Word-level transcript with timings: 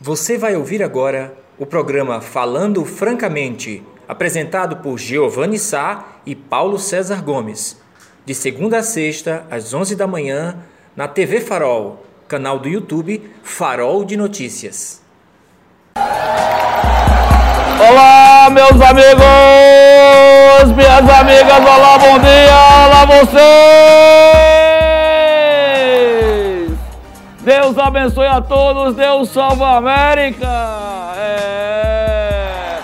Você 0.00 0.36
vai 0.36 0.54
ouvir 0.54 0.82
agora 0.82 1.32
o 1.58 1.64
programa 1.64 2.20
Falando 2.20 2.84
Francamente, 2.84 3.82
apresentado 4.06 4.76
por 4.76 4.98
Giovanni 4.98 5.58
Sá 5.58 6.04
e 6.26 6.34
Paulo 6.34 6.78
César 6.78 7.22
Gomes, 7.22 7.80
de 8.26 8.34
segunda 8.34 8.80
a 8.80 8.82
sexta, 8.82 9.46
às 9.50 9.72
11 9.72 9.96
da 9.96 10.06
manhã, 10.06 10.58
na 10.94 11.08
TV 11.08 11.40
Farol, 11.40 12.04
canal 12.28 12.58
do 12.58 12.68
YouTube 12.68 13.22
Farol 13.42 14.04
de 14.04 14.18
Notícias. 14.18 15.00
Olá, 17.88 18.50
meus 18.50 18.78
amigos, 18.82 19.16
minhas 20.76 21.08
amigas, 21.08 21.58
olá, 21.58 21.96
bom 21.98 22.18
dia, 22.18 22.86
olá 22.86 23.06
vocês! 23.06 24.65
Deus 27.46 27.78
abençoe 27.78 28.26
a 28.26 28.40
todos, 28.40 28.96
Deus 28.96 29.28
salva 29.28 29.66
a 29.66 29.76
América! 29.76 30.48
É... 31.16 32.80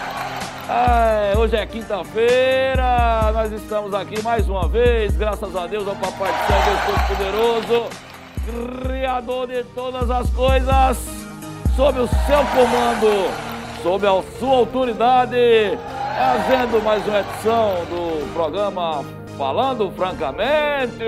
É, 0.70 1.36
hoje 1.36 1.56
é 1.56 1.66
quinta-feira, 1.66 3.32
nós 3.34 3.50
estamos 3.50 3.92
aqui 3.92 4.22
mais 4.22 4.48
uma 4.48 4.68
vez, 4.68 5.16
graças 5.16 5.56
a 5.56 5.66
Deus, 5.66 5.88
ao 5.88 5.96
Papai 5.96 6.30
do 6.30 6.46
Céu, 6.46 6.60
Deus 6.64 6.80
Todo-Poderoso, 6.86 7.88
Criador 8.86 9.48
de 9.48 9.64
todas 9.74 10.08
as 10.08 10.30
coisas, 10.30 10.96
sob 11.74 11.98
o 11.98 12.06
seu 12.06 12.38
comando 12.54 13.52
sob 13.82 14.06
a 14.06 14.22
sua 14.38 14.58
autoridade, 14.58 15.76
fazendo 16.16 16.80
mais 16.84 17.04
uma 17.04 17.18
edição 17.18 17.84
do 17.90 18.32
programa 18.32 19.04
Falando 19.42 19.90
Francamente. 19.96 21.02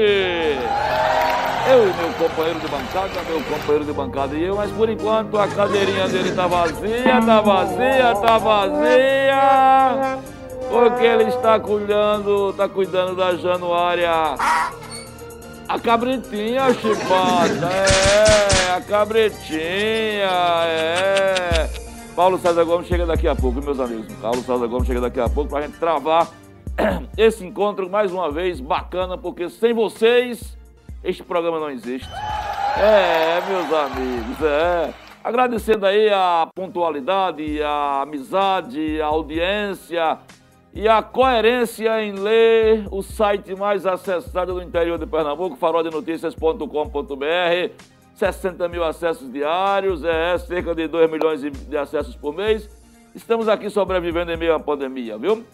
Eu 1.70 1.88
e 1.88 1.94
meu 1.94 2.12
companheiro 2.18 2.58
de 2.58 2.66
bancada, 2.66 3.22
meu 3.28 3.40
companheiro 3.44 3.84
de 3.84 3.92
bancada 3.92 4.34
e 4.34 4.42
eu, 4.42 4.56
mas 4.56 4.72
por 4.72 4.88
enquanto 4.88 5.38
a 5.38 5.46
cadeirinha 5.46 6.08
dele 6.08 6.32
tá 6.32 6.48
vazia, 6.48 7.22
tá 7.24 7.40
vazia, 7.40 8.14
tá 8.20 8.38
vazia. 8.38 10.18
Porque 10.68 11.04
ele 11.04 11.28
está 11.28 11.60
cuidando, 11.60 12.52
tá 12.54 12.68
cuidando 12.68 13.14
da 13.14 13.36
Januária. 13.36 14.10
A 15.68 15.78
cabritinha, 15.78 16.74
chibata, 16.74 17.70
é, 17.72 18.72
a 18.72 18.80
cabritinha, 18.80 20.28
é. 20.66 21.70
Paulo 22.16 22.36
César 22.38 22.64
Gomes 22.64 22.88
chega 22.88 23.06
daqui 23.06 23.28
a 23.28 23.36
pouco, 23.36 23.62
meus 23.62 23.78
amigos. 23.78 24.12
Paulo 24.20 24.42
César 24.42 24.66
Gomes 24.66 24.88
chega 24.88 25.00
daqui 25.02 25.20
a 25.20 25.28
pouco 25.28 25.50
para 25.50 25.60
a 25.60 25.62
gente 25.68 25.78
travar 25.78 26.26
esse 27.16 27.44
encontro 27.44 27.88
mais 27.88 28.12
uma 28.12 28.30
vez 28.30 28.60
bacana, 28.60 29.16
porque 29.16 29.48
sem 29.48 29.72
vocês 29.72 30.58
este 31.02 31.22
programa 31.22 31.60
não 31.60 31.70
existe. 31.70 32.08
É, 32.78 33.40
meus 33.46 33.72
amigos, 33.72 34.42
é. 34.42 34.92
Agradecendo 35.22 35.86
aí 35.86 36.10
a 36.10 36.48
pontualidade, 36.54 37.62
a 37.62 38.02
amizade, 38.02 39.00
a 39.00 39.06
audiência 39.06 40.18
e 40.72 40.88
a 40.88 41.02
coerência 41.02 42.02
em 42.02 42.12
ler 42.12 42.86
o 42.90 43.02
site 43.02 43.54
mais 43.54 43.86
acessado 43.86 44.54
do 44.54 44.62
interior 44.62 44.98
de 44.98 45.06
Pernambuco, 45.06 45.56
farodenoticias.com.br 45.56 47.94
60 48.14 48.68
mil 48.68 48.84
acessos 48.84 49.32
diários, 49.32 50.04
é 50.04 50.36
cerca 50.38 50.74
de 50.74 50.86
2 50.86 51.10
milhões 51.10 51.40
de 51.40 51.76
acessos 51.76 52.16
por 52.16 52.34
mês. 52.34 52.68
Estamos 53.14 53.48
aqui 53.48 53.70
sobrevivendo 53.70 54.32
em 54.32 54.36
meio 54.36 54.54
à 54.54 54.60
pandemia, 54.60 55.18
viu? 55.18 55.44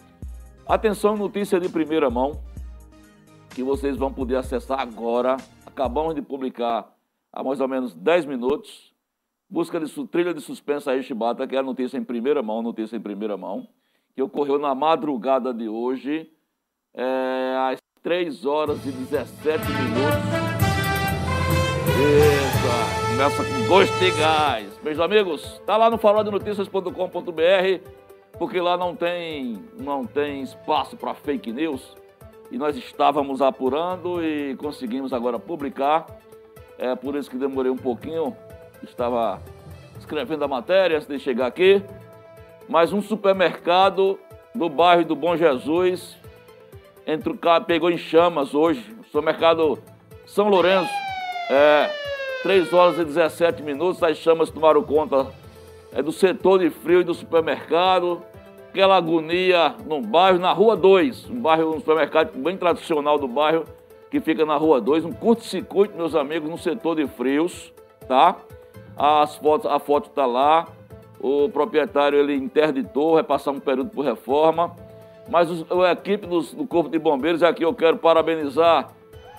Atenção, 0.67 1.17
notícia 1.17 1.59
de 1.59 1.67
primeira 1.67 2.09
mão, 2.09 2.39
que 3.49 3.63
vocês 3.63 3.97
vão 3.97 4.13
poder 4.13 4.37
acessar 4.37 4.79
agora. 4.79 5.35
Acabamos 5.65 6.15
de 6.15 6.21
publicar 6.21 6.89
há 7.31 7.43
mais 7.43 7.59
ou 7.59 7.67
menos 7.67 7.93
10 7.93 8.25
minutos. 8.25 8.93
Busca 9.49 9.79
de 9.79 10.07
trilha 10.07 10.33
de 10.33 10.39
suspensa 10.39 10.91
aí, 10.91 11.03
Chibata, 11.03 11.45
que 11.45 11.55
é 11.55 11.59
a 11.59 11.63
notícia 11.63 11.97
em 11.97 12.03
primeira 12.03 12.41
mão, 12.41 12.61
notícia 12.61 12.95
em 12.95 13.01
primeira 13.01 13.35
mão, 13.35 13.67
que 14.15 14.21
ocorreu 14.21 14.57
na 14.57 14.73
madrugada 14.73 15.53
de 15.53 15.67
hoje, 15.67 16.31
é, 16.93 17.55
às 17.71 17.79
3 18.01 18.45
horas 18.45 18.85
e 18.85 18.91
17 18.91 19.65
minutos. 19.67 20.41
Eita, 22.01 23.09
começa 23.09 23.43
com 23.43 23.67
gosto 23.67 23.99
de 23.99 24.11
gás. 24.11 24.79
Meus 24.81 24.99
amigos, 24.99 25.61
tá 25.65 25.75
lá 25.75 25.89
no 25.89 25.97
faroldenoticias.com.br, 25.97 28.00
porque 28.41 28.59
lá 28.59 28.75
não 28.75 28.95
tem, 28.95 29.63
não 29.79 30.03
tem 30.03 30.41
espaço 30.41 30.97
para 30.97 31.13
fake 31.13 31.53
news. 31.53 31.95
E 32.49 32.57
nós 32.57 32.75
estávamos 32.75 33.39
apurando 33.39 34.19
e 34.19 34.55
conseguimos 34.55 35.13
agora 35.13 35.37
publicar. 35.37 36.07
É 36.79 36.95
por 36.95 37.15
isso 37.15 37.29
que 37.29 37.37
demorei 37.37 37.71
um 37.71 37.77
pouquinho. 37.77 38.35
Estava 38.81 39.39
escrevendo 39.99 40.43
a 40.43 40.47
matéria 40.47 40.97
antes 40.97 41.07
de 41.07 41.19
chegar 41.19 41.45
aqui. 41.45 41.83
Mas 42.67 42.91
um 42.91 42.99
supermercado 42.99 44.17
do 44.55 44.67
bairro 44.67 45.05
do 45.05 45.15
Bom 45.15 45.37
Jesus 45.37 46.17
entrou, 47.05 47.37
pegou 47.67 47.91
em 47.91 47.97
chamas 47.99 48.55
hoje. 48.55 48.83
O 49.01 49.03
supermercado 49.03 49.77
São 50.25 50.49
Lourenço 50.49 50.91
é, 51.47 51.91
3 52.41 52.73
horas 52.73 52.97
e 52.97 53.05
17 53.05 53.61
minutos, 53.61 54.01
as 54.01 54.17
chamas 54.17 54.49
tomaram 54.49 54.81
conta 54.81 55.27
é, 55.91 56.01
do 56.01 56.11
setor 56.11 56.57
de 56.57 56.71
frio 56.71 57.01
e 57.01 57.03
do 57.03 57.13
supermercado. 57.13 58.30
Aquela 58.71 58.95
agonia 58.95 59.75
no 59.85 59.99
bairro, 59.99 60.39
na 60.39 60.53
Rua 60.53 60.77
2, 60.77 61.29
um 61.29 61.41
bairro, 61.41 61.75
um 61.75 61.79
supermercado 61.79 62.31
bem 62.37 62.55
tradicional 62.55 63.19
do 63.19 63.27
bairro, 63.27 63.65
que 64.09 64.21
fica 64.21 64.45
na 64.45 64.55
Rua 64.55 64.79
2, 64.79 65.03
um 65.03 65.11
curto-circuito, 65.11 65.97
meus 65.97 66.15
amigos, 66.15 66.49
no 66.49 66.57
setor 66.57 66.95
de 66.95 67.05
frios, 67.05 67.73
tá? 68.07 68.37
As 68.95 69.35
fotos, 69.35 69.69
a 69.69 69.77
foto 69.77 70.07
está 70.07 70.25
lá, 70.25 70.69
o 71.19 71.49
proprietário 71.49 72.17
ele 72.17 72.33
interditou, 72.33 73.15
vai 73.15 73.23
passar 73.23 73.51
um 73.51 73.59
período 73.59 73.89
por 73.89 74.05
reforma, 74.05 74.73
mas 75.29 75.49
a 75.69 75.91
equipe 75.91 76.25
do, 76.25 76.39
do 76.41 76.65
Corpo 76.65 76.89
de 76.89 76.97
Bombeiros, 76.97 77.43
aqui 77.43 77.63
eu 77.63 77.73
quero 77.73 77.97
parabenizar 77.97 78.87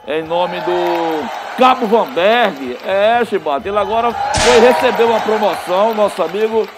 em 0.06 0.22
nome 0.22 0.60
do 0.60 1.56
Cabo 1.56 1.86
Vanberg. 1.86 2.76
É, 2.84 3.24
Chibata, 3.24 3.66
ele 3.66 3.78
agora 3.78 4.12
foi 4.12 4.60
receber 4.60 5.04
uma 5.04 5.20
promoção, 5.20 5.94
nosso 5.94 6.22
amigo 6.22 6.68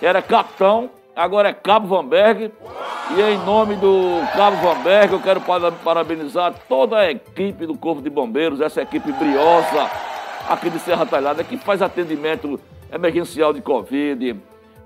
era 0.00 0.22
capitão, 0.22 0.88
agora 1.18 1.48
é 1.48 1.52
Cabo 1.52 1.88
Vanberg. 1.88 2.52
E 3.16 3.20
em 3.20 3.38
nome 3.38 3.74
do 3.76 4.20
Cabo 4.36 4.56
Vanberg, 4.58 5.12
eu 5.12 5.20
quero 5.20 5.40
parabenizar 5.82 6.54
toda 6.68 6.98
a 6.98 7.10
equipe 7.10 7.66
do 7.66 7.76
Corpo 7.76 8.00
de 8.00 8.08
Bombeiros, 8.08 8.60
essa 8.60 8.82
equipe 8.82 9.10
briosa 9.12 9.90
aqui 10.48 10.70
de 10.70 10.78
Serra 10.78 11.04
Talhada, 11.04 11.42
que 11.42 11.56
faz 11.56 11.82
atendimento 11.82 12.60
emergencial 12.92 13.52
de 13.52 13.60
Covid, 13.60 14.36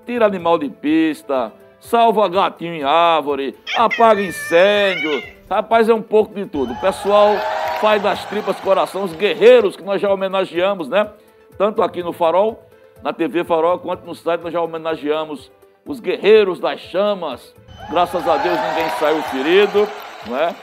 tira 0.05 0.25
animal 0.25 0.57
de 0.57 0.69
pista, 0.69 1.53
salva 1.79 2.27
gatinho 2.29 2.73
em 2.73 2.83
árvore, 2.83 3.55
apaga 3.77 4.21
incêndio. 4.21 5.21
Rapaz, 5.49 5.87
é 5.87 5.93
um 5.93 6.01
pouco 6.01 6.33
de 6.33 6.45
tudo. 6.45 6.73
O 6.73 6.81
pessoal 6.81 7.35
faz 7.79 8.01
das 8.01 8.25
tripas 8.25 8.59
coração, 8.61 9.03
os 9.03 9.13
guerreiros 9.13 9.75
que 9.75 9.83
nós 9.83 10.01
já 10.01 10.11
homenageamos, 10.11 10.87
né? 10.87 11.09
Tanto 11.57 11.83
aqui 11.83 12.01
no 12.01 12.13
Farol, 12.13 12.63
na 13.03 13.11
TV 13.11 13.43
Farol, 13.43 13.79
quanto 13.79 14.05
no 14.05 14.15
site 14.15 14.41
nós 14.41 14.53
já 14.53 14.61
homenageamos 14.61 15.51
os 15.85 15.99
guerreiros 15.99 16.59
das 16.59 16.79
chamas. 16.79 17.53
Graças 17.89 18.27
a 18.27 18.37
Deus 18.37 18.57
ninguém 18.59 18.89
saiu 18.99 19.21
ferido, 19.23 19.87
não 20.27 20.37
é? 20.37 20.55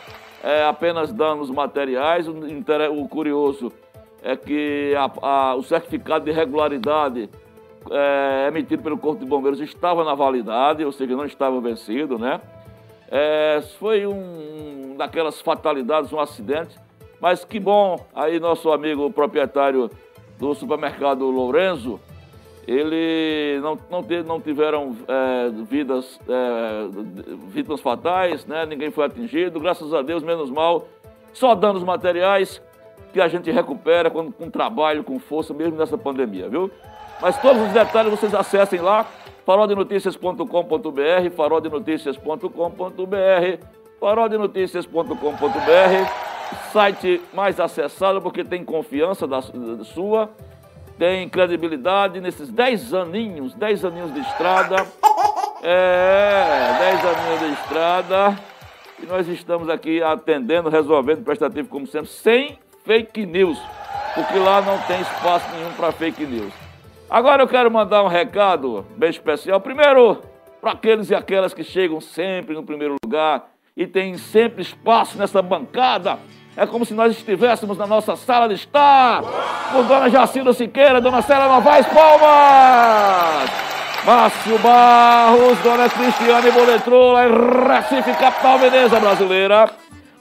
é 0.42 0.64
apenas 0.64 1.12
danos 1.12 1.50
materiais. 1.50 2.26
O, 2.28 2.32
o 2.32 3.08
curioso 3.08 3.72
é 4.22 4.36
que 4.36 4.94
a, 4.96 5.10
a, 5.26 5.54
o 5.54 5.62
certificado 5.62 6.24
de 6.24 6.32
regularidade 6.32 7.28
é, 7.90 8.46
emitido 8.48 8.82
pelo 8.82 8.98
Corpo 8.98 9.20
de 9.22 9.28
Bombeiros 9.28 9.60
estava 9.60 10.04
na 10.04 10.14
validade, 10.14 10.84
ou 10.84 10.92
seja, 10.92 11.16
não 11.16 11.24
estava 11.24 11.60
vencido, 11.60 12.18
né? 12.18 12.40
É, 13.10 13.62
foi 13.78 14.06
um 14.06 14.94
daquelas 14.96 15.40
fatalidades, 15.40 16.12
um 16.12 16.20
acidente 16.20 16.78
mas 17.20 17.44
que 17.44 17.60
bom, 17.60 18.00
aí 18.14 18.40
nosso 18.40 18.72
amigo 18.72 19.10
proprietário 19.10 19.90
do 20.38 20.54
supermercado 20.54 21.30
Lourenço, 21.30 22.00
ele 22.66 23.60
não, 23.60 23.78
não, 23.90 24.02
não 24.24 24.40
tiveram 24.40 24.96
é, 25.08 25.50
vidas, 25.68 26.18
é, 26.28 26.88
vítimas 27.48 27.80
fatais, 27.80 28.44
né? 28.46 28.66
ninguém 28.66 28.90
foi 28.90 29.06
atingido, 29.06 29.60
graças 29.60 29.94
a 29.94 30.02
Deus, 30.02 30.22
menos 30.22 30.50
mal, 30.50 30.86
só 31.32 31.54
danos 31.54 31.82
materiais 31.82 32.60
que 33.12 33.20
a 33.20 33.28
gente 33.28 33.50
recupera 33.50 34.10
com, 34.10 34.30
com 34.30 34.50
trabalho, 34.50 35.02
com 35.02 35.18
força, 35.18 35.52
mesmo 35.52 35.76
nessa 35.76 35.98
pandemia, 35.98 36.48
viu? 36.48 36.70
Mas 37.20 37.36
todos 37.40 37.60
os 37.62 37.72
detalhes 37.72 38.10
vocês 38.10 38.34
acessem 38.34 38.80
lá, 38.80 39.04
farodenoticias.com.br, 39.44 41.30
farodenoticias.com.br, 41.36 43.64
farodenoticias.com.br 43.98 46.30
site 46.72 47.20
mais 47.32 47.60
acessado 47.60 48.20
porque 48.20 48.44
tem 48.44 48.64
confiança 48.64 49.26
da, 49.26 49.40
da 49.40 49.84
sua, 49.84 50.30
tem 51.00 51.26
credibilidade 51.30 52.20
nesses 52.20 52.50
10 52.50 52.92
aninhos, 52.92 53.54
10 53.54 53.86
aninhos 53.86 54.12
de 54.12 54.20
estrada. 54.20 54.86
É, 55.62 56.76
10 56.78 57.04
aninhos 57.06 57.40
de 57.40 57.52
estrada. 57.62 58.38
E 59.02 59.06
nós 59.06 59.26
estamos 59.26 59.70
aqui 59.70 60.02
atendendo, 60.02 60.68
resolvendo, 60.68 61.24
prestativo 61.24 61.70
como 61.70 61.86
sempre, 61.86 62.10
sem 62.10 62.58
fake 62.84 63.24
news, 63.24 63.58
porque 64.14 64.38
lá 64.38 64.60
não 64.60 64.76
tem 64.82 65.00
espaço 65.00 65.46
nenhum 65.56 65.72
para 65.72 65.90
fake 65.90 66.26
news. 66.26 66.52
Agora 67.08 67.42
eu 67.42 67.48
quero 67.48 67.70
mandar 67.70 68.02
um 68.02 68.08
recado 68.08 68.84
bem 68.94 69.08
especial. 69.08 69.58
Primeiro, 69.58 70.20
para 70.60 70.72
aqueles 70.72 71.08
e 71.08 71.14
aquelas 71.14 71.54
que 71.54 71.64
chegam 71.64 71.98
sempre 71.98 72.54
no 72.54 72.62
primeiro 72.62 72.96
lugar 73.02 73.48
e 73.74 73.86
têm 73.86 74.18
sempre 74.18 74.60
espaço 74.60 75.16
nessa 75.16 75.40
bancada. 75.40 76.18
É 76.60 76.66
como 76.66 76.84
se 76.84 76.92
nós 76.92 77.16
estivéssemos 77.16 77.78
na 77.78 77.86
nossa 77.86 78.14
sala 78.16 78.46
de 78.46 78.52
estar, 78.52 79.22
com 79.72 79.82
Dona 79.82 80.10
Jacilda 80.10 80.52
Siqueira, 80.52 81.00
Dona 81.00 81.22
Célia 81.22 81.48
Novaes 81.48 81.86
Palmas, 81.86 83.50
Márcio 84.04 84.58
Barros, 84.58 85.58
Dona 85.60 85.88
Cristiane 85.88 86.50
Boletrola, 86.50 87.22
Recife, 87.66 88.12
capital 88.12 88.58
Veneza 88.58 89.00
brasileira. 89.00 89.70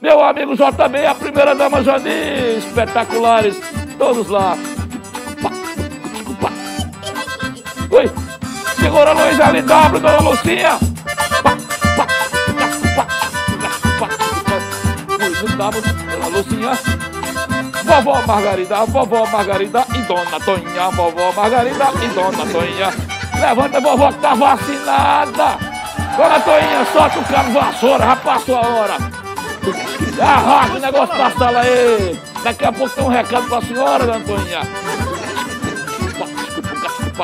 Meu 0.02 0.24
amigo 0.24 0.56
JB, 0.56 1.08
a 1.08 1.14
primeira 1.14 1.54
dama 1.54 1.84
Jani, 1.84 2.60
espetaculares, 2.60 3.60
todos 3.98 4.30
lá. 4.30 4.58
Oi, 7.92 8.10
segura 8.80 9.12
Luiz 9.12 9.38
LW, 9.38 10.00
Dona 10.00 10.22
Lucinha. 10.22 10.80
Luiz 15.42 15.56
LW, 15.56 16.30
Lucinha, 16.32 16.72
vovó 17.86 18.22
Margarida, 18.28 18.86
vovó 18.86 19.26
Margarida 19.28 19.86
e 19.96 19.98
Dona 20.00 20.40
Toninha, 20.44 20.90
vovó 20.90 21.32
Margarida 21.32 21.86
e 22.04 22.08
Dona 22.10 22.46
Toninha. 22.52 22.94
Levanta, 23.40 23.80
vovó, 23.80 24.12
que 24.12 24.20
tá 24.20 24.36
vacinada. 24.36 25.58
Dona 26.18 26.40
Toninha, 26.42 26.86
solta 26.92 27.20
o 27.20 27.24
cabo 27.24 27.52
vassoura, 27.54 28.06
já 28.06 28.16
passou 28.18 28.56
a 28.58 28.68
hora. 28.68 28.98
Arrasta 30.22 30.78
o 30.78 30.80
negócio 30.82 31.18
da 31.18 31.32
sala 31.32 31.62
aí. 31.62 32.20
Daqui 32.44 32.66
a 32.66 32.72
pouco 32.74 32.96
tem 32.96 33.04
um 33.06 33.08
recado 33.08 33.48
pra 33.48 33.62
senhora, 33.62 34.06
Dona 34.06 34.26
Toninha. 34.26 34.62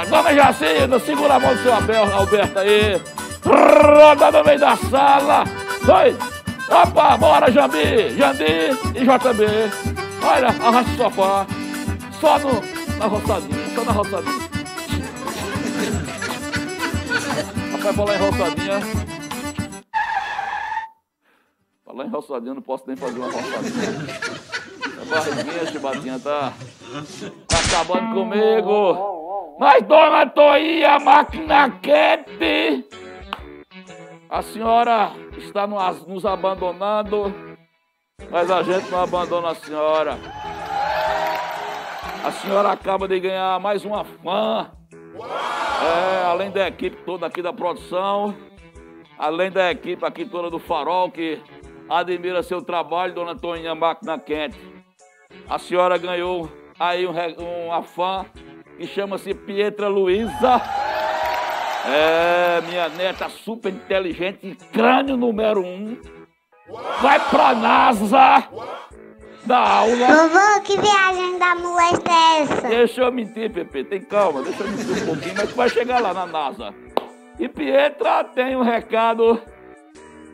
Dona 0.10 0.34
Jacinda, 0.34 1.00
segura 1.00 1.36
a 1.36 1.40
mão 1.40 1.54
do 1.54 1.64
seu 1.64 1.74
Alberto 1.74 2.60
aí. 2.60 3.02
Roda 3.46 4.32
no 4.32 4.44
meio 4.44 4.60
da 4.60 4.78
sala. 4.78 5.44
Dois. 5.86 6.35
Opa, 6.70 7.18
bora, 7.18 7.52
Jambi, 7.52 8.18
Jandi 8.18 8.44
e 8.96 9.04
JB. 9.04 9.46
Olha, 10.24 10.48
arrasta 10.48 10.92
o 10.92 10.98
sofá. 10.98 11.46
Só 12.20 12.40
no, 12.40 12.62
na 12.98 13.06
roçadinha, 13.06 13.76
só 13.76 13.84
na 13.86 13.92
roçadinha. 13.92 14.50
Rapaz, 17.72 17.96
falar 17.96 18.16
em 18.16 18.20
roçadinha. 18.20 18.80
Falar 21.86 22.06
em 22.06 22.10
roçadinha, 22.10 22.54
não 22.56 22.62
posso 22.62 22.84
nem 22.88 22.96
fazer 22.96 23.20
uma 23.20 23.32
roçadinha. 23.32 23.90
A 25.02 25.06
barriguinha, 25.06 25.66
chibatinha, 25.72 26.20
tá, 26.20 26.54
tá 27.48 27.58
acabando 27.60 28.14
comigo. 28.16 29.56
Mas, 29.60 29.84
dona 29.84 30.26
Toinha, 30.28 31.00
máquina 31.00 31.70
quente. 31.80 33.05
A 34.30 34.42
senhora 34.42 35.12
está 35.38 35.68
nos 35.68 36.26
abandonando, 36.26 37.34
mas 38.30 38.50
a 38.50 38.64
gente 38.64 38.90
não 38.90 39.02
abandona 39.02 39.50
a 39.50 39.56
senhora. 39.56 40.18
A 42.24 42.32
senhora 42.32 42.72
acaba 42.72 43.08
de 43.08 43.20
ganhar 43.20 43.60
mais 43.60 43.86
uma 43.86 44.04
fã. 44.04 44.72
É, 45.84 46.26
além 46.26 46.50
da 46.50 46.68
equipe 46.68 46.98
toda 47.06 47.28
aqui 47.28 47.42
da 47.42 47.54
produção, 47.54 48.36
além 49.18 49.52
da 49.52 49.72
equipe 49.72 50.04
aqui 50.04 50.26
toda 50.26 50.50
do 50.50 50.58
Farol, 50.58 51.12
que 51.12 51.42
admira 51.88 52.42
seu 52.42 52.62
trabalho, 52.62 53.14
dona 53.14 53.36
Toninha 53.36 53.76
Máquina 53.76 54.18
Quente. 54.18 54.60
A 55.48 55.60
senhora 55.60 55.98
ganhou 55.98 56.50
aí 56.80 57.06
um, 57.06 57.14
uma 57.68 57.84
fã 57.84 58.26
que 58.78 58.88
chama-se 58.88 59.34
Pietra 59.34 59.88
Luiza. 59.88 60.62
É, 61.88 62.62
minha 62.62 62.90
neta 62.90 63.30
super 63.30 63.72
inteligente, 63.72 64.58
crânio 64.74 65.16
número 65.16 65.62
um. 65.62 65.98
Vai 67.02 67.20
pra 67.30 67.54
NASA 67.54 68.48
da 69.46 69.60
aula. 69.60 70.08
Vovô, 70.08 70.62
que 70.64 70.80
viagem 70.80 71.38
da 71.38 71.56
molesta 71.56 72.12
é 72.12 72.42
essa? 72.42 72.68
Deixa 72.68 73.02
eu 73.02 73.12
mentir, 73.12 73.52
Pepe, 73.52 73.84
tem 73.84 74.02
calma, 74.02 74.42
deixa 74.42 74.64
eu 74.64 74.72
mentir 74.72 75.04
um 75.04 75.06
pouquinho, 75.06 75.36
mas 75.38 75.50
tu 75.50 75.56
vai 75.56 75.70
chegar 75.70 76.02
lá 76.02 76.14
na 76.14 76.26
NASA. 76.26 76.74
E 77.38 77.48
Pietra 77.48 78.24
tem 78.24 78.56
um 78.56 78.64
recado 78.64 79.40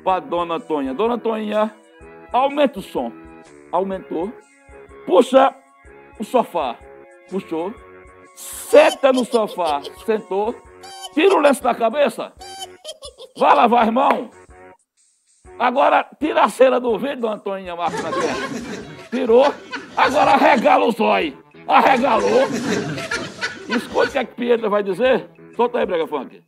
pra 0.04 0.20
Dona 0.20 0.60
Tonha. 0.60 0.94
Dona 0.94 1.18
Tonha, 1.18 1.74
aumenta 2.32 2.80
o 2.80 2.82
som. 2.82 3.12
Aumentou. 3.72 4.32
Puxa 5.06 5.54
o 6.20 6.24
sofá. 6.24 6.78
Puxou. 7.30 7.74
Senta 8.36 9.12
no 9.12 9.26
sofá. 9.26 9.82
Sentou 10.06 10.56
Tira 11.14 11.36
o 11.36 11.40
lenço 11.40 11.62
da 11.62 11.76
cabeça. 11.76 12.34
Vai 13.38 13.56
lavar 13.56 13.84
as 13.84 13.94
mãos. 13.94 14.30
Agora 15.60 16.08
tira 16.20 16.44
a 16.44 16.50
cera 16.50 16.80
do 16.80 16.98
vidro, 16.98 17.28
Antônio 17.28 17.78
Marcos 17.78 18.02
Tirou. 19.10 19.54
Agora 19.96 20.32
arregala 20.32 20.86
o 20.86 20.92
zóio. 20.92 21.38
Arregalou. 21.68 22.48
Escuta 23.70 24.08
o 24.08 24.12
que 24.12 24.18
a 24.18 24.26
Pietra 24.26 24.70
vai 24.70 24.84
dizer. 24.84 25.30
Solta 25.56 25.80
aí, 25.80 25.86
Brega 25.86 26.08
Funk. 26.08 26.44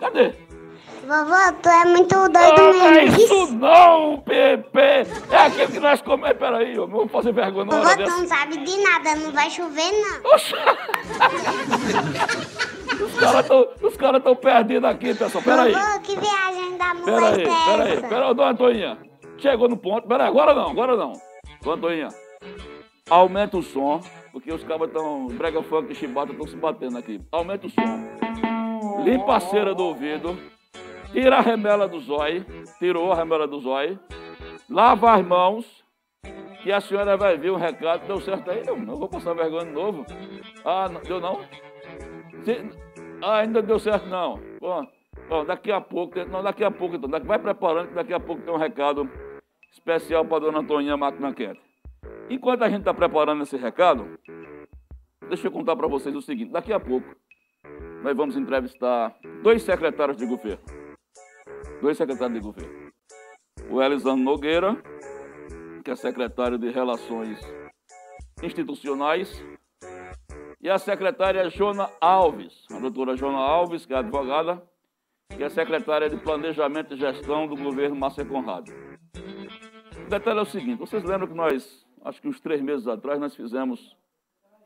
Cadê? 0.00 0.45
Vovô, 1.06 1.52
tu 1.62 1.68
é 1.68 1.84
muito 1.84 2.14
doido 2.14 2.36
ah, 2.36 2.72
mesmo. 2.72 2.78
Não 2.78 2.88
é 2.88 3.04
isso 3.04 3.52
não, 3.54 4.18
Pepe. 4.22 4.80
É 5.30 5.36
aquilo 5.36 5.68
que 5.68 5.78
nós 5.78 6.02
comemos. 6.02 6.36
Peraí, 6.36 6.74
eu 6.74 6.88
vou 6.88 7.06
fazer 7.06 7.32
vergonha. 7.32 7.70
Vovô, 7.70 7.88
tu 7.94 8.10
não 8.10 8.26
sabe 8.26 8.56
de 8.56 8.76
nada. 8.78 9.14
Não 9.14 9.30
vai 9.30 9.48
chover, 9.48 9.92
não. 9.92 10.34
os 13.06 13.14
caras 13.14 13.40
estão 13.42 13.68
os 13.82 13.96
cara 13.96 14.18
tão 14.18 14.34
perdidos 14.34 14.90
aqui, 14.90 15.14
pessoal. 15.14 15.44
Peraí. 15.44 15.72
Vovô, 15.72 16.00
que 16.00 16.18
viagem 16.18 16.76
da 16.76 16.94
mulher 16.94 17.20
Peraí, 17.20 17.42
é 17.42 17.44
peraí. 17.44 18.02
Peraí, 18.02 18.34
dona 18.34 18.50
Antoninha. 18.50 18.98
Chegou 19.38 19.68
no 19.68 19.76
ponto. 19.76 20.08
Peraí, 20.08 20.26
agora 20.26 20.54
não, 20.54 20.70
agora 20.70 20.96
não. 20.96 21.12
Dona 21.62 21.76
Antoninha, 21.76 22.08
aumenta 23.08 23.56
o 23.56 23.62
som. 23.62 24.00
Porque 24.32 24.52
os 24.52 24.64
cabos 24.64 24.88
estão... 24.88 25.28
Brega 25.28 25.62
funk 25.62 25.92
e 25.92 25.94
chibata 25.94 26.32
estão 26.32 26.46
se 26.46 26.56
batendo 26.56 26.98
aqui. 26.98 27.22
Aumenta 27.32 27.68
o 27.68 27.70
som. 27.70 29.02
Limpa 29.02 29.36
a 29.36 29.40
cera 29.40 29.74
do 29.74 29.84
ouvido. 29.84 30.55
Tira 31.12 31.38
a 31.38 31.40
remela 31.40 31.88
do 31.88 32.00
zóio, 32.00 32.44
tirou 32.78 33.12
a 33.12 33.14
remela 33.14 33.46
do 33.46 33.60
zóio, 33.60 33.98
lava 34.68 35.12
as 35.12 35.24
mãos, 35.24 35.84
que 36.62 36.72
a 36.72 36.80
senhora 36.80 37.16
vai 37.16 37.36
ver 37.38 37.50
o 37.50 37.56
recado. 37.56 38.06
Deu 38.06 38.20
certo 38.20 38.50
aí? 38.50 38.62
Eu 38.66 38.76
não 38.76 38.96
vou 38.96 39.08
passar 39.08 39.34
vergonha 39.34 39.66
de 39.66 39.72
novo. 39.72 40.04
Ah, 40.64 40.88
não, 40.88 41.00
deu 41.00 41.20
não? 41.20 41.40
Se, 42.44 42.68
ah, 43.22 43.38
ainda 43.38 43.62
deu 43.62 43.78
certo 43.78 44.06
não. 44.08 44.40
Bom, 44.60 44.86
bom, 45.28 45.44
daqui 45.44 45.70
a 45.70 45.80
pouco, 45.80 46.18
não, 46.24 46.42
daqui 46.42 46.64
a 46.64 46.70
pouco 46.70 46.96
então, 46.96 47.08
vai 47.24 47.38
preparando 47.38 47.88
que 47.88 47.94
daqui 47.94 48.12
a 48.12 48.20
pouco 48.20 48.42
tem 48.42 48.52
um 48.52 48.58
recado 48.58 49.08
especial 49.72 50.24
para 50.24 50.40
dona 50.40 50.58
Antoninha 50.58 50.96
Máquina 50.96 51.32
Quente. 51.32 51.60
Enquanto 52.28 52.62
a 52.62 52.68
gente 52.68 52.80
está 52.80 52.92
preparando 52.92 53.42
esse 53.44 53.56
recado, 53.56 54.18
deixa 55.28 55.46
eu 55.46 55.52
contar 55.52 55.76
para 55.76 55.86
vocês 55.86 56.14
o 56.16 56.20
seguinte: 56.20 56.50
daqui 56.50 56.72
a 56.72 56.80
pouco 56.80 57.06
nós 58.02 58.16
vamos 58.16 58.36
entrevistar 58.36 59.14
dois 59.42 59.62
secretários 59.62 60.16
de 60.16 60.26
governo 60.26 60.85
dois 61.80 61.96
secretários 61.96 62.38
de 62.38 62.44
governo. 62.44 62.92
O 63.70 63.82
Elisandro 63.82 64.22
Nogueira, 64.22 64.76
que 65.84 65.90
é 65.90 65.96
secretário 65.96 66.58
de 66.58 66.70
Relações 66.70 67.38
Institucionais, 68.42 69.42
e 70.60 70.70
a 70.70 70.78
secretária 70.78 71.48
Jona 71.48 71.88
Alves, 72.00 72.64
a 72.70 72.78
doutora 72.78 73.16
Jona 73.16 73.38
Alves, 73.38 73.86
que 73.86 73.92
é 73.92 73.98
advogada, 73.98 74.62
que 75.36 75.42
é 75.42 75.48
secretária 75.48 76.08
de 76.08 76.16
Planejamento 76.16 76.94
e 76.94 76.96
Gestão 76.96 77.46
do 77.46 77.56
governo 77.56 77.96
Márcia 77.96 78.24
Conrado. 78.24 78.72
O 80.06 80.08
detalhe 80.08 80.38
é 80.38 80.42
o 80.42 80.46
seguinte, 80.46 80.78
vocês 80.78 81.02
lembram 81.04 81.28
que 81.28 81.34
nós, 81.34 81.84
acho 82.04 82.20
que 82.20 82.28
uns 82.28 82.40
três 82.40 82.60
meses 82.60 82.86
atrás, 82.86 83.20
nós 83.20 83.34
fizemos, 83.34 83.96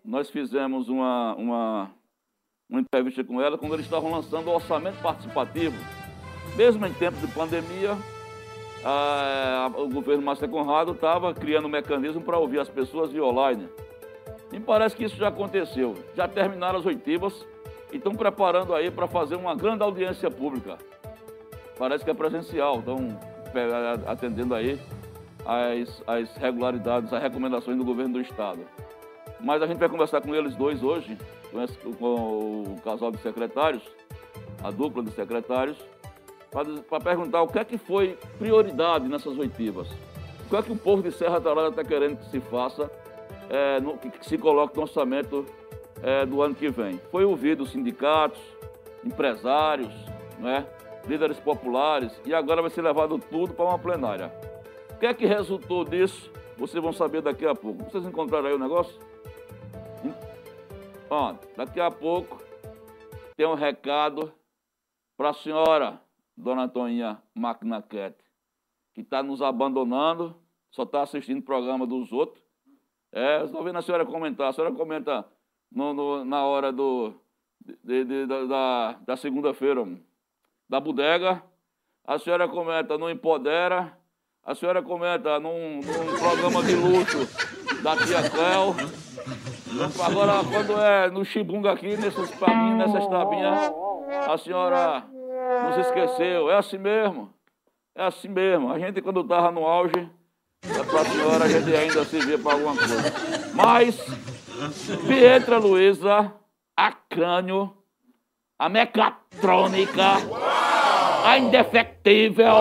nós 0.05 0.31
fizemos 0.31 0.89
uma, 0.89 1.35
uma, 1.35 1.95
uma 2.69 2.81
entrevista 2.81 3.25
com 3.25 3.41
ela 3.41 3.59
quando 3.59 3.75
eles 3.75 3.87
estavam 3.87 4.11
lançando 4.11 4.49
o 4.49 4.55
orçamento 4.55 5.01
participativo 5.03 5.77
mesmo 6.57 6.87
em 6.87 6.93
tempos 6.93 7.21
de 7.21 7.29
pandemia, 7.29 7.97
a, 8.85 9.71
o 9.77 9.89
governo 9.89 10.23
Márcio 10.23 10.49
Conrado 10.49 10.93
estava 10.93 11.35
criando 11.35 11.67
um 11.67 11.71
mecanismo 11.71 12.21
para 12.21 12.39
ouvir 12.39 12.61
as 12.61 12.69
pessoas 12.69 13.13
via 13.13 13.25
online. 13.25 13.69
Me 14.51 14.59
parece 14.59 14.97
que 14.97 15.05
isso 15.05 15.17
já 15.17 15.29
aconteceu. 15.29 15.95
Já 16.17 16.27
terminaram 16.27 16.79
as 16.79 16.87
oitivas 16.87 17.47
e 17.93 17.97
estão 17.97 18.15
preparando 18.15 18.75
aí 18.75 18.91
para 18.91 19.07
fazer 19.07 19.37
uma 19.37 19.55
grande 19.55 19.83
audiência 19.83 20.31
pública. 20.31 20.79
Parece 21.79 22.05
que 22.05 22.11
é 22.11 22.15
presencial, 22.15 22.79
estão 22.79 23.19
atendendo 24.07 24.55
aí 24.55 24.79
as, 25.45 26.03
as 26.07 26.37
regularidades, 26.37 27.13
as 27.13 27.23
recomendações 27.23 27.77
do 27.77 27.85
governo 27.85 28.15
do 28.15 28.21
Estado. 28.21 28.61
Mas 29.41 29.63
a 29.63 29.67
gente 29.67 29.79
vai 29.79 29.89
conversar 29.89 30.21
com 30.21 30.35
eles 30.35 30.55
dois 30.55 30.83
hoje, 30.83 31.17
com, 31.51 31.63
esse, 31.63 31.77
com 31.79 32.63
o 32.63 32.81
casal 32.85 33.11
de 33.11 33.19
secretários, 33.19 33.83
a 34.63 34.71
dupla 34.71 35.03
de 35.03 35.11
secretários, 35.13 35.79
para 36.51 37.01
perguntar 37.01 37.43
o 37.43 37.49
que 37.49 37.59
é 37.59 37.65
que 37.65 37.79
foi 37.79 38.19
prioridade 38.39 39.09
nessas 39.09 39.37
oitivas. 39.39 39.89
O 40.47 40.51
que 40.51 40.57
é 40.57 40.63
que 40.63 40.73
o 40.73 40.77
povo 40.77 41.03
de 41.03 41.13
Serra 41.13 41.41
Talada 41.41 41.69
está 41.69 41.85
querendo 41.85 42.19
que 42.19 42.31
se 42.31 42.41
faça 42.41 42.91
é, 43.49 43.81
no, 43.81 43.97
que, 43.97 44.11
que, 44.11 44.27
se 44.27 44.37
coloque 44.37 44.77
no 44.77 44.83
orçamento 44.83 45.47
é, 46.03 46.27
do 46.27 46.43
ano 46.43 46.55
que 46.55 46.69
vem. 46.69 46.99
Foi 47.11 47.25
ouvido 47.25 47.65
sindicatos, 47.67 48.41
empresários, 49.05 49.93
né, 50.39 50.67
líderes 51.07 51.39
populares 51.39 52.21
e 52.25 52.35
agora 52.35 52.63
vai 52.63 52.71
ser 52.71 52.83
levado 52.83 53.19
tudo 53.19 53.55
para 53.55 53.65
uma 53.65 53.79
plenária. 53.79 54.33
O 54.91 54.99
que 54.99 55.07
é 55.07 55.15
que 55.15 55.27
resultou 55.27 55.85
disso? 55.85 56.31
Vocês 56.59 56.83
vão 56.83 56.93
saber 56.93 57.23
daqui 57.23 57.47
a 57.47 57.55
pouco. 57.55 57.85
Vocês 57.85 58.05
encontraram 58.05 58.49
aí 58.49 58.55
o 58.55 58.59
negócio? 58.59 58.99
Ó, 61.11 61.35
daqui 61.57 61.81
a 61.81 61.91
pouco 61.91 62.41
tem 63.37 63.45
um 63.45 63.55
recado 63.55 64.33
para 65.17 65.31
a 65.31 65.35
senhora, 65.35 66.01
dona 66.41 66.65
Antoninha 66.65 67.23
Macnaquete, 67.35 68.25
que 68.95 69.03
está 69.03 69.23
nos 69.23 69.43
abandonando, 69.43 70.37
só 70.71 70.83
está 70.85 71.03
assistindo 71.03 71.41
o 71.41 71.45
programa 71.45 71.87
dos 71.87 72.13
outros. 72.13 72.43
É, 73.13 73.45
estou 73.45 73.63
vendo 73.63 73.79
a 73.79 73.83
senhora 73.83 74.07
comentar. 74.07 74.49
A 74.49 74.53
senhora 74.53 74.75
comenta 74.75 75.27
no, 75.71 75.93
no, 75.93 76.25
na 76.25 76.45
hora 76.45 76.73
do, 76.73 77.13
de, 77.85 78.05
de, 78.05 78.27
da, 78.27 78.93
da 78.93 79.17
segunda-feira 79.17 79.87
da 80.69 80.81
bodega. 80.81 81.43
A 82.07 82.19
senhora 82.19 82.49
comenta 82.49 82.97
no 82.97 83.11
Empodera. 83.11 83.97
A 84.43 84.55
senhora 84.55 84.83
comenta 84.83 85.39
num, 85.39 85.77
num 85.77 86.19
programa 86.19 86.63
de 86.63 86.75
luxo 86.75 87.83
da 87.83 87.97
tia 87.97 88.31
Cléo. 88.31 88.75
Agora, 90.05 90.45
quando 90.51 90.81
é 90.81 91.11
no 91.11 91.25
Chibunga 91.25 91.73
aqui, 91.73 91.97
nessas 91.97 92.31
tabinhas, 93.07 93.73
a 94.29 94.39
senhora 94.39 95.10
não 95.63 95.73
se 95.75 95.81
esqueceu. 95.81 96.51
É 96.51 96.57
assim 96.57 96.79
mesmo. 96.79 97.33
É 97.95 98.05
assim 98.05 98.29
mesmo. 98.29 98.73
A 98.73 98.79
gente, 98.79 99.01
quando 99.03 99.21
estava 99.21 99.51
no 99.51 99.67
auge, 99.67 100.09
para 100.91 101.01
a 101.01 101.05
senhora 101.05 101.45
a 101.45 101.49
gente 101.49 101.75
ainda 101.75 102.05
se 102.05 102.19
vê 102.21 102.39
para 102.39 102.53
alguma 102.53 102.77
coisa. 102.77 103.13
Mas, 103.55 103.97
Pietra 105.07 105.59
Luiza, 105.59 106.33
a 106.77 106.93
crânio, 106.93 107.73
a 108.59 108.69
mecatrônica, 108.69 110.05
a 111.25 111.39
indefectível 111.39 112.55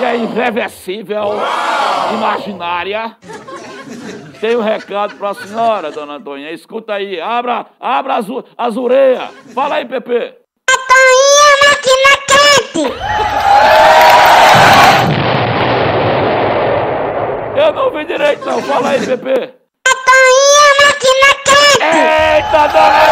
e 0.00 0.04
a 0.04 0.14
irreversível, 0.14 1.30
imaginária, 2.14 3.16
tem 4.40 4.56
um 4.56 4.60
recado 4.60 5.16
para 5.16 5.30
a 5.30 5.34
senhora, 5.34 5.90
dona 5.90 6.14
Antônia. 6.14 6.50
Escuta 6.50 6.94
aí, 6.94 7.20
abra, 7.20 7.66
abra 7.78 8.16
as, 8.16 8.26
as 8.58 8.76
ureias. 8.76 9.30
Fala 9.54 9.76
aí, 9.76 9.84
Pepe. 9.86 10.41
Quente. 12.72 12.96
Eu 17.56 17.72
não 17.72 17.84
ouvi 17.84 18.04
direito, 18.04 18.44
não. 18.44 18.62
Fala 18.62 18.90
aí, 18.90 19.06
Pepe. 19.06 19.54
Antônia 19.86 20.74
máquina 20.80 21.34
quente. 21.44 21.84
Eita, 21.84 22.66
dona! 22.68 23.02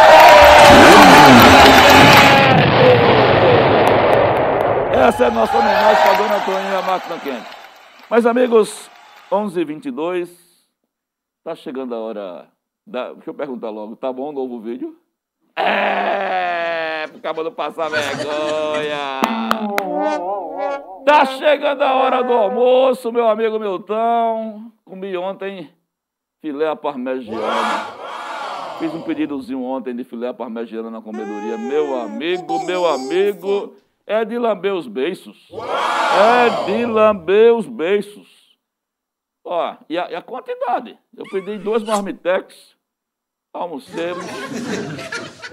Essa 5.07 5.23
é 5.23 5.27
a 5.27 5.31
nossa 5.31 5.57
homenagem 5.57 6.03
para 6.03 6.11
a 6.11 6.15
dona 6.15 6.35
Antônia 6.35 6.81
Máquina 6.83 7.19
Quente. 7.19 7.49
Mas, 8.09 8.25
amigos, 8.25 8.89
11h22. 9.31 10.29
Tá 11.43 11.55
chegando 11.55 11.95
a 11.95 11.99
hora. 11.99 12.47
Da... 12.85 13.13
Deixa 13.13 13.29
eu 13.29 13.33
perguntar 13.33 13.69
logo, 13.69 13.95
tá 13.95 14.11
bom 14.11 14.29
o 14.29 14.31
novo 14.31 14.59
vídeo? 14.59 14.95
É, 15.55 16.60
acabou 17.17 17.43
de 17.43 17.51
passar 17.51 17.89
vergonha. 17.89 19.21
Tá 21.05 21.25
chegando 21.25 21.81
a 21.81 21.95
hora 21.95 22.23
do 22.23 22.33
almoço, 22.33 23.11
meu 23.11 23.27
amigo 23.27 23.59
Milton. 23.59 24.71
Comi 24.85 25.15
ontem 25.17 25.73
filé 26.41 26.67
à 26.67 26.75
parmegiana. 26.75 28.01
Fiz 28.79 28.93
um 28.93 29.01
pedidozinho 29.01 29.63
ontem 29.63 29.95
de 29.95 30.03
filé 30.03 30.27
à 30.27 30.33
parmegiana 30.33 30.89
na 30.89 31.01
comedoria. 31.01 31.57
Meu 31.57 31.99
amigo, 31.99 32.65
meu 32.65 32.87
amigo, 32.87 33.75
é 34.05 34.25
de 34.25 34.37
lamber 34.37 34.73
os 34.73 34.87
beiços. 34.87 35.49
É 35.51 36.65
de 36.65 36.85
lamber 36.85 37.53
os 37.53 37.67
beiços. 37.67 38.27
Ó, 39.43 39.75
e 39.89 39.97
a, 39.97 40.11
e 40.11 40.15
a 40.15 40.21
quantidade? 40.21 40.97
Eu 41.15 41.25
pedi 41.31 41.57
dois 41.57 41.83
marmitex, 41.83 42.75
almocemos, 43.53 44.25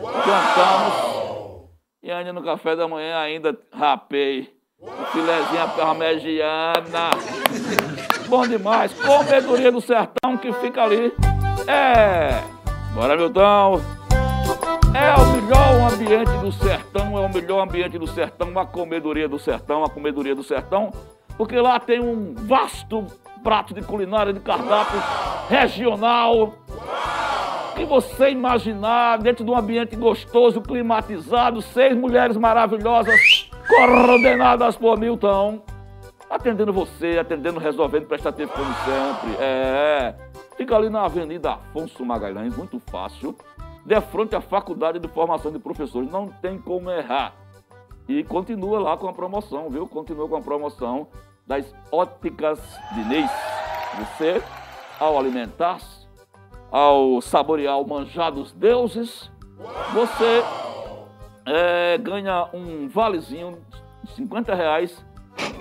jantamos, 0.01 1.48
e 2.03 2.11
ainda 2.11 2.33
no 2.33 2.43
café 2.43 2.77
da 2.77 2.87
manhã 2.87 3.19
ainda 3.19 3.59
rapei. 3.73 4.53
Um 4.81 5.05
filezinho 5.07 5.69
parmegiana. 5.77 7.11
Bom 8.29 8.47
demais. 8.47 8.93
Comedoria 8.93 9.73
do 9.73 9.81
sertão 9.81 10.37
que 10.37 10.53
fica 10.55 10.85
ali. 10.85 11.13
É. 11.67 12.41
Bora, 12.95 13.17
Milton. 13.17 13.81
É 14.95 15.15
o 15.15 15.27
melhor 15.33 15.93
ambiente 15.93 16.31
do 16.39 16.51
sertão, 16.51 17.19
é 17.19 17.21
o 17.21 17.33
melhor 17.33 17.61
ambiente 17.61 17.99
do 17.99 18.07
sertão, 18.07 18.59
a 18.59 18.65
comedoria 18.65 19.29
do 19.29 19.39
sertão, 19.39 19.85
a 19.85 19.91
comedoria 19.91 20.35
do 20.35 20.43
sertão, 20.43 20.91
porque 21.37 21.57
lá 21.57 21.79
tem 21.79 22.01
um 22.01 22.35
vasto 22.35 23.07
prato 23.43 23.75
de 23.75 23.83
culinária 23.83 24.33
de 24.33 24.41
cardápio 24.41 25.01
regional. 25.49 26.55
Que 27.79 27.85
você 27.85 28.31
imaginar 28.31 29.19
dentro 29.19 29.45
de 29.45 29.51
um 29.53 29.57
ambiente 29.57 29.95
gostoso, 29.95 30.61
climatizado, 30.61 31.63
seis 31.63 31.97
mulheres 31.97 32.37
maravilhosas, 32.37 33.49
coordenadas 33.69 34.77
por 34.77 34.99
Milton, 34.99 35.63
atendendo 36.29 36.73
você, 36.73 37.19
atendendo, 37.21 37.61
resolvendo, 37.61 38.07
prestativo 38.07 38.51
como 38.51 38.75
sempre. 38.75 39.37
É, 39.41 40.13
fica 40.57 40.75
ali 40.75 40.91
na 40.91 41.05
Avenida 41.05 41.53
Afonso 41.53 42.05
Magalhães, 42.05 42.57
muito 42.57 42.81
fácil, 42.91 43.37
de 43.87 44.01
frente 44.01 44.35
à 44.35 44.41
Faculdade 44.41 44.99
de 44.99 45.07
Formação 45.07 45.53
de 45.53 45.61
Professores, 45.61 46.11
não 46.11 46.27
tem 46.27 46.59
como 46.59 46.91
errar. 46.91 47.33
E 48.09 48.25
continua 48.25 48.81
lá 48.81 48.97
com 48.97 49.07
a 49.07 49.13
promoção, 49.13 49.71
viu? 49.71 49.87
Continua 49.87 50.29
com 50.29 50.37
a 50.37 50.41
promoção 50.41 51.07
das 51.47 51.73
óticas 51.93 52.59
Diniz. 52.93 53.31
Você, 54.01 54.43
ao 54.99 55.17
alimentar-se, 55.17 56.08
ao 56.71 57.21
saborear 57.21 57.81
o 57.81 57.89
manjar 57.89 58.33
dos 58.33 58.53
deuses, 58.53 59.31
você 59.93 60.43
é, 61.47 61.99
ganha 61.99 62.49
um 62.53 62.89
valezinho 62.89 63.59
de 64.05 64.13
50 64.13 64.55
reais 64.55 65.05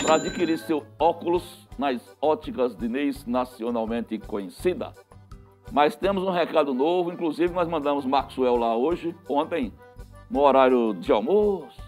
para 0.03 0.15
adquirir 0.15 0.57
seu 0.59 0.85
óculos 0.99 1.67
nas 1.77 2.01
óticas 2.21 2.75
Diniz 2.75 3.25
nacionalmente 3.25 4.17
conhecida. 4.17 4.93
Mas 5.71 5.95
temos 5.95 6.23
um 6.23 6.31
recado 6.31 6.73
novo, 6.73 7.11
inclusive 7.11 7.53
nós 7.53 7.67
mandamos 7.67 8.05
Maxwell 8.05 8.55
lá 8.55 8.75
hoje, 8.75 9.15
ontem, 9.29 9.73
no 10.29 10.41
horário 10.41 10.93
de 10.93 11.11
almoço. 11.11 11.81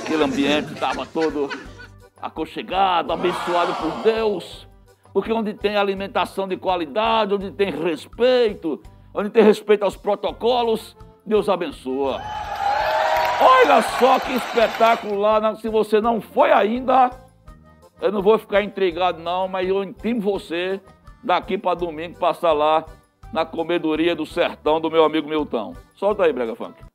Aquele 0.00 0.24
ambiente 0.24 0.72
estava 0.72 1.06
todo 1.06 1.48
aconchegado, 2.20 3.12
abençoado 3.12 3.74
por 3.74 4.02
Deus. 4.02 4.66
Porque 5.16 5.32
onde 5.32 5.54
tem 5.54 5.78
alimentação 5.78 6.46
de 6.46 6.58
qualidade, 6.58 7.32
onde 7.32 7.50
tem 7.50 7.70
respeito, 7.70 8.82
onde 9.14 9.30
tem 9.30 9.42
respeito 9.42 9.82
aos 9.82 9.96
protocolos, 9.96 10.94
Deus 11.24 11.48
abençoa. 11.48 12.20
Olha 13.40 13.80
só 13.80 14.20
que 14.20 14.34
espetáculo 14.34 15.18
lá. 15.18 15.54
Se 15.54 15.70
você 15.70 16.02
não 16.02 16.20
foi 16.20 16.52
ainda, 16.52 17.08
eu 17.98 18.12
não 18.12 18.20
vou 18.20 18.36
ficar 18.36 18.60
intrigado 18.60 19.18
não, 19.22 19.48
mas 19.48 19.66
eu 19.66 19.82
intimo 19.82 20.20
você 20.20 20.82
daqui 21.24 21.56
para 21.56 21.72
domingo 21.72 22.18
passar 22.18 22.52
lá 22.52 22.84
na 23.32 23.46
comedoria 23.46 24.14
do 24.14 24.26
sertão 24.26 24.78
do 24.82 24.90
meu 24.90 25.02
amigo 25.02 25.26
Milton. 25.26 25.72
Solta 25.94 26.24
aí, 26.24 26.32
Brega 26.34 26.54
Funk. 26.54 26.85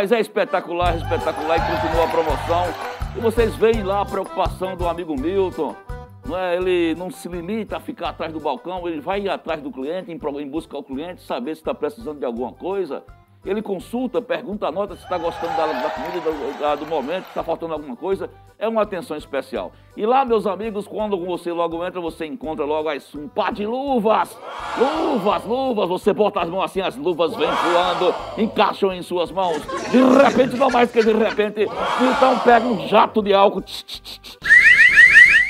Rapaz, 0.00 0.12
é 0.12 0.20
espetacular, 0.20 0.96
espetacular 0.96 1.58
e 1.58 1.76
continua 1.76 2.04
a 2.04 2.08
promoção. 2.08 2.64
E 3.14 3.20
vocês 3.20 3.54
veem 3.56 3.82
lá 3.82 4.00
a 4.00 4.06
preocupação 4.06 4.74
do 4.74 4.88
amigo 4.88 5.14
Milton 5.14 5.76
não 6.24 6.38
é? 6.38 6.56
ele 6.56 6.94
não 6.94 7.10
se 7.10 7.28
limita 7.28 7.76
a 7.76 7.80
ficar 7.80 8.08
atrás 8.08 8.32
do 8.32 8.40
balcão, 8.40 8.88
ele 8.88 9.00
vai 9.00 9.28
atrás 9.28 9.60
do 9.60 9.70
cliente, 9.70 10.10
em, 10.10 10.48
busca 10.48 10.74
ao 10.74 10.82
cliente, 10.82 11.20
saber 11.22 11.54
se 11.54 11.60
está 11.60 11.74
precisando 11.74 12.18
de 12.18 12.24
alguma 12.24 12.52
coisa. 12.52 13.02
Ele 13.44 13.62
consulta, 13.62 14.20
pergunta 14.20 14.66
a 14.66 14.72
nota 14.72 14.94
se 14.94 15.02
está 15.02 15.16
gostando 15.16 15.56
da, 15.56 15.66
da 15.66 15.88
comida, 15.88 16.20
do, 16.20 16.84
do 16.84 16.86
momento, 16.86 17.24
se 17.24 17.30
está 17.30 17.42
faltando 17.42 17.72
alguma 17.72 17.96
coisa. 17.96 18.28
É 18.58 18.68
uma 18.68 18.82
atenção 18.82 19.16
especial. 19.16 19.72
E 19.96 20.04
lá, 20.04 20.26
meus 20.26 20.46
amigos, 20.46 20.86
quando 20.86 21.18
você 21.24 21.50
logo 21.50 21.82
entra, 21.82 21.98
você 22.02 22.26
encontra 22.26 22.66
logo 22.66 22.90
as, 22.90 23.14
um 23.14 23.28
par 23.28 23.50
de 23.50 23.64
luvas. 23.64 24.36
Luvas, 24.78 25.44
luvas. 25.46 25.88
Você 25.88 26.12
bota 26.12 26.40
as 26.40 26.50
mãos 26.50 26.64
assim, 26.64 26.82
as 26.82 26.94
luvas 26.96 27.34
vêm 27.34 27.48
voando, 27.48 28.14
encaixam 28.36 28.92
em 28.92 29.00
suas 29.00 29.30
mãos. 29.30 29.62
De 29.90 30.02
repente, 30.22 30.58
não 30.58 30.68
mais 30.68 30.92
que 30.92 31.02
de 31.02 31.12
repente, 31.12 31.62
então 31.62 32.38
pega 32.40 32.66
um 32.66 32.86
jato 32.88 33.22
de 33.22 33.32
álcool. 33.32 33.64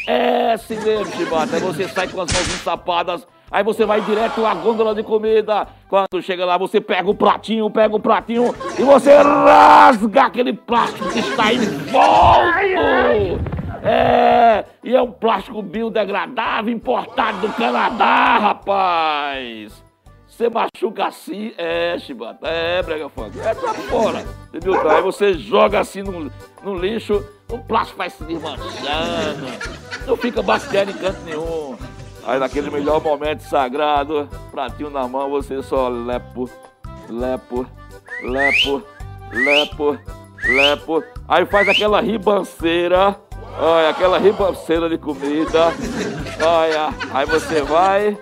é 0.07 0.53
assim 0.53 0.79
mesmo, 0.79 1.07
Chibata. 1.17 1.57
Aí 1.57 1.61
você 1.61 1.89
sai 1.89 2.07
com 2.07 2.21
as 2.21 2.33
mãos 2.33 2.55
ensapadas. 2.55 3.27
Aí 3.51 3.65
você 3.65 3.85
vai 3.85 4.01
direto 4.01 4.47
à 4.47 4.55
gôndola 4.55 4.95
de 4.95 5.03
comida. 5.03 5.67
Quando 5.89 6.23
chega 6.23 6.45
lá, 6.45 6.57
você 6.57 6.81
pega 6.81 7.11
o 7.11 7.15
pratinho, 7.15 7.69
pega 7.69 7.97
o 7.97 8.01
pratinho 8.01 8.55
e 8.79 8.83
você 8.83 9.17
rasga 9.17 10.27
aquele 10.27 10.53
plástico 10.53 11.11
que 11.11 11.19
está 11.19 11.53
envolto. 11.53 12.01
É, 13.83 14.65
e 14.85 14.95
é 14.95 15.03
um 15.03 15.11
plástico 15.11 15.63
biodegradável 15.63 16.73
importado 16.73 17.39
do 17.39 17.53
Canadá, 17.55 18.39
rapaz. 18.39 19.83
Você 20.29 20.49
machuca 20.49 21.07
assim, 21.07 21.53
é, 21.59 21.99
Chibata, 21.99 22.47
é, 22.47 22.83
brega 22.83 23.09
funk, 23.11 23.39
é 23.41 23.55
pra 23.55 23.75
fora, 23.75 24.25
entendeu? 24.49 24.91
Aí 24.91 25.03
você 25.03 25.35
joga 25.35 25.81
assim 25.81 26.03
no, 26.03 26.31
no 26.63 26.79
lixo, 26.79 27.23
o 27.51 27.59
plástico 27.59 27.99
vai 27.99 28.09
se 28.09 28.25
desmanchando, 28.25 29.47
não 30.07 30.17
fica 30.17 30.43
bactéria 30.43 30.91
em 30.91 30.97
canto 30.97 31.21
nenhum. 31.25 31.77
Aí 32.31 32.39
naquele 32.39 32.71
melhor 32.71 33.03
momento 33.03 33.41
sagrado, 33.41 34.29
pratinho 34.53 34.89
na 34.89 35.09
mão, 35.09 35.29
você 35.29 35.61
só 35.65 35.89
lepo, 35.89 36.49
lepo, 37.09 37.67
lepo, 38.23 38.83
lepo, 39.33 39.99
lepo. 40.45 41.05
Aí 41.27 41.45
faz 41.45 41.69
aquela 41.69 42.01
ribanceira, 42.01 43.17
olha, 43.59 43.89
aquela 43.89 44.17
ribanceira 44.17 44.89
de 44.89 44.97
comida, 44.97 45.73
olha, 46.41 46.95
aí 47.13 47.27
você 47.27 47.63
vai, 47.63 48.17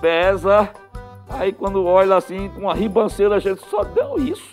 pesa, 0.00 0.68
Aí 1.28 1.52
quando 1.52 1.84
olha 1.84 2.16
assim, 2.16 2.48
com 2.48 2.68
a 2.68 2.74
ribanceira, 2.74 3.36
a 3.36 3.38
gente 3.38 3.60
só 3.70 3.84
deu 3.84 4.18
isso. 4.18 4.48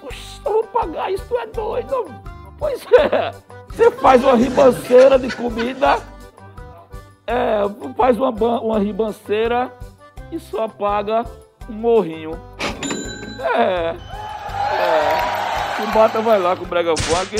Puxa, 0.00 0.40
eu 0.46 0.52
vou 0.52 0.64
pagar 0.64 1.12
isso, 1.12 1.24
tu 1.28 1.36
é 1.38 1.46
doido. 1.48 2.06
Pois 2.56 2.86
é, 2.92 3.32
você 3.68 3.90
faz 3.90 4.22
uma 4.22 4.36
ribanceira 4.36 5.18
de 5.18 5.34
comida, 5.34 5.98
é, 7.28 7.92
faz 7.94 8.16
uma, 8.16 8.30
uma 8.60 8.78
ribanceira 8.78 9.70
e 10.32 10.40
só 10.40 10.66
paga 10.66 11.24
um 11.68 11.74
morrinho. 11.74 12.32
É, 13.54 13.94
é. 14.74 15.82
O 15.82 15.92
Bata 15.92 16.20
vai 16.20 16.38
lá 16.40 16.56
com 16.56 16.64
o 16.64 16.66
Brega 16.66 16.94
Funk 16.96 17.36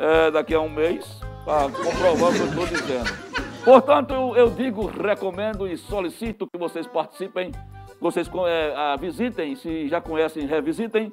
é, 0.00 0.30
daqui 0.30 0.54
a 0.54 0.60
um 0.60 0.68
mês 0.68 1.20
para 1.44 1.70
comprovar 1.70 2.30
o 2.30 2.34
que 2.34 2.40
eu 2.40 2.46
estou 2.46 2.66
dizendo. 2.66 3.28
Portanto, 3.64 4.12
eu, 4.12 4.36
eu 4.36 4.50
digo, 4.50 4.86
recomendo 4.86 5.66
e 5.66 5.76
solicito 5.76 6.46
que 6.46 6.58
vocês 6.58 6.86
participem, 6.86 7.52
vocês 8.00 8.28
é, 8.46 8.96
visitem, 8.98 9.54
se 9.54 9.88
já 9.88 10.00
conhecem, 10.00 10.46
revisitem. 10.46 11.10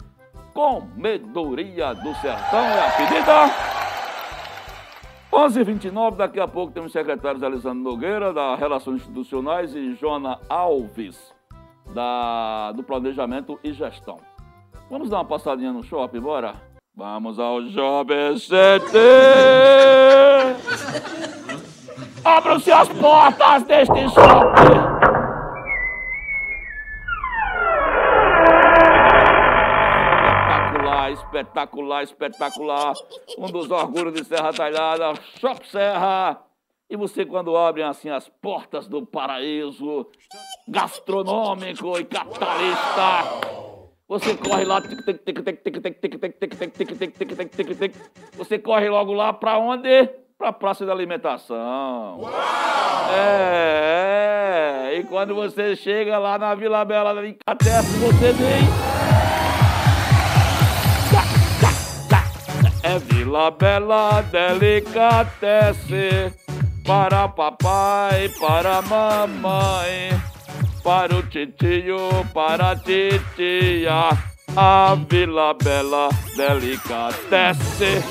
Comedoria 0.53 1.93
do 1.93 2.15
Sertão 2.15 2.59
é 2.59 2.87
a 2.87 2.91
pedida. 2.91 3.94
11h29, 5.31 6.15
daqui 6.15 6.39
a 6.39 6.47
pouco 6.47 6.71
temos 6.71 6.87
os 6.87 6.93
secretários 6.93 7.43
Alessandro 7.43 7.83
Nogueira, 7.83 8.31
da 8.33 8.55
Relações 8.55 9.01
Institucionais, 9.01 9.75
e 9.75 9.93
Jona 9.95 10.39
Alves, 10.47 11.33
da, 11.93 12.71
do 12.71 12.83
Planejamento 12.83 13.59
e 13.63 13.73
Gestão. 13.73 14.17
Vamos 14.89 15.09
dar 15.09 15.17
uma 15.17 15.25
passadinha 15.25 15.73
no 15.73 15.83
shopping, 15.83 16.19
bora? 16.19 16.53
Vamos 16.95 17.39
ao 17.39 17.61
Shopping 17.63 18.35
CT! 18.35 18.97
Abram-se 22.23 22.71
as 22.71 22.87
portas 22.89 23.63
deste 23.63 24.09
shopping! 24.09 25.04
espetacular, 31.35 32.03
espetacular. 32.03 32.93
Um 33.37 33.47
dos 33.47 33.69
orgulhos 33.69 34.13
de 34.13 34.23
Serra 34.23 34.53
Talhada, 34.53 35.13
Shop 35.39 35.67
Serra. 35.67 36.41
E 36.89 36.95
você, 36.95 37.25
quando 37.25 37.55
abrem 37.57 37.85
assim 37.85 38.09
as 38.09 38.29
portas 38.29 38.87
do 38.87 39.05
paraíso 39.05 40.07
gastronômico 40.67 41.97
e 41.97 42.05
capitalista, 42.05 43.23
você 44.07 44.37
corre 44.37 44.65
lá. 44.65 44.81
Você 48.37 48.59
corre 48.59 48.89
logo 48.89 49.13
lá 49.13 49.33
para 49.33 49.57
onde? 49.57 50.07
Para 50.37 50.49
a 50.49 50.53
praça 50.53 50.85
da 50.85 50.91
alimentação. 50.93 52.19
É, 53.11 54.91
é. 54.91 54.97
E 54.99 55.03
quando 55.05 55.33
você 55.33 55.75
chega 55.75 56.19
lá 56.19 56.37
na 56.37 56.53
Vila 56.53 56.85
Bela 56.85 57.13
da 57.13 57.21
se 57.23 57.97
você 57.97 58.31
vem. 58.33 58.94
É 62.87 62.99
Vila 62.99 63.49
Bela 63.49 64.21
Delicatesse 64.21 66.31
para 66.85 67.27
papai, 67.27 68.29
para 68.39 68.79
mamãe, 68.83 70.11
para 70.83 71.15
o 71.15 71.23
titio, 71.23 71.97
para 72.31 72.73
a 72.73 72.75
titia. 72.75 74.09
A 74.55 74.95
Vila 75.09 75.55
Bela 75.55 76.09
Delicatesse. 76.37 78.03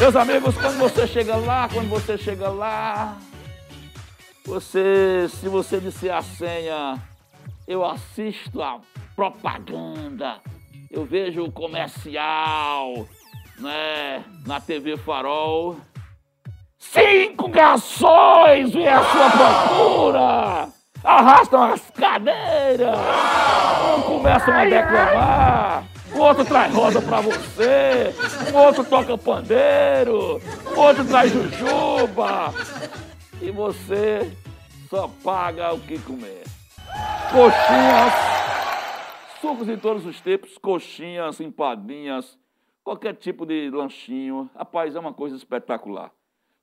Meus 0.00 0.16
amigos, 0.16 0.56
quando 0.56 0.78
você 0.78 1.06
chega 1.06 1.36
lá, 1.36 1.68
quando 1.72 1.90
você 1.90 2.18
chega 2.18 2.48
lá, 2.48 3.18
você, 4.44 5.28
se 5.28 5.48
você 5.48 5.78
disser 5.78 6.12
a 6.12 6.22
senha, 6.22 7.00
eu 7.68 7.84
assisto 7.84 8.60
a 8.60 8.80
propaganda, 9.14 10.40
eu 10.90 11.04
vejo 11.04 11.44
o 11.44 11.52
comercial, 11.52 13.06
né, 13.60 14.24
na 14.46 14.60
TV 14.60 14.96
Farol. 14.96 15.76
Cinco 16.78 17.48
garçons 17.48 18.72
vêm 18.72 18.88
à 18.88 19.04
sua 19.04 19.30
procura, 19.30 20.68
arrastam 21.04 21.62
as 21.64 21.90
cadeiras, 21.90 22.98
um 23.98 24.02
começam 24.02 24.54
a 24.54 24.64
declamar, 24.64 25.84
o 26.14 26.18
outro 26.18 26.44
traz 26.46 26.74
rosa 26.74 27.02
pra 27.02 27.20
você, 27.20 28.14
o 28.52 28.56
outro 28.56 28.82
toca 28.82 29.18
pandeiro, 29.18 30.40
o 30.74 30.80
outro 30.80 31.04
traz 31.04 31.30
jujuba, 31.30 32.54
e 33.42 33.50
você 33.50 34.32
só 34.88 35.08
paga 35.22 35.74
o 35.74 35.80
que 35.80 35.98
comer. 35.98 36.44
Coxinhas, 37.30 38.12
sucos 39.40 39.68
em 39.68 39.76
todos 39.76 40.06
os 40.06 40.18
tipos, 40.18 40.56
coxinhas, 40.56 41.40
empadinhas, 41.40 42.39
qualquer 42.84 43.14
tipo 43.14 43.46
de 43.46 43.70
lanchinho. 43.70 44.50
Rapaz, 44.54 44.94
é 44.94 45.00
uma 45.00 45.12
coisa 45.12 45.36
espetacular. 45.36 46.10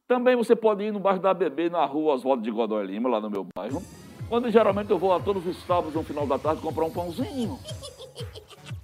Também 0.08 0.36
você 0.36 0.56
pode 0.56 0.84
ir 0.84 0.91
no 0.91 0.99
bairro 0.99 1.19
da 1.19 1.34
Bebê, 1.34 1.69
na 1.69 1.86
rua 1.86 2.13
Oswaldo 2.13 2.41
de 2.41 2.51
Godoy 2.51 2.86
Lima, 2.86 3.10
lá 3.10 3.19
no 3.19 3.30
meu 3.30 3.45
bairro. 3.56 3.82
Onde 4.30 4.49
geralmente 4.51 4.89
eu 4.89 4.97
vou 4.97 5.13
a 5.13 5.19
todos 5.19 5.45
os 5.45 5.58
sábados, 5.63 5.93
no 5.93 6.03
final 6.03 6.25
da 6.25 6.39
tarde, 6.39 6.62
comprar 6.62 6.86
um 6.86 6.91
pãozinho. 6.91 7.60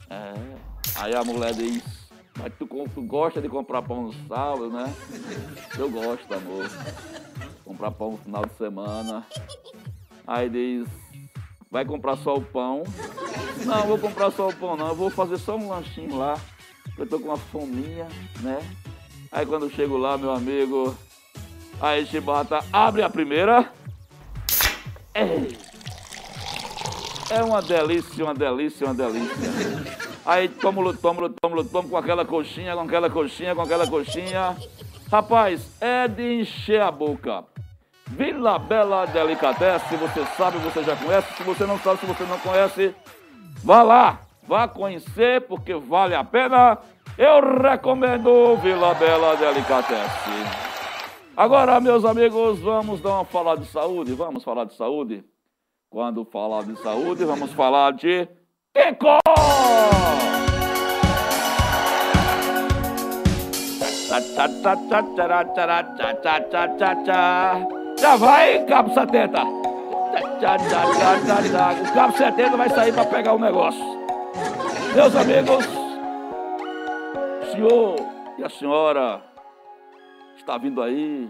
É. 0.09 0.33
Aí 0.95 1.15
a 1.15 1.23
mulher 1.23 1.55
diz, 1.55 2.03
mas 2.37 2.53
tu, 2.53 2.67
tu 2.67 3.01
gosta 3.01 3.41
de 3.41 3.49
comprar 3.49 3.81
pão 3.81 4.03
no 4.03 4.13
sábado, 4.27 4.69
né? 4.69 4.93
Eu 5.75 5.89
gosto, 5.89 6.31
amor. 6.31 6.69
Comprar 7.65 7.89
pão 7.89 8.11
no 8.11 8.17
final 8.19 8.45
de 8.45 8.53
semana. 8.53 9.25
Aí 10.27 10.49
diz, 10.49 10.87
vai 11.71 11.83
comprar 11.83 12.15
só 12.17 12.35
o 12.35 12.41
pão? 12.43 12.83
Não, 13.65 13.87
vou 13.87 13.97
comprar 13.97 14.29
só 14.31 14.49
o 14.49 14.55
pão 14.55 14.77
não, 14.77 14.89
eu 14.89 14.95
vou 14.95 15.09
fazer 15.09 15.37
só 15.37 15.55
um 15.55 15.69
lanchinho 15.69 16.15
lá. 16.15 16.39
Eu 16.97 17.07
tô 17.07 17.19
com 17.19 17.29
uma 17.29 17.37
fominha, 17.37 18.07
né? 18.41 18.59
Aí 19.31 19.45
quando 19.45 19.63
eu 19.63 19.71
chego 19.71 19.97
lá, 19.97 20.17
meu 20.17 20.31
amigo, 20.31 20.95
aí 21.81 22.05
Chibata 22.05 22.63
abre 22.71 23.01
a 23.01 23.09
primeira. 23.09 23.71
Ei! 25.15 25.57
É 27.29 27.43
uma 27.43 27.61
delícia, 27.61 28.23
uma 28.23 28.33
delícia, 28.33 28.85
uma 28.85 28.93
delícia. 28.93 29.35
Aí 30.25 30.47
tômulo, 30.47 30.95
tômulo, 30.95 31.29
tômulo, 31.29 31.65
tômulo 31.65 31.89
com 31.89 31.97
aquela 31.97 32.23
coxinha, 32.23 32.75
com 32.75 32.81
aquela 32.81 33.09
coxinha, 33.09 33.55
com 33.55 33.61
aquela 33.61 33.87
coxinha. 33.87 34.55
Rapaz, 35.11 35.67
é 35.81 36.07
de 36.07 36.41
encher 36.41 36.81
a 36.81 36.91
boca. 36.91 37.43
Vila 38.07 38.59
Bela 38.59 39.05
Delicatessen, 39.05 39.89
se 39.89 39.95
você 39.95 40.25
sabe, 40.37 40.57
você 40.59 40.83
já 40.83 40.95
conhece. 40.95 41.35
Se 41.35 41.43
você 41.43 41.65
não 41.65 41.79
sabe, 41.79 41.99
se 41.99 42.05
você 42.05 42.23
não 42.23 42.37
conhece, 42.39 42.95
vá 43.63 43.81
lá, 43.81 44.21
vá 44.47 44.67
conhecer, 44.67 45.41
porque 45.47 45.73
vale 45.73 46.15
a 46.15 46.23
pena. 46.23 46.77
Eu 47.17 47.61
recomendo 47.61 48.55
Vila 48.57 48.93
Bela 48.95 49.35
Delicatessen. 49.35 50.63
Agora, 51.35 51.79
meus 51.79 52.05
amigos, 52.05 52.59
vamos 52.59 53.01
dar 53.01 53.15
uma 53.15 53.25
falar 53.25 53.55
de 53.55 53.65
saúde. 53.65 54.13
Vamos 54.13 54.43
falar 54.43 54.65
de 54.65 54.75
saúde. 54.75 55.23
Quando 55.89 56.25
falar 56.25 56.63
de 56.63 56.75
saúde, 56.79 57.23
vamos 57.23 57.51
falar 57.53 57.93
de 57.93 58.27
Kiko! 58.73 59.19
Já 67.99 68.15
vai, 68.15 68.65
cabo 68.65 68.93
70. 68.93 69.43
O 71.89 71.93
cabo 71.93 72.17
70 72.17 72.57
vai 72.57 72.69
sair 72.69 72.93
para 72.93 73.05
pegar 73.05 73.33
o 73.33 73.39
negócio. 73.39 74.02
Meus 74.95 75.15
amigos, 75.15 75.65
o 77.41 77.51
senhor 77.51 77.95
e 78.37 78.43
a 78.43 78.49
senhora 78.49 79.21
está 80.37 80.57
vindo 80.57 80.81
aí 80.81 81.27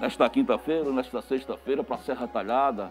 nesta 0.00 0.28
quinta-feira, 0.28 0.90
nesta 0.90 1.22
sexta-feira 1.22 1.84
para 1.84 1.98
Serra 1.98 2.26
Talhada 2.26 2.90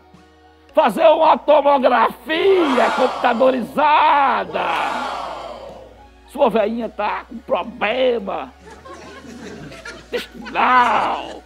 fazer 0.74 1.08
uma 1.08 1.38
tomografia 1.38 2.92
computadorizada. 2.96 4.66
Sua 6.28 6.50
veinha 6.50 6.88
tá 6.88 7.26
com 7.28 7.38
problema 7.40 8.54
intestinal, 10.06 11.44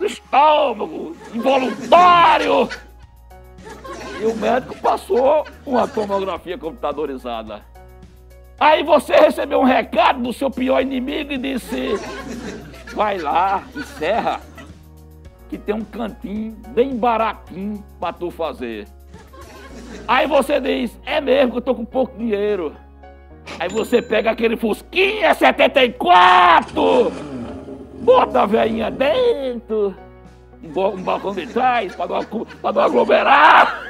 estômago, 0.00 1.16
involuntário. 1.32 2.68
E 4.20 4.24
o 4.24 4.36
médico 4.36 4.76
passou 4.78 5.46
uma 5.64 5.86
tomografia 5.86 6.58
computadorizada. 6.58 7.62
Aí 8.58 8.82
você 8.82 9.14
recebeu 9.14 9.60
um 9.60 9.64
recado 9.64 10.20
do 10.20 10.32
seu 10.32 10.50
pior 10.50 10.82
inimigo 10.82 11.32
e 11.32 11.38
disse: 11.38 11.94
vai 12.94 13.18
lá, 13.18 13.62
encerra, 13.76 14.40
que 15.48 15.56
tem 15.56 15.74
um 15.74 15.84
cantinho 15.84 16.56
bem 16.68 16.96
baratinho 16.96 17.84
pra 18.00 18.12
tu 18.12 18.30
fazer. 18.30 18.88
Aí 20.08 20.26
você 20.26 20.60
diz: 20.60 20.98
é 21.06 21.20
mesmo 21.20 21.52
que 21.52 21.58
eu 21.58 21.62
tô 21.62 21.74
com 21.74 21.84
pouco 21.84 22.18
dinheiro. 22.18 22.74
Aí 23.60 23.68
você 23.68 24.02
pega 24.02 24.32
aquele 24.32 24.56
Fusquinha 24.56 25.32
74, 25.34 27.12
bota 28.02 28.42
a 28.42 28.46
veinha 28.46 28.90
dentro, 28.90 29.94
um 30.62 31.02
balcão 31.02 31.32
de 31.32 31.46
trás 31.46 31.94
pra 31.94 32.72
não 32.72 32.82
aglomerar. 32.82 33.87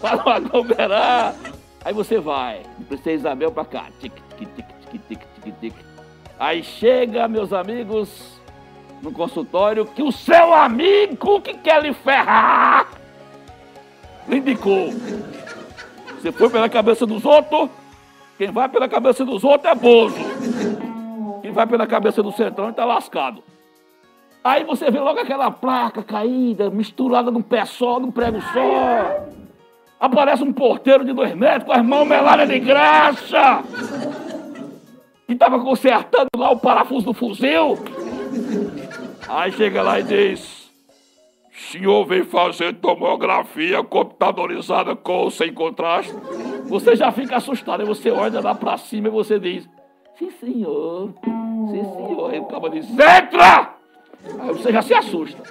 Para 0.00 0.16
não 0.16 0.28
aglomerar. 0.28 1.34
Aí 1.84 1.92
você 1.92 2.18
vai, 2.18 2.62
Princesa 2.88 3.12
Isabel 3.12 3.50
pra 3.50 3.64
cá. 3.64 3.86
Tic, 4.00 4.12
tic, 4.38 4.48
tic, 4.54 5.00
tic, 5.08 5.20
tic, 5.42 5.54
tic. 5.60 5.74
Aí 6.38 6.62
chega, 6.62 7.28
meus 7.28 7.52
amigos, 7.52 8.40
no 9.00 9.12
consultório, 9.12 9.84
que 9.86 10.02
o 10.02 10.12
seu 10.12 10.54
amigo 10.54 11.40
que 11.40 11.54
quer 11.54 11.82
lhe 11.82 11.92
ferrar 11.92 12.88
lhe 14.28 14.38
indicou. 14.38 14.90
Você 16.20 16.30
foi 16.30 16.48
pela 16.50 16.68
cabeça 16.68 17.04
dos 17.04 17.24
outros, 17.24 17.68
quem 18.38 18.50
vai 18.50 18.68
pela 18.68 18.88
cabeça 18.88 19.24
dos 19.24 19.44
outros 19.44 19.70
é 19.70 19.74
bozo. 19.74 20.16
Quem 21.42 21.52
vai 21.52 21.66
pela 21.66 21.86
cabeça 21.86 22.22
do 22.22 22.32
centrão 22.32 22.70
está 22.70 22.84
lascado. 22.84 23.42
Aí 24.44 24.64
você 24.64 24.90
vê 24.90 24.98
logo 24.98 25.20
aquela 25.20 25.50
placa 25.50 26.02
caída, 26.02 26.68
misturada 26.68 27.30
num 27.30 27.42
pé 27.42 27.64
só, 27.64 28.00
num 28.00 28.10
prego 28.10 28.40
só. 28.40 29.26
Aparece 30.00 30.42
um 30.42 30.52
porteiro 30.52 31.04
de 31.04 31.12
dois 31.12 31.32
metros 31.34 31.64
com 31.64 31.72
as 31.72 31.84
mãos 31.84 32.06
meladas 32.08 32.48
de 32.48 32.58
graxa. 32.58 33.62
Que 35.26 35.32
estava 35.32 35.60
consertando 35.60 36.28
lá 36.36 36.50
o 36.50 36.58
parafuso 36.58 37.06
do 37.06 37.14
fuzil. 37.14 37.78
Aí 39.28 39.52
chega 39.52 39.80
lá 39.80 40.00
e 40.00 40.02
diz: 40.02 40.68
Senhor 41.70 42.04
vem 42.04 42.24
fazer 42.24 42.74
tomografia 42.74 43.82
computadorizada 43.84 44.96
com 44.96 45.12
ou 45.12 45.30
sem 45.30 45.54
contraste. 45.54 46.12
Você 46.66 46.96
já 46.96 47.12
fica 47.12 47.36
assustado. 47.36 47.80
Aí 47.80 47.86
você 47.86 48.10
olha 48.10 48.40
lá 48.40 48.56
pra 48.56 48.76
cima 48.76 49.06
e 49.06 49.10
você 49.10 49.38
diz: 49.38 49.68
Sim, 50.18 50.30
senhor. 50.32 51.14
Sim, 51.24 51.84
senhor. 51.84 52.30
Aí 52.32 52.40
o 52.40 52.46
cara 52.46 52.70
diz: 52.70 52.90
Entra! 52.90 53.71
Aí 54.40 54.48
você 54.48 54.72
já 54.72 54.82
se 54.82 54.94
assusta. 54.94 55.42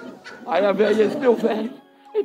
Aí 0.46 0.64
a 0.64 0.72
velha 0.72 0.94
diz: 0.94 1.16
Meu 1.16 1.34
velho, 1.34 1.70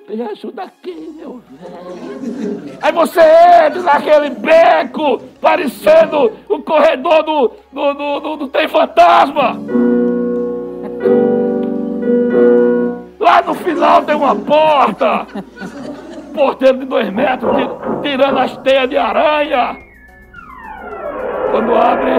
me 0.10 0.22
ajuda 0.22 0.64
aqui, 0.64 1.14
meu 1.18 1.42
velho. 1.50 2.78
Aí 2.82 2.92
você 2.92 3.22
entra 3.22 3.82
naquele 3.82 4.30
beco, 4.32 5.20
parecendo 5.42 6.32
o 6.50 6.62
corredor 6.62 7.24
do, 7.24 7.52
do, 7.72 7.94
do, 7.94 8.20
do, 8.20 8.36
do 8.38 8.48
Tem 8.48 8.68
Fantasma. 8.68 9.58
Lá 13.20 13.42
no 13.42 13.54
final 13.54 14.04
tem 14.04 14.16
uma 14.16 14.36
porta. 14.36 15.28
Porteiro 16.34 16.80
de 16.80 16.86
dois 16.86 17.10
metros, 17.12 17.52
tirando 18.04 18.38
as 18.38 18.56
teias 18.58 18.90
de 18.90 18.98
aranha. 18.98 19.76
Quando 21.50 21.74
abre, 21.76 22.12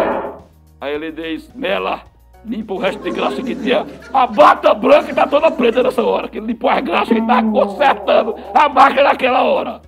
aí 0.80 0.94
ele 0.94 1.12
diz, 1.12 1.52
Mela, 1.54 2.02
limpa 2.44 2.74
o 2.74 2.78
resto 2.78 3.02
de 3.02 3.10
graxa 3.10 3.42
que 3.42 3.54
tinha. 3.54 3.86
A 4.12 4.26
bata 4.26 4.74
branca 4.74 5.10
está 5.10 5.26
toda 5.26 5.50
preta 5.50 5.82
nessa 5.82 6.02
hora, 6.02 6.28
que 6.28 6.38
ele 6.38 6.48
limpou 6.48 6.70
as 6.70 6.80
graxas 6.82 7.08
que 7.08 7.20
está 7.20 7.42
consertando 7.42 8.34
a 8.54 8.68
máquina 8.68 9.04
naquela 9.04 9.42
hora. 9.42 9.80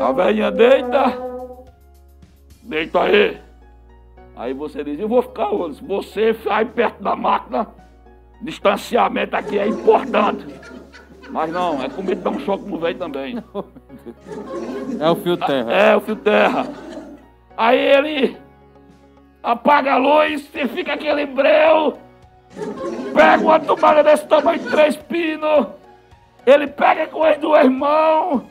A 0.00 0.12
velhinha 0.12 0.50
deita, 0.50 1.18
deita 2.62 3.02
aí. 3.02 3.38
Aí 4.36 4.54
você 4.54 4.84
diz, 4.84 4.98
eu 5.00 5.08
vou 5.08 5.22
ficar 5.22 5.50
onde? 5.50 5.82
Você 5.84 6.32
vai 6.32 6.64
perto 6.64 7.02
da 7.02 7.16
máquina, 7.16 7.66
distanciamento 8.40 9.34
aqui 9.34 9.58
é 9.58 9.66
importante. 9.66 10.46
Mas 11.30 11.52
não, 11.52 11.82
é 11.82 11.88
com 11.88 12.02
medo 12.02 12.16
de 12.16 12.22
dar 12.22 12.30
um 12.30 12.40
choque 12.40 12.64
no 12.68 12.78
velho 12.78 12.98
também. 12.98 13.42
É 14.98 15.10
o 15.10 15.16
fio 15.16 15.36
terra. 15.36 15.72
É, 15.72 15.96
o 15.96 16.00
fio 16.00 16.16
terra. 16.16 16.66
Aí 17.56 17.78
ele 17.78 18.36
apaga 19.52 19.94
a 19.94 19.96
luz 19.96 20.46
e 20.54 20.68
fica 20.68 20.92
aquele 20.92 21.24
breu. 21.24 21.98
Pega 23.14 23.42
uma 23.42 23.58
tomada 23.58 24.02
desse 24.02 24.26
tamanho, 24.26 24.62
três 24.70 24.96
pinos. 24.96 25.68
Ele 26.44 26.66
pega 26.66 27.06
com 27.06 27.22
as 27.24 27.38
duas 27.38 27.66
mãos 27.68 28.42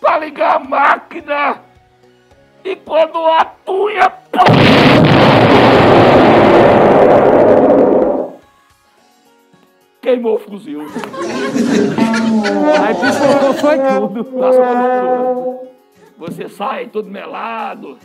para 0.00 0.18
ligar 0.18 0.56
a 0.56 0.58
máquina. 0.58 1.62
E 2.62 2.76
quando 2.76 3.18
a 3.26 3.44
tunha. 3.64 4.12
Queimou 10.02 10.34
o 10.34 10.38
fuzil. 10.40 10.82
Aí 12.84 12.94
pipocou 12.94 13.54
foi 13.54 13.78
tudo. 13.78 14.30
Nossa, 14.38 15.71
você 16.22 16.48
sai 16.48 16.86
todo 16.86 17.10
melado, 17.10 17.98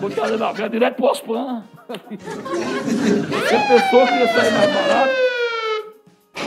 botando 0.00 0.38
na 0.38 0.52
vela 0.52 0.70
direto 0.70 0.96
pro 0.96 1.04
Ospan. 1.04 1.62
Você 1.86 3.58
pensou 3.68 4.06
que 4.06 4.14
ia 4.14 4.32
sair 4.32 4.50
mais 4.52 4.72
barato? 4.72 5.12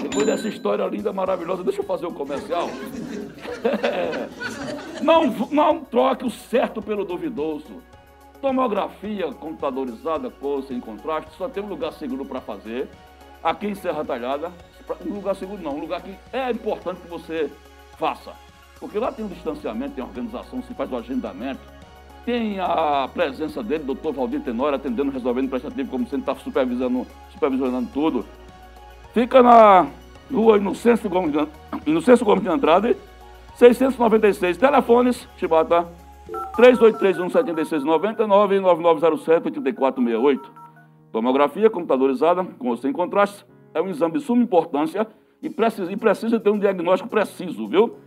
Depois 0.02 0.26
dessa 0.26 0.48
história 0.48 0.84
linda, 0.88 1.14
maravilhosa, 1.14 1.64
deixa 1.64 1.82
eu 1.82 1.86
fazer 1.86 2.08
o 2.08 2.10
um 2.10 2.14
comercial. 2.14 2.68
Não, 5.04 5.28
não 5.52 5.84
troque 5.84 6.26
o 6.26 6.30
certo 6.30 6.82
pelo 6.82 7.04
duvidoso. 7.04 7.84
Tomografia 8.42 9.34
computadorizada, 9.34 10.30
com 10.30 10.62
sem 10.62 10.80
contraste, 10.80 11.32
só 11.38 11.50
tem 11.50 11.62
um 11.62 11.68
lugar 11.68 11.92
seguro 11.92 12.24
para 12.24 12.40
fazer 12.40 12.88
aqui 13.44 13.68
em 13.68 13.76
Serra 13.76 14.06
Talhada, 14.06 14.50
um 15.06 15.16
lugar 15.16 15.36
seguro 15.36 15.62
não, 15.62 15.76
um 15.76 15.82
lugar 15.82 16.02
que 16.02 16.16
é 16.32 16.52
importante 16.52 17.02
que 17.02 17.10
você 17.10 17.52
faça. 18.00 18.32
Porque 18.84 19.00
lá 19.00 19.14
tem 19.14 19.24
um 19.24 19.30
distanciamento, 19.30 19.96
tem 19.96 20.04
organização, 20.04 20.62
se 20.62 20.74
faz 20.74 20.92
o 20.92 20.98
agendamento, 20.98 21.62
tem 22.26 22.60
a 22.60 23.10
presença 23.14 23.64
dele, 23.64 23.86
doutor 23.86 24.12
Valdir 24.12 24.42
Tenório, 24.42 24.76
atendendo, 24.76 25.10
resolvendo 25.10 25.50
prestativo, 25.50 25.90
como 25.90 26.04
sempre 26.04 26.30
está 26.30 26.36
supervisionando, 26.36 27.08
supervisionando 27.32 27.90
tudo. 27.94 28.26
Fica 29.14 29.42
na 29.42 29.88
rua 30.30 30.58
Inocêncio 30.58 31.10
Gomes 31.10 31.32
de, 31.32 31.48
Inocêncio 31.86 32.26
Gomes 32.26 32.44
de 32.44 32.50
Andrade, 32.50 32.98
696. 33.56 34.58
Telefones, 34.58 35.30
Chibata, 35.38 35.88
3831 36.58 37.30
7699 37.30 38.56
e 38.58 38.60
9907 38.60 39.46
8468. 39.46 40.52
Tomografia 41.10 41.70
computadorizada, 41.70 42.44
com 42.44 42.68
ou 42.68 42.76
sem 42.76 42.92
contraste, 42.92 43.46
é 43.74 43.82
um 43.82 43.88
exame 43.88 44.16
de 44.16 44.26
suma 44.26 44.44
importância 44.44 45.08
e 45.42 45.50
precisa, 45.50 45.90
e 45.90 45.96
precisa 45.96 46.38
ter 46.38 46.50
um 46.50 46.60
diagnóstico 46.60 47.10
preciso, 47.10 47.66
viu? 47.70 48.03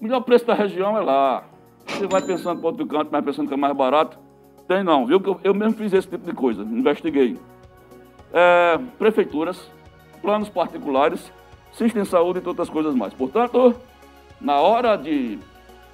O 0.00 0.04
melhor 0.04 0.20
preço 0.22 0.46
da 0.46 0.54
região 0.54 0.96
é 0.96 1.00
lá. 1.00 1.44
Você 1.86 2.06
vai 2.06 2.22
pensando 2.22 2.58
para 2.58 2.70
outro 2.70 2.86
canto, 2.86 3.10
mas 3.12 3.24
pensando 3.24 3.48
que 3.48 3.54
é 3.54 3.56
mais 3.56 3.76
barato. 3.76 4.18
Tem 4.66 4.82
não, 4.82 5.04
viu? 5.04 5.20
Eu, 5.22 5.40
eu 5.44 5.54
mesmo 5.54 5.74
fiz 5.74 5.92
esse 5.92 6.08
tipo 6.08 6.24
de 6.24 6.32
coisa, 6.32 6.62
investiguei. 6.62 7.36
É, 8.32 8.78
prefeituras, 8.98 9.70
planos 10.22 10.48
particulares, 10.48 11.30
sistema 11.72 12.04
de 12.04 12.08
saúde 12.10 12.40
e 12.42 12.48
outras 12.48 12.70
coisas 12.70 12.94
mais. 12.94 13.12
Portanto, 13.12 13.74
na 14.40 14.58
hora 14.60 14.96
de 14.96 15.38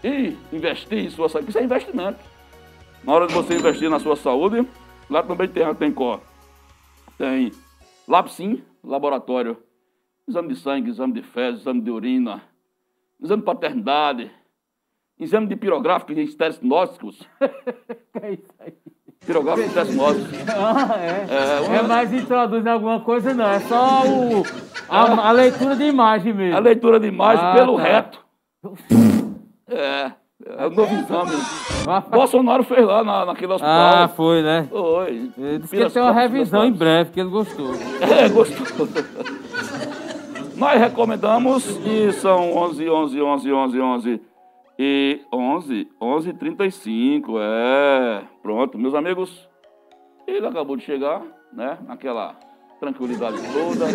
ir 0.04 0.36
investir 0.52 0.98
em 0.98 1.10
sua 1.10 1.28
saúde, 1.28 1.48
isso 1.48 1.58
é 1.58 1.64
investimento. 1.64 2.18
Na 3.02 3.12
hora 3.12 3.26
de 3.26 3.34
você 3.34 3.54
investir 3.54 3.90
na 3.90 3.98
sua 3.98 4.14
saúde, 4.14 4.68
lá 5.10 5.22
também 5.22 5.48
tem 5.48 5.64
a 5.64 5.74
Tencor. 5.74 6.20
tem 7.18 7.50
Lapsim, 8.06 8.62
laboratório, 8.84 9.56
exame 10.28 10.48
de 10.48 10.56
sangue, 10.56 10.90
exame 10.90 11.12
de 11.12 11.22
fezes, 11.22 11.62
exame 11.62 11.80
de 11.80 11.90
urina, 11.90 12.42
exame 13.22 13.40
de 13.42 13.46
paternidade, 13.46 14.30
exame 15.18 15.46
de 15.46 15.56
pirográfico 15.56 16.12
e 16.12 16.26
testes 16.34 16.62
gnósticos. 16.62 17.20
É 18.22 18.32
isso 18.32 18.50
aí. 18.60 18.72
Pirográfico 19.26 19.68
e 19.68 19.84
gnósticos. 19.92 20.38
Ah, 20.48 20.96
é. 20.98 21.26
É, 21.74 21.76
É 21.78 21.82
mais 21.82 22.12
introduz 22.12 22.66
alguma 22.66 23.00
coisa, 23.00 23.34
não. 23.34 23.44
É 23.46 23.60
só 23.60 24.02
o, 24.06 24.42
a, 24.88 25.28
a 25.28 25.32
leitura 25.32 25.76
de 25.76 25.84
imagem 25.84 26.32
mesmo. 26.32 26.56
A 26.56 26.60
leitura 26.60 26.98
de 26.98 27.08
imagem 27.08 27.44
Ah, 27.44 27.54
pelo 27.54 27.76
tá. 27.76 27.82
reto. 27.82 28.24
É, 29.68 30.12
é 30.46 30.66
o 30.66 30.70
novo 30.70 30.94
exame. 30.94 31.32
Bolsonaro 32.10 32.62
fez 32.64 32.84
lá 32.86 33.04
na, 33.04 33.26
naquele 33.26 33.52
hospital. 33.52 34.04
Ah, 34.04 34.08
foi, 34.08 34.42
né? 34.42 34.66
Foi. 34.70 35.30
Ele 35.36 35.58
disse 35.58 35.76
que 35.76 35.90
tem 35.90 36.02
uma 36.02 36.12
revisão 36.12 36.64
em 36.64 36.72
breve, 36.72 37.10
que 37.10 37.20
ele 37.20 37.30
gostou. 37.30 37.70
É, 38.00 38.28
gostou. 38.28 38.86
Nós 40.56 40.80
recomendamos 40.80 41.66
e 41.84 42.10
são 42.12 42.56
11, 42.56 42.88
11, 42.88 43.20
11, 43.20 43.52
11, 43.52 43.80
11 43.80 44.20
e 44.78 45.20
11, 45.30 45.88
11 46.00 46.30
e 46.30 46.32
35, 46.32 47.38
é. 47.38 48.22
Pronto, 48.42 48.78
meus 48.78 48.94
amigos, 48.94 49.46
ele 50.26 50.46
acabou 50.46 50.74
de 50.76 50.82
chegar, 50.82 51.22
né, 51.52 51.76
naquela 51.86 52.34
tranquilidade 52.80 53.36
toda, 53.52 53.86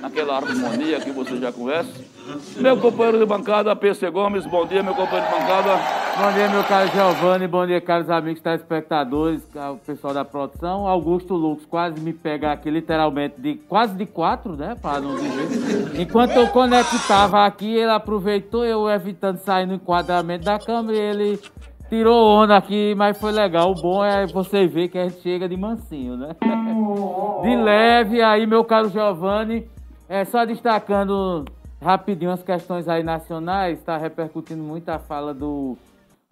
naquela 0.00 0.36
harmonia 0.36 1.00
que 1.00 1.10
você 1.10 1.36
já 1.36 1.52
conhece. 1.52 2.10
Meu 2.58 2.78
companheiro 2.78 3.18
de 3.18 3.26
bancada, 3.26 3.76
PC 3.76 4.08
Gomes, 4.10 4.46
bom 4.46 4.64
dia, 4.66 4.82
meu 4.82 4.94
companheiro 4.94 5.26
de 5.26 5.32
bancada. 5.38 6.03
Bom 6.16 6.32
dia, 6.32 6.48
meu 6.48 6.62
caro 6.62 6.88
Giovanni. 6.90 7.48
Bom 7.48 7.66
dia, 7.66 7.80
caros 7.80 8.08
amigos 8.08 8.40
telespectadores, 8.40 9.42
o 9.72 9.76
pessoal 9.78 10.14
da 10.14 10.24
produção. 10.24 10.86
Augusto 10.86 11.34
Lux 11.34 11.66
quase 11.66 12.00
me 12.00 12.12
pega 12.12 12.52
aqui, 12.52 12.70
literalmente, 12.70 13.40
de 13.40 13.56
quase 13.56 13.96
de 13.96 14.06
quatro, 14.06 14.54
né? 14.54 14.76
Para 14.80 15.00
não 15.00 15.16
dizer. 15.16 16.00
Enquanto 16.00 16.36
eu 16.36 16.46
conectava 16.48 17.44
aqui, 17.44 17.74
ele 17.74 17.90
aproveitou, 17.90 18.64
eu 18.64 18.88
evitando 18.88 19.38
sair 19.38 19.66
no 19.66 19.74
enquadramento 19.74 20.44
da 20.44 20.56
câmera, 20.56 20.96
e 20.96 21.00
ele 21.00 21.40
tirou 21.88 22.24
onda 22.24 22.56
aqui, 22.56 22.94
mas 22.96 23.18
foi 23.18 23.32
legal. 23.32 23.72
O 23.72 23.74
bom 23.74 24.04
é 24.04 24.24
você 24.24 24.68
ver 24.68 24.88
que 24.88 24.98
a 24.98 25.08
gente 25.08 25.20
chega 25.20 25.48
de 25.48 25.56
mansinho, 25.56 26.16
né? 26.16 26.36
De 27.42 27.56
leve 27.56 28.22
aí, 28.22 28.46
meu 28.46 28.64
caro 28.64 28.88
Giovanni. 28.88 29.68
É 30.08 30.24
só 30.24 30.44
destacando 30.44 31.44
rapidinho 31.84 32.30
as 32.30 32.42
questões 32.42 32.88
aí 32.88 33.02
nacionais, 33.02 33.78
está 33.78 33.98
repercutindo 33.98 34.62
muito 34.62 34.88
a 34.88 34.98
fala 34.98 35.34
do. 35.34 35.76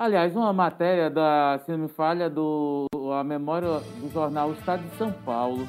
Aliás, 0.03 0.35
uma 0.35 0.53
matéria 0.53 1.09
da, 1.09 1.61
se 1.65 1.71
não 1.71 1.79
me 1.79 1.89
falha, 1.89 2.29
do 2.29 2.87
a 3.17 3.23
memória 3.23 3.69
do 4.01 4.11
jornal 4.13 4.51
Estado 4.51 4.83
de 4.83 4.97
São 4.97 5.13
Paulo, 5.13 5.69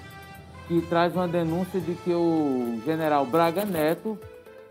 que 0.67 0.81
traz 0.87 1.15
uma 1.15 1.27
denúncia 1.27 1.79
de 1.79 1.93
que 1.93 2.11
o 2.11 2.81
general 2.83 3.27
Braga 3.27 3.63
Neto, 3.63 4.17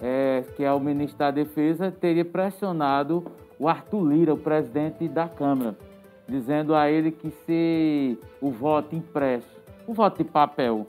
é, 0.00 0.42
que 0.56 0.64
é 0.64 0.72
o 0.72 0.80
ministro 0.80 1.16
da 1.16 1.30
Defesa, 1.30 1.92
teria 1.92 2.24
pressionado 2.24 3.24
o 3.56 3.68
Arthur 3.68 4.04
Lira, 4.04 4.34
o 4.34 4.36
presidente 4.36 5.06
da 5.06 5.28
Câmara, 5.28 5.76
dizendo 6.26 6.74
a 6.74 6.90
ele 6.90 7.12
que 7.12 7.30
se 7.46 8.18
o 8.40 8.50
voto 8.50 8.96
impresso, 8.96 9.60
o 9.86 9.94
voto 9.94 10.24
de 10.24 10.28
papel, 10.28 10.88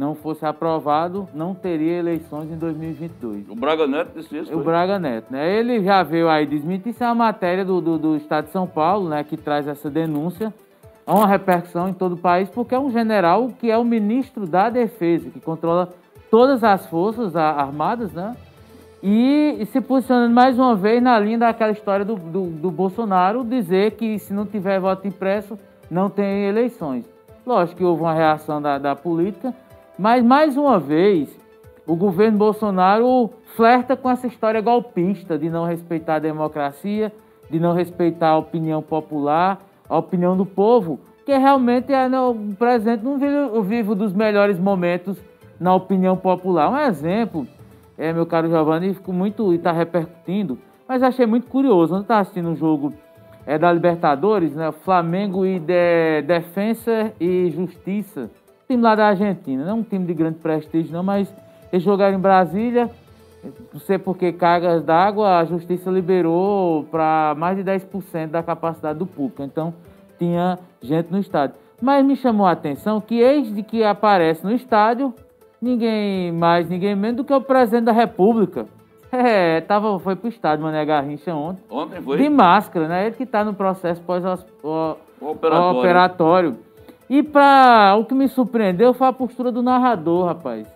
não 0.00 0.14
fosse 0.14 0.46
aprovado, 0.46 1.28
não 1.34 1.54
teria 1.54 1.98
eleições 1.98 2.50
em 2.50 2.56
2022. 2.56 3.50
O 3.50 3.54
Braga 3.54 3.86
Neto 3.86 4.12
disse 4.16 4.38
isso. 4.38 4.50
O 4.50 4.54
foi? 4.54 4.64
Braga 4.64 4.98
Neto, 4.98 5.26
né? 5.30 5.54
Ele 5.54 5.84
já 5.84 6.02
veio 6.02 6.26
aí 6.26 6.46
desmentir, 6.46 6.92
isso 6.92 7.04
é 7.04 7.06
uma 7.06 7.26
matéria 7.26 7.66
do, 7.66 7.82
do, 7.82 7.98
do 7.98 8.16
Estado 8.16 8.46
de 8.46 8.50
São 8.50 8.66
Paulo, 8.66 9.10
né? 9.10 9.22
Que 9.22 9.36
traz 9.36 9.68
essa 9.68 9.90
denúncia. 9.90 10.54
Há 11.06 11.14
uma 11.14 11.26
repercussão 11.26 11.86
em 11.86 11.92
todo 11.92 12.14
o 12.14 12.16
país, 12.16 12.48
porque 12.48 12.74
é 12.74 12.78
um 12.78 12.90
general 12.90 13.48
que 13.60 13.70
é 13.70 13.76
o 13.76 13.84
ministro 13.84 14.46
da 14.46 14.70
Defesa, 14.70 15.28
que 15.28 15.38
controla 15.38 15.90
todas 16.30 16.64
as 16.64 16.86
forças 16.86 17.36
armadas, 17.36 18.10
né? 18.10 18.34
E, 19.02 19.56
e 19.60 19.66
se 19.66 19.82
posicionando 19.82 20.34
mais 20.34 20.58
uma 20.58 20.74
vez 20.74 21.02
na 21.02 21.18
linha 21.18 21.40
daquela 21.40 21.72
história 21.72 22.06
do, 22.06 22.14
do, 22.14 22.46
do 22.46 22.70
Bolsonaro, 22.70 23.44
dizer 23.44 23.92
que 23.92 24.18
se 24.18 24.32
não 24.32 24.46
tiver 24.46 24.80
voto 24.80 25.06
impresso, 25.06 25.58
não 25.90 26.08
tem 26.08 26.46
eleições. 26.46 27.04
Lógico 27.46 27.78
que 27.78 27.84
houve 27.84 28.00
uma 28.00 28.14
reação 28.14 28.62
da, 28.62 28.78
da 28.78 28.96
política, 28.96 29.54
mas 30.00 30.24
mais 30.24 30.56
uma 30.56 30.80
vez, 30.80 31.28
o 31.86 31.94
governo 31.94 32.38
Bolsonaro 32.38 33.28
flerta 33.54 33.94
com 33.94 34.08
essa 34.08 34.26
história 34.26 34.58
golpista 34.62 35.36
de 35.36 35.50
não 35.50 35.66
respeitar 35.66 36.14
a 36.14 36.18
democracia, 36.18 37.12
de 37.50 37.60
não 37.60 37.74
respeitar 37.74 38.30
a 38.30 38.38
opinião 38.38 38.80
popular, 38.80 39.60
a 39.86 39.98
opinião 39.98 40.34
do 40.34 40.46
povo, 40.46 40.98
que 41.26 41.36
realmente 41.36 41.92
é, 41.92 42.08
não, 42.08 42.30
o 42.30 42.56
presidente 42.56 43.04
não 43.04 43.18
vive, 43.18 43.60
vive 43.62 43.94
dos 43.94 44.14
melhores 44.14 44.58
momentos 44.58 45.22
na 45.60 45.74
opinião 45.74 46.16
popular. 46.16 46.70
Um 46.70 46.78
exemplo, 46.78 47.46
é, 47.98 48.10
meu 48.10 48.24
caro 48.24 48.48
Giovanni, 48.48 48.94
ficou 48.94 49.12
muito 49.12 49.52
e 49.52 49.56
está 49.56 49.70
repercutindo, 49.70 50.58
mas 50.88 51.02
achei 51.02 51.26
muito 51.26 51.46
curioso. 51.46 51.92
Ontem 51.92 52.04
estava 52.04 52.20
assistindo 52.22 52.48
um 52.48 52.56
jogo 52.56 52.94
é, 53.44 53.58
da 53.58 53.70
Libertadores, 53.70 54.54
né? 54.54 54.72
Flamengo 54.72 55.44
e 55.44 55.58
de, 55.58 56.22
Defensa 56.22 57.12
e 57.20 57.50
Justiça, 57.50 58.30
time 58.70 58.82
lá 58.82 58.94
da 58.94 59.08
Argentina, 59.08 59.64
não 59.64 59.70
é 59.70 59.74
um 59.74 59.82
time 59.82 60.06
de 60.06 60.14
grande 60.14 60.38
prestígio, 60.38 60.92
não, 60.92 61.02
mas 61.02 61.34
eles 61.72 61.84
jogaram 61.84 62.16
em 62.16 62.20
Brasília. 62.20 62.88
Não 63.72 63.80
sei 63.80 63.98
por 63.98 64.16
que 64.16 64.32
cargas 64.32 64.84
d'água, 64.84 65.38
a 65.38 65.44
justiça 65.44 65.90
liberou 65.90 66.84
para 66.84 67.34
mais 67.36 67.56
de 67.56 67.64
10% 67.64 68.28
da 68.28 68.42
capacidade 68.42 68.98
do 68.98 69.06
público. 69.06 69.42
Então, 69.42 69.74
tinha 70.18 70.58
gente 70.80 71.10
no 71.10 71.18
estádio. 71.18 71.56
Mas 71.80 72.04
me 72.04 72.14
chamou 72.14 72.46
a 72.46 72.52
atenção 72.52 73.00
que, 73.00 73.18
eis 73.18 73.52
de 73.52 73.62
que 73.62 73.82
aparece 73.82 74.44
no 74.44 74.52
estádio, 74.52 75.14
ninguém 75.60 76.30
mais, 76.30 76.68
ninguém 76.68 76.94
menos 76.94 77.16
do 77.16 77.24
que 77.24 77.32
o 77.32 77.40
presidente 77.40 77.84
da 77.84 77.92
República. 77.92 78.66
É, 79.12 79.60
tava, 79.62 79.98
foi 79.98 80.14
pro 80.14 80.28
estádio, 80.28 80.64
Mané 80.64 80.84
Garrincha 80.84 81.34
ontem. 81.34 81.64
Ontem 81.68 82.00
foi 82.00 82.16
De 82.16 82.28
máscara, 82.28 82.86
né? 82.86 83.06
Ele 83.06 83.16
que 83.16 83.26
tá 83.26 83.42
no 83.42 83.52
processo 83.52 84.00
pós-operatório. 84.02 86.56
E 87.10 87.24
pra, 87.24 87.96
o 87.98 88.04
que 88.04 88.14
me 88.14 88.28
surpreendeu 88.28 88.94
foi 88.94 89.08
a 89.08 89.12
postura 89.12 89.50
do 89.50 89.62
narrador, 89.62 90.26
rapaz. 90.26 90.66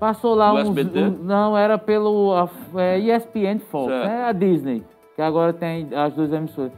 Passou 0.00 0.34
lá 0.34 0.52
um- 0.54 0.74
não, 1.22 1.56
era 1.56 1.76
pelo 1.76 2.32
a, 2.34 2.48
é, 2.80 2.98
ESPN 2.98 3.58
Fox, 3.60 3.88
Certo. 3.92 4.06
né? 4.08 4.24
A 4.24 4.32
Disney, 4.32 4.82
que 5.14 5.20
agora 5.22 5.52
tem 5.52 5.88
as 5.94 6.14
duas 6.14 6.32
emissoras. 6.32 6.72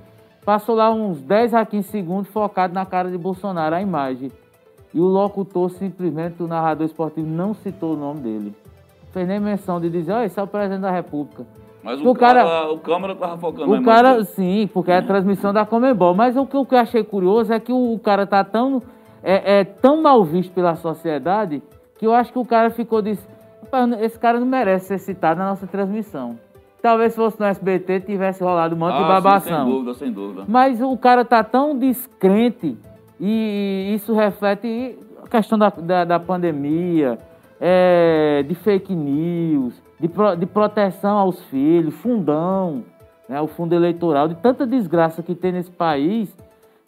Passou 0.45 0.75
lá 0.75 0.91
uns 0.93 1.23
10 1.23 1.55
a 1.55 1.65
15 1.65 1.89
segundos 1.89 2.29
focado 2.29 2.75
na 2.75 2.85
cara 2.85 3.09
de 3.09 3.17
Bolsonaro, 3.17 3.75
a 3.77 3.81
imagem. 3.81 4.31
E 4.93 5.01
o 5.01 5.05
locutor, 5.05 5.71
simplesmente, 5.71 6.43
o 6.43 6.47
narrador 6.49 6.85
esportivo, 6.85 7.27
não 7.27 7.55
citou 7.55 7.95
o 7.95 7.97
nome 7.97 8.21
dele. 8.21 8.55
Fez 9.13 9.27
nem 9.29 9.39
menção 9.41 9.81
de 9.81 9.89
dizer, 9.89 10.13
olha, 10.13 10.27
esse 10.27 10.39
é 10.39 10.43
o 10.43 10.47
presidente 10.47 10.83
da 10.83 10.91
República. 10.91 11.47
Mas 11.83 12.01
O 12.01 12.11
o, 12.11 12.15
cara- 12.15 12.45
cara, 12.45 12.73
o 12.73 12.79
câmera 12.79 13.15
tava 13.15 13.37
focando 13.39 13.71
O 13.71 13.77
imagem 13.77 13.85
cara, 13.85 14.25
sim, 14.25 14.69
porque 14.73 14.91
é 14.91 14.99
a 14.99 15.03
transmissão 15.03 15.53
da 15.53 15.65
Comembol. 15.65 16.15
Mas 16.15 16.37
o 16.37 16.45
que, 16.47 16.57
o 16.57 16.65
que 16.67 16.75
eu 16.75 16.79
achei 16.79 17.03
curioso 17.05 17.53
é 17.53 17.61
que 17.61 17.73
o, 17.73 17.99
cara 18.03 18.27
tá 18.27 18.43
tão, 18.45 18.83
é, 19.25 19.61
é 19.61 19.65
tão 19.65 20.01
mal 20.03 20.23
visto 20.25 20.53
pela 20.53 20.75
sociedade 20.77 21.63
que 21.99 22.07
eu 22.07 22.13
acho 22.13 22.33
que 22.33 22.39
o 22.39 22.45
cara 22.45 22.71
ficou 22.71 23.01
disse, 23.03 23.27
"Rapaz, 23.63 23.91
esse 24.03 24.19
cara 24.19 24.39
não 24.39 24.47
merece 24.47 24.87
ser 24.89 24.99
citado 24.99 25.39
na 25.41 25.49
nossa 25.49 25.67
transmissão. 25.67 26.39
Talvez 26.83 27.13
se 27.13 27.17
fosse 27.17 27.41
no 27.41 27.47
SBT 27.47 28.01
tivesse 28.01 28.45
rolado 28.45 28.75
um 28.75 28.79
monte 28.79 28.93
de 28.93 28.99
Ah, 28.99 29.07
sim, 29.07 29.09
babação. 29.09 29.65
sem 29.65 29.73
dúvida, 29.75 29.95
sem 29.95 30.13
dúvida. 30.13 30.45
Mas 30.47 30.83
o 30.83 30.97
cara 30.99 31.25
tá 31.25 31.43
tão 31.43 31.79
descrente 31.79 32.77
e 33.19 33.93
isso 33.95 34.13
reflete 34.13 34.99
a 35.25 35.29
questão 35.29 35.57
da, 35.59 35.71
da, 35.71 36.05
da 36.05 36.21
pandemia, 36.21 37.19
é, 37.59 38.45
de 38.47 38.55
fake 38.55 38.95
news, 38.95 39.81
de, 39.99 40.09
pro- 40.09 40.37
de 40.37 40.45
proteção 40.45 41.17
aos 41.17 41.43
filhos, 41.45 41.95
fundão, 41.95 42.85
né, 43.27 43.41
o 43.41 43.47
fundo 43.47 43.75
eleitoral, 43.75 44.29
de 44.29 44.35
tanta 44.35 44.67
desgraça 44.67 45.23
que 45.23 45.35
tem 45.35 45.53
nesse 45.53 45.71
país, 45.71 46.37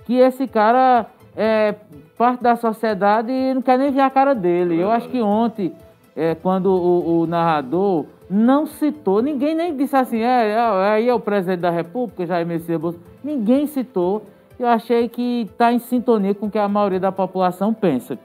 que 0.05 0.19
esse 0.19 0.47
cara 0.47 1.07
é 1.35 1.75
parte 2.17 2.43
da 2.43 2.57
sociedade 2.57 3.31
e 3.31 3.55
não 3.55 3.63
quer 3.63 3.79
nem 3.79 3.91
ver 3.91 4.01
a 4.01 4.11
cara 4.11 4.35
dele. 4.35 4.79
Eu 4.81 4.91
acho 4.91 5.09
que 5.09 5.21
ontem, 5.21 5.73
é, 6.15 6.35
quando 6.35 6.67
o, 6.67 7.21
o 7.21 7.27
narrador 7.27 8.07
não 8.29 8.67
citou, 8.67 9.23
ninguém 9.23 9.55
nem 9.55 9.77
disse 9.77 9.95
assim, 9.97 10.21
é, 10.21 10.51
é, 10.51 10.59
aí 10.91 11.09
é 11.09 11.15
o 11.15 11.21
presidente 11.21 11.61
da 11.61 11.71
República, 11.71 12.27
Jair 12.27 12.47
Messias 12.47 12.81
Bolsonaro, 12.81 13.11
ninguém 13.23 13.67
citou. 13.67 14.23
Eu 14.59 14.69
achei 14.69 15.09
que 15.09 15.43
está 15.43 15.73
em 15.73 15.79
sintonia 15.79 16.35
com 16.35 16.47
o 16.47 16.51
que 16.51 16.59
a 16.59 16.67
maioria 16.67 16.99
da 16.99 17.13
população 17.13 17.75
pensa. 17.75 18.19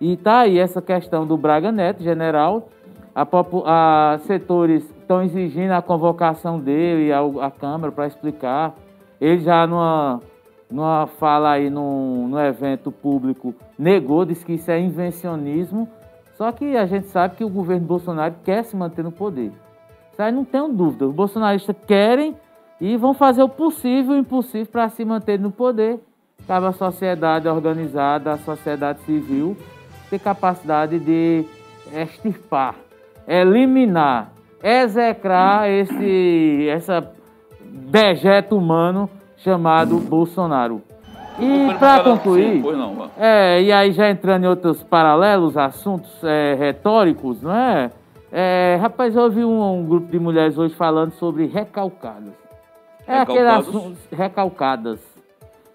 E 0.00 0.16
tá 0.16 0.40
aí 0.40 0.58
essa 0.58 0.80
questão 0.80 1.26
do 1.26 1.36
Braga 1.36 1.70
Neto, 1.70 2.02
general. 2.02 2.68
A, 3.14 3.26
a 3.64 4.18
setores 4.20 4.84
estão 5.00 5.22
exigindo 5.22 5.72
a 5.72 5.80
convocação 5.82 6.58
dele 6.58 7.12
ao- 7.12 7.40
à 7.40 7.50
Câmara 7.50 7.92
para 7.92 8.06
explicar. 8.06 8.74
Ele 9.20 9.38
já 9.40 9.66
numa, 9.66 10.20
numa 10.70 11.06
fala 11.06 11.52
aí 11.52 11.70
no, 11.70 12.28
no 12.28 12.38
evento 12.40 12.90
público 12.90 13.54
negou, 13.78 14.24
disse 14.24 14.44
que 14.44 14.54
isso 14.54 14.70
é 14.70 14.80
invencionismo. 14.80 15.88
Só 16.34 16.52
que 16.52 16.76
a 16.76 16.84
gente 16.84 17.06
sabe 17.08 17.36
que 17.36 17.44
o 17.44 17.48
governo 17.48 17.86
Bolsonaro 17.86 18.34
quer 18.44 18.62
se 18.64 18.76
manter 18.76 19.02
no 19.02 19.12
poder. 19.12 19.52
Isso 20.12 20.22
aí 20.22 20.32
não 20.32 20.44
tenho 20.44 20.68
dúvida. 20.68 21.06
Os 21.06 21.14
bolsonaristas 21.14 21.76
querem 21.86 22.34
e 22.80 22.96
vão 22.96 23.14
fazer 23.14 23.42
o 23.42 23.48
possível 23.48 24.14
e 24.14 24.18
o 24.18 24.20
impossível 24.20 24.66
para 24.66 24.88
se 24.88 25.04
manter 25.04 25.38
no 25.38 25.50
poder. 25.50 26.00
Cabe 26.46 26.66
a 26.66 26.72
sociedade 26.72 27.48
organizada, 27.48 28.32
a 28.32 28.38
sociedade 28.38 29.00
civil, 29.00 29.56
ter 30.10 30.18
capacidade 30.18 30.98
de 30.98 31.44
extirpar, 31.94 32.76
eliminar, 33.26 34.32
execrar 34.62 35.68
esse 35.68 36.68
essa 36.68 37.12
dejeto 37.60 38.56
humano 38.56 39.08
chamado 39.36 39.98
Bolsonaro. 39.98 40.82
E 41.38 41.74
para 41.78 42.02
concluir, 42.02 42.62
Pois 42.62 42.78
não, 42.78 43.10
é, 43.18 43.62
e 43.62 43.70
aí 43.70 43.92
já 43.92 44.08
entrando 44.10 44.44
em 44.44 44.46
outros 44.48 44.82
paralelos, 44.82 45.56
assuntos 45.56 46.10
é, 46.24 46.54
retóricos, 46.58 47.42
não 47.42 47.54
é? 47.54 47.90
É, 48.32 48.78
rapaz, 48.80 49.14
eu 49.14 49.22
ouvi 49.22 49.44
um, 49.44 49.80
um 49.80 49.84
grupo 49.84 50.10
de 50.10 50.18
mulheres 50.18 50.56
hoje 50.56 50.74
falando 50.74 51.12
sobre 51.12 51.46
recalcadas. 51.46 52.32
É 53.06 53.18
aquele 53.18 53.46
assunto. 53.48 53.96
Recalcadas. 54.10 54.98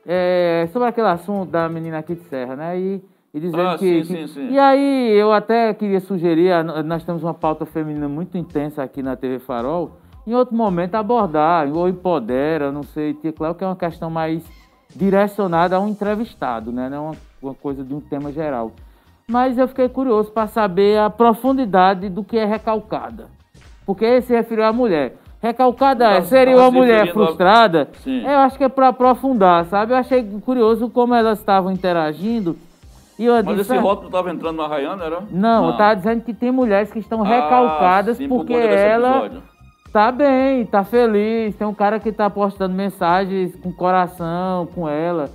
É, 0.06 0.67
sobre 0.74 0.88
aquele 0.89 1.08
assunto 1.08 1.50
da 1.52 1.69
menina 1.69 2.00
aqui 2.00 2.15
de 2.15 2.24
Serra, 2.24 2.56
né? 2.56 2.80
E, 2.80 3.04
e 3.34 3.39
dizendo 3.39 3.62
Ah, 3.67 3.78
que, 3.78 4.04
sim, 4.04 4.15
que- 4.15 4.28
sim, 4.28 4.28
sim. 4.28 4.50
E 4.52 4.58
aí 4.60 5.12
eu 5.13 5.32
até 5.32 5.74
queria 5.76 6.00
sugerir, 6.00 6.52
nós 6.84 7.04
temos 7.04 7.24
uma 7.24 7.34
pauta 7.36 7.65
feminina 7.67 8.10
muito 8.10 8.36
intensa 8.38 8.82
aqui 8.84 9.02
na 9.04 9.15
TV 9.15 9.38
Farol, 9.39 9.91
em 10.25 10.34
outro 10.34 10.55
momento 10.55 10.95
abordar, 10.95 11.67
ou 11.73 11.88
empodera, 11.89 12.71
não 12.71 12.84
sei, 12.84 13.13
Cléo, 13.13 13.55
que 13.55 13.63
é 13.63 13.67
uma 13.67 13.75
questão 13.75 14.10
mais 14.10 14.43
direcionada 14.95 15.75
a 15.75 15.79
um 15.79 15.88
entrevistado, 15.89 16.71
né? 16.71 16.89
Não 16.89 16.97
é 16.97 16.99
uma, 16.99 17.15
uma 17.41 17.53
coisa 17.53 17.84
de 17.84 17.93
um 17.93 17.99
tema 18.01 18.31
geral. 18.31 18.71
Mas 19.27 19.57
eu 19.57 19.67
fiquei 19.67 19.88
curioso 19.88 20.31
para 20.31 20.47
saber 20.47 20.99
a 20.99 21.10
profundidade 21.10 22.10
do 22.10 22.23
que 22.23 22.38
é 22.38 22.45
recalcada. 22.45 23.27
Porque 23.86 24.21
se 24.21 24.34
referiu 24.34 24.65
à 24.65 24.73
mulher. 24.73 25.15
Recalcada 25.41 26.05
Tá- 26.05 26.12
é, 26.17 26.21
seria 26.21 26.55
tá 26.55 26.62
uma 26.62 26.71
mulher 26.71 27.12
frustrada. 27.13 27.89
Sim. 28.03 28.23
Eu 28.23 28.39
acho 28.39 28.57
que 28.57 28.63
é 28.63 28.69
para 28.69 28.89
aprofundar, 28.89 29.65
sabe? 29.65 29.93
Eu 29.93 29.97
achei 29.97 30.23
curioso 30.45 30.89
como 30.89 31.15
elas 31.15 31.39
estavam 31.39 31.71
interagindo. 31.71 32.57
E 33.17 33.25
eu 33.25 33.36
Mas 33.36 33.45
disse, 33.57 33.62
esse 33.62 33.77
"Ah, 33.77 33.81
rótulo 33.81 34.07
estava 34.07 34.31
entrando 34.31 34.57
na 34.57 34.67
Rayana, 34.67 35.03
era? 35.05 35.23
não, 35.31 35.67
eu 35.69 35.77
tava 35.77 35.95
dizendo 35.95 36.21
que 36.23 36.34
tem 36.34 36.51
mulheres 36.51 36.91
que 36.91 36.99
estão 36.99 37.21
recalcadas 37.21 38.17
Ah, 38.17 38.17
sim, 38.17 38.27
por 38.27 38.38
porque 38.39 38.53
desse 38.60 38.84
ela. 38.86 39.41
Tá 39.91 40.12
bem, 40.12 40.65
tá 40.65 40.84
feliz. 40.84 41.56
Tem 41.56 41.67
um 41.67 41.73
cara 41.73 41.99
que 41.99 42.12
tá 42.12 42.30
postando 42.30 42.75
mensagens 42.75 43.56
com 43.58 43.71
coração 43.71 44.67
com 44.67 44.88
ela. 44.88 45.30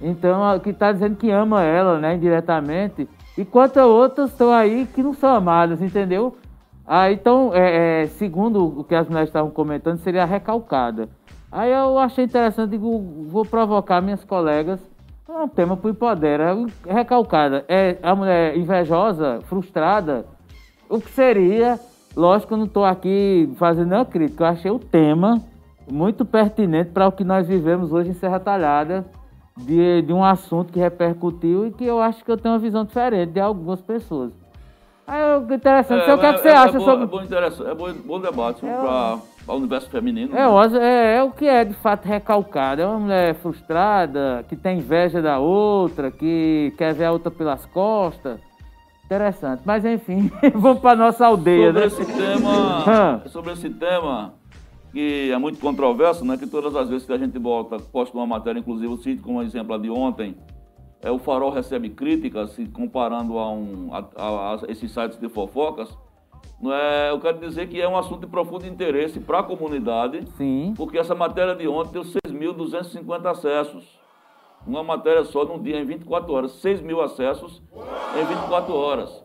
Então, 0.00 0.58
que 0.60 0.72
tá 0.72 0.92
dizendo 0.92 1.16
que 1.16 1.30
ama 1.30 1.62
ela, 1.62 1.98
né, 1.98 2.14
indiretamente. 2.14 3.08
Enquanto 3.36 3.78
outras 3.78 4.30
estão 4.30 4.52
aí 4.52 4.86
que 4.94 5.02
não 5.02 5.14
são 5.14 5.34
amadas, 5.34 5.80
entendeu? 5.82 6.36
Aí, 6.86 7.14
então, 7.14 7.50
é, 7.52 8.02
é, 8.02 8.06
segundo 8.06 8.80
o 8.80 8.84
que 8.84 8.94
as 8.94 9.08
mulheres 9.08 9.28
estavam 9.28 9.50
comentando, 9.50 9.98
seria 9.98 10.24
recalcada. 10.24 11.08
Aí 11.50 11.72
eu 11.72 11.98
achei 11.98 12.24
interessante, 12.24 12.70
digo, 12.70 13.26
vou 13.28 13.44
provocar 13.44 14.00
minhas 14.00 14.24
colegas. 14.24 14.80
É 15.28 15.32
um 15.32 15.48
tema 15.48 15.76
pro 15.76 15.90
Empodera. 15.90 16.54
Recalcada. 16.86 17.64
É 17.68 17.96
a 18.02 18.14
mulher 18.14 18.56
invejosa, 18.56 19.40
frustrada, 19.48 20.24
o 20.88 21.00
que 21.00 21.10
seria, 21.10 21.80
lógico, 22.16 22.54
eu 22.54 22.58
não 22.58 22.64
estou 22.64 22.84
aqui 22.84 23.48
fazendo 23.56 23.88
nenhuma 23.90 24.06
crítica, 24.06 24.44
eu 24.44 24.48
achei 24.48 24.70
o 24.70 24.78
tema 24.78 25.40
muito 25.90 26.24
pertinente 26.24 26.90
para 26.90 27.06
o 27.06 27.12
que 27.12 27.22
nós 27.22 27.46
vivemos 27.46 27.92
hoje 27.92 28.10
em 28.10 28.14
Serra 28.14 28.40
Talhada, 28.40 29.04
de, 29.56 30.02
de 30.02 30.12
um 30.12 30.24
assunto 30.24 30.72
que 30.72 30.78
repercutiu 30.78 31.66
e 31.66 31.70
que 31.70 31.84
eu 31.84 32.00
acho 32.00 32.24
que 32.24 32.30
eu 32.30 32.36
tenho 32.36 32.54
uma 32.54 32.60
visão 32.60 32.84
diferente 32.84 33.32
de 33.32 33.40
algumas 33.40 33.80
pessoas. 33.80 34.32
Aí, 35.06 35.22
eu- 35.22 35.54
interessante, 35.54 36.04
sei 36.04 36.14
o 36.14 36.18
que, 36.18 36.26
é 36.26 36.32
que 36.32 36.40
você 36.40 36.48
é, 36.48 36.56
acha 36.56 36.76
é 36.76 36.78
bom, 36.78 36.84
sobre... 36.84 37.04
É 37.04 37.06
bom, 37.06 37.20
é 37.20 37.74
bom, 37.74 37.92
bom 38.04 38.20
debate 38.20 38.60
para 38.60 39.54
o 39.54 39.58
universo 39.58 39.88
feminino. 39.88 40.36
É, 40.36 40.68
né? 40.68 40.78
é, 40.80 41.16
é 41.18 41.22
o 41.22 41.30
que 41.30 41.46
é 41.46 41.64
de 41.64 41.74
fato 41.74 42.06
recalcado. 42.06 42.82
É 42.82 42.86
uma 42.86 42.98
mulher 42.98 43.34
frustrada, 43.36 44.44
que 44.48 44.56
tem 44.56 44.78
inveja 44.78 45.22
da 45.22 45.38
outra, 45.38 46.10
que 46.10 46.74
quer 46.76 46.92
ver 46.92 47.04
a 47.04 47.12
outra 47.12 47.30
pelas 47.30 47.64
costas. 47.66 48.40
Interessante. 49.06 49.62
Mas 49.64 49.84
enfim, 49.84 50.30
vamos 50.54 50.80
para 50.80 50.96
nossa 50.96 51.26
aldeia, 51.26 51.72
sobre 51.72 51.80
né? 51.80 51.86
esse 51.86 52.04
tema, 52.04 52.84
Hã. 52.86 53.22
sobre 53.28 53.52
esse 53.52 53.70
tema 53.70 54.34
que 54.92 55.30
é 55.30 55.38
muito 55.38 55.58
controverso, 55.60 56.24
né? 56.24 56.36
Que 56.36 56.46
todas 56.46 56.74
as 56.74 56.88
vezes 56.88 57.06
que 57.06 57.12
a 57.12 57.18
gente 57.18 57.38
volta, 57.38 57.78
posta 57.78 58.16
uma 58.16 58.26
matéria, 58.26 58.58
inclusive 58.58 58.92
eu 58.92 58.96
cito 58.98 59.22
como 59.22 59.42
exemplo 59.42 59.74
a 59.74 59.78
de 59.78 59.90
ontem, 59.90 60.34
é 61.02 61.10
o 61.10 61.18
Farol 61.18 61.50
recebe 61.50 61.88
críticas, 61.90 62.50
se 62.52 62.66
comparando 62.66 63.38
a, 63.38 63.50
um, 63.52 63.90
a, 63.92 63.98
a- 64.16 64.54
a 64.54 64.58
esses 64.72 64.90
sites 64.90 65.18
de 65.20 65.28
fofocas. 65.28 65.88
Não 66.60 66.72
é, 66.72 67.10
eu 67.10 67.20
quero 67.20 67.38
dizer 67.38 67.68
que 67.68 67.78
é 67.80 67.86
um 67.86 67.98
assunto 67.98 68.20
de 68.20 68.26
profundo 68.26 68.66
interesse 68.66 69.20
para 69.20 69.40
a 69.40 69.42
comunidade, 69.42 70.26
Sim. 70.38 70.72
porque 70.76 70.96
essa 70.98 71.14
matéria 71.14 71.54
de 71.54 71.68
ontem 71.68 71.92
deu 71.92 72.02
6.250 72.02 73.26
acessos. 73.30 73.84
Uma 74.66 74.82
matéria 74.82 75.24
só 75.24 75.44
num 75.44 75.62
dia, 75.62 75.78
em 75.78 75.84
24 75.84 76.32
horas. 76.32 76.52
6 76.60 76.80
mil 76.80 77.00
acessos 77.00 77.62
em 78.18 78.24
24 78.24 78.74
horas. 78.74 79.24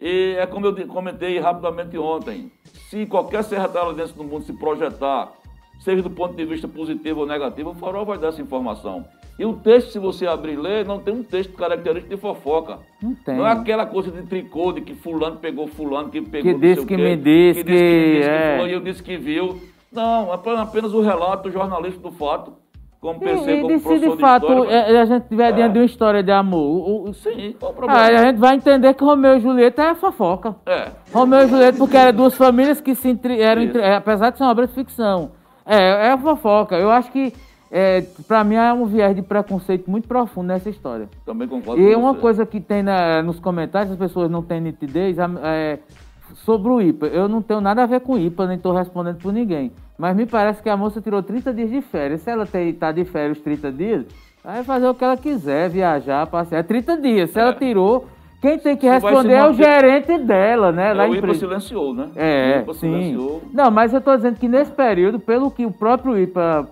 E 0.00 0.36
é 0.38 0.46
como 0.46 0.66
eu 0.66 0.86
comentei 0.86 1.38
rapidamente 1.38 1.98
ontem. 1.98 2.50
Se 2.88 3.04
qualquer 3.06 3.44
Serra 3.44 3.68
Talhadense 3.68 4.16
no 4.16 4.24
mundo 4.24 4.44
se 4.44 4.52
projetar, 4.52 5.32
seja 5.80 6.02
do 6.02 6.10
ponto 6.10 6.34
de 6.34 6.44
vista 6.44 6.66
positivo 6.66 7.20
ou 7.20 7.26
negativo, 7.26 7.70
o 7.70 7.74
farol 7.74 8.06
vai 8.06 8.16
dar 8.16 8.28
essa 8.28 8.40
informação. 8.40 9.04
E 9.38 9.44
o 9.44 9.54
texto, 9.54 9.90
se 9.90 9.98
você 9.98 10.26
abrir 10.26 10.52
e 10.52 10.56
ler, 10.56 10.84
não 10.84 11.00
tem 11.00 11.14
um 11.14 11.22
texto 11.22 11.54
característico 11.54 12.14
de 12.14 12.20
fofoca. 12.20 12.78
Não 13.02 13.14
tem. 13.14 13.36
Não 13.36 13.46
é 13.46 13.52
aquela 13.52 13.86
coisa 13.86 14.10
de 14.10 14.22
tricô, 14.26 14.72
de 14.72 14.82
que 14.82 14.94
fulano 14.94 15.36
pegou 15.36 15.66
fulano, 15.66 16.10
que 16.10 16.20
pegou 16.20 16.52
Que 16.52 16.58
disse 16.58 16.86
que 16.86 16.94
quê, 16.94 17.02
me 17.02 17.16
disse, 17.16 17.64
que 17.64 17.70
disse 17.70 17.84
que, 17.84 17.90
me 17.90 18.14
disse 18.14 18.24
que 18.24 18.30
é. 18.30 18.52
fulano, 18.56 18.68
e 18.68 18.72
eu 18.74 18.80
disse 18.80 19.02
que 19.02 19.16
viu. 19.16 19.60
Não, 19.90 20.30
é 20.30 20.34
apenas 20.34 20.92
o 20.92 21.00
relato 21.00 21.48
do 21.48 21.52
jornalista 21.52 22.00
do 22.00 22.12
fato, 22.12 22.52
como 23.00 23.18
PC, 23.18 23.50
E, 23.50 23.54
e 23.54 23.60
como 23.62 23.68
de, 23.72 23.78
se 23.78 23.84
professor 23.84 24.14
de 24.16 24.20
fato 24.20 24.46
história. 24.46 24.70
é, 24.72 25.00
a 25.00 25.04
gente 25.06 25.28
tiver 25.28 25.52
diante 25.52 25.72
de 25.72 25.78
uma 25.78 25.84
história 25.86 26.22
de 26.22 26.30
amor, 26.30 26.60
o- 26.60 27.08
o- 27.08 27.14
Sim, 27.14 27.54
qual 27.58 27.72
o 27.72 27.74
problema? 27.74 28.00
aí 28.02 28.14
a 28.16 28.24
gente 28.26 28.36
vai 28.38 28.54
entender 28.56 28.92
que 28.94 29.02
Romeu 29.02 29.36
e 29.36 29.40
Julieta 29.40 29.82
é 29.82 29.94
fofoca. 29.94 30.54
É, 30.66 30.88
Romeu 31.12 31.40
e 31.40 31.48
Julieta, 31.48 31.78
porque 31.78 31.96
eram 31.96 32.16
duas 32.16 32.34
famílias 32.34 32.80
que 32.80 32.94
se 32.94 33.08
entre- 33.08 33.40
eram, 33.40 33.62
entre- 33.62 33.80
é, 33.80 33.94
apesar 33.96 34.30
de 34.30 34.38
ser 34.38 34.44
uma 34.44 34.50
obra 34.50 34.66
de 34.66 34.74
ficção. 34.74 35.30
É, 35.64 36.08
é 36.08 36.18
fofoca. 36.18 36.76
Eu 36.76 36.90
acho 36.90 37.10
que, 37.12 37.32
é, 37.70 38.02
pra 38.28 38.42
mim, 38.44 38.56
é 38.56 38.72
um 38.72 38.84
viés 38.84 39.14
de 39.16 39.22
preconceito 39.22 39.90
muito 39.90 40.06
profundo 40.08 40.48
nessa 40.48 40.68
história. 40.68 41.08
também 41.24 41.46
concordo 41.48 41.80
E 41.80 41.94
uma 41.94 42.12
você. 42.12 42.20
coisa 42.20 42.44
que 42.46 42.60
tem 42.60 42.82
na- 42.82 43.22
nos 43.22 43.38
comentários, 43.40 43.92
as 43.92 43.98
pessoas 43.98 44.30
não 44.30 44.42
têm 44.42 44.60
nitidez, 44.60 45.16
é, 45.42 45.78
sobre 46.44 46.70
o 46.70 46.80
IPA. 46.80 47.06
Eu 47.08 47.28
não 47.28 47.42
tenho 47.42 47.60
nada 47.60 47.82
a 47.82 47.86
ver 47.86 48.00
com 48.00 48.18
IPA, 48.18 48.46
nem 48.46 48.56
estou 48.56 48.72
respondendo 48.72 49.18
por 49.18 49.32
ninguém. 49.32 49.72
Mas 49.98 50.16
me 50.16 50.26
parece 50.26 50.62
que 50.62 50.68
a 50.68 50.76
moça 50.76 51.00
tirou 51.00 51.22
30 51.22 51.52
dias 51.52 51.70
de 51.70 51.80
férias. 51.80 52.22
Se 52.22 52.30
ela 52.30 52.44
está 52.44 52.92
de 52.92 53.04
férias 53.04 53.38
os 53.38 53.44
30 53.44 53.72
dias, 53.72 54.06
vai 54.42 54.64
fazer 54.64 54.88
o 54.88 54.94
que 54.94 55.04
ela 55.04 55.16
quiser, 55.16 55.68
viajar, 55.68 56.26
passear. 56.26 56.60
É 56.60 56.62
30 56.62 56.96
dias. 56.96 57.30
Se 57.30 57.38
ela 57.38 57.52
tirou, 57.52 58.06
quem 58.40 58.58
tem 58.58 58.76
que 58.76 58.88
responder 58.88 59.34
é 59.34 59.46
o 59.46 59.52
gerente 59.52 60.16
dela, 60.18 60.72
né? 60.72 60.90
É, 60.90 60.94
lá 60.94 61.06
o 61.08 61.14
IPA 61.14 61.34
silenciou, 61.34 61.94
né? 61.94 62.08
o 62.14 62.18
É, 62.18 62.60
IPA 62.60 62.74
sim. 62.74 62.80
silenciou. 62.80 63.42
Não, 63.52 63.70
mas 63.70 63.92
eu 63.92 63.98
estou 63.98 64.16
dizendo 64.16 64.38
que 64.38 64.48
nesse 64.48 64.72
período, 64.72 65.20
pelo 65.20 65.50
que 65.50 65.66
o 65.66 65.70
próprio 65.70 66.18
IPA 66.18 66.66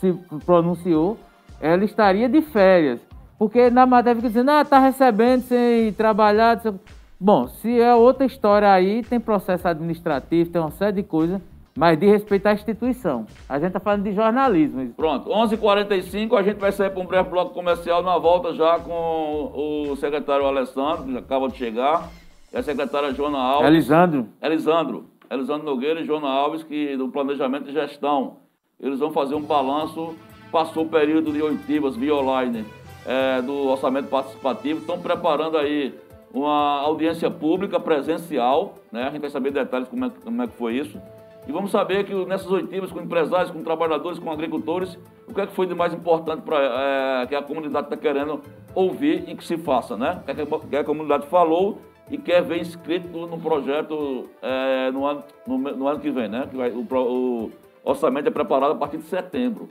se 0.00 0.12
pronunciou, 0.46 1.18
ela 1.60 1.84
estaria 1.84 2.28
de 2.28 2.40
férias. 2.40 3.00
Porque 3.38 3.70
na 3.70 3.84
matéria 3.86 4.16
fica 4.16 4.28
dizendo, 4.28 4.50
ah, 4.50 4.64
tá 4.64 4.78
recebendo 4.78 5.42
sem 5.42 5.92
trabalhar. 5.92 6.56
não 6.56 6.62
sei 6.62 6.70
o 6.70 6.74
quê. 6.74 6.80
Bom, 7.22 7.46
se 7.46 7.78
é 7.78 7.94
outra 7.94 8.24
história 8.24 8.72
aí, 8.72 9.02
tem 9.02 9.20
processo 9.20 9.68
administrativo, 9.68 10.48
tem 10.48 10.58
uma 10.58 10.70
série 10.70 10.96
de 10.96 11.02
coisas, 11.02 11.38
mas 11.76 12.00
de 12.00 12.06
respeito 12.06 12.46
à 12.46 12.54
instituição. 12.54 13.26
A 13.46 13.58
gente 13.58 13.72
tá 13.72 13.78
falando 13.78 14.04
de 14.04 14.14
jornalismo. 14.14 14.94
Pronto, 14.96 15.28
11h45, 15.28 16.38
a 16.38 16.42
gente 16.42 16.56
vai 16.56 16.72
sair 16.72 16.88
para 16.88 17.02
um 17.02 17.04
breve 17.04 17.28
bloco 17.28 17.52
comercial 17.52 18.02
na 18.02 18.16
volta 18.16 18.54
já 18.54 18.78
com 18.78 19.52
o 19.54 19.96
secretário 19.96 20.46
Alessandro, 20.46 21.04
que 21.04 21.18
acaba 21.18 21.46
de 21.50 21.58
chegar, 21.58 22.08
e 22.50 22.56
a 22.56 22.62
secretária 22.62 23.12
Joana 23.12 23.36
Alves. 23.36 23.68
Elisandro, 23.68 24.26
Elisandro, 24.40 25.04
Elisandro 25.30 25.66
Nogueira 25.66 26.00
e 26.00 26.06
Joana 26.06 26.28
Alves, 26.28 26.62
que 26.62 26.96
do 26.96 27.10
Planejamento 27.10 27.68
e 27.68 27.72
Gestão. 27.74 28.38
Eles 28.80 28.98
vão 28.98 29.10
fazer 29.10 29.34
um 29.34 29.42
balanço, 29.42 30.16
passou 30.50 30.84
o 30.84 30.88
período 30.88 31.30
de 31.34 31.42
oitivas 31.42 31.96
via 31.96 32.14
online 32.14 32.64
eh, 33.04 33.42
do 33.42 33.68
orçamento 33.68 34.08
participativo, 34.08 34.80
estão 34.80 34.98
preparando 34.98 35.58
aí 35.58 35.94
uma 36.32 36.80
audiência 36.82 37.30
pública 37.30 37.78
presencial, 37.80 38.74
né? 38.92 39.04
A 39.04 39.10
gente 39.10 39.20
vai 39.20 39.30
saber 39.30 39.50
detalhes 39.50 39.88
como 39.88 40.04
é, 40.04 40.10
como 40.24 40.42
é 40.42 40.46
que 40.46 40.54
foi 40.54 40.74
isso. 40.76 41.00
E 41.48 41.52
vamos 41.52 41.70
saber 41.70 42.04
que 42.04 42.14
nessas 42.26 42.50
oitivas, 42.50 42.92
com 42.92 43.00
empresários, 43.00 43.50
com 43.50 43.62
trabalhadores, 43.62 44.18
com 44.18 44.30
agricultores, 44.30 44.98
o 45.26 45.34
que 45.34 45.40
é 45.40 45.46
que 45.46 45.52
foi 45.54 45.66
de 45.66 45.74
mais 45.74 45.92
importante 45.94 46.42
para 46.42 47.26
que 47.28 47.34
a 47.34 47.42
comunidade 47.42 47.86
está 47.86 47.96
querendo 47.96 48.40
ouvir 48.74 49.24
e 49.28 49.34
que 49.34 49.42
se 49.44 49.56
faça, 49.56 49.96
né? 49.96 50.20
O 50.20 50.24
que, 50.24 50.30
é 50.30 50.34
que 50.44 50.76
a- 50.76 50.84
comunidade 50.84 51.26
falou 51.26 51.78
e 52.10 52.18
quer 52.18 52.42
ver 52.42 52.60
inscrito 52.60 53.26
no, 53.26 53.38
projeto 53.40 54.28
eh, 54.42 54.90
no, 54.92 55.06
ano, 55.06 55.24
no, 55.46 55.58
no 55.58 55.88
ano 55.88 55.98
que 56.00 56.10
vem, 56.10 56.28
né? 56.28 56.46
Que 56.50 56.56
vai- 56.56 56.70
o, 56.70 56.80
o 56.82 57.50
orçamento 57.84 58.28
é 58.28 58.30
preparado 58.30 58.72
a 58.72 58.76
partir 58.76 58.98
de 58.98 59.04
setembro. 59.04 59.68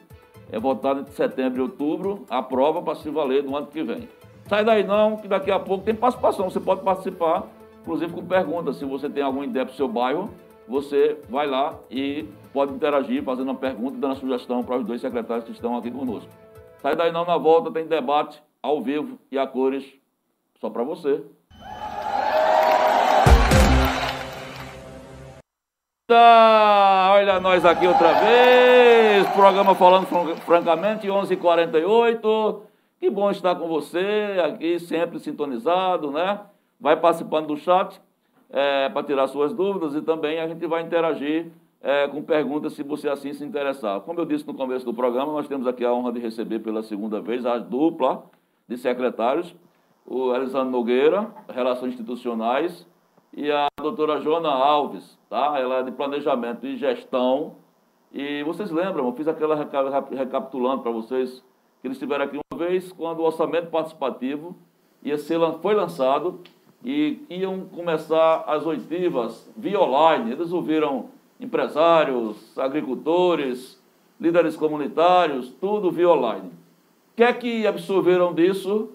É 0.52 0.60
votado 0.60 1.02
entre 1.02 1.14
setembro 1.14 1.60
e 1.60 1.62
outubro, 1.62 2.26
a 2.30 2.42
prova 2.42 2.82
para 2.82 2.96
se 2.96 3.10
valer 3.10 3.44
no 3.44 3.56
ano 3.56 3.68
que 3.68 3.84
vem. 3.84 4.10
Sai 4.50 4.66
daí 4.66 4.84
não, 4.84 5.16
que 5.16 5.28
daqui 5.28 5.52
a 5.52 5.60
pouco 5.60 5.86
tem 5.86 5.94
participação. 5.94 6.50
Você 6.50 6.60
pode 6.60 6.82
participar, 6.82 7.44
inclusive 7.84 8.12
com 8.12 8.26
perguntas. 8.26 8.78
Se 8.78 8.84
você 8.84 9.08
tem 9.08 9.22
algum 9.22 9.44
ideia 9.44 9.64
para 9.64 9.74
o 9.74 9.76
seu 9.76 9.88
bairro, 9.88 10.32
você 10.68 11.20
vai 11.30 11.46
lá 11.46 11.76
e 11.88 12.28
pode 12.52 12.74
interagir 12.74 13.24
fazendo 13.24 13.50
uma 13.50 13.56
pergunta 13.56 13.96
e 13.96 14.00
dando 14.00 14.14
uma 14.14 14.20
sugestão 14.20 14.64
para 14.64 14.78
os 14.78 14.86
dois 14.86 15.02
secretários 15.02 15.46
que 15.46 15.52
estão 15.52 15.78
aqui 15.78 15.92
conosco. 15.92 16.28
Sai 16.82 16.96
daí 16.96 17.12
não, 17.12 17.26
na 17.26 17.38
volta 17.38 17.70
tem 17.70 17.86
debate 17.86 18.42
ao 18.62 18.82
vivo 18.82 19.20
e 19.32 19.38
a 19.38 19.46
cores 19.46 19.86
só 20.60 20.68
para 20.68 20.84
você. 20.84 21.22
Tá, 26.08 27.12
olha 27.14 27.40
nós 27.40 27.64
aqui 27.64 27.86
outra 27.86 28.14
vez, 28.14 29.30
programa 29.30 29.76
Falando 29.76 30.08
Francamente, 30.38 31.08
11h48. 31.08 32.62
Que 33.00 33.10
bom 33.10 33.32
estar 33.32 33.56
com 33.56 33.68
você 33.68 34.38
aqui, 34.44 34.78
sempre 34.78 35.20
sintonizado, 35.20 36.12
né? 36.12 36.42
Vai 36.78 37.00
participando 37.00 37.48
do 37.48 37.56
chat 37.58 38.00
para 38.94 39.04
tirar 39.04 39.28
suas 39.28 39.54
dúvidas 39.54 39.96
e 39.96 40.02
também 40.02 40.40
a 40.40 40.48
gente 40.48 40.66
vai 40.68 40.82
interagir 40.82 41.50
é, 41.82 42.08
com 42.10 42.22
perguntas 42.22 42.74
se 42.74 42.84
você 42.84 43.08
assim 43.08 43.32
se 43.32 43.46
interessar. 43.46 44.02
Como 44.02 44.20
eu 44.20 44.26
disse 44.26 44.46
no 44.46 44.54
começo 44.54 44.86
do 44.86 44.94
programa, 44.94 45.32
nós 45.32 45.48
temos 45.48 45.66
aqui 45.66 45.86
a 45.86 45.94
honra 45.94 46.12
de 46.12 46.20
receber 46.20 46.60
pela 46.60 46.84
segunda 46.84 47.22
vez 47.22 47.46
a 47.46 47.58
dupla 47.58 48.24
de 48.68 48.78
secretários, 48.78 49.56
o 50.06 50.36
Elisandro 50.36 50.70
Nogueira, 50.70 51.34
Relações 51.48 51.94
Institucionais, 51.94 52.86
e 53.34 53.50
a 53.50 53.68
doutora 53.78 54.20
Joana 54.20 54.50
Alves, 54.50 55.18
tá? 55.30 55.58
Ela 55.58 55.80
é 55.80 55.84
de 55.84 55.92
Planejamento 55.92 56.66
e 56.66 56.76
Gestão. 56.76 57.56
E 58.12 58.44
vocês 58.44 58.72
lembram, 58.72 59.06
eu 59.06 59.14
fiz 59.14 59.28
aquela 59.28 59.56
recapitulando 59.56 60.82
para 60.82 60.92
vocês, 60.92 61.44
que 61.82 61.88
eles 61.88 61.96
estiveram 61.98 62.26
aqui 62.26 62.38
uma 62.52 62.60
vez 62.60 62.92
quando 62.92 63.20
o 63.20 63.24
orçamento 63.24 63.68
participativo 63.68 64.56
ia 65.04 65.18
ser, 65.18 65.40
foi 65.62 65.74
lançado 65.74 66.40
e 66.84 67.20
iam 67.30 67.62
começar 67.62 68.44
as 68.48 68.66
oitivas 68.66 69.50
via 69.56 69.80
online. 69.80 70.32
Eles 70.32 70.52
ouviram 70.52 71.10
empresários, 71.40 72.58
agricultores, 72.58 73.82
líderes 74.20 74.56
comunitários, 74.56 75.50
tudo 75.60 75.92
via 75.92 76.10
online. 76.10 76.50
O 76.50 77.16
que 77.16 77.24
é 77.24 77.34
que 77.34 77.68
absorveram 77.68 78.34
disso? 78.34 78.90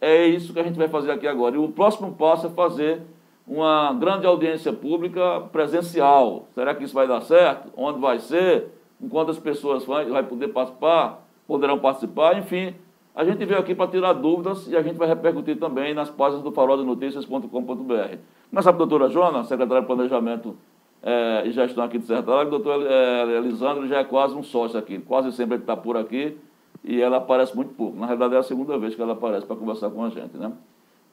É 0.00 0.26
isso 0.26 0.52
que 0.52 0.60
a 0.60 0.62
gente 0.62 0.78
vai 0.78 0.88
fazer 0.88 1.10
aqui 1.10 1.26
agora. 1.26 1.56
E 1.56 1.58
o 1.58 1.68
próximo 1.68 2.12
passo 2.14 2.46
é 2.46 2.50
fazer 2.50 3.02
uma 3.46 3.92
grande 3.92 4.26
audiência 4.26 4.72
pública 4.72 5.40
presencial. 5.52 6.48
Será 6.54 6.74
que 6.74 6.84
isso 6.84 6.94
vai 6.94 7.06
dar 7.06 7.20
certo? 7.20 7.70
Onde 7.76 8.00
vai 8.00 8.18
ser? 8.18 8.68
Com 9.00 9.08
quantas 9.08 9.38
pessoas 9.38 9.84
vai 9.84 10.22
poder 10.22 10.48
participar? 10.48 11.23
Poderão 11.46 11.78
participar? 11.78 12.38
Enfim, 12.38 12.74
a 13.14 13.24
gente 13.24 13.44
veio 13.44 13.60
aqui 13.60 13.74
para 13.74 13.90
tirar 13.90 14.12
dúvidas 14.14 14.66
e 14.68 14.76
a 14.76 14.82
gente 14.82 14.96
vai 14.96 15.06
repercutir 15.08 15.58
também 15.58 15.94
nas 15.94 16.10
páginas 16.10 16.42
do 16.42 16.50
faroldenoticias.com.br. 16.52 18.16
Começar 18.50 18.72
com 18.72 18.76
a 18.82 18.86
doutora 18.86 19.08
Joana, 19.10 19.44
secretária 19.44 19.80
de 19.82 19.86
Planejamento 19.86 20.56
eh, 21.02 21.42
e 21.46 21.50
Gestão 21.52 21.84
aqui 21.84 21.98
de 21.98 22.06
Serra 22.06 22.22
Talhada. 22.22 22.46
O 22.48 22.50
doutor 22.50 22.82
eh, 22.86 23.36
Elisandro 23.38 23.86
já 23.86 23.98
é 23.98 24.04
quase 24.04 24.34
um 24.34 24.42
sócio 24.42 24.78
aqui. 24.78 24.98
Quase 25.00 25.32
sempre 25.32 25.56
está 25.56 25.76
por 25.76 25.96
aqui 25.96 26.36
e 26.82 27.00
ela 27.00 27.18
aparece 27.18 27.54
muito 27.56 27.74
pouco. 27.74 27.96
Na 27.98 28.06
realidade, 28.06 28.34
é 28.34 28.38
a 28.38 28.42
segunda 28.42 28.78
vez 28.78 28.94
que 28.94 29.02
ela 29.02 29.12
aparece 29.12 29.46
para 29.46 29.56
conversar 29.56 29.90
com 29.90 30.04
a 30.04 30.08
gente, 30.10 30.36
né? 30.36 30.52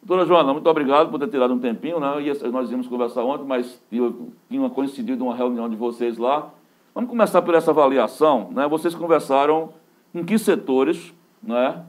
Doutora 0.03 0.25
Joana, 0.27 0.51
muito 0.53 0.67
obrigado 0.67 1.09
por 1.11 1.19
ter 1.19 1.27
tirado 1.27 1.53
um 1.53 1.59
tempinho, 1.59 1.99
né? 1.99 2.21
Ia- 2.23 2.49
Nós 2.51 2.71
íamos 2.71 2.87
conversar 2.87 3.23
ontem, 3.23 3.45
mas 3.45 3.79
tinha 4.49 4.69
coincidido 4.71 5.23
uma 5.23 5.35
reunião 5.35 5.69
de 5.69 5.75
vocês 5.75 6.17
lá. 6.17 6.49
Vamos 6.95 7.09
começar 7.09 7.41
por 7.43 7.53
essa 7.53 7.69
avaliação, 7.71 8.49
né? 8.51 8.67
Vocês 8.67 8.95
conversaram 8.95 9.69
em 10.13 10.23
que 10.23 10.37
setores, 10.37 11.13
né? 11.41 11.83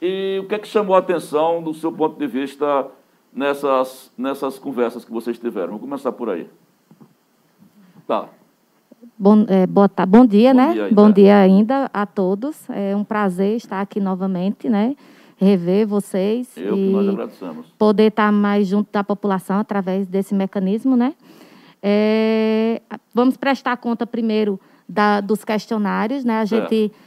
E 0.00 0.40
o 0.42 0.48
que 0.48 0.54
é 0.54 0.58
que 0.58 0.68
chamou 0.68 0.94
a 0.94 0.98
atenção 0.98 1.62
do 1.62 1.72
seu 1.74 1.90
ponto 1.92 2.18
de 2.18 2.26
vista 2.26 2.86
nessas, 3.32 4.10
nessas 4.16 4.58
conversas 4.58 5.04
que 5.04 5.12
vocês 5.12 5.38
tiveram? 5.38 5.68
Vamos 5.68 5.80
começar 5.82 6.12
por 6.12 6.28
aí. 6.30 6.48
Tá. 8.06 8.28
Bom, 9.18 9.44
é, 9.48 9.66
boa 9.66 9.88
ta- 9.88 10.04
bom 10.06 10.26
dia, 10.26 10.52
Bom 10.52 10.56
né? 10.60 10.72
dia 10.72 10.84
ainda. 10.84 10.94
Bom 10.94 11.10
dia 11.10 11.38
ainda 11.38 11.90
a 11.92 12.04
todos. 12.06 12.68
É 12.70 12.94
um 12.94 13.04
prazer 13.04 13.56
estar 13.56 13.80
aqui 13.80 13.98
novamente, 14.00 14.68
né? 14.68 14.94
Rever 15.38 15.86
vocês 15.86 16.54
Eu 16.56 16.74
que 16.74 16.90
nós 16.90 17.06
e 17.06 17.08
agradecemos. 17.10 17.66
poder 17.78 18.08
estar 18.08 18.30
mais 18.32 18.66
junto 18.68 18.90
da 18.92 19.02
população 19.04 19.58
através 19.58 20.06
desse 20.06 20.34
mecanismo, 20.34 20.96
né? 20.96 21.14
É, 21.82 22.80
vamos 23.14 23.36
prestar 23.36 23.76
conta 23.76 24.06
primeiro 24.06 24.58
da- 24.88 25.20
dos 25.20 25.44
questionários, 25.44 26.24
né? 26.24 26.40
A 26.40 26.44
gente 26.44 26.86
é, 26.94 27.05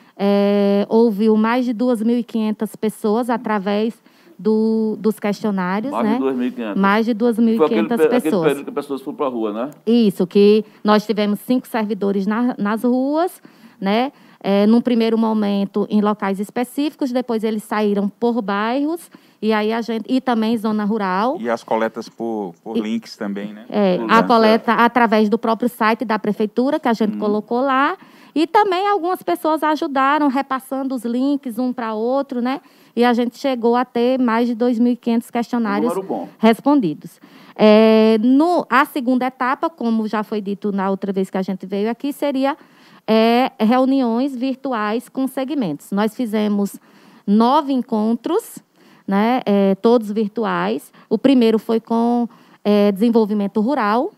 ouviu 0.90 1.36
mais 1.38 1.66
de 1.66 1.74
2.500 1.74 2.76
pessoas 2.76 3.30
através 3.30 3.94
do- 4.38 4.96
dos 5.00 5.20
questionários, 5.20 5.92
Mais 5.92 6.06
né? 6.06 6.14
de 6.14 6.20
2.500. 6.24 6.76
Mais 6.80 7.06
de 7.06 7.14
Foi 7.14 7.28
aquele, 7.30 7.82
2.500 7.82 7.88
pe- 7.88 7.94
aquele 8.06 8.22
pessoas. 8.22 8.48
período 8.48 8.64
que 8.64 8.70
as 8.70 8.86
pessoas 8.86 9.02
foram 9.02 9.18
para 9.18 9.26
a 9.26 9.30
rua, 9.30 9.54
né? 9.54 9.70
Isso, 9.86 10.26
que 10.26 10.64
nós 10.84 11.06
tivemos 11.06 11.40
cinco 11.42 11.68
servidores 11.68 12.26
na- 12.26 12.56
nas 12.58 12.84
ruas, 12.84 13.42
né? 13.82 14.12
É, 14.42 14.66
num 14.66 14.80
primeiro 14.80 15.18
momento 15.18 15.86
em 15.90 16.00
locais 16.00 16.40
específicos, 16.40 17.12
depois 17.12 17.44
eles 17.44 17.62
saíram 17.64 18.08
por 18.08 18.42
bairros 18.42 19.12
e 19.42 19.52
aí 19.52 19.74
a 19.74 19.82
gente 19.82 20.06
e 20.08 20.22
também 20.22 20.58
zona 20.58 20.86
rural. 20.86 21.36
E 21.42 21.50
as 21.50 21.62
coletas 21.62 22.08
por, 22.08 22.54
por 22.64 22.78
links 22.78 23.18
também, 23.18 23.52
né? 23.52 23.66
É, 23.70 23.98
Por 23.98 24.10
a 24.10 24.16
lá, 24.16 24.24
coleta 24.24 24.72
através 24.76 25.28
do 25.28 25.38
próprio 25.38 25.68
site 25.68 26.06
da 26.06 26.18
prefeitura 26.18 26.80
que 26.80 26.88
a 26.88 26.94
gente 26.94 27.18
Hum. 27.18 27.20
colocou 27.20 27.60
lá 27.60 27.98
e 28.34 28.46
também 28.46 28.88
algumas 28.88 29.22
pessoas 29.24 29.64
ajudaram 29.64 30.28
repassando 30.28 30.96
os 30.96 31.04
links 31.04 31.58
um 31.58 31.74
para 31.74 31.94
outro, 31.94 32.42
né? 32.42 32.62
E 32.96 33.04
a 33.04 33.14
gente 33.14 33.38
chegou 33.38 33.76
a 33.76 33.86
ter 33.86 34.20
mais 34.20 34.48
de 34.48 34.56
2.500 34.56 35.32
questionários 35.32 35.94
respondidos. 36.38 37.20
É, 37.56 38.18
no, 38.22 38.66
a 38.70 38.86
segunda 38.86 39.26
etapa, 39.26 39.70
como 39.70 40.08
já 40.08 40.24
foi 40.24 40.42
dito 40.42 40.72
na 40.72 40.90
outra 40.90 41.12
vez 41.12 41.30
que 41.30 41.38
a 41.38 41.42
gente 41.42 41.66
veio 41.66 41.90
aqui, 41.90 42.14
seria 42.14 42.58
é, 43.06 43.52
reuniões 43.60 44.36
virtuais 44.36 45.10
com 45.10 45.28
segmentos. 45.28 45.92
Nós 45.92 46.16
fizemos 46.16 46.80
nove 47.26 47.74
encontros, 47.74 48.60
né, 49.08 49.42
é, 49.46 49.76
todos 49.76 50.12
virtuais. 50.12 50.92
O 51.10 51.18
primeiro 51.18 51.58
foi 51.58 51.80
com 51.80 52.30
é, 52.64 52.92
desenvolvimento 52.92 53.60
rural. 53.62 54.12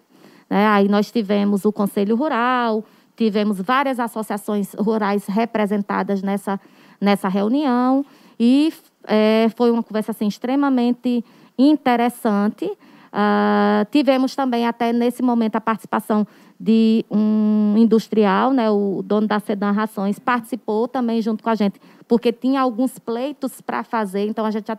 Né, 0.49 0.67
aí 0.67 0.89
nós 0.89 1.09
tivemos 1.09 1.63
o 1.63 1.71
Conselho 1.71 2.15
Rural, 2.15 2.83
tivemos 3.15 3.59
várias 3.61 3.99
associações 3.99 4.73
rurais 4.73 5.25
representadas 5.25 6.21
nessa, 6.21 6.59
nessa 6.99 7.27
reunião. 7.27 8.05
E 8.39 8.73
é, 9.05 9.49
foi 9.55 9.71
uma 9.71 9.83
conversa 9.83 10.11
assim, 10.11 10.27
extremamente 10.27 11.23
interessante. 11.57 12.71
Ah, 13.11 13.85
tivemos 13.91 14.35
também, 14.35 14.65
até 14.65 14.93
nesse 14.93 15.21
momento, 15.21 15.57
a 15.57 15.61
participação 15.61 16.25
de 16.57 17.03
um 17.09 17.75
industrial, 17.77 18.53
né, 18.53 18.69
o 18.69 19.01
dono 19.03 19.27
da 19.27 19.39
Sedan 19.39 19.71
Rações, 19.71 20.19
participou 20.19 20.87
também 20.87 21.21
junto 21.21 21.43
com 21.43 21.49
a 21.49 21.55
gente, 21.55 21.81
porque 22.07 22.31
tinha 22.31 22.61
alguns 22.61 22.99
pleitos 22.99 23.59
para 23.59 23.83
fazer, 23.83 24.27
então 24.27 24.45
a 24.45 24.51
gente 24.51 24.67
já 24.67 24.77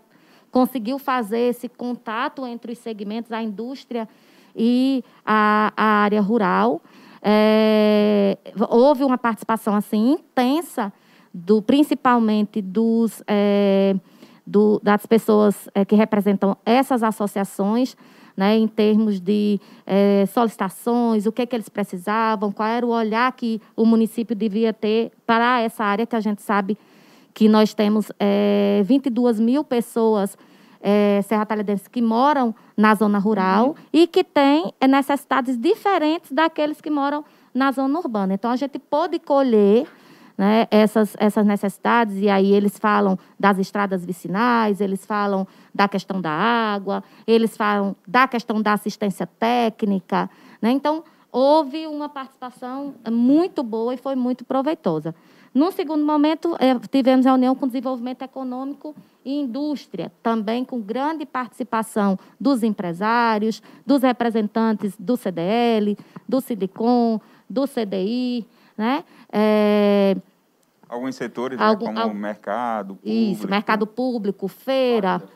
conseguiu 0.51 0.99
fazer 0.99 1.51
esse 1.51 1.69
contato 1.69 2.47
entre 2.47 2.73
os 2.73 2.79
segmentos, 2.79 3.33
a 3.33 3.43
indústria 3.43 4.09
e 4.55 5.03
a, 5.27 5.73
a 5.77 5.85
área 5.85 6.21
rural. 6.21 6.81
É, 7.23 8.37
houve 8.69 9.05
uma 9.05 9.17
participação 9.17 9.75
assim 9.77 10.13
intensa, 10.13 10.93
do, 11.33 11.63
principalmente 11.63 12.61
dos, 12.61 13.23
é, 13.27 13.95
do- 14.47 14.81
das 14.83 15.07
pessoas 15.07 15.69
é, 15.75 15.85
que 15.85 15.95
representam 15.95 16.57
essas 16.67 17.03
associações, 17.03 17.97
né, 18.37 18.57
em 18.57 18.67
termos 18.67 19.21
de 19.21 19.61
é, 19.87 20.25
solicitações, 20.27 21.27
o 21.27 21.33
que, 21.33 21.47
que 21.47 21.55
eles 21.55 21.69
precisavam, 21.69 22.51
qual 22.51 22.69
era 22.69 22.85
o 22.85 22.91
olhar 22.91 23.31
que 23.33 23.61
o 23.77 23.85
município 23.87 24.35
devia 24.35 24.73
ter 24.73 25.13
para 25.27 25.61
essa 25.61 25.85
área, 25.85 26.07
que 26.07 26.17
a 26.17 26.21
gente 26.21 26.43
sabe 26.43 26.77
que 27.35 27.49
nós 27.49 27.73
temos 27.73 28.11
é, 28.19 28.83
22 28.85 29.39
mil 29.41 29.63
pessoas 29.65 30.37
é, 30.83 31.23
serratalhadenses 31.23 31.87
que 31.87 32.03
moram 32.03 32.55
na 32.77 32.95
zona 32.95 33.19
rural 33.19 33.77
e 33.93 34.07
que 34.07 34.25
têm 34.25 34.75
é, 34.81 34.89
necessidades 34.89 35.57
diferentes 35.57 36.33
daqueles 36.33 36.81
que 36.81 36.91
moram 36.91 37.25
na 37.55 37.71
zona 37.71 37.99
urbana. 37.99 38.35
Então, 38.35 38.51
a 38.51 38.57
gente 38.57 38.79
pôde 38.79 39.19
colher 39.19 39.87
né, 40.37 40.67
essas, 40.71 41.15
essas 41.19 41.47
necessidades, 41.47 42.17
e 42.17 42.29
aí 42.29 42.53
eles 42.53 42.79
falam 42.79 43.19
das 43.39 43.59
estradas 43.59 44.05
vicinais, 44.05 44.81
eles 44.81 45.07
falam 45.07 45.47
da 45.75 45.87
questão 45.89 46.21
da 46.21 46.31
água, 46.31 47.05
eles 47.27 47.57
falam 47.57 47.95
da 48.07 48.27
questão 48.27 48.61
da 48.61 48.73
assistência 48.73 49.27
técnica. 49.27 50.29
Né? 50.61 50.71
Então, 50.71 51.05
houve 51.31 51.87
uma 51.87 52.09
participação 52.09 52.95
muito 53.11 53.63
boa 53.63 53.95
e 53.95 53.97
foi 53.97 54.15
muito 54.15 54.45
proveitosa. 54.45 55.15
Num 55.55 55.71
segundo 55.71 56.05
momento, 56.05 56.57
eh, 56.59 56.79
tivemos 56.91 57.27
reunião 57.27 57.55
com 57.55 57.67
desenvolvimento 57.67 58.23
econômico 58.23 58.95
e 59.25 59.39
indústria, 59.39 60.11
também 60.23 60.65
com 60.65 60.81
grande 60.81 61.27
participação 61.27 62.19
dos 62.41 62.63
empresários, 62.63 63.63
dos 63.87 64.03
representantes 64.03 64.95
do 64.99 65.15
CDL, 65.17 65.97
do 66.27 66.41
Sindicom, 66.41 67.21
do 67.49 67.67
CDI, 67.67 68.47
né? 68.77 69.05
Eh, 69.31 70.17
Alguns 70.89 71.17
setores, 71.17 71.59
Algum- 71.61 71.87
né, 71.87 71.93
como 71.93 72.01
algum- 72.01 72.15
mercado, 72.19 72.95
público. 72.97 73.09
isso, 73.33 73.49
mercado 73.49 73.87
público, 73.87 74.47
feira. 74.49 75.21
Tudo 75.21 75.31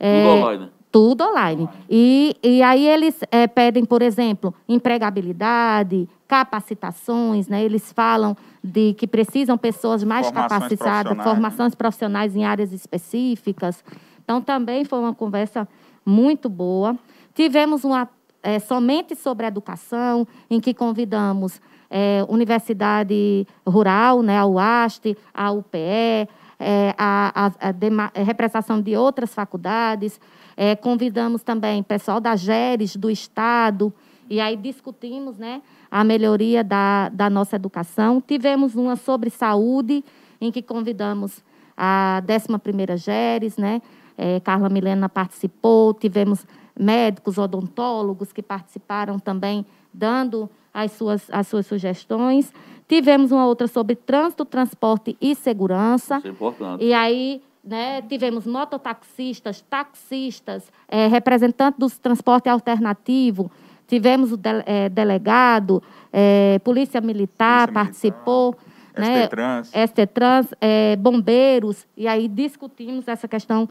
é, 0.00 0.26
online. 0.28 0.70
Tudo 0.92 1.24
online. 1.24 1.66
E, 1.88 2.36
e 2.42 2.62
aí 2.62 2.86
eles 2.86 3.18
eh, 3.30 3.46
pedem, 3.46 3.82
por 3.82 4.02
exemplo, 4.02 4.54
empregabilidade, 4.68 6.06
capacitações, 6.28 7.48
né? 7.48 7.64
Eles 7.64 7.90
falam 7.92 8.36
de 8.62 8.92
que 8.92 9.06
precisam 9.06 9.56
pessoas 9.56 10.04
mais 10.04 10.26
Formações 10.26 10.52
capacitadas, 10.52 11.02
profissionais, 11.02 11.16
né? 11.16 11.24
formações 11.24 11.74
profissionais 11.74 12.36
em 12.36 12.44
áreas 12.44 12.72
específicas. 12.72 13.82
Então, 14.22 14.42
também 14.42 14.84
foi 14.84 14.98
uma 14.98 15.14
conversa 15.14 15.66
muito 16.04 16.48
boa. 16.48 16.96
Tivemos 17.34 17.84
uma 17.84 18.08
é, 18.42 18.58
somente 18.58 19.16
sobre 19.16 19.46
educação, 19.46 20.26
em 20.50 20.60
que 20.60 20.74
convidamos 20.74 21.60
é, 21.88 22.24
Universidade 22.28 23.46
Rural, 23.66 24.22
né, 24.22 24.38
a 24.38 24.46
UAST, 24.46 25.16
a 25.32 25.52
UPE, 25.52 26.28
é, 26.62 26.94
a, 26.96 27.46
a, 27.46 27.68
a, 27.68 28.20
a 28.20 28.22
representação 28.22 28.80
de 28.80 28.96
outras 28.96 29.34
faculdades. 29.34 30.20
É, 30.56 30.76
convidamos 30.76 31.42
também 31.42 31.82
pessoal 31.82 32.20
da 32.20 32.36
GERES, 32.36 32.96
do 32.96 33.10
Estado, 33.10 33.92
e 34.28 34.40
aí 34.40 34.56
discutimos 34.56 35.36
né, 35.38 35.60
a 35.90 36.04
melhoria 36.04 36.62
da, 36.62 37.08
da 37.08 37.28
nossa 37.28 37.56
educação. 37.56 38.20
Tivemos 38.20 38.74
uma 38.74 38.96
sobre 38.96 39.28
saúde, 39.30 40.04
em 40.40 40.50
que 40.50 40.62
convidamos 40.62 41.42
a 41.76 42.22
11ª 42.26 42.96
GERES, 42.96 43.56
né? 43.56 43.82
É, 44.16 44.40
Carla 44.40 44.68
Milena 44.68 45.08
participou, 45.08 45.94
tivemos 45.94 46.46
médicos, 46.78 47.38
odontólogos 47.38 48.32
que 48.32 48.42
participaram 48.42 49.18
também, 49.18 49.64
dando 49.92 50.48
as 50.72 50.92
suas, 50.92 51.28
as 51.30 51.46
suas 51.46 51.66
sugestões. 51.66 52.52
Tivemos 52.88 53.32
uma 53.32 53.46
outra 53.46 53.66
sobre 53.66 53.94
trânsito, 53.94 54.44
transporte 54.44 55.16
e 55.20 55.34
segurança. 55.34 56.18
Isso 56.18 56.26
é 56.26 56.30
importante. 56.30 56.84
E 56.84 56.92
aí, 56.92 57.42
né, 57.64 58.02
tivemos 58.02 58.46
mototaxistas, 58.46 59.62
taxistas, 59.68 60.64
eh, 60.88 61.06
representantes 61.06 61.78
do 61.78 61.88
transporte 62.00 62.48
alternativo, 62.48 63.50
tivemos 63.86 64.32
o 64.32 64.36
de- 64.36 64.62
eh, 64.66 64.88
delegado, 64.88 65.82
eh, 66.12 66.58
Polícia 66.64 67.00
Militar 67.00 67.68
Polícia 67.68 67.84
participou, 67.84 68.56
né, 68.96 69.24
STTrans. 69.24 69.70
STTrans, 69.72 70.46
eh, 70.60 70.96
bombeiros, 70.96 71.86
e 71.96 72.06
aí 72.08 72.28
discutimos 72.28 73.06
essa 73.08 73.28
questão 73.28 73.68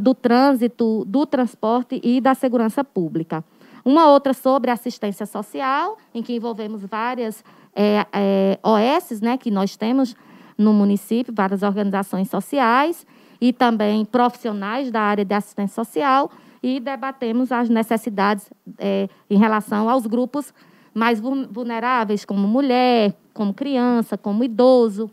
do 0.00 0.14
trânsito, 0.14 1.04
do 1.06 1.24
transporte 1.24 2.00
e 2.02 2.20
da 2.20 2.34
segurança 2.34 2.82
pública. 2.82 3.44
Uma 3.86 4.10
outra 4.10 4.34
sobre 4.34 4.68
assistência 4.68 5.24
social, 5.26 5.96
em 6.12 6.20
que 6.20 6.34
envolvemos 6.34 6.82
várias 6.82 7.44
eh, 7.72 8.04
eh, 8.12 8.58
OS, 8.60 9.20
né, 9.20 9.38
que 9.38 9.48
nós 9.48 9.76
temos 9.76 10.16
no 10.58 10.72
município, 10.72 11.32
várias 11.32 11.62
organizações 11.62 12.28
sociais 12.28 13.06
e 13.40 13.52
também 13.52 14.04
profissionais 14.04 14.90
da 14.90 15.00
área 15.00 15.24
de 15.24 15.32
assistência 15.32 15.84
social 15.84 16.32
e 16.60 16.80
debatemos 16.80 17.52
as 17.52 17.68
necessidades 17.68 18.50
eh, 18.76 19.08
em 19.30 19.38
relação 19.38 19.88
aos 19.88 20.04
grupos 20.04 20.52
mais 20.92 21.20
vul- 21.20 21.46
vulneráveis, 21.48 22.24
como 22.24 22.48
mulher, 22.48 23.14
como 23.32 23.54
criança, 23.54 24.18
como 24.18 24.42
idoso. 24.42 25.08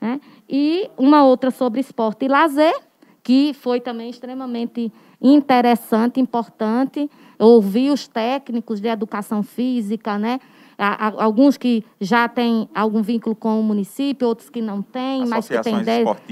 né? 0.00 0.22
E 0.48 0.88
uma 0.96 1.22
outra 1.22 1.50
sobre 1.50 1.80
esporte 1.80 2.24
e 2.24 2.28
lazer, 2.28 2.74
que 3.26 3.52
foi 3.52 3.80
também 3.80 4.08
extremamente 4.08 4.92
interessante, 5.20 6.20
importante, 6.20 7.10
ouvir 7.36 7.90
os 7.90 8.06
técnicos 8.06 8.80
de 8.80 8.86
educação 8.86 9.42
física, 9.42 10.16
né? 10.16 10.38
Alguns 10.78 11.56
que 11.56 11.84
já 12.00 12.28
têm 12.28 12.68
algum 12.72 13.02
vínculo 13.02 13.34
com 13.34 13.58
o 13.58 13.64
município, 13.64 14.28
outros 14.28 14.48
que 14.48 14.62
não 14.62 14.80
têm, 14.80 15.26
mas 15.26 15.48
que 15.48 15.60
têm 15.60 15.82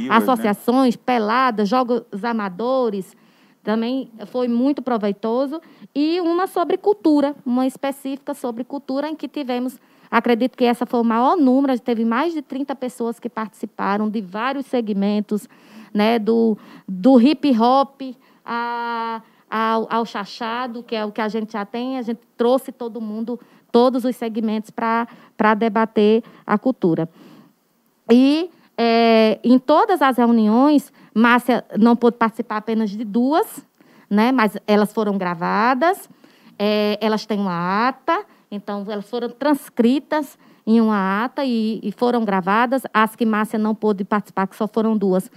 Associações 0.09 0.95
né? 0.95 1.03
peladas, 1.05 1.69
jogos 1.69 2.05
amadores, 2.23 3.17
também 3.65 4.09
foi 4.27 4.47
muito 4.47 4.81
proveitoso. 4.81 5.61
E 5.93 6.21
uma 6.21 6.47
sobre 6.47 6.77
cultura, 6.77 7.35
uma 7.45 7.67
específica 7.67 8.35
sobre 8.35 8.63
cultura, 8.63 9.09
em 9.09 9.17
que 9.17 9.27
tivemos, 9.27 9.81
acredito 10.09 10.57
que 10.57 10.65
essa 10.65 10.87
foi 10.87 11.01
o 11.01 11.05
maior 11.05 11.37
número, 11.37 11.77
teve 11.81 12.05
mais 12.05 12.33
de 12.33 12.41
30 12.41 12.77
pessoas 12.77 13.19
que 13.19 13.29
participaram 13.29 14.09
de 14.09 14.21
vários 14.21 14.67
segmentos, 14.67 15.49
né, 15.95 16.19
do, 16.19 16.59
do 16.87 17.21
hip 17.21 17.57
hop 17.57 18.03
a, 18.45 19.23
ao, 19.49 19.87
ao 19.89 20.05
chachado, 20.05 20.83
que 20.83 20.97
é 20.97 21.05
o 21.05 21.13
que 21.13 21.21
a 21.21 21.29
gente 21.29 21.53
já 21.53 21.65
tem, 21.65 21.97
a 21.97 22.03
gente 22.03 22.21
trouxe 22.37 22.73
todo 22.73 23.01
mundo, 23.01 23.39
todos 23.71 24.05
os 24.05 24.17
segmentos 24.17 24.71
para 24.71 25.55
debater 25.55 26.25
a 26.45 26.59
cultura. 26.59 27.09
E 28.11 28.51
é, 28.77 29.39
em 29.45 29.59
todas 29.59 30.03
as 30.03 30.19
reuniões, 30.19 30.93
Márcia 31.15 31.65
não 31.79 31.95
pôde 31.95 32.17
participar 32.17 32.57
apenas 32.57 32.91
de 32.91 33.05
duas, 33.05 33.65
né? 34.11 34.33
mas 34.33 34.57
elas 34.67 34.93
foram 34.93 35.17
gravadas, 35.17 36.09
é, 36.59 36.99
elas 37.01 37.25
têm 37.25 37.39
uma 37.39 37.89
ata, 37.89 38.25
então 38.51 38.85
elas 38.89 39.09
foram 39.09 39.29
transcritas 39.29 40.39
em 40.67 40.81
uma 40.81 41.25
ata 41.25 41.45
e, 41.45 41.81
e 41.83 41.93
foram 41.93 42.25
gravadas. 42.25 42.83
As 42.93 43.15
que 43.15 43.25
Márcia 43.25 43.59
não 43.59 43.75
pôde 43.75 44.05
participar, 44.05 44.47
que 44.47 44.57
só 44.57 44.67
foram 44.67 44.97
duas, 44.97 45.31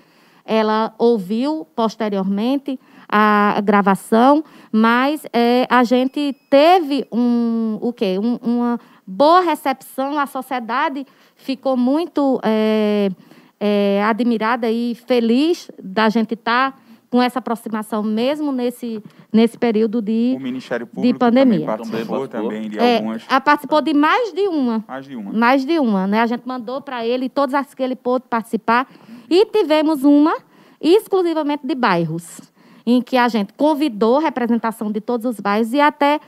ela 0.47 0.93
ouviu 0.97 1.67
posteriormente 1.75 2.79
a 3.07 3.61
gravação, 3.63 4.43
mas 4.71 5.23
é, 5.31 5.67
a 5.69 5.83
gente 5.83 6.35
teve 6.49 7.05
um, 7.11 7.77
o 7.81 7.93
quê? 7.93 8.17
Um- 8.17 8.39
uma 8.41 8.79
boa 9.05 9.41
recepção, 9.41 10.17
a 10.17 10.25
sociedade 10.25 11.05
ficou 11.35 11.77
muito 11.77 12.39
é, 12.43 13.09
é, 13.59 14.03
admirada 14.03 14.69
e 14.69 14.95
feliz 14.95 15.69
da 15.81 16.09
gente 16.09 16.33
estar 16.33 16.77
com 17.09 17.21
essa 17.21 17.39
aproximação, 17.39 18.03
mesmo 18.03 18.51
nesse, 18.51 19.01
nesse 19.31 19.57
período 19.57 20.01
de. 20.01 20.33
O 20.35 20.39
Ministério 20.41 20.85
Público 20.85 21.19
pandemia. 21.19 21.59
também 21.59 21.65
participou, 21.65 22.27
Também 22.27 22.49
também 22.49 22.69
de 22.69 22.79
É, 22.79 22.97
algumas. 22.97 23.23
a- 23.29 23.39
participou 23.41 23.81
de 23.81 23.93
mais 23.93 24.33
de 24.33 24.41
uma. 24.47 24.83
Mais 24.87 25.05
de 25.05 25.15
uma. 25.15 25.33
Mais 25.33 25.65
de 25.65 25.79
uma, 25.79 26.05
né? 26.07 26.21
A 26.21 26.25
gente 26.27 26.45
mandou 26.45 26.81
para 26.81 27.05
ele 27.05 27.29
todas 27.29 27.53
as 27.55 27.73
que 27.73 27.81
ele 27.81 27.95
pôde 27.95 28.25
participar. 28.29 28.87
E 29.29 29.45
tivemos 29.45 30.03
uma 30.03 30.35
exclusivamente 30.81 31.65
de 31.65 31.75
bairros, 31.75 32.39
em 32.85 33.01
que 33.01 33.17
a 33.17 33.27
gente 33.27 33.53
convidou 33.53 34.19
representação 34.19 34.91
de 34.91 35.01
todos 35.01 35.25
os 35.25 35.39
bairros 35.39 35.73
e 35.73 35.79
até, 35.79 36.19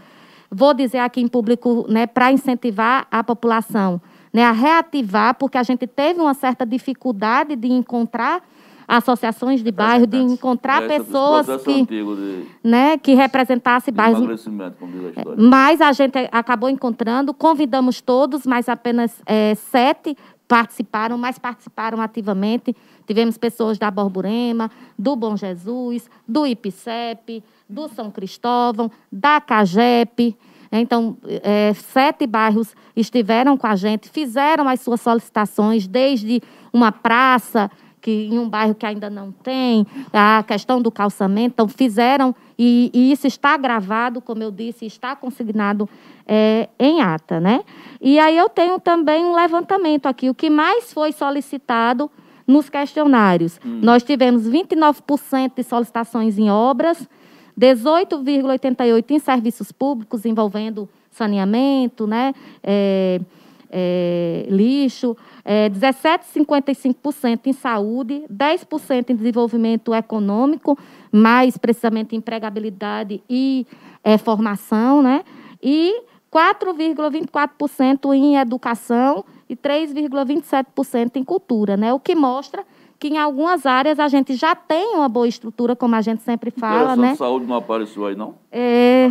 vou 0.50 0.74
dizer 0.74 1.00
aqui 1.00 1.22
em 1.22 1.28
público, 1.28 1.86
né, 1.90 2.08
para 2.08 2.32
incentivar 2.32 3.08
a 3.12 3.24
população 3.24 4.02
né, 4.32 4.44
a 4.44 4.52
reativar, 4.52 5.34
porque 5.36 5.58
a 5.58 5.64
gente 5.64 5.88
teve 5.88 6.20
uma 6.22 6.36
certa 6.36 6.64
dificuldade 6.64 7.56
de 7.56 7.68
encontrar 7.68 8.44
associações 8.90 9.64
de 9.64 9.72
bairro, 9.72 10.08
de 10.08 10.18
encontrar 10.18 10.82
Esse 10.84 10.98
pessoas 10.98 11.46
que, 11.62 11.86
de, 11.86 12.46
né, 12.64 12.98
que 12.98 13.14
representassem 13.14 13.94
bairros 13.94 14.28
a 14.28 14.34
história. 14.34 15.36
mas 15.38 15.80
a 15.80 15.92
gente 15.92 16.18
acabou 16.32 16.68
encontrando, 16.70 17.32
convidamos 17.32 18.02
todos, 18.02 18.48
mas 18.48 18.68
apenas 18.68 19.22
eh, 19.28 19.54
sete 19.56 20.18
participaram, 20.48 21.20
mas 21.20 21.38
participaram 21.38 22.02
ativamente. 22.02 22.76
Tivemos 23.06 23.38
pessoas 23.38 23.78
da 23.78 23.92
Borborema, 23.92 24.72
do 24.98 25.16
Bom 25.16 25.38
Jesus, 25.38 26.10
do 26.28 26.48
IPCEP, 26.48 27.44
do 27.70 27.88
São 27.90 28.10
Cristóvão, 28.10 28.90
da 29.12 29.40
CAGEP. 29.40 30.36
Então, 30.72 31.16
eh, 31.24 31.74
sete 31.76 32.26
bairros 32.26 32.76
estiveram 32.96 33.56
com 33.56 33.68
a 33.68 33.76
gente, 33.76 34.10
fizeram 34.10 34.68
as 34.68 34.82
suas 34.82 35.02
solicitações, 35.02 35.88
desde 35.88 36.42
uma 36.74 36.92
praça, 36.92 37.70
que 38.02 38.28
em 38.32 38.40
um 38.40 38.48
bairro 38.48 38.76
que 38.76 38.86
ainda 38.86 39.10
não 39.10 39.32
tem, 39.32 39.86
a 40.14 40.44
questão 40.48 40.82
do 40.82 40.92
calçamento, 40.92 41.54
então 41.54 41.68
fizeram, 41.68 42.36
e, 42.58 42.90
e 42.94 43.12
isso 43.12 43.28
está 43.28 43.58
gravado, 43.58 44.22
como 44.22 44.42
eu 44.44 44.52
disse, 44.52 44.86
está 44.86 45.16
consignado 45.16 45.88
eh, 46.28 46.70
em 46.80 47.02
ata. 47.02 47.40
Né? 47.40 47.62
E 48.02 48.20
aí 48.20 48.38
eu 48.38 48.50
tenho 48.50 48.80
também 48.80 49.24
um 49.26 49.34
levantamento 49.34 50.06
aqui, 50.06 50.30
o 50.30 50.36
que 50.36 50.50
mais 50.50 50.92
foi 50.94 51.12
solicitado 51.12 52.10
nos 52.48 52.68
questionários. 52.68 53.60
Nós 53.64 54.02
tivemos 54.02 54.50
29% 54.50 55.52
de 55.56 55.64
solicitações 55.64 56.40
em 56.40 56.50
obras, 56.50 57.08
18,88% 57.60 59.12
em 59.12 59.20
serviços 59.20 59.72
públicos 59.72 60.26
envolvendo 60.26 60.90
saneamento, 61.12 62.08
né? 62.08 62.34
eh, 62.64 63.22
eh, 63.70 64.48
lixo, 64.50 65.16
eh, 65.46 65.70
17,55% 65.70 67.48
em 67.48 67.54
saúde, 67.54 68.24
10% 68.30 69.12
em 69.12 69.16
desenvolvimento 69.16 69.94
econômico, 69.94 70.78
mais 71.12 71.58
precisamente 71.58 72.16
empregabilidade 72.16 73.24
e 73.30 73.66
eh, 74.04 74.18
formação, 74.18 75.02
né? 75.02 75.24
E 75.62 76.04
4,24% 76.32 78.14
em 78.14 78.38
educação 78.38 79.26
e 79.50 79.56
3,27% 79.56 81.16
em 81.16 81.24
cultura, 81.24 81.76
né? 81.76 81.94
O 81.94 82.00
que 82.00 82.16
mostra 82.16 82.64
que 83.00 83.08
em 83.08 83.18
algumas 83.18 83.66
áreas 83.66 83.98
a 83.98 84.10
gente 84.10 84.36
já 84.36 84.54
tem 84.54 84.96
uma 84.96 85.08
boa 85.08 85.28
estrutura, 85.28 85.76
como 85.76 85.96
a 85.96 86.02
gente 86.02 86.22
sempre 86.22 86.52
fala, 86.52 86.94
Interessante, 86.94 87.00
né? 87.00 87.16
saúde 87.16 87.46
não 87.46 87.56
apareceu 87.56 88.06
aí, 88.06 88.16
não? 88.16 88.36
É, 88.52 89.10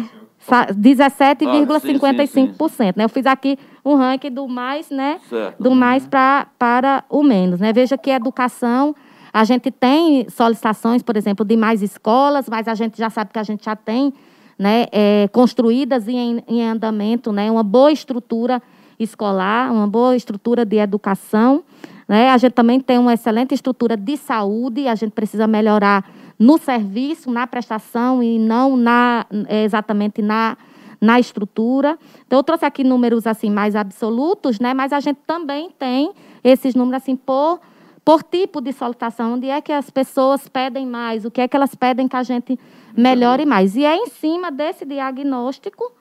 sa- 0.49 0.66
Ah, 0.70 0.72
17,55%. 0.72 2.96
né? 2.96 3.05
Eu 3.05 3.09
fiz 3.09 3.26
aqui 3.26 3.59
um 3.84 3.94
ranking 3.96 4.30
do 4.30 4.46
mais, 4.49 4.90
né? 4.90 5.18
Certo. 5.28 5.62
Do 5.62 5.74
mais 5.74 6.07
pra, 6.07 6.46
para 6.59 7.05
o 7.09 7.22
menos. 7.22 7.61
Né? 7.61 7.72
Veja 7.72 7.96
que 7.99 8.11
educação, 8.11 8.94
a 9.32 9.44
gente 9.44 9.70
tem 9.70 10.28
solicitações, 10.28 11.03
por 11.03 11.16
exemplo, 11.16 11.44
de 11.44 11.57
mais 11.57 11.82
escolas, 11.82 12.49
mas 12.49 12.66
a 12.68 12.74
gente 12.74 12.99
já 12.99 13.11
sabe 13.11 13.30
que 13.32 13.38
a 13.38 13.42
gente 13.42 13.64
já 13.64 13.76
tem 13.76 14.12
né, 14.59 14.86
é, 14.90 15.28
construídas 15.32 16.09
e 16.09 16.16
em, 16.16 16.42
em 16.49 16.62
andamento 16.66 17.30
né, 17.32 17.51
uma 17.51 17.62
boa 17.62 17.92
estrutura 17.92 18.61
escolar, 18.99 19.70
uma 19.72 19.86
boa 19.86 20.16
estrutura 20.16 20.64
de 20.64 20.76
educação. 20.78 21.62
Né? 22.09 22.30
A 22.30 22.38
gente 22.38 22.53
também 22.53 22.80
tem 22.80 22.99
uma 22.99 23.14
excelente 23.14 23.55
estrutura 23.55 23.96
de 23.96 24.16
saúde, 24.16 24.88
a 24.88 24.94
gente 24.96 25.12
precisa 25.12 25.46
melhorar 25.46 26.05
no 26.39 26.57
serviço, 26.59 27.30
na 27.30 27.47
prestação 27.47 28.22
e 28.22 28.39
não 28.39 28.76
na, 28.76 29.26
é, 29.49 29.64
exatamente 29.64 30.22
na, 30.22 30.57
na 31.01 31.18
estrutura. 31.18 31.99
Então, 32.26 32.39
eu 32.39 32.43
trouxe 32.43 32.64
aqui 32.64 32.84
números 32.84 33.26
assim 33.26 33.51
mais 33.51 33.74
absolutos, 33.74 34.61
né? 34.61 34.72
mas 34.72 34.93
a 34.93 35.01
gente 35.01 35.18
também 35.26 35.70
tem 35.70 36.12
esses 36.45 36.74
números 36.74 37.03
assim 37.03 37.16
por, 37.16 37.61
por 38.05 38.22
tipo 38.22 38.61
de 38.61 38.72
solicitação, 38.72 39.34
onde 39.34 39.49
é 39.49 39.61
que 39.61 39.72
as 39.72 39.91
pessoas 39.91 40.49
pedem 40.49 40.86
mais, 40.86 41.24
o 41.24 41.30
que 41.30 41.41
é 41.41 41.49
que 41.49 41.57
elas 41.57 41.74
pedem 41.74 42.07
que 42.07 42.16
a 42.16 42.22
gente 42.22 42.59
melhore 42.97 43.45
mais. 43.45 43.74
E 43.76 43.84
é 43.84 43.97
em 43.97 44.07
cima 44.07 44.51
desse 44.51 44.84
diagnóstico 44.84 45.93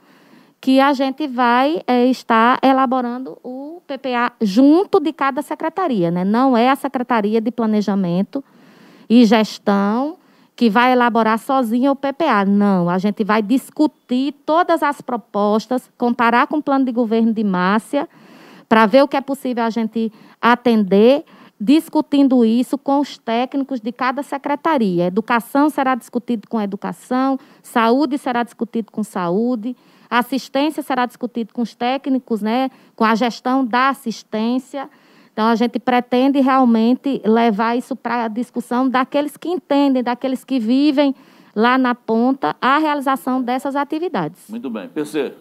que 0.59 0.79
a 0.79 0.91
gente 0.93 1.27
vai 1.27 1.81
é, 1.85 2.05
estar 2.07 2.59
elaborando 2.63 3.37
o 3.43 3.81
PPA 3.85 4.33
junto 4.41 4.99
de 4.99 5.13
cada 5.13 5.41
secretaria. 5.41 6.09
Né? 6.09 6.23
Não 6.23 6.57
é 6.57 6.69
a 6.69 6.75
Secretaria 6.75 7.39
de 7.39 7.51
Planejamento 7.51 8.43
e 9.09 9.23
Gestão 9.23 10.17
que 10.57 10.71
vai 10.71 10.91
elaborar 10.91 11.37
sozinha 11.37 11.91
o 11.91 11.95
PPA. 11.95 12.43
Não, 12.43 12.89
a 12.89 12.97
gente 12.97 13.23
vai 13.23 13.43
discutir 13.43 14.33
todas 14.43 14.81
as 14.81 14.99
propostas, 15.01 15.87
comparar 15.95 16.47
com 16.47 16.57
o 16.57 16.63
plano 16.63 16.83
de 16.83 16.91
governo 16.91 17.31
de 17.31 17.43
Márcia, 17.43 18.09
para 18.67 18.87
ver 18.87 19.03
o 19.03 19.07
que 19.07 19.15
é 19.15 19.21
possível 19.21 19.63
a 19.63 19.69
gente 19.69 20.11
atender, 20.41 21.23
discutindo 21.61 22.43
isso 22.43 22.75
com 22.75 22.99
os 22.99 23.19
técnicos 23.19 23.79
de 23.79 23.91
cada 23.91 24.23
secretaria. 24.23 25.05
Educação 25.05 25.69
será 25.69 25.93
discutido 25.93 26.47
com 26.49 26.59
educação, 26.59 27.39
saúde 27.61 28.17
será 28.17 28.41
discutido 28.41 28.91
com 28.91 29.03
saúde, 29.03 29.77
assistência 30.09 30.81
será 30.81 31.05
discutido 31.05 31.53
com 31.53 31.61
os 31.61 31.75
técnicos, 31.75 32.41
né, 32.41 32.71
com 32.95 33.03
a 33.03 33.13
gestão 33.13 33.63
da 33.63 33.89
assistência. 33.89 34.89
Então, 35.37 35.49
a 35.49 35.53
gente 35.53 35.77
pretende 35.77 36.39
realmente 36.39 37.21
levar 37.23 37.77
isso 37.77 37.95
para 37.95 38.23
a 38.23 38.27
discussão 38.27 38.89
daqueles 38.89 39.37
que 39.37 39.47
entendem, 39.47 40.01
daqueles 40.01 40.43
que 40.43 40.57
vivem 40.57 41.13
lá 41.55 41.77
na 41.77 41.93
ponta, 41.93 42.55
a 42.59 42.79
realização 42.79 43.39
dessas 43.39 43.75
atividades. 43.75 44.49
Muito 44.49 44.67
bem. 44.67 44.89
PC. 44.89 45.35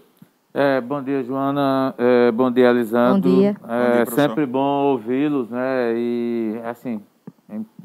É, 0.53 0.83
bom 0.83 1.03
dia, 1.03 1.23
Joana. 1.23 1.95
É, 1.97 2.31
bom 2.31 2.51
dia, 2.51 2.69
Elisandro. 2.69 3.31
Bom 3.31 3.39
dia. 3.39 3.57
É 3.67 4.05
Bom 4.05 4.05
dia, 4.05 4.29
sempre 4.29 4.45
bom 4.45 4.85
ouvi-los, 4.93 5.49
né? 5.49 5.95
E, 5.97 6.61
assim, 6.67 7.01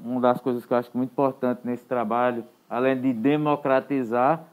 uma 0.04 0.20
das 0.20 0.42
coisas 0.42 0.66
que 0.66 0.74
eu 0.74 0.78
acho 0.78 0.90
muito 0.94 1.12
importante 1.12 1.62
nesse 1.64 1.86
trabalho, 1.86 2.44
além 2.70 3.00
de 3.00 3.14
democratizar, 3.14 4.44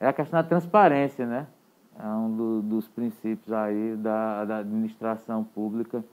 é 0.00 0.08
a 0.08 0.12
questão 0.12 0.40
da 0.42 0.48
transparência, 0.48 1.24
né? 1.24 1.46
É 1.96 2.08
um 2.08 2.36
do- 2.36 2.62
dos 2.62 2.88
princípios 2.88 3.52
aí 3.52 3.94
da, 3.98 4.44
da 4.44 4.56
administração 4.58 5.44
pública. 5.44 6.04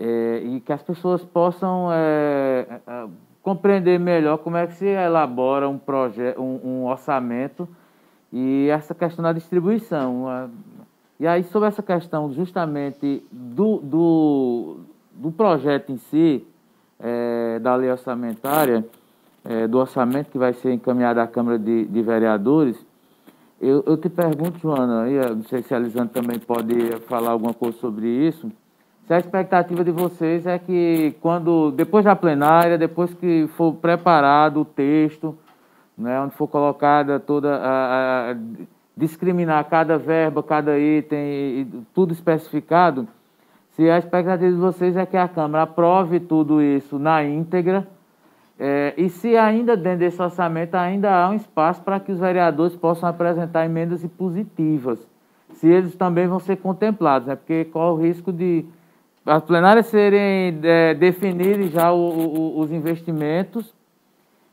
É, 0.00 0.42
e 0.44 0.60
que 0.60 0.72
as 0.72 0.80
pessoas 0.80 1.24
possam 1.24 1.88
é, 1.92 2.80
é, 2.86 3.06
compreender 3.42 3.98
melhor 3.98 4.38
como 4.38 4.56
é 4.56 4.66
que 4.66 4.74
se 4.74 4.86
elabora 4.86 5.68
um, 5.68 5.76
projeto, 5.76 6.40
um, 6.40 6.60
um 6.62 6.86
orçamento 6.86 7.68
e 8.32 8.68
essa 8.70 8.94
questão 8.94 9.24
da 9.24 9.32
distribuição. 9.32 10.50
E 11.18 11.26
aí, 11.26 11.42
sobre 11.42 11.68
essa 11.68 11.82
questão 11.82 12.32
justamente 12.32 13.26
do, 13.32 13.78
do, 13.78 14.76
do 15.12 15.32
projeto 15.32 15.90
em 15.90 15.96
si, 15.96 16.46
é, 17.00 17.58
da 17.58 17.74
lei 17.74 17.90
orçamentária, 17.90 18.86
é, 19.44 19.66
do 19.66 19.78
orçamento 19.78 20.30
que 20.30 20.38
vai 20.38 20.52
ser 20.52 20.72
encaminhado 20.72 21.18
à 21.20 21.26
Câmara 21.26 21.58
de, 21.58 21.86
de 21.86 22.02
Vereadores, 22.02 22.76
eu, 23.60 23.82
eu 23.86 23.96
te 23.96 24.08
pergunto, 24.08 24.58
Joana, 24.58 25.08
e 25.10 25.18
não 25.34 25.42
sei 25.42 25.62
se 25.62 25.74
a 25.74 25.78
Lisandra 25.80 26.22
também 26.22 26.38
pode 26.38 26.74
falar 27.08 27.30
alguma 27.30 27.52
coisa 27.52 27.76
sobre 27.78 28.06
isso, 28.06 28.48
se 29.08 29.14
a 29.14 29.18
expectativa 29.18 29.82
de 29.82 29.90
vocês 29.90 30.46
é 30.46 30.58
que 30.58 31.16
quando, 31.22 31.70
depois 31.70 32.04
da 32.04 32.14
plenária, 32.14 32.76
depois 32.76 33.14
que 33.14 33.48
for 33.56 33.72
preparado 33.72 34.60
o 34.60 34.64
texto, 34.66 35.34
né, 35.96 36.20
onde 36.20 36.34
for 36.34 36.46
colocada 36.46 37.18
toda 37.18 37.56
a, 37.56 38.32
a- 38.32 38.36
discriminar 38.94 39.64
cada 39.64 39.96
verba, 39.96 40.42
cada 40.42 40.78
item, 40.78 41.86
tudo 41.94 42.12
especificado, 42.12 43.08
se 43.70 43.88
a 43.88 43.96
expectativa 43.96 44.50
de 44.50 44.58
vocês 44.58 44.94
é 44.94 45.06
que 45.06 45.16
a 45.16 45.26
Câmara 45.26 45.64
aprove 45.64 46.20
tudo 46.20 46.60
isso 46.60 46.98
na 46.98 47.24
íntegra, 47.24 47.88
é, 48.60 48.92
e 48.94 49.08
se 49.08 49.38
ainda 49.38 49.74
dentro 49.74 50.00
desse 50.00 50.20
orçamento 50.20 50.74
ainda 50.74 51.14
há 51.14 51.30
um 51.30 51.34
espaço 51.34 51.80
para 51.80 51.98
que 51.98 52.12
os 52.12 52.18
vereadores 52.18 52.76
possam 52.76 53.08
apresentar 53.08 53.64
emendas 53.64 54.04
impositivas, 54.04 55.08
se 55.54 55.66
eles 55.66 55.96
também 55.96 56.26
vão 56.26 56.40
ser 56.40 56.56
contemplados, 56.56 57.26
né? 57.26 57.36
porque 57.36 57.64
corre 57.64 57.92
o 57.92 58.02
risco 58.06 58.30
de 58.30 58.66
as 59.28 59.42
plenárias 59.44 59.86
serem 59.86 60.58
é, 60.62 60.94
já 61.70 61.92
o- 61.92 61.96
o- 61.98 62.60
os 62.60 62.72
investimentos, 62.72 63.74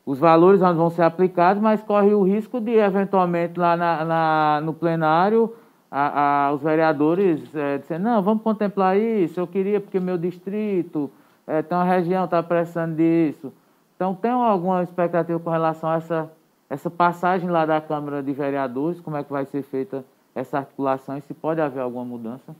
os 0.04 0.18
valores 0.18 0.60
onde 0.62 0.76
vão 0.76 0.90
ser 0.90 1.02
aplicados, 1.02 1.62
mas 1.62 1.82
corre 1.82 2.12
o 2.14 2.22
risco 2.22 2.60
de, 2.60 2.72
eventualmente, 2.76 3.58
lá 3.58 3.76
na, 3.76 4.04
na- 4.04 4.60
no 4.62 4.72
plenário, 4.72 5.52
a- 5.90 6.48
a- 6.48 6.52
os 6.52 6.62
vereadores 6.62 7.40
é, 7.54 7.98
não, 7.98 8.22
vamos 8.22 8.42
contemplar 8.42 8.96
isso, 8.96 9.40
eu 9.40 9.46
queria 9.46 9.80
porque 9.80 9.98
meu 9.98 10.18
distrito, 10.18 11.10
é, 11.46 11.62
tem 11.62 11.76
uma 11.76 11.84
região 11.84 12.24
está 12.24 12.42
precisando 12.42 12.96
disso. 12.96 13.52
Então, 13.94 14.14
tem 14.14 14.30
alguma 14.30 14.82
expectativa 14.82 15.38
com 15.40 15.48
relação 15.50 15.88
a 15.88 15.96
essa, 15.96 16.30
essa 16.68 16.90
passagem 16.90 17.48
lá 17.48 17.64
da 17.64 17.80
Câmara 17.80 18.22
de 18.22 18.32
Vereadores, 18.32 19.00
como 19.00 19.16
é 19.16 19.24
que 19.24 19.32
vai 19.32 19.46
ser 19.46 19.62
feita 19.62 20.04
essa 20.34 20.58
articulação 20.58 21.16
e 21.16 21.22
se 21.22 21.32
pode 21.32 21.60
haver 21.62 21.80
alguma 21.80 22.04
mudança? 22.04 22.54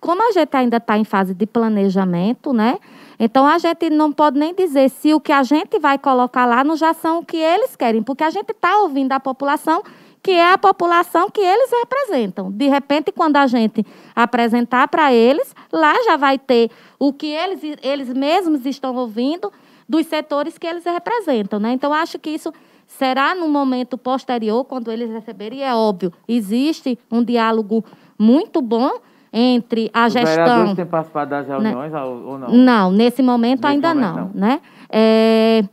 Como 0.00 0.28
a 0.28 0.32
gente 0.32 0.54
ainda 0.56 0.76
está 0.78 0.98
em 0.98 1.04
fase 1.04 1.34
de 1.34 1.46
planejamento, 1.46 2.52
né? 2.52 2.78
Então 3.18 3.46
a 3.46 3.58
gente 3.58 3.88
não 3.90 4.12
pode 4.12 4.38
nem 4.38 4.54
dizer 4.54 4.90
se 4.90 5.14
o 5.14 5.20
que 5.20 5.32
a 5.32 5.42
gente 5.42 5.78
vai 5.78 5.98
colocar 5.98 6.44
lá 6.44 6.62
não 6.62 6.76
já 6.76 6.92
são 6.92 7.20
o 7.20 7.24
que 7.24 7.36
eles 7.36 7.74
querem, 7.74 8.02
porque 8.02 8.22
a 8.22 8.30
gente 8.30 8.50
está 8.50 8.78
ouvindo 8.80 9.12
a 9.12 9.20
população, 9.20 9.82
que 10.22 10.32
é 10.32 10.52
a 10.52 10.58
população 10.58 11.30
que 11.30 11.40
eles 11.40 11.70
representam. 11.70 12.50
De 12.50 12.68
repente, 12.68 13.12
quando 13.12 13.36
a 13.36 13.46
gente 13.46 13.86
apresentar 14.14 14.88
para 14.88 15.12
eles, 15.12 15.54
lá 15.72 15.94
já 16.04 16.16
vai 16.16 16.38
ter 16.38 16.70
o 16.98 17.12
que 17.12 17.28
eles, 17.28 17.60
eles 17.82 18.12
mesmos 18.12 18.66
estão 18.66 18.94
ouvindo 18.96 19.52
dos 19.88 20.06
setores 20.06 20.58
que 20.58 20.66
eles 20.66 20.84
representam, 20.84 21.58
né? 21.58 21.72
Então 21.72 21.92
acho 21.92 22.18
que 22.18 22.30
isso 22.30 22.52
será 22.86 23.34
no 23.34 23.48
momento 23.48 23.96
posterior, 23.96 24.64
quando 24.64 24.90
eles 24.90 25.10
receberem, 25.10 25.60
e 25.60 25.62
é 25.62 25.74
óbvio, 25.74 26.12
existe 26.28 26.98
um 27.10 27.22
diálogo 27.22 27.84
muito 28.18 28.60
bom 28.60 29.00
entre 29.38 29.90
a 29.92 30.06
Os 30.06 30.14
gestão. 30.14 30.34
vereadores 30.34 30.74
têm 30.74 30.86
participado 30.86 31.30
das 31.30 31.46
reuniões 31.46 31.92
ou 31.92 32.26
ou 32.26 32.38
não? 32.38 32.48
Não, 32.48 32.90
nesse 32.90 33.22
momento 33.22 33.62
Nesse 33.62 33.74
ainda 33.74 33.94
momento, 33.94 34.14
não, 34.16 34.24
não. 34.24 34.30
né? 34.34 34.60
É, 34.88 35.64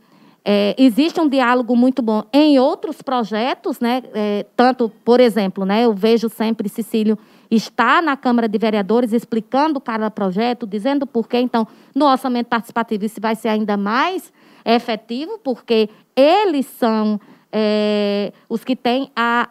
é, 0.44 0.74
existe 0.76 1.18
um 1.18 1.26
diálogo 1.28 1.74
muito 1.74 2.02
bom 2.02 2.22
em 2.30 2.58
outros 2.58 3.00
projetos, 3.00 3.80
né? 3.80 4.02
É, 4.12 4.44
tanto, 4.54 4.92
por 5.02 5.18
exemplo, 5.18 5.64
né? 5.64 5.86
Eu 5.86 5.94
vejo 5.94 6.28
sempre 6.28 6.68
Cecílio 6.68 7.18
está 7.50 8.02
na 8.02 8.16
Câmara 8.16 8.48
de 8.48 8.58
Vereadores 8.58 9.12
explicando 9.12 9.80
cada 9.80 10.10
projeto, 10.10 10.66
dizendo 10.66 11.06
por 11.06 11.28
quê. 11.28 11.38
Então, 11.38 11.66
no 11.94 12.06
orçamento 12.06 12.48
participativo 12.48 13.04
isso 13.04 13.20
vai 13.20 13.34
ser 13.34 13.48
ainda 13.48 13.76
mais 13.76 14.32
efetivo, 14.64 15.38
porque 15.42 15.88
eles 16.16 16.66
são 16.66 17.20
é, 17.52 18.32
os 18.48 18.64
que 18.64 18.74
têm 18.74 19.10
a, 19.14 19.46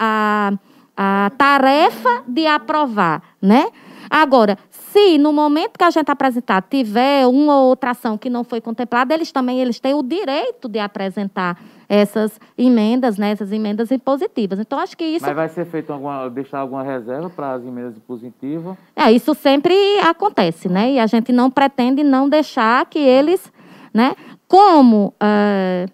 a, 0.97 1.25
a 1.25 1.31
tarefa 1.37 2.23
de 2.27 2.45
aprovar, 2.45 3.23
né? 3.41 3.67
Agora, 4.09 4.57
se 4.69 5.17
no 5.17 5.33
momento 5.33 5.77
que 5.77 5.83
a 5.83 5.89
gente 5.89 6.09
apresentar 6.09 6.61
tiver 6.61 7.25
uma 7.27 7.59
ou 7.59 7.69
outra 7.69 7.91
ação 7.91 8.17
que 8.17 8.29
não 8.29 8.43
foi 8.43 8.61
contemplada, 8.61 9.13
eles 9.13 9.31
também 9.31 9.59
eles 9.59 9.79
têm 9.79 9.93
o 9.93 10.03
direito 10.03 10.67
de 10.67 10.79
apresentar 10.79 11.59
essas 11.89 12.39
emendas, 12.57 13.17
né, 13.17 13.31
essas 13.31 13.51
emendas 13.51 13.91
impositivas. 13.91 14.59
Então, 14.59 14.79
acho 14.79 14.97
que 14.97 15.03
isso, 15.03 15.25
Mas 15.25 15.35
vai 15.35 15.49
ser 15.49 15.65
feito 15.65 15.91
alguma, 15.93 16.29
deixar 16.29 16.59
alguma 16.59 16.83
reserva 16.83 17.29
para 17.29 17.53
as 17.53 17.63
emendas 17.63 17.95
impositivas? 17.97 18.75
é, 18.95 19.11
isso 19.11 19.33
sempre 19.33 19.75
acontece, 19.99 20.67
né? 20.69 20.93
E 20.93 20.99
a 20.99 21.05
gente 21.05 21.31
não 21.31 21.51
pretende 21.51 22.03
não 22.03 22.27
deixar 22.27 22.85
que 22.85 22.99
eles, 22.99 23.51
né? 23.93 24.15
Como 24.47 25.13
eh, 25.19 25.85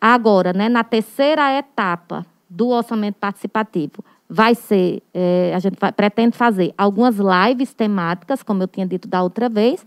agora, 0.00 0.52
né, 0.52 0.68
na 0.68 0.84
terceira 0.84 1.56
etapa 1.56 2.24
do 2.48 2.68
orçamento 2.68 3.16
participativo, 3.16 4.04
vai 4.28 4.54
ser, 4.54 5.02
eh, 5.14 5.52
a 5.54 5.58
gente 5.58 5.78
vai- 5.80 5.90
pretende 5.92 6.36
fazer 6.36 6.74
algumas 6.76 7.16
lives 7.16 7.72
temáticas, 7.72 8.42
como 8.42 8.62
eu 8.62 8.68
tinha 8.68 8.86
dito 8.86 9.08
da 9.08 9.22
outra 9.22 9.48
vez. 9.48 9.86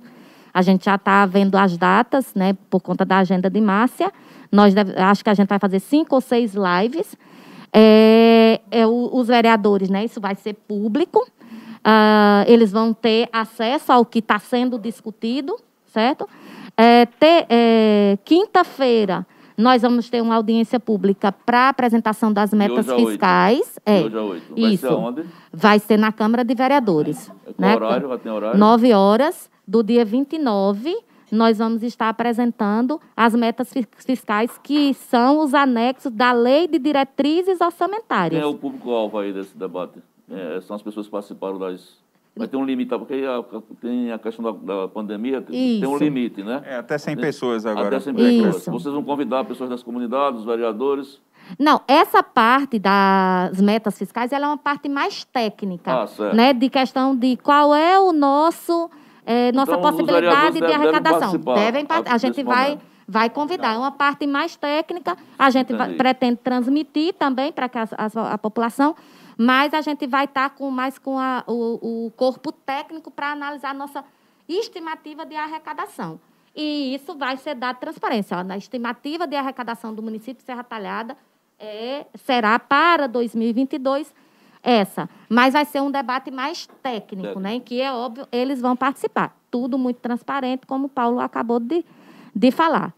A 0.53 0.61
gente 0.61 0.85
já 0.85 0.95
está 0.95 1.25
vendo 1.25 1.55
as 1.55 1.77
datas, 1.77 2.33
né, 2.33 2.53
por 2.69 2.81
conta 2.81 3.05
da 3.05 3.19
agenda 3.19 3.49
de 3.49 3.61
Márcia. 3.61 4.11
Nós 4.51 4.73
deve- 4.73 4.97
acho 4.99 5.23
que 5.23 5.29
a 5.29 5.33
gente 5.33 5.47
vai 5.47 5.59
fazer 5.59 5.79
cinco 5.79 6.15
ou 6.15 6.21
seis 6.21 6.53
lives. 6.55 7.15
É, 7.71 8.59
é, 8.69 8.85
os 8.85 9.27
vereadores, 9.27 9.89
né, 9.89 10.03
isso 10.03 10.19
vai 10.19 10.35
ser 10.35 10.53
público. 10.53 11.25
Ah, 11.83 12.43
eles 12.47 12.71
vão 12.71 12.93
ter 12.93 13.29
acesso 13.31 13.91
ao 13.91 14.05
que 14.05 14.19
está 14.19 14.37
sendo 14.39 14.77
discutido, 14.77 15.55
certo? 15.87 16.27
É, 16.77 17.07
é, 17.49 18.17
Quinta-feira, 18.25 19.25
nós 19.57 19.81
vamos 19.81 20.09
ter 20.09 20.21
uma 20.21 20.35
audiência 20.35 20.79
pública 20.79 21.31
para 21.31 21.69
apresentação 21.69 22.31
das 22.31 22.53
metas 22.53 22.87
é 22.87 22.95
fiscais. 22.95 23.79
De 23.85 23.91
É, 23.93 24.01
hoje 24.05 24.17
a 24.17 24.21
oito. 24.23 24.55
Vai 24.55 24.71
isso. 24.73 24.87
ser? 24.87 25.25
Vai 25.53 25.79
ser 25.79 25.97
na 25.97 26.11
Câmara 26.11 26.43
de 26.43 26.53
Vereadores. 26.55 27.27
Qual 27.43 27.55
né? 27.57 27.75
horário? 27.75 28.09
Já 28.09 28.17
tem 28.17 28.31
horário? 28.31 28.59
9 28.59 28.93
horas 28.93 29.49
do 29.67 29.83
dia 29.83 30.03
29, 30.03 30.95
nós 31.31 31.57
vamos 31.59 31.81
estar 31.83 32.09
apresentando 32.09 32.99
as 33.15 33.33
metas 33.35 33.71
fi- 33.71 33.87
fiscais, 34.05 34.59
que 34.63 34.93
são 34.93 35.39
os 35.39 35.53
anexos 35.53 36.11
da 36.11 36.31
Lei 36.33 36.67
de 36.67 36.77
Diretrizes 36.79 37.57
Quem 37.57 37.65
Orçamentárias. 37.67 38.41
é 38.43 38.45
o 38.45 38.55
público-alvo 38.55 39.17
aí 39.19 39.31
desse 39.31 39.57
debate? 39.57 39.99
é, 40.29 40.61
são 40.61 40.75
as 40.75 40.81
pessoas 40.81 41.05
que 41.07 41.11
participaram 41.11 41.57
das. 41.59 41.99
Vai 42.35 42.47
ter 42.47 42.55
um 42.57 42.63
limite, 42.63 42.89
tá? 42.89 42.97
porque 42.97 43.13
a- 43.25 43.43
tem 43.81 44.11
a 44.11 44.17
questão 44.17 44.43
da, 44.43 44.51
da 44.81 44.87
pandemia, 44.87 45.41
tem 45.41 45.79
tem 45.81 45.87
um 45.89 45.97
limite, 45.97 46.41
né? 46.43 46.61
É, 46.65 46.75
até 46.77 46.97
100 46.97 47.17
pessoas 47.17 47.65
agora. 47.65 47.87
Até 47.87 47.99
100 47.99 48.13
pessoas. 48.13 48.55
Isso. 48.57 48.71
Vocês 48.71 48.93
vão 48.93 49.03
convidar 49.03 49.43
pessoas 49.43 49.69
das 49.69 49.83
comunidades, 49.83 50.39
os 50.39 50.45
vereadores. 50.45 51.19
Não, 51.59 51.81
essa 51.87 52.23
parte 52.23 52.79
das 52.79 53.59
metas 53.59 53.97
fiscais 53.97 54.31
ela 54.31 54.45
é 54.45 54.49
uma 54.49 54.57
parte 54.57 54.87
mais 54.87 55.25
técnica, 55.25 56.03
Ah, 56.03 56.07
certo. 56.07 56.35
né? 56.35 56.53
De 56.53 56.69
questão 56.69 57.13
de 57.15 57.35
qual 57.37 57.75
é 57.75 57.99
o 57.99 58.13
nosso 58.13 58.89
nossa 59.53 59.71
Então, 59.75 59.79
os 59.79 59.91
possibilidade 59.91 60.53
de 60.53 60.59
devem- 60.59 60.61
devem 60.61 60.75
arrecadação. 60.87 61.19
participar 61.19 61.55
Devem 61.55 61.85
par- 61.85 62.03
a- 62.07 62.13
a 62.13 62.17
gente 62.17 62.43
vai 62.43 62.69
momento. 62.69 62.81
vai 63.07 63.29
convidar. 63.29 63.73
É 63.75 63.77
uma 63.77 63.91
parte 63.91 64.25
mais 64.25 64.55
técnica. 64.55 65.15
A 65.37 65.49
gente 65.49 65.73
vai- 65.73 65.93
pretende 65.93 66.37
transmitir 66.43 67.13
também 67.13 67.51
para 67.51 67.69
as- 67.97 68.15
a, 68.17 68.37
população, 68.37 68.95
mas 69.43 69.73
a 69.73 69.81
gente 69.81 70.05
vai 70.05 70.25
estar 70.25 70.49
com 70.51 70.69
mais 70.69 70.97
com 70.99 71.17
a- 71.17 71.43
o, 71.47 72.05
o 72.07 72.11
corpo 72.11 72.51
técnico 72.51 73.09
para 73.09 73.31
analisar 73.31 73.71
a 73.71 73.73
nossa 73.73 74.03
estimativa 74.47 75.25
de 75.25 75.35
arrecadação. 75.35 76.19
E 76.55 76.93
isso 76.93 77.17
vai 77.17 77.37
ser 77.37 77.55
dado 77.55 77.77
transparência. 77.79 78.37
Ó, 78.37 78.43
na 78.43 78.57
estimativa 78.57 79.25
de 79.25 79.35
arrecadação 79.35 79.93
do 79.95 80.01
município 80.03 80.35
de 80.35 80.43
Serra 80.43 80.63
Talhada 80.63 81.17
é, 81.57 82.05
será 82.25 82.59
para 82.59 83.07
2022 83.07 84.13
essa. 84.61 85.09
Mas 85.29 85.53
vai 85.53 85.65
ser 85.65 85.81
um 85.81 85.89
debate 85.89 86.29
mais 86.29 86.67
técnico, 86.83 87.21
Técnico. 87.23 87.39
né? 87.39 87.53
Em 87.55 87.59
que 87.61 87.81
é 87.81 87.91
óbvio, 87.91 88.27
eles 88.31 88.61
vão 88.61 88.75
participar. 88.75 89.35
Tudo 89.49 89.77
muito 89.77 89.97
transparente, 90.01 90.67
como 90.67 90.85
o 90.85 90.89
Paulo 90.89 91.19
acabou 91.19 91.59
de, 91.59 91.83
de 92.35 92.51
falar. 92.51 92.93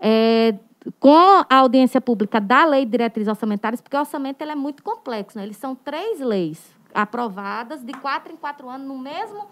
É, 0.00 0.54
com 1.00 1.44
a 1.48 1.56
audiência 1.56 2.00
pública 2.00 2.40
da 2.40 2.64
Lei 2.64 2.84
de 2.84 2.90
Diretrizes 2.92 3.28
Orçamentárias, 3.28 3.80
porque 3.80 3.96
o 3.96 4.00
orçamento 4.00 4.42
ele 4.42 4.52
é 4.52 4.54
muito 4.56 4.82
complexo, 4.82 5.38
né? 5.38 5.44
Eles 5.44 5.56
são 5.56 5.74
três 5.74 6.20
leis 6.20 6.62
aprovadas 6.92 7.82
de 7.82 7.92
quatro 7.94 8.32
em 8.32 8.36
quatro 8.36 8.68
anos 8.68 8.86
no 8.86 8.98
mesmo 8.98 9.46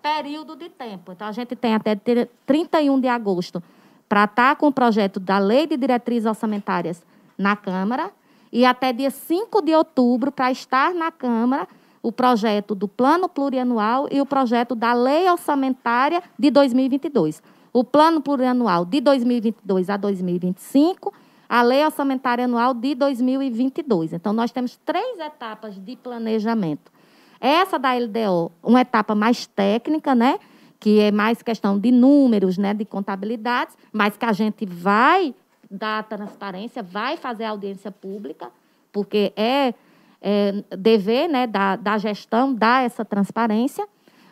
período 0.00 0.54
de 0.56 0.68
tempo. 0.68 1.12
Então, 1.12 1.26
a 1.26 1.32
gente 1.32 1.56
tem 1.56 1.74
até 1.74 1.94
ter- 1.94 2.30
31 2.46 3.00
de 3.00 3.08
agosto 3.08 3.62
para 4.08 4.24
estar 4.24 4.56
com 4.56 4.68
o 4.68 4.72
projeto 4.72 5.18
da 5.18 5.38
Lei 5.38 5.66
de 5.66 5.76
Diretrizes 5.76 6.26
Orçamentárias 6.26 7.04
na 7.36 7.56
Câmara 7.56 8.10
e 8.52 8.64
até 8.64 8.92
dia 8.92 9.10
5 9.10 9.60
de 9.62 9.74
outubro 9.74 10.30
para 10.30 10.50
estar 10.50 10.94
na 10.94 11.10
Câmara 11.10 11.66
o 12.00 12.12
projeto 12.12 12.72
do 12.72 12.86
Plano 12.86 13.28
Plurianual 13.28 14.06
e 14.12 14.20
o 14.20 14.26
projeto 14.26 14.76
da 14.76 14.92
Lei 14.92 15.28
Orçamentária 15.28 16.22
de 16.38 16.50
2022. 16.52 17.42
O 17.76 17.84
Plano 17.84 18.22
Plurianual 18.22 18.86
de 18.86 19.02
2022 19.02 19.90
a 19.90 19.98
2025, 19.98 21.12
a 21.46 21.60
Lei 21.60 21.84
Orçamentária 21.84 22.46
Anual 22.46 22.72
de 22.72 22.94
2022. 22.94 24.14
Então, 24.14 24.32
nós 24.32 24.50
temos 24.50 24.78
três 24.78 25.18
etapas 25.18 25.78
de 25.78 25.94
planejamento. 25.94 26.90
Essa 27.38 27.78
da 27.78 27.92
LDO, 27.92 28.50
uma 28.62 28.80
etapa 28.80 29.14
mais 29.14 29.46
técnica, 29.46 30.14
né? 30.14 30.38
Que 30.80 31.00
é 31.00 31.10
mais 31.10 31.42
questão 31.42 31.78
de 31.78 31.90
números, 31.90 32.56
né? 32.56 32.72
De 32.72 32.86
contabilidades, 32.86 33.76
mas 33.92 34.16
que 34.16 34.24
a 34.24 34.32
gente 34.32 34.64
vai 34.64 35.34
dar 35.70 36.02
transparência, 36.04 36.82
vai 36.82 37.18
fazer 37.18 37.44
audiência 37.44 37.90
pública, 37.90 38.50
porque 38.90 39.34
é, 39.36 39.74
é 40.22 40.64
dever 40.78 41.28
né, 41.28 41.46
da, 41.46 41.76
da 41.76 41.98
gestão 41.98 42.54
dar 42.54 42.86
essa 42.86 43.04
transparência, 43.04 43.86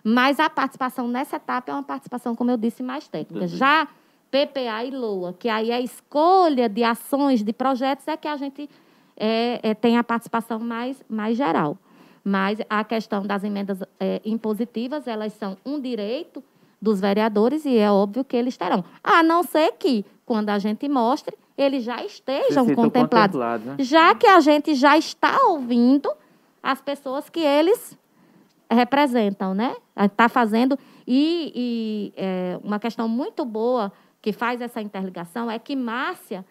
mas 0.05 0.38
a 0.38 0.50
participação 0.50 1.09
nessa 1.09 1.36
etapa 1.36 1.72
é 1.72 1.74
uma 1.74 1.82
participação, 1.82 2.36
como 2.36 2.50
eu 2.50 2.59
disse, 2.59 2.82
mais 2.82 3.09
técnica. 3.09 3.48
Já 3.48 3.88
PPA 4.30 4.84
e 4.84 4.90
LOA, 4.90 5.32
que 5.32 5.48
aí 5.48 5.70
é 5.70 5.76
a 5.76 5.80
escolha 5.80 6.68
de 6.68 6.84
ações, 6.84 7.42
de 7.42 7.52
projetos, 7.55 8.07
é 8.07 8.14
que 8.14 8.28
a 8.28 8.36
gente 8.36 8.68
é, 9.16 9.61
é, 9.62 9.74
tem 9.74 9.96
a 9.96 10.05
participação 10.05 10.59
mais, 10.59 11.02
mais 11.09 11.38
geral. 11.38 11.78
Mas 12.22 12.59
a 12.68 12.84
questão 12.84 13.22
das 13.22 13.44
emendas 13.44 13.82
é, 13.98 14.20
impositivas, 14.24 15.07
elas 15.07 15.32
são 15.34 15.57
um 15.64 15.80
direito 15.80 16.44
dos 16.82 17.00
vereadores 17.00 17.64
e 17.64 17.78
é 17.78 17.90
óbvio 17.90 18.24
que 18.24 18.36
eles 18.36 18.57
terão. 18.59 18.84
A 19.02 19.22
não 19.22 19.42
ser 19.42 19.72
que, 19.72 20.05
quando 20.26 20.50
a 20.50 20.59
gente 20.59 20.86
mostre, 20.86 21.34
eles 21.57 21.82
já 21.82 22.05
estejam 22.05 22.66
contemplados. 22.74 23.36
contemplados, 23.36 23.66
né? 23.66 23.76
Já 23.78 24.14
que 24.14 24.26
a 24.26 24.40
gente 24.40 24.74
já 24.74 24.98
está 24.98 25.38
ouvindo 25.46 26.11
as 26.62 26.80
pessoas 26.80 27.30
que 27.30 27.40
eles 27.40 27.96
representam, 28.70 29.54
né? 29.54 29.76
Está 29.96 30.28
fazendo. 30.28 30.78
E, 31.06 31.52
e, 31.54 32.12
é, 32.16 32.58
uma 32.62 32.78
questão 32.78 33.08
muito 33.08 33.44
boa 33.44 33.92
que 34.20 34.32
faz 34.32 34.60
essa 34.60 34.80
interligação 34.80 35.50
é 35.50 35.58
que 35.58 35.76
Márcia 35.76 36.44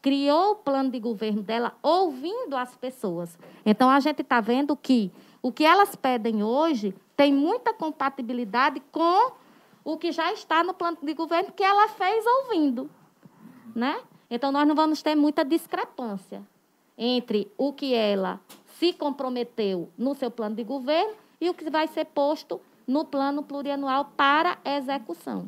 criou 0.00 0.52
o 0.52 0.54
plano 0.56 0.90
de 0.90 1.00
governo 1.00 1.42
dela 1.42 1.74
ouvindo 1.82 2.56
as 2.56 2.76
pessoas. 2.76 3.36
Então, 3.64 3.90
a 3.90 3.98
gente 3.98 4.22
está 4.22 4.40
vendo 4.40 4.76
que 4.76 5.10
o 5.42 5.50
que 5.50 5.64
elas 5.64 5.96
pedem 5.96 6.44
hoje 6.44 6.94
tem 7.16 7.32
muita 7.32 7.74
compatibilidade 7.74 8.80
com 8.92 9.32
o 9.84 9.96
que 9.96 10.12
já 10.12 10.32
está 10.32 10.62
no 10.62 10.74
plano 10.74 10.98
de 11.02 11.14
governo 11.14 11.52
que 11.52 11.62
ela 11.64 11.88
fez 11.88 12.24
ouvindo. 12.24 12.88
Né? 13.74 13.98
Então, 14.30 14.52
nós 14.52 14.66
não 14.66 14.74
vamos 14.74 15.02
ter 15.02 15.16
muita 15.16 15.44
discrepância 15.44 16.42
entre 16.96 17.50
o 17.58 17.72
que 17.72 17.92
ela 17.92 18.40
se 18.78 18.92
comprometeu 18.92 19.90
no 19.98 20.14
seu 20.14 20.30
plano 20.30 20.54
de 20.54 20.64
governo 20.64 21.25
e 21.40 21.48
o 21.48 21.54
que 21.54 21.70
vai 21.70 21.86
ser 21.86 22.06
posto 22.06 22.60
no 22.86 23.04
plano 23.04 23.42
plurianual 23.42 24.12
para 24.16 24.58
execução. 24.64 25.46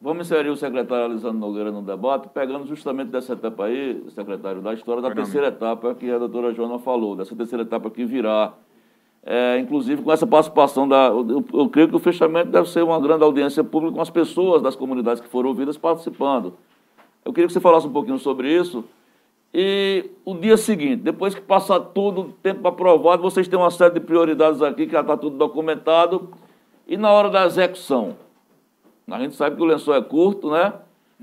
Vamos 0.00 0.26
inserir 0.26 0.50
o 0.50 0.56
secretário 0.56 1.06
Alisandro 1.06 1.38
Nogueira 1.38 1.72
no 1.72 1.80
debate, 1.80 2.28
pegando 2.28 2.66
justamente 2.66 3.08
dessa 3.08 3.32
etapa 3.32 3.64
aí, 3.64 4.04
secretário, 4.10 4.60
da 4.60 4.74
história 4.74 5.00
da 5.00 5.10
terceira 5.10 5.46
etapa 5.46 5.94
que 5.94 6.10
a 6.10 6.18
doutora 6.18 6.52
Joana 6.52 6.78
falou, 6.78 7.16
dessa 7.16 7.34
terceira 7.34 7.62
etapa 7.62 7.90
que 7.90 8.04
virá. 8.04 8.52
É, 9.26 9.58
inclusive 9.58 10.02
com 10.02 10.12
essa 10.12 10.26
participação 10.26 10.86
da. 10.86 11.06
Eu, 11.06 11.42
eu 11.54 11.68
creio 11.70 11.88
que 11.88 11.96
o 11.96 11.98
fechamento 11.98 12.50
deve 12.50 12.68
ser 12.68 12.82
uma 12.82 13.00
grande 13.00 13.24
audiência 13.24 13.64
pública 13.64 13.94
com 13.94 14.02
as 14.02 14.10
pessoas 14.10 14.60
das 14.60 14.76
comunidades 14.76 15.22
que 15.22 15.28
foram 15.28 15.48
ouvidas 15.48 15.78
participando. 15.78 16.52
Eu 17.24 17.32
queria 17.32 17.46
que 17.46 17.54
você 17.54 17.60
falasse 17.60 17.86
um 17.86 17.92
pouquinho 17.92 18.18
sobre 18.18 18.54
isso. 18.54 18.84
E 19.56 20.10
o 20.24 20.34
dia 20.34 20.56
seguinte, 20.56 20.96
depois 20.96 21.32
que 21.32 21.40
passar 21.40 21.78
todo 21.78 22.20
o 22.22 22.24
tempo 22.24 22.66
aprovado, 22.66 23.22
vocês 23.22 23.46
têm 23.46 23.56
uma 23.56 23.70
série 23.70 23.94
de 23.94 24.00
prioridades 24.00 24.60
aqui, 24.60 24.84
que 24.84 24.92
já 24.92 25.00
está 25.00 25.16
tudo 25.16 25.36
documentado. 25.36 26.30
E 26.88 26.96
na 26.96 27.12
hora 27.12 27.30
da 27.30 27.46
execução? 27.46 28.16
A 29.08 29.20
gente 29.20 29.36
sabe 29.36 29.54
que 29.54 29.62
o 29.62 29.64
lençol 29.64 29.94
é 29.94 30.02
curto, 30.02 30.50
né? 30.50 30.72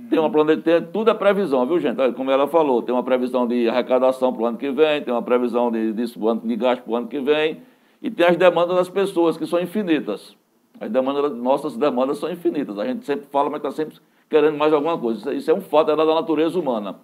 Tem 0.10 0.18
uma 0.18 0.30
plane... 0.30 0.56
tem, 0.56 0.82
tudo 0.82 1.12
é 1.12 1.14
previsão, 1.14 1.66
viu, 1.66 1.78
gente? 1.78 2.00
Olha, 2.00 2.14
Como 2.14 2.32
ela 2.32 2.48
falou, 2.48 2.82
tem 2.82 2.96
uma 2.96 3.04
previsão 3.04 3.46
de 3.46 3.68
arrecadação 3.68 4.32
para 4.32 4.44
o 4.44 4.46
ano 4.46 4.58
que 4.58 4.72
vem, 4.72 5.02
tem 5.02 5.14
uma 5.14 5.22
previsão 5.22 5.70
de, 5.70 5.92
de, 5.92 6.06
de 6.06 6.56
gasto 6.56 6.84
para 6.84 6.92
o 6.94 6.96
ano 6.96 7.08
que 7.08 7.20
vem, 7.20 7.62
e 8.02 8.10
tem 8.10 8.26
as 8.28 8.38
demandas 8.38 8.78
das 8.78 8.90
pessoas, 8.90 9.36
que 9.36 9.46
são 9.46 9.60
infinitas. 9.60 10.38
As 10.80 10.90
demandas, 10.90 11.36
nossas 11.36 11.76
demandas 11.76 12.18
são 12.18 12.32
infinitas. 12.32 12.80
A 12.80 12.86
gente 12.86 13.06
sempre 13.06 13.26
fala, 13.30 13.50
mas 13.50 13.58
está 13.58 13.72
sempre 13.72 13.98
querendo 14.30 14.58
mais 14.58 14.72
alguma 14.72 14.98
coisa. 14.98 15.20
Isso, 15.20 15.30
é- 15.30 15.36
isso 15.36 15.52
é 15.52 15.54
um 15.54 15.62
fato, 15.62 15.92
é 15.92 15.96
da 15.98 16.06
natureza 16.06 16.58
humana. 16.58 16.96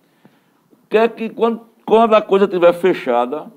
Quer 0.90 1.10
que 1.10 1.30
quando, 1.30 1.62
quando 1.86 2.14
a 2.14 2.22
coisa 2.22 2.46
estiver 2.46 2.74
fechada, 2.74 3.48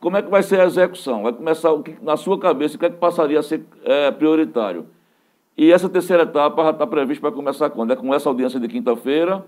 como 0.00 0.16
é 0.16 0.22
que 0.22 0.30
vai 0.30 0.42
ser 0.42 0.60
a 0.60 0.64
execução? 0.64 1.22
Vai 1.22 1.32
começar, 1.32 1.72
o 1.72 1.82
que, 1.82 1.96
na 2.02 2.16
sua 2.16 2.38
cabeça, 2.38 2.76
o 2.76 2.78
que 2.78 2.86
é 2.86 2.90
que 2.90 2.96
passaria 2.96 3.38
a 3.38 3.42
ser 3.42 3.64
é, 3.84 4.10
prioritário? 4.10 4.86
E 5.56 5.70
essa 5.72 5.88
terceira 5.88 6.22
etapa 6.22 6.62
já 6.64 6.70
está 6.70 6.86
prevista 6.86 7.20
para 7.20 7.34
começar 7.36 7.68
quando? 7.70 7.92
É 7.92 7.96
com 7.96 8.14
essa 8.14 8.28
audiência 8.28 8.58
de 8.58 8.66
quinta-feira? 8.68 9.44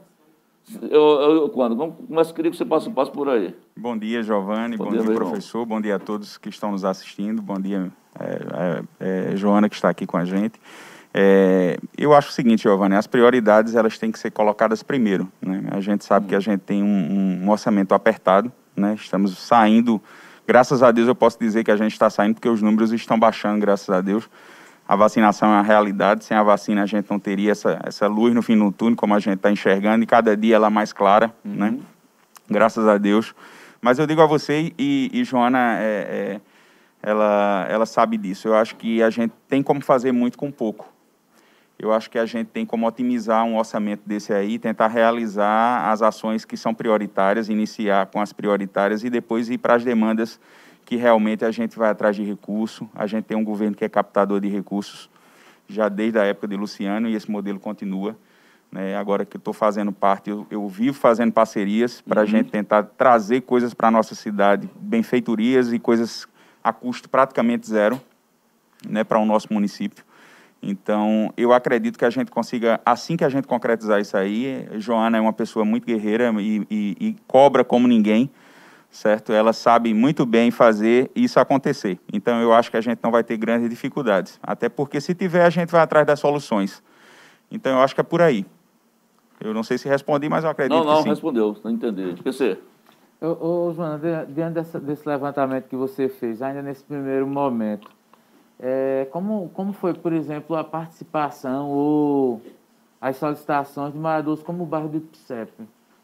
Eu, 0.82 1.00
eu- 1.20 1.48
quando? 1.48 1.74
Vamos, 1.74 1.96
começa, 2.06 2.32
queria 2.32 2.50
que 2.50 2.56
você 2.56 2.64
passe, 2.64 2.88
passe 2.90 3.10
por 3.10 3.28
aí. 3.28 3.54
Bom 3.76 3.96
dia, 3.98 4.22
Giovanni. 4.22 4.76
Bom 4.76 4.84
Bom, 4.84 4.90
dia, 4.90 5.00
dia, 5.00 5.10
irmão. 5.10 5.28
professor. 5.28 5.66
Bom 5.66 5.80
dia 5.80 5.96
a 5.96 5.98
todos 5.98 6.36
que 6.38 6.48
estão 6.50 6.70
nos 6.70 6.84
assistindo. 6.84 7.42
Bom 7.42 7.58
dia, 7.58 7.90
é, 8.20 8.82
é, 9.00 9.32
é, 9.32 9.36
Joana, 9.36 9.68
que 9.68 9.74
está 9.74 9.88
aqui 9.88 10.06
com 10.06 10.16
a 10.16 10.24
gente. 10.24 10.60
É, 11.14 11.78
eu 11.96 12.14
acho 12.14 12.30
o 12.30 12.32
seguinte, 12.32 12.62
Giovanni, 12.62 12.94
as 12.94 13.06
prioridades 13.06 13.74
elas 13.74 13.98
têm 13.98 14.10
que 14.10 14.18
ser 14.18 14.30
colocadas 14.30 14.82
primeiro. 14.82 15.30
Né? 15.40 15.64
A 15.70 15.80
gente 15.80 16.04
sabe 16.04 16.26
que 16.26 16.34
a 16.34 16.40
gente 16.40 16.60
tem 16.60 16.82
um, 16.82 17.42
um 17.44 17.50
orçamento 17.50 17.94
apertado, 17.94 18.50
né? 18.74 18.94
estamos 18.94 19.36
saindo, 19.38 20.00
graças 20.46 20.82
a 20.82 20.90
Deus 20.90 21.08
eu 21.08 21.14
posso 21.14 21.38
dizer 21.38 21.64
que 21.64 21.70
a 21.70 21.76
gente 21.76 21.92
está 21.92 22.08
saindo 22.08 22.34
porque 22.34 22.48
os 22.48 22.62
números 22.62 22.92
estão 22.92 23.18
baixando, 23.18 23.60
graças 23.60 23.90
a 23.90 24.00
Deus. 24.00 24.28
A 24.88 24.96
vacinação 24.96 25.48
é 25.50 25.52
uma 25.52 25.62
realidade, 25.62 26.24
sem 26.24 26.36
a 26.36 26.42
vacina 26.42 26.82
a 26.82 26.86
gente 26.86 27.08
não 27.10 27.18
teria 27.18 27.52
essa, 27.52 27.78
essa 27.84 28.06
luz 28.08 28.34
no 28.34 28.42
fim 28.42 28.58
do 28.58 28.72
túnel, 28.72 28.96
como 28.96 29.14
a 29.14 29.18
gente 29.20 29.36
está 29.36 29.50
enxergando, 29.50 30.02
e 30.02 30.06
cada 30.06 30.36
dia 30.36 30.56
ela 30.56 30.66
é 30.66 30.70
mais 30.70 30.92
clara, 30.92 31.32
né? 31.44 31.78
graças 32.50 32.86
a 32.88 32.98
Deus. 32.98 33.34
Mas 33.80 33.98
eu 33.98 34.06
digo 34.06 34.20
a 34.20 34.26
você, 34.26 34.72
e, 34.78 35.10
e 35.12 35.24
Joana, 35.24 35.78
é, 35.78 35.82
é, 35.82 36.40
ela, 37.02 37.66
ela 37.68 37.86
sabe 37.86 38.16
disso, 38.16 38.48
eu 38.48 38.54
acho 38.54 38.76
que 38.76 39.02
a 39.02 39.10
gente 39.10 39.32
tem 39.48 39.62
como 39.62 39.80
fazer 39.80 40.12
muito 40.12 40.36
com 40.36 40.50
pouco. 40.50 40.92
Eu 41.83 41.93
acho 41.93 42.09
que 42.09 42.16
a 42.16 42.24
gente 42.24 42.47
tem 42.47 42.64
como 42.64 42.87
otimizar 42.87 43.45
um 43.45 43.59
orçamento 43.59 44.03
desse 44.07 44.33
aí, 44.33 44.57
tentar 44.57 44.87
realizar 44.87 45.91
as 45.91 46.01
ações 46.01 46.45
que 46.45 46.57
são 46.57 46.72
prioritárias, 46.72 47.49
iniciar 47.49 48.07
com 48.07 48.20
as 48.20 48.33
prioritárias 48.33 49.03
e 49.03 49.11
depois 49.11 49.51
ir 49.51 49.59
para 49.59 49.74
as 49.74 49.83
demandas 49.83 50.39
que 50.85 50.95
realmente 50.95 51.45
a 51.45 51.51
gente 51.51 51.76
vai 51.76 51.91
atrás 51.91 52.14
de 52.14 52.22
recurso. 52.22 52.89
A 52.95 53.05
gente 53.09 53.24
tem 53.24 53.37
um 53.37 53.43
governo 53.43 53.74
que 53.74 53.85
é 53.85 53.89
captador 53.89 54.41
de 54.41 54.47
recursos 54.47 55.11
já 55.66 55.89
desde 55.89 56.20
a 56.20 56.24
época 56.24 56.47
de 56.47 56.57
Luciano 56.57 57.09
e 57.09 57.16
esse 57.16 57.28
modelo 57.28 57.59
continua. 57.59 58.16
Né? 58.70 58.97
Agora 58.97 59.24
que 59.24 59.37
eu 59.37 59.41
estou 59.41 59.53
fazendo 59.53 59.91
parte, 59.91 60.30
eu, 60.30 60.47
eu 60.53 60.68
vivo 60.68 60.97
fazendo 60.97 61.33
parcerias 61.33 62.01
para 62.01 62.20
a 62.20 62.24
gente 62.24 62.49
tentar 62.49 62.85
trazer 62.97 63.41
coisas 63.41 63.74
para 63.74 63.89
a 63.89 63.91
nossa 63.91 64.14
cidade, 64.14 64.70
benfeitorias 64.76 65.72
e 65.72 65.80
coisas 65.80 66.28
a 66.62 66.72
custo 66.72 67.09
praticamente 67.09 67.68
zero 67.68 68.01
né, 68.89 69.03
para 69.03 69.18
o 69.18 69.26
nosso 69.26 69.53
município. 69.53 70.05
Então, 70.62 71.32
eu 71.36 71.52
acredito 71.52 71.98
que 71.98 72.04
a 72.04 72.10
gente 72.10 72.30
consiga, 72.30 72.80
assim 72.86 73.16
que 73.16 73.24
a 73.24 73.28
gente 73.28 73.48
concretizar 73.48 74.00
isso 74.00 74.16
aí, 74.16 74.68
Joana 74.78 75.18
é 75.18 75.20
uma 75.20 75.32
pessoa 75.32 75.64
muito 75.64 75.84
guerreira 75.84 76.32
e, 76.38 76.64
e, 76.70 76.96
e 77.00 77.16
cobra 77.26 77.64
como 77.64 77.88
ninguém, 77.88 78.30
certo? 78.88 79.32
Ela 79.32 79.52
sabe 79.52 79.92
muito 79.92 80.24
bem 80.24 80.52
fazer 80.52 81.10
isso 81.16 81.40
acontecer. 81.40 81.98
Então, 82.12 82.40
eu 82.40 82.52
acho 82.54 82.70
que 82.70 82.76
a 82.76 82.80
gente 82.80 83.00
não 83.02 83.10
vai 83.10 83.24
ter 83.24 83.36
grandes 83.36 83.68
dificuldades. 83.68 84.38
Até 84.40 84.68
porque, 84.68 85.00
se 85.00 85.14
tiver, 85.16 85.44
a 85.44 85.50
gente 85.50 85.70
vai 85.70 85.80
atrás 85.80 86.06
das 86.06 86.20
soluções. 86.20 86.80
Então, 87.50 87.72
eu 87.72 87.80
acho 87.82 87.94
que 87.94 88.00
é 88.00 88.04
por 88.04 88.22
aí. 88.22 88.46
Eu 89.40 89.52
não 89.52 89.64
sei 89.64 89.76
se 89.78 89.88
respondi, 89.88 90.28
mas 90.28 90.44
eu 90.44 90.50
acredito 90.50 90.78
Não, 90.78 90.84
não, 90.84 90.96
que 90.98 91.02
sim. 91.02 91.08
respondeu, 91.08 91.56
não 91.64 91.72
entendi. 91.72 92.14
PC. 92.22 92.56
Ô, 93.20 93.66
ô 93.68 93.72
Joana, 93.74 93.98
di- 93.98 94.32
diante 94.32 94.54
dessa- 94.54 94.78
desse 94.78 95.08
levantamento 95.08 95.66
que 95.68 95.74
você 95.74 96.08
fez, 96.08 96.40
ainda 96.40 96.62
nesse 96.62 96.84
primeiro 96.84 97.26
momento, 97.26 97.90
é, 98.62 99.08
como, 99.10 99.50
como 99.52 99.72
foi, 99.72 99.92
por 99.92 100.12
exemplo, 100.12 100.54
a 100.54 100.62
participação 100.62 101.68
ou 101.68 102.40
as 103.00 103.16
solicitações 103.16 103.92
de 103.92 103.98
moradores 103.98 104.40
como 104.42 104.62
o 104.62 104.66
bairro 104.66 104.88
do 104.88 104.98
Ipsep? 104.98 105.52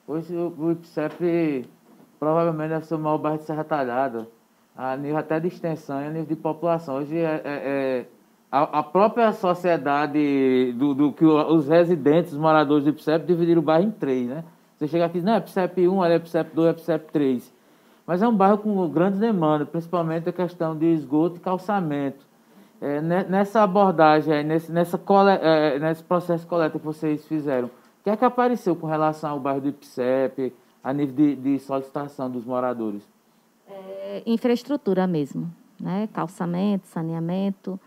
Hoje 0.06 0.34
o, 0.36 0.72
Ipsep 0.72 1.64
provavelmente 2.18 2.70
deve 2.70 2.84
ser 2.86 2.96
o 2.96 2.98
maior 2.98 3.18
bairro 3.18 3.38
de 3.38 3.44
Serra 3.44 3.62
Talhada, 3.62 4.26
a 4.76 4.96
nível 4.96 5.18
até 5.18 5.38
de 5.38 5.46
extensão 5.46 6.02
e 6.02 6.06
a 6.06 6.10
nível 6.10 6.26
de 6.26 6.34
população. 6.36 6.96
Hoje 6.96 7.16
é, 7.16 7.22
é- 7.24 7.42
é 7.44 8.06
a, 8.50 8.80
a 8.80 8.82
própria 8.82 9.30
sociedade 9.32 10.72
do, 10.72 10.94
do 10.94 11.12
que 11.12 11.24
os 11.24 11.68
residentes, 11.68 12.32
os 12.32 12.38
moradores 12.38 12.82
do 12.84 12.90
Ipsep 12.90 13.24
dividiram 13.24 13.60
o 13.60 13.64
bairro 13.64 13.84
em 13.86 13.90
três, 13.90 14.26
né? 14.26 14.42
Você 14.76 14.88
chega 14.88 15.04
aqui, 15.04 15.20
não, 15.20 15.34
é 15.34 15.38
Ipsep 15.38 15.86
1, 15.88 16.02
ali 16.02 16.14
é 16.14 16.16
Ipsep 16.16 16.54
2, 16.54 16.68
é 16.68 16.70
Ipsep 16.70 17.12
3. 17.12 17.52
Mas 18.06 18.22
é 18.22 18.28
um 18.28 18.34
bairro 18.34 18.58
com 18.58 18.88
grandes 18.88 19.20
demandas, 19.20 19.68
principalmente 19.68 20.28
a 20.28 20.32
questão 20.32 20.76
de 20.76 20.86
esgoto 20.86 21.36
e 21.36 21.40
calçamento. 21.40 22.27
É, 22.80 23.00
ne- 23.00 23.24
nessa 23.24 23.62
abordagem, 23.62 24.44
nesse, 24.44 24.70
nessa 24.70 24.96
cole, 24.96 25.30
é, 25.30 25.78
nesse 25.78 26.02
processo 26.02 26.44
de 26.44 26.48
coleta 26.48 26.78
que 26.78 26.84
vocês 26.84 27.24
fizeram, 27.26 27.66
o 27.66 27.70
que 28.04 28.10
é 28.10 28.16
que 28.16 28.24
apareceu 28.24 28.76
com 28.76 28.86
relação 28.86 29.30
ao 29.30 29.40
bairro 29.40 29.60
do 29.60 29.68
Ipsep, 29.68 30.52
a 30.82 30.92
nível 30.92 31.14
de, 31.14 31.36
de 31.36 31.58
solicitação 31.58 32.30
dos 32.30 32.44
moradores? 32.44 33.02
É, 33.68 34.22
infraestrutura 34.24 35.06
mesmo, 35.06 35.52
né? 35.78 36.08
calçamento, 36.12 36.86
saneamento. 36.86 37.78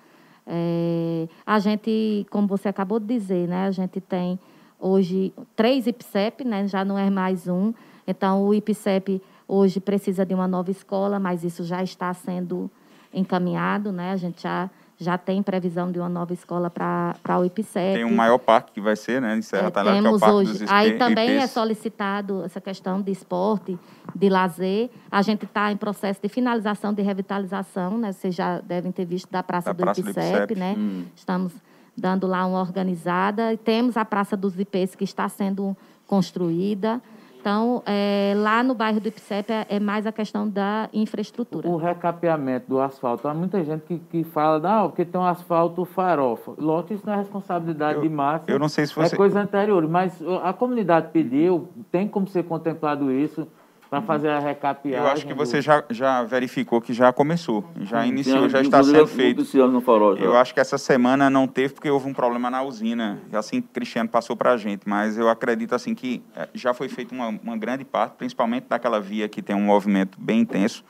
É, 0.46 1.28
a 1.46 1.60
gente, 1.60 2.26
como 2.30 2.48
você 2.48 2.68
acabou 2.68 3.00
de 3.00 3.08
dizer, 3.08 3.48
né? 3.48 3.68
a 3.68 3.72
gente 3.72 4.02
tem 4.02 4.38
hoje 4.80 5.34
três 5.56 5.88
IPSEP, 5.88 6.44
né? 6.44 6.68
já 6.68 6.84
não 6.84 6.98
é 6.98 7.10
mais 7.10 7.48
um. 7.48 7.74
Então, 8.06 8.46
o 8.46 8.54
IPSEP 8.54 9.22
hoje 9.48 9.80
precisa 9.80 10.26
de 10.26 10.34
uma 10.34 10.48
nova 10.48 10.72
escola, 10.72 11.20
mas 11.20 11.44
isso 11.44 11.64
já 11.64 11.82
está 11.82 12.14
sendo 12.14 12.70
encaminhado. 13.14 13.92
Né? 13.92 14.12
A 14.12 14.18
gente 14.18 14.42
já, 14.42 14.70
já 15.02 15.18
tem 15.18 15.42
previsão 15.42 15.92
de 15.92 15.98
uma 16.00 16.08
nova 16.08 16.32
escola 16.32 16.70
para 16.70 17.40
o 17.40 17.44
IPSEP. 17.44 17.96
Tem 17.96 18.06
um 18.06 18.14
maior 18.16 18.38
parque 18.38 18.72
que 18.74 18.80
vai 18.80 18.96
ser, 18.96 19.20
né, 19.20 19.36
em 19.36 19.42
Serra 19.42 19.68
É, 19.68 19.72
Talhada, 19.72 20.00
que 20.00 20.06
é 20.06 20.10
o 20.12 20.20
temos 20.20 20.36
hoje. 20.36 20.66
Aí 20.70 20.96
também 20.96 21.32
é 21.32 21.38
IPs. 21.38 21.50
solicitado 21.52 22.44
essa 22.46 22.62
questão 22.62 23.02
de 23.02 23.12
esporte, 23.12 23.80
de 24.16 24.30
lazer. 24.30 24.92
A 25.12 25.24
gente 25.24 25.46
está 25.46 25.72
em 25.72 25.78
processo 25.78 26.22
de 26.22 26.30
finalização 26.30 26.94
de 26.94 27.02
revitalização, 27.02 27.98
né? 27.98 28.12
Vocês 28.12 28.36
já 28.36 28.60
devem 28.62 28.92
ter 28.92 29.06
visto 29.06 29.28
da 29.32 29.42
Praça, 29.42 29.70
Da 29.70 29.74
do, 29.74 29.82
Praça 29.82 30.02
do 30.04 30.10
Ipicep, 30.12 30.36
Ipicep. 30.44 30.60
né? 30.60 30.76
Hum. 30.78 31.06
Estamos 31.16 31.52
dando 31.98 32.28
lá 32.28 32.46
uma 32.46 32.62
organizada. 32.62 33.52
E 33.54 33.58
temos 33.58 33.98
a 33.98 34.06
Praça 34.06 34.38
dos 34.38 34.58
IPs 34.60 34.94
que 34.94 35.04
está 35.04 35.28
sendo 35.28 35.76
construída. 36.06 37.02
Então, 37.42 37.82
é, 37.88 38.34
lá 38.38 38.62
no 38.62 38.76
bairro 38.76 39.00
do 39.00 39.08
Ipicep 39.08 39.52
é, 39.52 39.66
é 39.68 39.80
mais 39.80 40.06
a 40.06 40.12
questão 40.12 40.48
da 40.48 40.88
infraestrutura. 40.94 41.68
O 41.68 41.76
recapeamento 41.76 42.68
do 42.70 42.80
asfalto. 42.80 43.28
Há 43.28 43.34
muita 43.34 43.64
gente 43.64 43.82
que, 43.82 43.98
que 43.98 44.24
fala, 44.24 44.60
não, 44.60 44.90
porque 44.90 45.04
tem 45.04 45.20
um 45.20 45.26
asfalto 45.26 45.84
farofa. 45.84 46.54
Lógico, 46.60 46.94
isso 46.94 47.04
não 47.04 47.14
é 47.14 47.18
responsabilidade 47.18 47.96
Eu- 47.96 48.02
de 48.04 48.10
massa. 48.10 48.46
eu 48.48 48.60
não 48.60 48.70
sei 48.70 48.86
se 48.86 48.92
É 49.00 49.04
você- 49.08 49.16
coisa 49.18 49.42
anterior, 49.42 49.88
mas 49.88 50.22
a 50.44 50.54
comunidade 50.54 51.08
pediu, 51.12 51.68
tem 51.92 52.08
como 52.08 52.28
ser 52.28 52.44
contemplado 52.44 53.12
isso 53.12 53.48
para 53.92 54.02
fazer 54.02 54.30
a 54.30 54.40
recapeagem. 54.40 54.98
Eu 55.06 55.06
acho 55.12 55.28
que 55.28 55.34
do- 55.34 55.38
você 55.38 55.62
já, 55.62 55.84
já 55.90 56.24
verificou 56.24 56.80
que 56.80 56.94
já 56.94 57.12
começou, 57.12 57.66
já 57.82 58.08
iniciou, 58.08 58.38
Tinha, 58.38 58.50
já 58.50 58.62
está 58.62 58.82
sendo 58.82 59.06
feito. 59.06 59.44
farol. 59.82 60.16
já. 60.16 60.24
Eu 60.24 60.38
acho 60.38 60.54
que 60.54 60.62
essa 60.62 60.78
semana 60.78 61.30
não 61.30 61.46
teve 61.46 61.74
porque 61.74 61.90
houve 61.90 62.08
um 62.08 62.14
problema 62.14 62.50
na 62.50 62.64
usina. 62.64 63.20
E 63.30 63.36
assim, 63.36 63.62
Cristiano 63.62 64.08
passou 64.08 64.38
para 64.38 64.54
a 64.54 64.58
gente. 64.58 64.88
Mas 64.88 65.18
eu 65.18 65.28
acredito 65.28 65.76
assim 65.76 65.94
que 65.94 66.24
eh, 66.34 66.48
já 66.54 66.74
foi 66.74 66.88
feita 66.88 67.14
uma, 67.14 67.28
uma 67.44 67.58
grande 67.58 67.84
parte, 67.84 68.14
principalmente 68.14 68.66
daquela 68.70 69.02
via 69.02 69.28
que 69.28 69.42
tem 69.42 69.54
um 69.58 69.66
movimento 69.66 70.18
bem 70.18 70.40
intenso. 70.40 70.86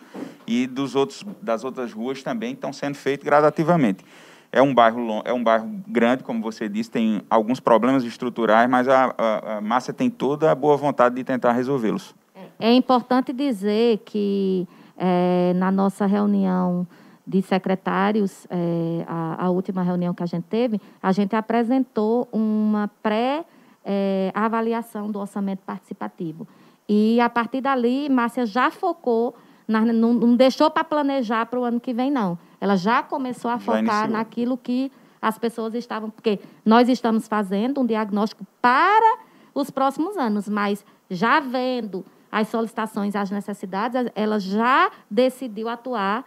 E 0.45 0.67
dos 0.67 0.93
outros, 0.93 1.25
das 1.41 1.63
outras 1.63 1.91
ruas 1.91 2.21
também 2.21 2.53
estão 2.53 2.71
sendo 2.71 2.93
feitas 2.93 3.25
gradativamente. 3.25 4.05
É 4.51 4.61
um 4.61 4.75
bairro 4.75 5.23
é 5.25 5.33
um 5.33 5.43
bairro 5.43 5.67
grande, 5.87 6.23
como 6.23 6.39
você 6.39 6.69
disse, 6.69 6.91
tem 6.91 7.23
alguns 7.31 7.59
problemas 7.59 8.03
estruturais, 8.03 8.69
mas 8.69 8.87
a, 8.87 9.15
a, 9.17 9.57
a 9.57 9.61
Márcia 9.61 9.91
tem 9.91 10.07
toda 10.07 10.51
a 10.51 10.53
boa 10.53 10.77
vontade 10.77 11.15
de 11.15 11.23
tentar 11.23 11.53
resolvê-los. 11.53 12.13
É 12.61 12.71
importante 12.73 13.33
dizer 13.33 13.97
que 14.05 14.67
eh, 14.97 15.53
na 15.55 15.71
nossa 15.71 16.05
reunião 16.05 16.85
de 17.25 17.41
secretários, 17.41 18.45
eh, 18.49 19.03
a, 19.07 19.45
a 19.45 19.49
última 19.49 19.81
reunião 19.83 20.13
que 20.13 20.23
a 20.23 20.27
gente 20.27 20.45
teve, 20.45 20.79
a 21.01 21.11
gente 21.11 21.35
apresentou 21.35 22.27
uma 22.31 22.89
pré-avaliação 23.01 25.09
do 25.11 25.19
orçamento 25.19 25.61
participativo. 25.65 26.47
E, 26.87 27.19
a 27.21 27.29
partir 27.29 27.61
dali, 27.61 28.09
Márcia 28.09 28.45
já 28.45 28.69
focou, 28.69 29.35
na- 29.67 29.81
não, 29.85 30.13
não 30.13 30.35
deixou 30.35 30.69
para 30.69 30.83
planejar 30.83 31.45
para 31.45 31.59
o 31.59 31.63
ano 31.63 31.79
que 31.79 31.93
vem, 31.93 32.11
não. 32.11 32.37
Ela 32.59 32.75
já 32.75 33.01
começou 33.01 33.49
a 33.49 33.55
Já 33.55 33.59
focar 33.59 33.79
iniciou. 33.83 34.07
naquilo 34.09 34.57
que 34.57 34.91
as 35.21 35.37
pessoas 35.37 35.73
estavam... 35.73 36.09
Porque 36.09 36.39
nós 36.65 36.89
estamos 36.89 37.27
fazendo 37.27 37.79
um 37.81 37.85
diagnóstico 37.85 38.45
para 38.61 39.17
os 39.53 39.69
próximos 39.69 40.17
anos, 40.17 40.49
mas 40.49 40.83
já 41.09 41.39
vendo 41.39 42.03
as 42.31 42.47
solicitações, 42.47 43.15
as 43.15 43.29
necessidades, 43.29 44.09
ela 44.15 44.39
já 44.39 44.89
decidiu 45.09 45.67
atuar 45.67 46.23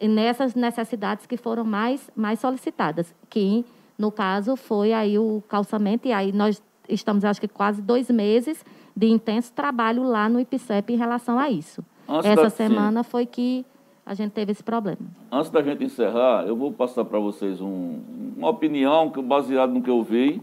nessas 0.00 0.54
necessidades 0.54 1.26
que 1.26 1.36
foram 1.36 1.64
mais, 1.64 2.10
mais 2.14 2.38
solicitadas, 2.38 3.14
que, 3.28 3.64
no 3.98 4.12
caso, 4.12 4.54
foi 4.56 4.92
aí 4.92 5.18
o 5.18 5.42
calçamento, 5.48 6.06
e 6.06 6.12
aí 6.12 6.30
nós 6.32 6.62
estamos, 6.88 7.24
acho 7.24 7.40
que, 7.40 7.48
quase 7.48 7.82
dois 7.82 8.08
meses 8.10 8.64
de 8.96 9.08
intenso 9.08 9.52
trabalho 9.52 10.02
lá 10.02 10.28
no 10.28 10.38
IPCEP 10.40 10.92
em 10.92 10.96
relação 10.96 11.38
a 11.38 11.50
isso. 11.50 11.84
Antes 12.08 12.30
Essa 12.30 12.42
da- 12.42 12.50
semana 12.50 13.02
foi 13.02 13.26
que 13.26 13.64
a 14.06 14.14
gente 14.14 14.32
teve 14.32 14.52
esse 14.52 14.62
problema. 14.62 14.98
Antes 15.30 15.50
da 15.50 15.62
gente 15.62 15.84
encerrar, 15.84 16.44
eu 16.46 16.56
vou 16.56 16.72
passar 16.72 17.04
para 17.04 17.18
vocês 17.18 17.60
um- 17.60 18.00
uma 18.36 18.48
opinião 18.48 19.10
que 19.10 19.20
baseado 19.20 19.70
no 19.72 19.82
que 19.82 19.90
eu 19.90 20.02
vi. 20.02 20.40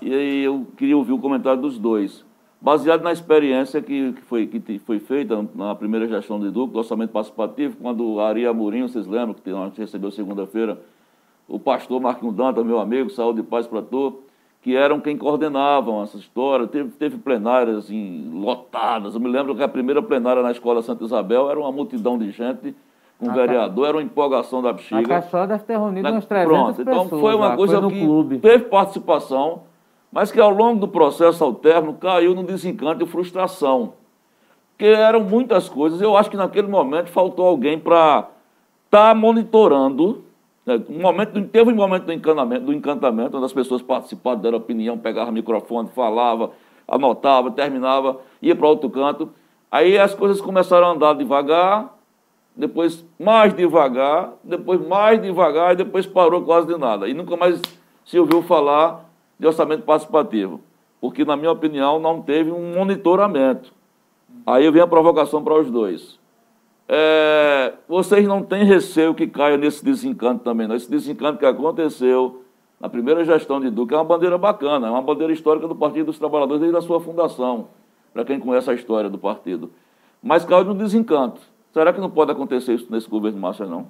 E 0.00 0.14
aí 0.14 0.44
eu 0.44 0.66
queria 0.76 0.96
ouvir 0.96 1.12
o 1.12 1.18
comentário 1.18 1.60
dos 1.60 1.78
dois. 1.78 2.24
Baseado 2.60 3.02
na 3.02 3.12
experiência 3.12 3.80
que, 3.80 4.12
que 4.14 4.22
foi, 4.22 4.46
que 4.46 4.78
foi 4.80 4.98
feita 4.98 5.44
na 5.54 5.74
primeira 5.76 6.08
gestão 6.08 6.40
do 6.40 6.46
Edu, 6.48 6.66
do 6.66 6.78
orçamento 6.78 7.10
participativo, 7.10 7.76
quando 7.80 8.18
a 8.18 8.28
Ari 8.28 8.46
Amorim, 8.46 8.82
vocês 8.82 9.06
lembram, 9.06 9.32
que 9.34 9.48
a 9.48 9.64
gente 9.66 9.78
recebeu 9.80 10.10
segunda-feira, 10.10 10.76
o 11.46 11.58
pastor 11.60 12.00
Marquinhos 12.00 12.34
Danta, 12.34 12.64
meu 12.64 12.80
amigo, 12.80 13.10
saúde 13.10 13.40
e 13.40 13.42
paz 13.44 13.66
para 13.68 13.80
tu, 13.80 14.22
que 14.60 14.74
eram 14.74 14.98
quem 14.98 15.16
coordenavam 15.16 16.02
essa 16.02 16.16
história. 16.16 16.66
Teve, 16.66 16.90
teve 16.90 17.16
plenárias 17.18 17.76
assim, 17.78 18.28
lotadas. 18.34 19.14
Eu 19.14 19.20
me 19.20 19.28
lembro 19.28 19.54
que 19.54 19.62
a 19.62 19.68
primeira 19.68 20.02
plenária 20.02 20.42
na 20.42 20.50
Escola 20.50 20.82
Santa 20.82 21.04
Isabel 21.04 21.48
era 21.48 21.60
uma 21.60 21.70
multidão 21.70 22.18
de 22.18 22.28
gente, 22.32 22.74
com 23.20 23.30
Ah, 23.30 23.34
vereador, 23.34 23.86
era 23.86 23.96
uma 23.96 24.02
empolgação 24.02 24.60
da 24.60 24.70
A 24.70 24.72
bexiga. 24.72 25.06
Cachola 25.06 25.46
deve 25.46 25.62
ter 25.62 25.78
reunido 25.78 26.02
Né? 26.02 26.10
umas 26.10 26.26
300 26.26 26.52
Pronto, 26.52 26.82
então 26.82 27.02
pessoas. 27.04 27.20
foi 27.20 27.34
uma 27.36 27.56
coisa 27.56 27.80
que 27.80 28.00
clube. 28.00 28.38
teve 28.40 28.64
participação, 28.64 29.62
mas 30.12 30.32
que 30.32 30.40
ao 30.40 30.50
longo 30.50 30.80
do 30.80 30.88
processo 30.88 31.44
alterno 31.44 31.94
caiu 31.94 32.34
no 32.34 32.42
desencanto 32.42 33.04
e 33.04 33.06
frustração. 33.06 33.94
Porque 34.70 34.86
eram 34.86 35.20
muitas 35.20 35.68
coisas. 35.68 36.00
Eu 36.00 36.16
acho 36.16 36.30
que 36.30 36.36
naquele 36.36 36.68
momento 36.68 37.08
faltou 37.08 37.46
alguém 37.46 37.78
para 37.78 38.28
estar 38.86 39.14
monitorando. 39.14 40.24
né? 40.64 40.80
Um 40.88 41.00
momento, 41.00 41.42
teve 41.46 41.72
um 41.72 41.74
momento 41.74 42.04
do 42.04 42.12
encantamento, 42.12 42.64
do 42.66 42.72
encantamento, 42.72 43.36
onde 43.36 43.46
as 43.46 43.52
pessoas 43.52 43.82
participavam, 43.82 44.40
deram 44.40 44.58
opinião, 44.58 44.96
pegavam 44.96 45.30
o 45.30 45.34
microfone, 45.34 45.88
falava, 45.88 46.52
anotava, 46.86 47.50
terminava, 47.50 48.18
ia 48.40 48.54
para 48.54 48.68
outro 48.68 48.88
canto. 48.88 49.30
Aí 49.70 49.98
as 49.98 50.14
coisas 50.14 50.40
começaram 50.40 50.86
a 50.86 50.90
andar 50.92 51.14
devagar, 51.14 51.94
depois 52.56 53.04
mais 53.18 53.52
devagar, 53.54 54.32
depois 54.42 54.80
mais 54.86 55.20
devagar 55.20 55.74
e 55.74 55.76
depois 55.76 56.06
parou 56.06 56.42
quase 56.42 56.66
de 56.66 56.78
nada. 56.78 57.06
E 57.08 57.12
nunca 57.12 57.36
mais 57.36 57.60
se 58.04 58.18
ouviu 58.18 58.42
falar 58.42 59.07
de 59.38 59.46
orçamento 59.46 59.84
participativo, 59.84 60.60
porque, 61.00 61.24
na 61.24 61.36
minha 61.36 61.52
opinião, 61.52 61.98
não 61.98 62.20
teve 62.20 62.50
um 62.50 62.74
monitoramento. 62.74 63.72
Aí 64.46 64.70
vem 64.70 64.82
a 64.82 64.86
provocação 64.86 65.42
para 65.42 65.58
os 65.58 65.70
dois. 65.70 66.18
É, 66.88 67.74
vocês 67.86 68.26
não 68.26 68.42
têm 68.42 68.64
receio 68.64 69.14
que 69.14 69.26
caia 69.26 69.56
nesse 69.56 69.84
desencanto 69.84 70.42
também, 70.42 70.66
não. 70.66 70.74
Esse 70.74 70.90
desencanto 70.90 71.38
que 71.38 71.46
aconteceu 71.46 72.42
na 72.80 72.88
primeira 72.88 73.24
gestão 73.24 73.60
de 73.60 73.68
Duque 73.70 73.92
é 73.92 73.96
uma 73.96 74.04
bandeira 74.04 74.38
bacana, 74.38 74.86
é 74.86 74.90
uma 74.90 75.02
bandeira 75.02 75.32
histórica 75.32 75.68
do 75.68 75.74
Partido 75.74 76.06
dos 76.06 76.18
Trabalhadores 76.18 76.60
desde 76.60 76.78
a 76.78 76.80
sua 76.80 77.00
fundação, 77.00 77.68
para 78.12 78.24
quem 78.24 78.40
conhece 78.40 78.70
a 78.70 78.74
história 78.74 79.10
do 79.10 79.18
partido. 79.18 79.70
Mas 80.22 80.44
caiu 80.44 80.64
no 80.64 80.74
desencanto. 80.74 81.40
Será 81.72 81.92
que 81.92 82.00
não 82.00 82.10
pode 82.10 82.32
acontecer 82.32 82.74
isso 82.74 82.86
nesse 82.90 83.08
governo 83.08 83.38
Márcia, 83.38 83.66
não? 83.66 83.86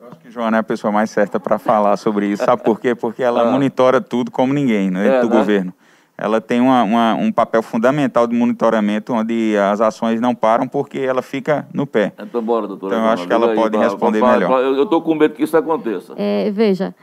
Eu 0.00 0.08
acho 0.08 0.18
que 0.20 0.30
Joana 0.30 0.58
é 0.58 0.60
a 0.60 0.62
pessoa 0.62 0.92
mais 0.92 1.10
certa 1.10 1.40
para 1.40 1.58
falar 1.58 1.96
sobre 1.96 2.26
isso. 2.26 2.44
Sabe 2.44 2.62
por 2.62 2.78
quê? 2.80 2.94
Porque 2.94 3.22
ela 3.22 3.42
Ah. 3.48 3.50
monitora 3.50 4.00
tudo 4.00 4.30
como 4.30 4.52
ninguém 4.52 4.90
né, 4.90 5.06
É, 5.18 5.20
do 5.20 5.28
né? 5.30 5.36
governo. 5.36 5.72
Ela 6.18 6.40
tem 6.40 6.60
uma- 6.60 6.82
uma- 6.82 7.14
um 7.14 7.30
papel 7.30 7.62
fundamental 7.62 8.26
de 8.26 8.34
monitoramento, 8.34 9.12
onde 9.12 9.54
as 9.58 9.80
ações 9.82 10.18
não 10.20 10.34
param 10.34 10.66
porque 10.66 10.98
ela 10.98 11.20
fica 11.20 11.66
no 11.74 11.86
pé. 11.86 12.12
Então, 12.18 12.42
bora, 12.42 12.66
doutora. 12.66 12.94
Então, 12.94 13.04
eu 13.06 13.10
acho 13.12 13.26
que 13.26 13.32
ela 13.32 13.50
aí, 13.50 13.54
pode 13.54 13.76
pra- 13.76 13.82
responder 13.86 14.18
pra- 14.20 14.32
melhor. 14.32 14.48
pra- 14.48 14.60
Eu 14.60 14.82
estou 14.84 15.02
com 15.02 15.14
medo 15.14 15.34
que 15.34 15.42
isso 15.44 15.56
aconteça. 15.56 16.14
É, 16.16 16.50
veja, 16.50 16.94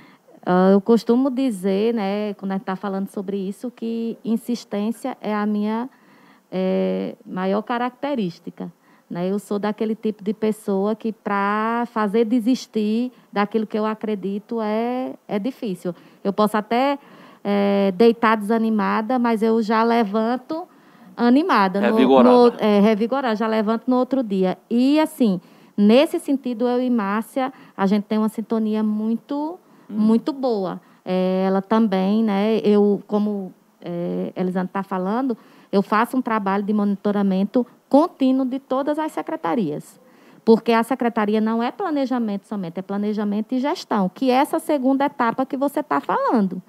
ah, 0.43 0.69
eu 0.71 0.81
costumo 0.81 1.29
dizer, 1.29 1.93
né, 1.93 2.33
quando 2.35 2.51
a 2.51 2.55
gente 2.55 2.63
está 2.63 2.75
falando 2.75 3.07
sobre 3.09 3.37
isso, 3.37 3.69
que 3.75 4.17
insistência 4.25 5.15
é 5.21 5.33
a 5.33 5.45
minha 5.45 5.89
é, 6.55 7.15
maior 7.25 7.61
característica. 7.63 8.71
Né? 9.09 9.29
Eu 9.29 9.37
sou 9.39 9.59
daquele 9.59 9.95
tipo 9.95 10.23
de 10.23 10.33
pessoa 10.33 10.95
que, 10.95 11.11
para 11.11 11.85
fazer 11.91 12.25
desistir 12.25 13.11
daquilo 13.31 13.67
que 13.67 13.77
eu 13.77 13.85
acredito, 13.85 14.59
é, 14.61 15.13
é 15.27 15.37
difícil. 15.37 15.93
Eu 16.23 16.33
posso 16.33 16.57
até 16.57 16.97
é, 17.43 17.91
deitar 17.95 18.37
desanimada, 18.37 19.19
mas 19.19 19.43
eu 19.43 19.61
já 19.61 19.83
levanto 19.83 20.65
animada. 21.15 21.79
no- 21.81 21.87
Revigorada. 21.87 22.29
no- 22.35 22.53
é, 22.59 22.79
revigorada, 22.79 23.35
já 23.35 23.47
levanto 23.47 23.83
no 23.87 23.97
outro 23.97 24.23
dia. 24.23 24.57
E, 24.69 24.99
assim, 24.99 25.39
nesse 25.77 26.19
sentido, 26.19 26.67
eu 26.67 26.81
e 26.81 26.89
Márcia, 26.89 27.51
a 27.75 27.85
gente 27.85 28.03
tem 28.03 28.17
uma 28.17 28.29
sintonia 28.29 28.81
muito, 28.81 29.59
muito 29.89 30.31
boa. 30.33 30.81
É, 31.05 31.43
ela 31.45 31.61
também, 31.61 32.23
né, 32.23 32.59
eu, 32.63 33.03
como 33.05 33.53
é, 33.81 34.31
Elisandro 34.35 34.67
está 34.69 34.81
falando, 34.81 35.37
eu 35.73 35.81
faço 35.81 36.15
um 36.15 36.21
trabalho 36.21 36.63
de 36.63 36.71
monitoramento 36.71 37.67
contínuo 37.89 38.45
de 38.45 38.59
todas 38.59 38.97
as 38.97 39.11
secretarias. 39.11 39.99
Porque 40.45 40.71
a 40.71 40.83
secretaria 40.83 41.41
não 41.41 41.61
é 41.61 41.71
planejamento 41.71 42.47
somente, 42.47 42.79
é 42.79 42.81
planejamento 42.81 43.53
e 43.53 43.59
gestão, 43.59 44.07
que 44.07 44.29
é 44.29 44.35
essa 44.35 44.59
segunda 44.59 45.05
etapa 45.05 45.45
que 45.45 45.57
você 45.57 45.81
está 45.81 45.99
falando 45.99 46.61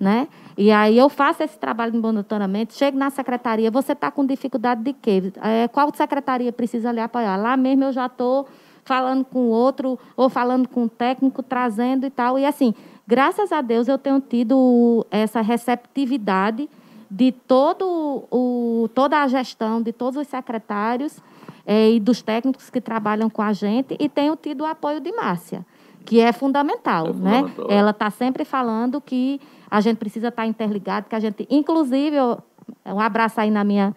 né? 0.00 0.28
E 0.56 0.72
aí 0.72 0.96
eu 0.96 1.10
faço 1.10 1.42
esse 1.42 1.58
trabalho 1.58 1.92
de 1.92 1.98
monitoramento, 1.98 2.72
chego 2.72 2.96
na 2.96 3.10
secretaria, 3.10 3.70
você 3.70 3.92
está 3.92 4.10
com 4.10 4.24
dificuldade 4.24 4.82
de 4.82 4.94
quê? 4.94 5.30
É, 5.42 5.68
qual 5.68 5.94
secretaria 5.94 6.50
precisa 6.50 6.90
lhe 6.90 7.00
apoiar? 7.00 7.36
Lá 7.36 7.54
mesmo 7.54 7.84
eu 7.84 7.92
já 7.92 8.06
estou 8.06 8.48
falando 8.82 9.24
com 9.26 9.48
outro, 9.48 9.98
ou 10.16 10.30
falando 10.30 10.66
com 10.66 10.84
o 10.84 10.88
técnico, 10.88 11.42
trazendo 11.42 12.06
e 12.06 12.10
tal. 12.10 12.38
E 12.38 12.46
assim, 12.46 12.74
graças 13.06 13.52
a 13.52 13.60
Deus 13.60 13.88
eu 13.88 13.98
tenho 13.98 14.20
tido 14.20 15.06
essa 15.10 15.42
receptividade 15.42 16.68
de 17.10 17.32
todo 17.32 18.24
o, 18.30 18.88
toda 18.94 19.22
a 19.22 19.26
gestão, 19.28 19.82
de 19.82 19.92
todos 19.92 20.16
os 20.20 20.28
secretários 20.28 21.18
eh, 21.66 21.92
e 21.92 22.00
dos 22.00 22.22
técnicos 22.22 22.70
que 22.70 22.80
trabalham 22.80 23.28
com 23.28 23.42
a 23.42 23.52
gente, 23.52 23.96
e 23.98 24.08
tenho 24.08 24.36
tido 24.36 24.60
o 24.62 24.66
apoio 24.66 25.00
de 25.00 25.10
Márcia, 25.12 25.66
que 26.04 26.20
é 26.20 26.32
fundamental, 26.32 27.06
É 27.08 27.12
né? 27.12 27.14
fundamental, 27.40 27.66
é. 27.68 27.74
Ela 27.74 27.90
está 27.90 28.10
sempre 28.10 28.44
falando 28.44 29.00
que 29.00 29.40
a 29.70 29.80
gente 29.80 29.96
precisa 29.98 30.28
estar 30.28 30.46
interligado, 30.46 31.08
que 31.08 31.16
a 31.16 31.20
gente, 31.20 31.46
inclusive, 31.50 32.14
eu- 32.16 32.38
um 32.86 33.00
abraço 33.00 33.40
aí 33.40 33.50
na 33.50 33.64
minha 33.64 33.94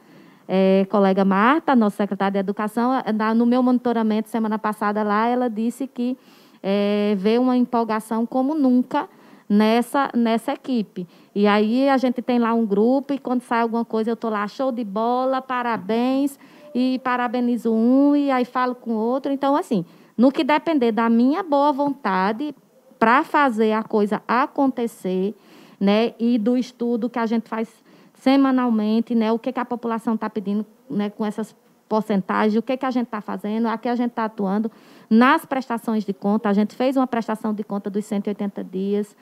eh, 0.47 0.85
colega 0.89 1.23
Marta, 1.23 1.73
nossa 1.75 1.95
secretária 1.97 2.33
de 2.33 2.39
Educação, 2.39 2.91
na- 3.15 3.33
no 3.33 3.45
meu 3.45 3.63
monitoramento 3.63 4.27
semana 4.29 4.59
passada 4.59 5.01
lá, 5.03 5.27
ela 5.27 5.49
disse 5.49 5.87
que 5.87 6.17
eh, 6.61 7.13
vê 7.17 7.37
uma 7.37 7.55
empolgação 7.55 8.25
como 8.25 8.53
nunca 8.55 9.07
nessa, 9.47 10.09
nessa 10.15 10.53
equipe. 10.53 11.07
E 11.35 11.47
aí 11.47 11.89
a 11.89 11.97
gente 11.97 12.21
tem 12.21 12.37
lá 12.37 12.53
um 12.53 12.65
grupo 12.65 13.13
e 13.13 13.17
quando 13.17 13.41
sai 13.41 13.61
alguma 13.61 13.83
coisa 13.83 14.11
eu 14.11 14.13
estou 14.13 14.29
lá, 14.29 14.47
show 14.47 14.71
de 14.71 14.83
bola, 14.83 15.41
parabéns, 15.41 16.37
e 16.75 16.99
parabenizo 17.03 17.73
um 17.73 18.15
e 18.15 18.29
aí 18.29 18.45
falo 18.45 18.75
com 18.75 18.91
outro. 18.91 19.31
Então, 19.31 19.55
assim, 19.55 19.85
no 20.17 20.31
que 20.31 20.43
depender 20.43 20.91
da 20.91 21.09
minha 21.09 21.41
boa 21.41 21.71
vontade 21.71 22.53
para 22.99 23.23
fazer 23.23 23.73
a 23.73 23.83
coisa 23.83 24.21
acontecer, 24.27 25.35
né, 25.79 26.13
e 26.17 26.37
do 26.37 26.55
estudo 26.55 27.09
que 27.09 27.19
a 27.19 27.25
gente 27.25 27.49
faz 27.49 27.67
semanalmente, 28.13 29.13
né, 29.13 29.31
o 29.31 29.39
que, 29.39 29.51
que 29.51 29.59
a 29.59 29.65
população 29.65 30.15
está 30.15 30.29
pedindo 30.29 30.65
né, 30.89 31.09
com 31.09 31.25
essas 31.25 31.53
porcentagens, 31.89 32.55
o 32.55 32.61
que, 32.61 32.77
que 32.77 32.85
a 32.85 32.91
gente 32.91 33.07
está 33.07 33.19
fazendo, 33.21 33.67
aqui 33.67 33.89
a 33.89 33.95
gente 33.95 34.11
está 34.11 34.25
atuando 34.25 34.71
nas 35.09 35.45
prestações 35.45 36.05
de 36.05 36.13
conta. 36.13 36.49
A 36.49 36.53
gente 36.53 36.73
fez 36.75 36.95
uma 36.95 37.05
prestação 37.05 37.53
de 37.53 37.63
conta 37.63 37.89
dos 37.89 38.05
180 38.05 38.63
dias, 38.63 39.15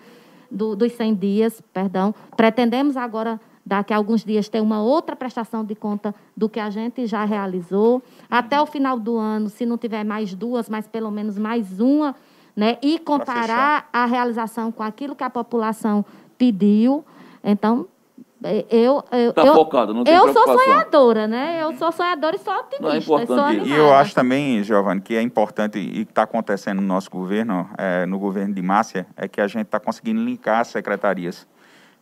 do- 0.52 0.76
dos 0.76 0.92
100 0.94 1.16
dias, 1.16 1.62
perdão. 1.74 2.14
Pretendemos 2.36 2.98
agora, 2.98 3.40
daqui 3.66 3.94
a 3.94 3.98
alguns 3.98 4.24
dias, 4.26 4.50
ter 4.50 4.60
uma 4.62 4.82
outra 4.82 5.16
prestação 5.16 5.64
de 5.64 5.74
conta 5.76 6.14
do 6.36 6.50
que 6.50 6.60
a 6.60 6.70
gente 6.70 7.06
já 7.08 7.24
realizou. 7.26 8.04
Até 8.30 8.60
o 8.62 8.66
final 8.66 9.00
do 9.00 9.16
ano, 9.18 9.50
se 9.50 9.66
não 9.66 9.78
tiver 9.78 10.04
mais 10.04 10.34
duas, 10.34 10.68
mas 10.70 10.88
pelo 10.88 11.10
menos 11.10 11.38
mais 11.38 11.80
uma, 11.80 12.16
né? 12.56 12.78
e 12.82 13.00
comparar 13.00 13.88
a 13.94 14.06
realização 14.06 14.72
com 14.72 14.84
aquilo 14.84 15.16
que 15.16 15.24
a 15.24 15.30
população 15.30 16.04
pediu. 16.38 17.04
Então, 17.44 17.88
eu, 18.70 19.04
eu, 19.12 19.34
Tá 19.34 19.46
eu, 19.46 19.54
focada, 19.54 19.94
não 19.94 20.04
tem 20.04 20.14
eu 20.14 20.34
sou 20.34 20.58
sonhadora, 20.58 21.28
né? 21.28 21.60
Eu 21.62 21.74
sou 21.78 21.92
sonhadora 21.92 22.36
e 22.36 22.40
sou 22.40 22.54
otimista. 22.54 22.82
Não, 22.82 22.92
é 22.92 22.98
importante. 22.98 23.68
E 23.70 23.72
eu 23.74 23.94
acho 23.94 24.16
também, 24.16 24.64
Giovanni, 24.64 25.02
que 25.02 25.16
é 25.16 25.22
importante 25.22 25.78
e 25.78 26.06
que 26.06 26.12
está 26.12 26.24
acontecendo 26.24 26.82
no 26.82 26.88
nosso 26.88 27.10
governo, 27.12 27.70
é, 27.78 28.06
no 28.06 28.18
governo 28.18 28.54
de 28.54 28.62
Márcia, 28.62 29.06
é 29.16 29.28
que 29.28 29.40
a 29.40 29.48
gente 29.48 29.66
está 29.68 29.80
conseguindo 29.80 30.24
linkar 30.24 30.62
as 30.62 30.68
secretarias. 30.70 31.48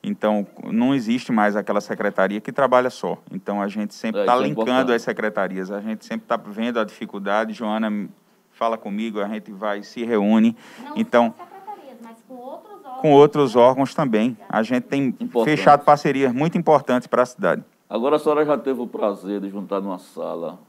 Então, 0.02 0.48
não 0.64 0.96
existe 0.96 1.30
mais 1.30 1.58
aquela 1.58 1.82
secretaria 1.82 2.40
que 2.40 2.54
trabalha 2.54 2.90
só. 2.90 3.18
Então, 3.34 3.62
a 3.62 3.68
gente 3.68 3.94
sempre 3.94 4.22
É, 4.22 4.24
está 4.24 4.36
isso 4.36 4.44
é 4.44 4.48
linkando 4.48 4.70
importante. 4.72 4.94
as 4.96 5.02
secretarias. 5.02 5.72
A 5.72 5.82
gente 5.82 6.06
sempre 6.06 6.24
está 6.24 6.38
vendo 6.38 6.80
a 6.80 6.86
dificuldade. 6.86 7.52
Joana 7.54 8.08
fala 8.52 8.78
comigo, 8.78 9.20
a 9.20 9.28
gente 9.28 9.52
vai, 9.52 9.84
se 9.84 10.06
reúne. 10.06 10.56
Não 10.86 10.94
Então, 10.96 11.34
só 11.38 11.44
secretarias, 11.44 11.98
mas 12.02 12.16
com 12.28 12.36
outros 12.36 12.76
órgãos. 12.86 12.89
Com 13.00 13.12
outros 13.12 13.56
órgãos 13.56 13.94
também. 13.96 14.38
A 14.50 14.62
gente 14.64 14.84
tem 14.84 15.16
Importante. 15.20 15.56
fechado 15.58 15.84
parcerias 15.84 16.32
muito 16.34 16.58
importantes 16.58 17.08
para 17.08 17.24
a 17.24 17.26
cidade. 17.26 17.64
Agora 17.90 18.18
a 18.18 18.20
senhora 18.20 18.46
já 18.46 18.58
teve 18.58 18.80
o 18.82 18.88
prazer 18.88 19.40
de 19.42 19.50
juntar 19.50 19.82
numa 19.82 19.98
sala 20.00 20.60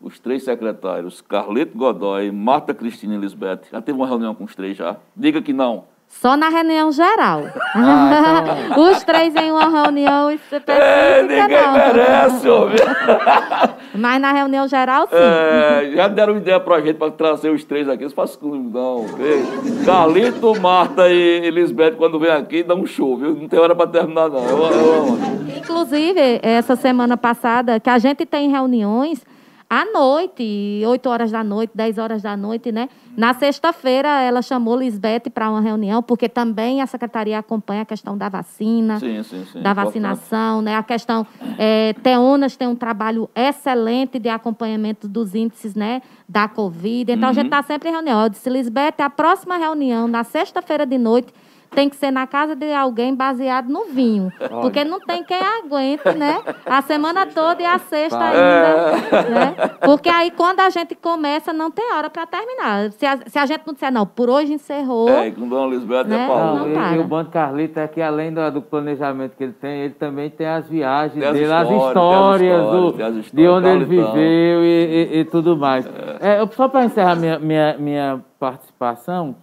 os 0.00 0.18
três 0.18 0.44
secretários, 0.44 1.20
Carleto 1.20 1.76
Godoy, 1.76 2.30
Marta 2.30 2.72
Cristina 2.72 3.14
e 3.14 3.18
Lisbeth. 3.18 3.60
Já 3.70 3.82
teve 3.82 3.98
uma 3.98 4.06
reunião 4.06 4.34
com 4.34 4.44
os 4.44 4.54
três 4.54 4.74
já? 4.76 4.96
Diga 5.14 5.42
que 5.42 5.52
não. 5.52 5.84
Só 6.08 6.36
na 6.36 6.48
reunião 6.48 6.90
geral. 6.90 7.42
Ah, 7.74 8.74
Os 8.76 9.04
três 9.04 9.32
em 9.36 9.52
uma 9.52 9.68
reunião 9.68 10.28
específica, 10.30 10.72
É, 10.72 11.22
ninguém 11.22 11.62
não. 11.62 11.72
merece, 11.72 12.48
homem. 12.48 12.76
Mas 13.94 14.20
na 14.20 14.32
reunião 14.32 14.68
geral, 14.68 15.08
sim. 15.08 15.14
É, 15.14 15.92
já 15.94 16.08
deram 16.08 16.36
ideia 16.36 16.60
pra 16.60 16.80
gente 16.80 16.94
pra 16.96 17.10
trazer 17.10 17.50
os 17.50 17.64
três 17.64 17.88
aqui. 17.88 18.08
Faça 18.10 18.38
comigo, 18.38 18.70
não. 18.72 19.06
Ei, 19.18 19.84
Carlito, 19.84 20.58
Marta 20.60 21.08
e 21.08 21.40
e 21.44 21.50
Lisbeth, 21.50 21.92
quando 21.92 22.18
vem 22.18 22.30
aqui, 22.30 22.62
dá 22.62 22.74
um 22.74 22.86
show, 22.86 23.16
viu? 23.16 23.34
Não 23.34 23.48
tem 23.48 23.58
hora 23.58 23.74
pra 23.74 23.86
terminar, 23.86 24.28
não. 24.28 24.44
Eu, 24.44 24.58
eu 24.58 24.92
amo. 25.02 25.18
Inclusive, 25.56 26.40
essa 26.42 26.76
semana 26.76 27.16
passada, 27.16 27.80
que 27.80 27.88
a 27.90 27.98
gente 27.98 28.24
tem 28.26 28.50
reuniões 28.50 29.24
à 29.72 29.84
noite, 29.84 30.82
8 30.84 31.08
horas 31.08 31.30
da 31.30 31.44
noite, 31.44 31.70
10 31.76 31.96
horas 31.98 32.22
da 32.22 32.36
noite, 32.36 32.72
né? 32.72 32.88
Na 33.16 33.32
sexta-feira, 33.32 34.08
ela 34.20 34.42
chamou 34.42 34.76
Lisbeth 34.76 35.30
para 35.32 35.48
uma 35.48 35.60
reunião, 35.60 36.02
porque 36.02 36.28
também 36.28 36.82
a 36.82 36.86
secretaria 36.88 37.38
acompanha 37.38 37.82
a 37.82 37.84
questão 37.84 38.18
da 38.18 38.28
vacina. 38.28 38.98
Sim, 38.98 39.22
sim, 39.22 39.44
sim. 39.44 39.62
da 39.62 39.70
importante. 39.70 39.84
vacinação, 39.84 40.60
né? 40.60 40.74
A 40.74 40.82
questão 40.82 41.24
é, 41.56 41.92
Teonas 42.02 42.56
tem 42.56 42.66
um 42.66 42.74
trabalho 42.74 43.30
excelente 43.32 44.18
de 44.18 44.28
acompanhamento 44.28 45.06
dos 45.06 45.36
índices, 45.36 45.76
né, 45.76 46.02
da 46.28 46.48
Covid. 46.48 47.12
Então 47.12 47.26
a 47.26 47.28
Uhum. 47.28 47.34
gente 47.34 47.44
está 47.46 47.62
sempre 47.62 47.88
em 47.90 47.92
reunião. 47.92 48.22
Eu 48.24 48.28
disse, 48.28 48.50
Lisbeth, 48.50 48.94
a 48.98 49.08
próxima 49.08 49.56
reunião 49.56 50.08
na 50.08 50.24
sexta-feira 50.24 50.84
de 50.84 50.98
noite 50.98 51.32
tem 51.70 51.88
que 51.88 51.96
ser 51.96 52.10
na 52.10 52.26
casa 52.26 52.56
de 52.56 52.72
alguém 52.72 53.14
baseado 53.14 53.68
no 53.68 53.84
vinho, 53.86 54.32
porque 54.60 54.82
não 54.84 54.98
tem 55.00 55.22
quem 55.22 55.38
aguente, 55.40 56.08
né? 56.16 56.40
A 56.66 56.82
semana 56.82 57.26
toda 57.26 57.62
e 57.62 57.64
a 57.66 57.78
sexta 57.78 58.18
ainda, 58.18 59.28
né? 59.30 59.54
Porque 59.84 60.08
aí 60.08 60.30
quando 60.32 60.60
a 60.60 60.68
gente 60.70 60.94
começa 60.94 61.52
não 61.52 61.70
tem 61.70 61.92
hora 61.92 62.10
para 62.10 62.26
terminar. 62.26 62.90
Se 62.92 63.06
a, 63.06 63.18
se 63.26 63.38
a 63.38 63.46
gente 63.46 63.62
não 63.66 63.72
disser 63.74 63.92
não, 63.92 64.04
por 64.06 64.28
hoje 64.28 64.52
encerrou. 64.52 65.08
É, 65.08 65.30
com 65.30 65.48
Dona 65.48 65.68
Lisbeth 65.74 66.04
Né? 66.04 66.24
é 66.24 66.26
Paulo. 66.26 66.58
Não 66.60 66.68
Não, 66.68 66.92
e, 66.92 66.96
e 66.96 66.98
o 66.98 67.04
Bando 67.04 67.30
Carlito 67.30 67.78
é 67.78 67.86
que 67.88 68.02
além 68.02 68.32
do, 68.34 68.50
do 68.50 68.62
planejamento 68.62 69.36
que 69.36 69.44
ele 69.44 69.52
tem, 69.52 69.80
ele 69.82 69.94
também 69.94 70.28
tem 70.28 70.46
as 70.46 70.66
viagens 70.68 71.18
Tem 71.20 71.28
as 71.28 71.32
dele, 71.34 71.52
as 71.52 71.70
histórias, 71.70 72.60
as 72.60 72.70
do- 72.70 72.88
histórias, 72.88 72.96
tem 72.96 73.06
as 73.06 73.14
de 73.14 73.20
histórias, 73.20 73.52
onde 73.54 73.68
ele 73.68 73.84
viveu 73.84 74.64
e, 74.64 74.66
e- 75.14 75.18
e 75.20 75.24
tudo 75.26 75.56
mais. 75.56 75.86
É, 76.20 76.40
eu- 76.40 76.50
só 76.50 76.68
para 76.68 76.84
encerrar 76.84 77.14
minha, 77.16 77.38
minha, 77.38 77.76
minha 77.78 78.20
participação, 78.38 79.36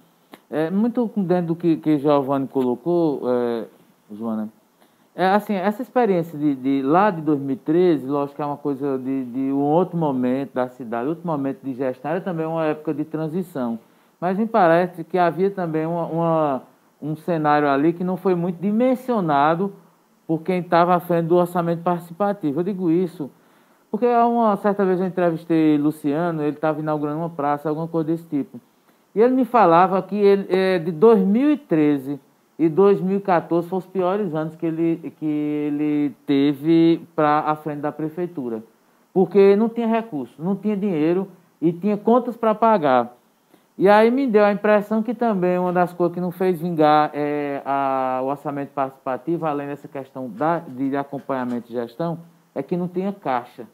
é, 0.50 0.70
muito 0.70 1.10
dentro 1.18 1.48
do 1.48 1.56
que, 1.56 1.78
que 1.78 1.98
Giovanni 2.00 2.48
colocou, 2.48 3.22
é, 3.30 3.66
Joana, 4.12 4.50
é, 5.16 5.28
assim, 5.30 5.54
essa 5.54 5.82
experiência 5.82 6.38
de, 6.38 6.56
de 6.56 6.82
lá 6.84 7.10
de 7.10 7.22
2013, 7.22 8.08
lógico 8.08 8.36
que 8.36 8.42
é 8.42 8.46
uma 8.46 8.58
coisa 8.58 8.98
de, 9.00 9.26
de 9.26 9.40
um 9.52 9.60
outro 9.62 9.98
momento 9.98 10.54
da 10.54 10.70
cidade, 10.70 11.10
outro 11.10 11.26
momento 11.26 11.60
de 11.64 11.74
gestão, 11.74 12.12
era 12.12 12.22
também 12.22 12.46
uma 12.46 12.66
época 12.66 12.94
de 12.94 13.04
transição. 13.04 13.80
Mas 14.22 14.38
me 14.38 14.46
parece 14.48 15.04
que 15.04 15.18
havia 15.18 15.50
também 15.52 15.86
uma, 15.86 16.06
uma- 16.06 16.64
um 17.02 17.16
cenário 17.16 17.68
ali 17.70 17.94
que 17.94 18.04
não 18.04 18.18
foi 18.18 18.36
muito 18.36 18.60
dimensionado 18.62 19.74
por 20.28 20.42
quem 20.42 20.60
estava 20.60 20.96
à 20.96 21.00
frente 21.00 21.28
do 21.28 21.36
orçamento 21.36 21.84
participativo. 21.84 22.60
Eu 22.60 22.64
digo 22.64 22.90
isso 22.92 23.30
Porque 23.92 24.06
uma 24.08 24.56
certa 24.58 24.86
vez 24.86 25.00
eu 25.00 25.06
entrevistei 25.08 25.78
Luciano, 25.78 26.42
ele 26.44 26.56
estava 26.58 26.80
inaugurando 26.80 27.20
uma 27.20 27.30
praça, 27.30 27.70
alguma 27.70 27.88
coisa 27.88 28.08
desse 28.12 28.26
tipo. 28.26 28.60
E 29.18 29.20
ele 29.20 29.34
me 29.34 29.46
falava 29.46 30.00
que 30.00 30.16
ele, 30.16 30.46
é, 30.48 30.78
de 30.78 30.92
2013 30.92 32.20
e 32.60 32.70
2014 32.70 33.68
foram 33.68 33.80
os 33.80 33.86
piores 33.88 34.36
anos 34.36 34.56
que 34.56 34.64
ele, 34.64 35.12
que 35.18 35.26
ele 35.26 36.16
teve 36.28 37.02
para 37.16 37.40
a 37.40 37.56
frente 37.56 37.80
da 37.80 37.92
prefeitura. 37.92 38.62
Porque 39.12 39.56
não 39.56 39.70
tinha 39.70 39.88
recurso, 39.88 40.36
não 40.38 40.56
tinha 40.56 40.78
dinheiro 40.78 41.28
e 41.60 41.74
tinha 41.74 41.98
contas 41.98 42.38
para 42.38 42.54
pagar. 42.54 43.18
E 43.76 43.90
aí 43.90 44.12
me 44.12 44.28
deu 44.28 44.46
a 44.46 44.52
impressão 44.52 45.02
que 45.02 45.16
também 45.16 45.58
uma 45.58 45.74
das 45.74 45.92
coisas 45.92 46.14
que 46.14 46.22
não 46.22 46.30
fez 46.30 46.62
vingar 46.62 47.10
é 47.12 47.64
a, 47.66 48.20
o 48.22 48.28
orçamento 48.28 48.70
participativo, 48.70 49.48
além 49.48 49.66
dessa 49.66 49.88
questão 49.88 50.30
da, 50.30 50.60
de 50.60 50.96
acompanhamento 50.96 51.72
e 51.72 51.74
gestão, 51.74 52.20
é 52.54 52.62
que 52.62 52.78
não 52.78 52.88
tinha 52.88 53.12
caixa. 53.12 53.66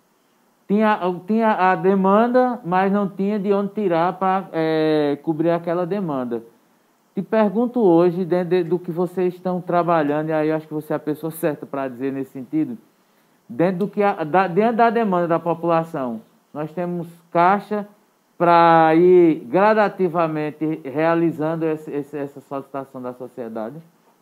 Tinha, 0.68 1.00
tinha 1.28 1.52
a 1.52 1.76
demanda, 1.76 2.60
mas 2.64 2.92
não 2.92 3.08
tinha 3.08 3.38
de 3.38 3.52
onde 3.52 3.74
tirar 3.74 4.14
para 4.14 4.48
é, 4.52 5.18
cobrir 5.22 5.50
aquela 5.50 5.86
demanda. 5.86 6.44
Te 7.14 7.22
pergunto 7.22 7.80
hoje, 7.80 8.26
dentro 8.26 8.50
de, 8.50 8.64
do 8.64 8.80
que 8.80 8.92
vocês 8.92 9.36
estão 9.36 9.62
trabalhando, 9.62 10.30
e 10.30 10.34
aí 10.34 10.52
acho 10.52 10.68
que 10.68 10.74
você 10.74 10.94
é 10.94 10.96
a 10.96 11.00
pessoa 11.00 11.30
certa 11.32 11.66
para 11.66 11.88
dizer 11.88 12.12
nesse 12.12 12.32
sentido, 12.32 12.78
dentro, 13.48 13.80
do 13.80 13.88
que 13.88 14.02
a, 14.02 14.24
da, 14.24 14.48
dentro 14.48 14.78
da 14.78 14.90
demanda 14.90 15.28
da 15.28 15.40
população, 15.40 16.22
nós 16.54 16.72
temos 16.72 17.08
caixa 17.32 17.88
para 18.38 18.96
ir 18.96 19.46
gradativamente 19.46 20.82
realizando 20.84 21.66
esse, 21.66 21.92
esse, 21.92 22.18
essa 22.18 22.42
solicitação 22.42 23.02
da 23.02 23.14
sociedade? 23.14 23.76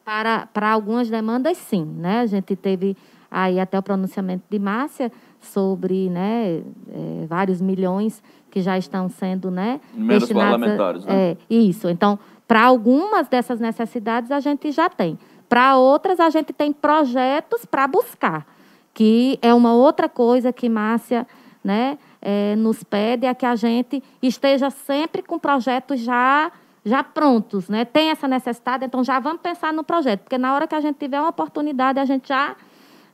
Para, 0.04 0.48
para 0.48 0.72
algumas 0.72 1.10
demandas, 1.10 1.58
sim. 1.58 1.86
Né? 1.86 2.20
A 2.20 2.26
gente 2.26 2.56
teve 2.56 2.98
aí 3.30 3.60
até 3.60 3.80
o 3.80 3.84
pronunciamento 3.84 4.44
de 4.50 4.60
Márcia 4.60 5.12
sobre 5.42 6.10
né, 6.10 6.62
é, 6.90 7.26
vários 7.28 7.60
milhões 7.60 8.24
que 8.50 8.62
já 8.62 8.78
estão 8.78 9.10
sendo 9.10 9.50
né, 9.50 9.82
Menos 9.94 10.32
parlamentares, 10.32 11.06
né? 11.06 11.32
É, 11.32 11.38
isso. 11.50 11.90
Então, 11.90 12.20
para 12.48 12.64
algumas 12.64 13.28
dessas 13.28 13.60
necessidades, 13.60 14.32
a 14.32 14.40
gente 14.40 14.72
já 14.72 14.90
tem. 14.90 15.18
Para 15.50 15.78
outras, 15.78 16.20
a 16.20 16.30
gente 16.30 16.54
tem 16.54 16.72
projetos 16.72 17.66
para 17.66 17.88
buscar, 17.88 18.46
que 18.94 19.40
é 19.42 19.54
uma 19.54 19.74
outra 19.74 20.08
coisa 20.08 20.54
que 20.54 20.70
Márcia 20.70 21.26
né, 21.64 21.98
é, 22.22 22.56
nos 22.56 22.84
pede, 22.84 23.26
é 23.26 23.34
que 23.34 23.46
a 23.46 23.56
gente 23.56 24.04
esteja 24.22 24.70
sempre 24.70 25.22
com 25.22 25.40
projetos 25.40 26.00
já 26.00 26.52
já 26.84 27.04
prontos, 27.04 27.70
né? 27.70 27.86
Tem 27.86 28.10
essa 28.10 28.28
necessidade, 28.28 28.86
então 28.86 29.04
já 29.04 29.20
vamos 29.20 29.42
pensar 29.42 29.72
no 29.72 29.84
projeto, 29.84 30.22
porque 30.22 30.38
na 30.38 30.56
hora 30.56 30.68
que 30.68 30.74
a 30.74 30.82
gente 30.82 30.98
tiver 30.98 31.20
uma 31.20 31.30
oportunidade, 31.30 32.00
a 32.00 32.06
gente 32.06 32.28
já 32.28 32.56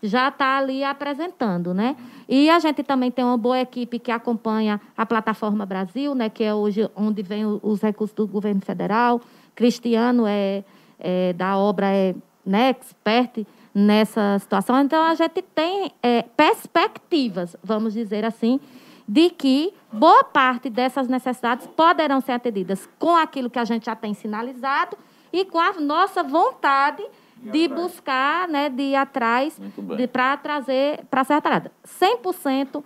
já 0.02 0.30
está 0.30 0.58
ali 0.58 0.84
apresentando, 0.84 1.74
né? 1.74 1.95
E 2.28 2.50
a 2.50 2.60
gente 2.60 2.84
também 2.84 3.10
tem 3.12 3.26
uma 3.26 3.38
boa 3.38 3.60
equipe 3.60 4.00
que 4.00 4.12
acompanha 4.12 4.80
a 4.95 5.06
plataforma 5.06 5.66
Brasil, 5.66 6.14
né? 6.14 6.30
Que 6.30 6.43
é 6.43 6.54
hoje 6.54 6.89
onde 6.95 7.22
vem 7.22 7.45
os 7.45 7.82
recursos 7.82 8.16
do 8.16 8.28
governo 8.28 8.62
federal. 8.62 9.22
Cristiano 9.56 10.26
é, 10.28 10.64
é 11.00 11.34
da 11.34 11.58
obra 11.58 11.88
é 11.88 12.16
né, 12.45 12.70
expert 12.70 13.45
nessa 13.74 14.39
situação. 14.39 14.80
Então 14.82 15.04
a 15.04 15.14
gente 15.14 15.41
tem 15.41 15.91
é, 16.02 16.24
perspectivas, 16.24 17.56
vamos 17.64 17.93
dizer 17.93 18.24
assim, 18.24 18.60
de 19.08 19.30
que 19.30 19.74
boa 19.91 20.24
parte 20.24 20.70
dessas 20.70 21.08
necessidades 21.08 21.68
poderão 21.68 22.20
ser 22.22 22.34
atendidas 22.34 22.89
com 22.98 23.16
aquilo 23.16 23.50
que 23.50 23.60
a 23.60 23.66
gente 23.66 23.86
já 23.86 23.95
tem 23.95 24.14
sinalizado 24.14 24.98
e 25.32 25.45
com 25.45 25.60
a 25.60 25.74
nossa 25.74 26.24
vontade 26.24 27.04
de 27.42 27.68
buscar, 27.68 28.48
né, 28.48 28.70
de 28.70 28.84
ir 28.84 28.96
atrás, 28.96 29.60
para 30.12 30.38
trazer 30.38 31.06
para 31.10 31.24
ser 31.24 31.34
atrás. 31.34 31.64
100% 31.86 32.84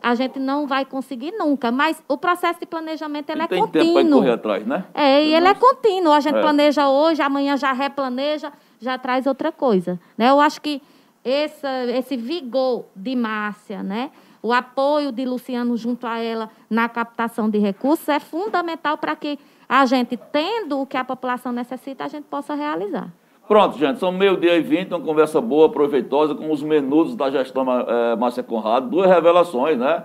a 0.00 0.14
gente 0.14 0.38
não 0.38 0.66
vai 0.66 0.84
conseguir 0.84 1.32
nunca, 1.32 1.72
mas 1.72 2.00
o 2.06 2.16
processo 2.16 2.60
de 2.60 2.66
planejamento 2.66 3.30
ele 3.30 3.42
é 3.42 3.48
tem 3.48 3.60
contínuo. 3.60 3.94
tempo 3.94 4.08
para 4.08 4.16
correr 4.16 4.30
atrás, 4.32 4.66
né? 4.66 4.84
É, 4.94 5.24
e 5.24 5.34
ele 5.34 5.48
é 5.48 5.54
contínuo. 5.54 6.12
A 6.12 6.20
gente 6.20 6.36
É. 6.36 6.40
planeja 6.40 6.88
hoje, 6.88 7.20
amanhã 7.20 7.56
já 7.56 7.72
replaneja, 7.72 8.52
já 8.80 8.96
traz 8.96 9.26
outra 9.26 9.50
coisa. 9.50 9.98
Né? 10.16 10.30
Eu 10.30 10.40
acho 10.40 10.60
que 10.60 10.80
essa, 11.24 11.84
esse 11.86 12.16
vigor 12.16 12.84
de 12.94 13.16
Márcia, 13.16 13.82
né? 13.82 14.10
o 14.40 14.52
apoio 14.52 15.10
de 15.10 15.24
Luciano 15.24 15.76
junto 15.76 16.06
a 16.06 16.18
ela 16.18 16.48
na 16.70 16.88
captação 16.88 17.50
de 17.50 17.58
recursos 17.58 18.08
é 18.08 18.20
fundamental 18.20 18.96
para 18.96 19.16
que 19.16 19.36
a 19.68 19.84
gente, 19.84 20.16
tendo 20.16 20.80
o 20.80 20.86
que 20.86 20.96
a 20.96 21.04
população 21.04 21.50
necessita, 21.52 22.04
a 22.04 22.08
gente 22.08 22.24
possa 22.24 22.54
realizar. 22.54 23.08
Pronto, 23.48 23.78
gente, 23.78 23.98
são 23.98 24.12
meio-dia 24.12 24.56
e 24.56 24.60
vinte, 24.60 24.88
uma 24.88 25.00
conversa 25.00 25.40
boa, 25.40 25.70
proveitosa, 25.70 26.34
com 26.34 26.52
os 26.52 26.62
menudos 26.62 27.16
da 27.16 27.30
gestão 27.30 27.64
eh, 27.80 28.14
Márcia 28.14 28.42
Conrado. 28.42 28.90
Duas 28.90 29.08
revelações, 29.08 29.78
né? 29.78 30.04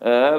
É, 0.00 0.32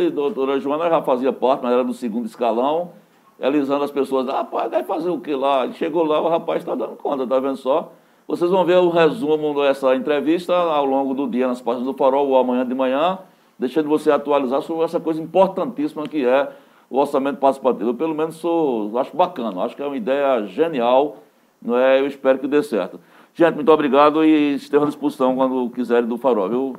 e 0.00 0.10
doutora 0.10 0.58
Joana 0.58 0.88
já 0.88 1.02
fazia 1.02 1.30
parte, 1.30 1.62
mas 1.62 1.74
era 1.74 1.84
do 1.84 1.92
segundo 1.92 2.24
escalão. 2.24 2.92
Elisandro, 3.38 3.84
as 3.84 3.90
pessoas, 3.90 4.26
ah, 4.30 4.38
rapaz, 4.38 4.70
deve 4.70 4.84
fazer 4.84 5.10
o 5.10 5.20
que 5.20 5.34
lá? 5.34 5.64
Ele 5.64 5.74
chegou 5.74 6.04
lá, 6.04 6.22
o 6.22 6.28
rapaz 6.28 6.62
está 6.62 6.74
dando 6.74 6.96
conta, 6.96 7.26
tá 7.26 7.38
vendo 7.38 7.56
só? 7.56 7.92
Vocês 8.26 8.50
vão 8.50 8.64
ver 8.64 8.78
o 8.78 8.88
resumo 8.88 9.52
dessa 9.60 9.94
entrevista 9.94 10.54
ao 10.54 10.86
longo 10.86 11.12
do 11.12 11.28
dia 11.28 11.46
nas 11.46 11.60
páginas 11.60 11.86
do 11.86 11.92
Farol 11.92 12.28
ou 12.28 12.38
amanhã 12.38 12.64
de 12.64 12.74
manhã, 12.74 13.18
deixando 13.58 13.90
você 13.90 14.10
atualizar 14.10 14.62
sobre 14.62 14.84
essa 14.84 14.98
coisa 14.98 15.20
importantíssima 15.20 16.08
que 16.08 16.24
é 16.24 16.48
o 16.88 16.98
orçamento 16.98 17.38
participativo. 17.38 17.90
Eu, 17.90 17.94
pelo 17.94 18.14
menos, 18.14 18.36
sou, 18.36 18.96
acho 18.98 19.14
bacana, 19.14 19.62
acho 19.64 19.76
que 19.76 19.82
é 19.82 19.86
uma 19.86 19.98
ideia 19.98 20.46
genial, 20.46 21.16
não 21.64 21.76
é? 21.76 22.00
Eu 22.00 22.06
espero 22.06 22.38
que 22.38 22.46
dê 22.46 22.62
certo. 22.62 23.00
Gente, 23.34 23.54
muito 23.56 23.72
obrigado 23.72 24.24
e 24.24 24.54
esteja 24.54 24.84
à 24.84 24.86
disposição 24.86 25.34
quando 25.34 25.68
quiserem 25.70 26.08
do 26.08 26.16
Farol, 26.18 26.48
viu? 26.48 26.76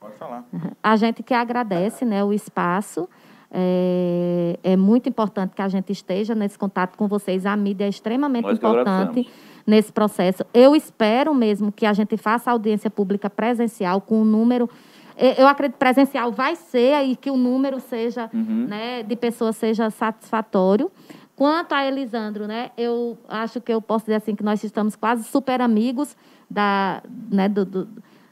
Pode 0.00 0.16
falar. 0.16 0.44
A 0.82 0.96
gente 0.96 1.22
que 1.22 1.32
agradece 1.32 2.04
né, 2.04 2.22
o 2.24 2.32
espaço. 2.32 3.08
É, 3.56 4.58
é 4.64 4.76
muito 4.76 5.08
importante 5.08 5.54
que 5.54 5.62
a 5.62 5.68
gente 5.68 5.92
esteja 5.92 6.34
nesse 6.34 6.58
contato 6.58 6.96
com 6.96 7.06
vocês. 7.06 7.46
A 7.46 7.56
mídia 7.56 7.84
é 7.84 7.88
extremamente 7.88 8.44
Nós 8.46 8.56
importante 8.58 9.30
nesse 9.64 9.92
processo. 9.92 10.44
Eu 10.52 10.74
espero 10.74 11.32
mesmo 11.32 11.70
que 11.70 11.86
a 11.86 11.92
gente 11.92 12.16
faça 12.16 12.50
audiência 12.50 12.90
pública 12.90 13.30
presencial 13.30 14.00
com 14.00 14.20
um 14.22 14.24
número. 14.24 14.68
eh, 15.16 15.40
Eu 15.40 15.46
acredito 15.46 15.74
que 15.74 15.78
presencial 15.78 16.32
vai 16.32 16.56
ser 16.56 17.04
e 17.04 17.14
que 17.14 17.30
o 17.30 17.36
número 17.36 17.78
seja 17.78 18.28
Uhum. 18.34 18.66
né, 18.68 19.04
de 19.04 19.14
pessoas 19.14 19.56
seja 19.56 19.88
satisfatório. 19.88 20.90
Quanto 21.36 21.72
a 21.72 21.84
Elisandro, 21.84 22.46
né, 22.46 22.70
eu 22.76 23.18
acho 23.28 23.60
que 23.60 23.72
eu 23.72 23.82
posso 23.82 24.04
dizer 24.04 24.16
assim 24.16 24.36
que 24.36 24.42
nós 24.44 24.62
estamos 24.62 24.94
quase 24.94 25.24
super 25.24 25.60
amigos 25.60 26.16
da, 26.48 27.02
né, 27.30 27.48
do, 27.48 27.64
do, 27.64 27.88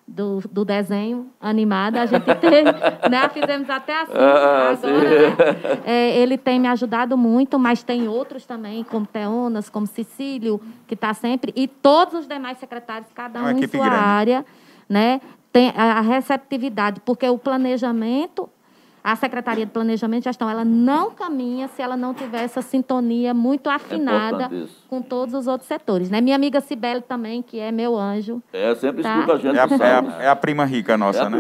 do, 0.07 0.41
do 0.53 0.65
desenho 0.65 1.29
animado. 1.41 1.97
A 1.97 2.07
gente 2.07 2.25
tem, 2.37 2.65
né, 3.11 3.29
fizemos 3.33 3.69
até 3.69 4.03
assim 4.03 4.13
Ah, 4.15 4.71
agora, 4.71 4.77
sim. 4.77 4.87
né? 4.87 5.81
É, 5.85 6.17
ele 6.19 6.39
tem 6.39 6.61
me 6.61 6.69
ajudado 6.69 7.17
muito, 7.19 7.59
mas 7.59 7.83
tem 7.83 8.07
outros 8.07 8.47
também, 8.47 8.85
como 8.85 9.05
Teonas, 9.05 9.69
como 9.69 9.87
Cecílio, 9.87 10.61
que 10.87 10.95
está 10.95 11.13
sempre, 11.13 11.53
e 11.57 11.67
todos 11.67 12.15
os 12.21 12.29
demais 12.29 12.59
secretários, 12.59 13.11
cada 13.13 13.41
É 13.41 13.43
uma 13.43 13.53
um 13.53 13.59
em 13.59 13.67
sua 13.67 13.85
grande. 13.89 13.97
área, 14.05 14.47
né? 14.89 15.21
Tem 15.53 15.71
a 15.77 16.01
receptividade, 16.01 17.01
porque 17.05 17.29
o 17.29 17.37
planejamento, 17.37 18.49
a 19.05 19.17
Secretaria 19.17 19.67
de 19.67 19.73
Planejamento 19.73 20.23
e 20.23 20.25
Gestão, 20.25 20.49
ela 20.49 20.65
não 20.65 21.11
caminha 21.11 21.67
se 21.69 21.83
ela 21.83 21.97
não 21.97 22.15
tiver 22.15 22.43
essa 22.43 22.63
sintonia 22.63 23.35
muito 23.35 23.69
afinada 23.69 24.45
importante 24.45 24.65
isso. 24.65 24.85
com 24.89 25.03
todos 25.03 25.35
os 25.35 25.47
outros 25.49 25.67
setores. 25.67 26.09
Né? 26.09 26.21
Minha 26.21 26.37
amiga 26.37 26.61
Cibele 26.61 27.01
também, 27.01 27.43
que 27.43 27.59
é 27.59 27.73
meu 27.73 27.97
anjo. 27.97 28.41
É, 28.53 28.75
sempre 28.77 29.03
Tá. 29.03 29.15
escuta 29.19 29.33
a 29.33 29.39
gente 29.39 29.57
É 29.57 29.61
a, 29.61 29.67
no 29.67 29.75
é 29.75 29.79
sábado. 29.79 30.15
a- 30.19 30.23
é 30.23 30.29
a 30.29 30.37
prima 30.37 30.65
rica 30.65 30.97
nossa, 30.97 31.29
né? 31.29 31.39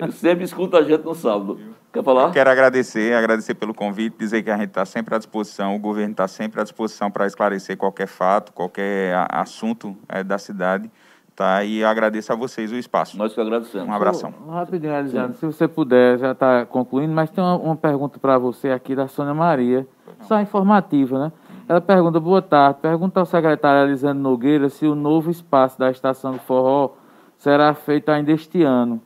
Ele 0.00 0.12
sempre 0.12 0.44
escuta 0.44 0.78
a 0.78 0.82
gente 0.82 1.04
no 1.04 1.14
sábado. 1.14 1.58
Quer 1.92 2.02
falar? 2.04 2.30
Quero 2.32 2.50
agradecer, 2.50 3.14
agradecer 3.14 3.54
pelo 3.54 3.72
convite, 3.74 4.16
dizer 4.18 4.42
que 4.42 4.50
a 4.50 4.56
gente 4.56 4.68
está 4.68 4.84
sempre 4.84 5.14
à 5.14 5.18
disposição, 5.18 5.74
o 5.74 5.78
governo 5.78 6.12
está 6.12 6.28
sempre 6.28 6.60
à 6.60 6.64
disposição 6.64 7.10
para 7.10 7.26
esclarecer 7.26 7.76
qualquer 7.78 8.06
fato, 8.06 8.52
qualquer 8.52 9.14
assunto 9.30 9.96
eh, 10.08 10.22
da 10.22 10.36
cidade, 10.38 10.90
tá? 11.38 11.62
E 11.62 11.84
agradeço 11.84 12.32
a 12.32 12.36
vocês 12.36 12.72
o 12.72 12.76
espaço. 12.76 13.16
Nós 13.16 13.32
que 13.32 13.40
agradecemos. 13.40 13.88
Um 13.88 13.92
abração. 13.92 14.34
Só 14.44 14.50
Rapidinho, 14.50 14.92
Elisandro, 14.92 15.38
se 15.38 15.46
você 15.46 15.68
puder, 15.68 16.18
já 16.18 16.32
está 16.32 16.66
concluindo, 16.66 17.14
mas 17.14 17.30
tem 17.30 17.42
uma, 17.42 17.54
uma 17.56 17.76
pergunta 17.76 18.18
para 18.18 18.36
você 18.36 18.70
aqui 18.70 18.96
da 18.96 19.06
Sônia 19.06 19.32
Maria, 19.32 19.86
só 20.22 20.40
informativa, 20.40 21.16
né? 21.26 21.32
Ela 21.68 21.80
pergunta, 21.80 22.18
boa 22.18 22.42
tarde, 22.42 22.80
pergunta 22.82 23.20
ao 23.20 23.26
secretário 23.26 23.88
Elisandro 23.88 24.20
Nogueira 24.20 24.68
se 24.68 24.84
o 24.84 24.96
novo 24.96 25.30
espaço 25.30 25.78
da 25.78 25.90
Estação 25.92 26.32
do 26.32 26.38
Forró 26.40 26.94
será 27.36 27.72
feito 27.72 28.08
ainda 28.08 28.32
este 28.32 28.64
ano. 28.64 29.00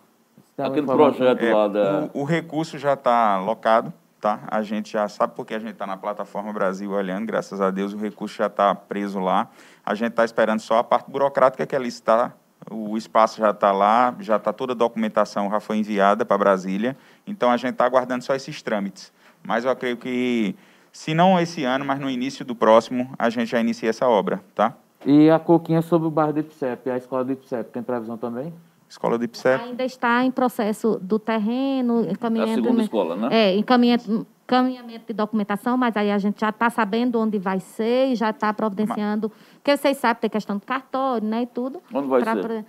Aquele 0.57 0.87
projeto 0.87 1.43
É, 1.43 1.53
lá 1.53 1.69
da. 1.69 2.09
o, 2.15 2.23
o 2.23 2.25
recurso 2.25 2.79
já 2.79 2.95
está 2.95 3.39
locado, 3.41 3.93
tá? 4.19 4.41
A 4.47 4.63
gente 4.63 4.93
já 4.93 5.07
sabe 5.07 5.35
porque 5.37 5.53
a 5.53 5.59
gente 5.59 5.73
está 5.73 5.87
na 5.87 5.99
plataforma 5.99 6.53
Brasil 6.53 6.93
olhando, 6.93 7.27
graças 7.27 7.61
a 7.61 7.71
Deus 7.71 7.93
o 7.93 7.99
recurso 7.99 8.37
já 8.37 8.47
está 8.47 8.75
preso 8.75 9.19
lá. 9.19 9.49
A 9.85 9.95
gente 9.95 10.11
está 10.11 10.25
esperando 10.25 10.61
só 10.61 10.79
a 10.79 10.85
parte 10.85 11.11
burocrática 11.11 11.67
que 11.67 11.75
ali 11.75 11.89
está. 11.89 12.33
O 12.71 12.97
espaço 12.97 13.39
já 13.39 13.51
está 13.51 13.73
lá, 13.73 14.15
já 14.21 14.37
está 14.37 14.53
toda 14.53 14.73
a 14.73 14.77
documentação 14.77 15.51
já 15.51 15.59
foi 15.59 15.79
enviada 15.79 16.25
para 16.25 16.39
Brasília. 16.39 16.97
Então 17.27 17.51
a 17.51 17.57
gente 17.57 17.73
está 17.73 17.85
aguardando 17.85 18.23
só 18.23 18.35
esses 18.35 18.63
trâmites. 18.63 19.13
Mas 19.43 19.65
eu 19.65 19.75
creio 19.75 19.97
que, 19.97 20.55
se 20.93 21.13
não 21.13 21.39
esse 21.41 21.65
ano, 21.65 21.85
mas 21.85 21.99
no 21.99 22.09
início 22.09 22.45
do 22.45 22.55
próximo, 22.55 23.13
a 23.19 23.29
gente 23.29 23.51
já 23.51 23.61
inicia 23.61 23.91
essa 23.91 24.07
obra, 24.07 24.41
tá? 24.55 24.75
E 25.05 25.29
a 25.29 25.39
Coquinha 25.41 25.83
sobre 25.83 26.07
o 26.07 26.11
bairro 26.11 26.33
do 26.33 26.41
IPSEP, 26.41 26.89
a 26.89 26.97
escola 26.97 27.25
do 27.25 27.33
IPSEP, 27.33 27.73
tem 27.73 27.83
previsão 27.83 28.17
também? 28.17 28.55
Escola 28.93 29.19
de 29.19 29.27
Psep. 29.27 29.65
Ainda 29.65 29.85
está 29.87 30.23
em 30.23 30.31
processo 30.31 30.99
do 31.01 31.19
terreno, 31.19 32.05
É 32.05 32.09
a 32.09 32.13
encaminhamento. 32.13 32.63
segunda 32.63 32.83
escola, 32.83 33.17
né? 33.17 33.29
É, 33.33 33.57
encaminhamento, 33.57 34.27
encaminhamento 34.45 35.05
de 35.09 35.15
documentação, 35.15 35.79
mas 35.79 35.97
aí 35.97 36.11
a 36.11 36.19
gente 36.19 36.39
já 36.39 36.51
está 36.51 36.69
sabendo 36.69 37.19
onde 37.19 37.39
vai 37.39 37.59
ser 37.59 38.09
e 38.09 38.15
já 38.15 38.29
está 38.29 38.53
providenciando. 38.53 39.33
Porque 39.55 39.75
vocês 39.75 39.97
sabem, 39.97 40.21
tem 40.21 40.29
questão 40.31 40.59
do 40.59 40.67
cartório, 40.67 41.27
né? 41.27 41.43
E 41.43 41.47
tudo. 41.47 41.81
Onde 41.95 42.07
vai 42.07 42.21
Pra- 42.23 42.35
ser? 42.35 42.43
pra- 42.43 42.65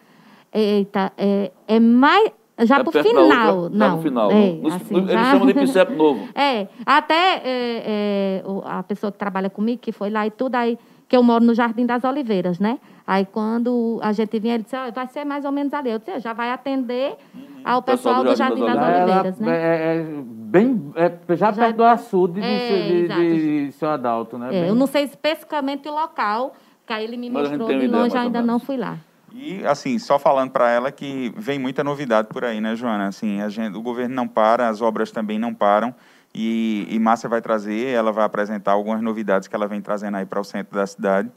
Eita, 0.54 1.12
é, 1.18 1.52
é 1.68 1.80
mais. 1.80 2.32
Já 2.60 2.78
É 2.80 2.84
pro 2.84 2.94
da 2.94 3.04
final. 3.04 3.58
outra? 3.58 3.78
não. 3.78 3.90
Tá 3.90 3.96
no 3.98 4.02
final. 4.04 4.32
É, 4.32 4.52
no- 4.54 4.62
no- 4.62 4.68
assim, 4.76 4.96
eles 4.96 5.12
já- 5.12 5.32
chamam 5.32 5.48
de 5.48 5.54
PICEP 5.60 5.94
novo. 5.96 6.30
É, 6.36 6.68
até 6.86 7.42
é, 7.44 8.42
é, 8.44 8.44
o- 8.48 8.62
a 8.64 8.82
pessoa 8.84 9.12
que 9.12 9.18
trabalha 9.18 9.50
comigo, 9.50 9.82
que 9.82 9.92
foi 9.92 10.10
lá 10.10 10.26
e 10.26 10.32
tudo, 10.32 10.56
aí, 10.56 10.78
que 11.14 11.18
eu 11.18 11.22
moro 11.22 11.46
no 11.46 11.54
Jardim 11.54 11.86
das 11.86 12.04
Oliveiras, 12.04 12.58
né? 12.58 12.80
Aí 13.06 13.24
quando 13.24 14.00
a 14.02 14.12
gente 14.14 14.40
vinha, 14.40 14.56
ele 14.56 14.64
disse, 14.64 14.76
"Ó, 14.76 14.92
vai 14.92 15.06
ser 15.06 15.24
mais 15.24 15.46
ou 15.46 15.52
menos 15.52 15.72
ali. 15.72 15.92
Eu 15.92 16.00
disse, 16.00 16.10
"Eu 16.10 16.20
já 16.20 16.34
vai 16.34 16.50
atender 16.50 17.16
ao 17.64 17.84
Pessoal 17.84 18.16
pessoal 18.16 18.24
do 18.24 18.30
do 18.32 18.36
Jardim 18.36 18.62
Jardim 18.62 18.66
das 18.66 18.76
das 18.76 18.84
Ela 18.90 19.04
Oliveiras, 19.04 19.40
né? 19.40 19.52
é, 19.52 19.98
é 19.98 20.06
bem, 20.26 20.92
é 20.96 21.36
já, 21.36 21.52
Já- 21.52 21.66
perto 21.66 21.76
do 21.78 21.84
açude 21.84 22.42
de, 22.42 22.48
É, 22.48 23.08
de, 23.08 23.66
de 23.68 23.72
seu 23.74 23.90
Adalto, 23.92 24.40
né? 24.40 24.48
É, 24.48 24.60
Bem- 24.62 24.70
eu 24.70 24.74
não 24.74 24.88
sei 24.88 25.04
especificamente 25.04 25.88
o 25.88 25.94
local, 25.94 26.56
que 26.88 26.92
aí 26.94 27.04
ele 27.04 27.16
me 27.16 27.30
Mas 27.30 27.48
mostrou 27.52 27.68
de 27.80 27.86
longe, 27.86 28.18
ainda 28.18 28.42
não 28.42 28.58
fui 28.58 28.78
lá. 28.78 28.98
E, 29.32 29.64
assim, 29.68 30.00
só 30.00 30.18
falando 30.18 30.50
para 30.50 30.72
ela 30.72 30.92
que 30.92 31.32
vem 31.38 31.60
muita 31.60 31.84
novidade 31.84 32.28
por 32.30 32.44
aí, 32.44 32.60
né, 32.60 32.76
Joana? 32.76 33.06
Assim, 33.10 33.40
a 33.40 33.50
gente, 33.50 33.78
o 33.78 33.82
governo 33.84 34.16
não 34.16 34.28
para, 34.28 34.68
as 34.68 34.82
obras 34.82 35.12
também 35.12 35.38
não 35.38 35.54
param. 35.54 35.94
E, 36.36 36.88
e 36.90 37.00
Márcia 37.00 37.30
vai 37.30 37.42
trazer, 37.42 37.90
ela 37.90 38.12
vai 38.12 38.24
apresentar 38.26 38.72
algumas 38.72 39.02
novidades 39.02 39.48
que 39.48 39.56
ela 39.56 39.68
vem 39.68 39.82
trazendo 39.82 40.18
aí 40.18 40.26
para 40.26 40.40
o 40.40 40.44
centro 40.44 40.76
da 40.76 40.86
cidade. 40.88 41.30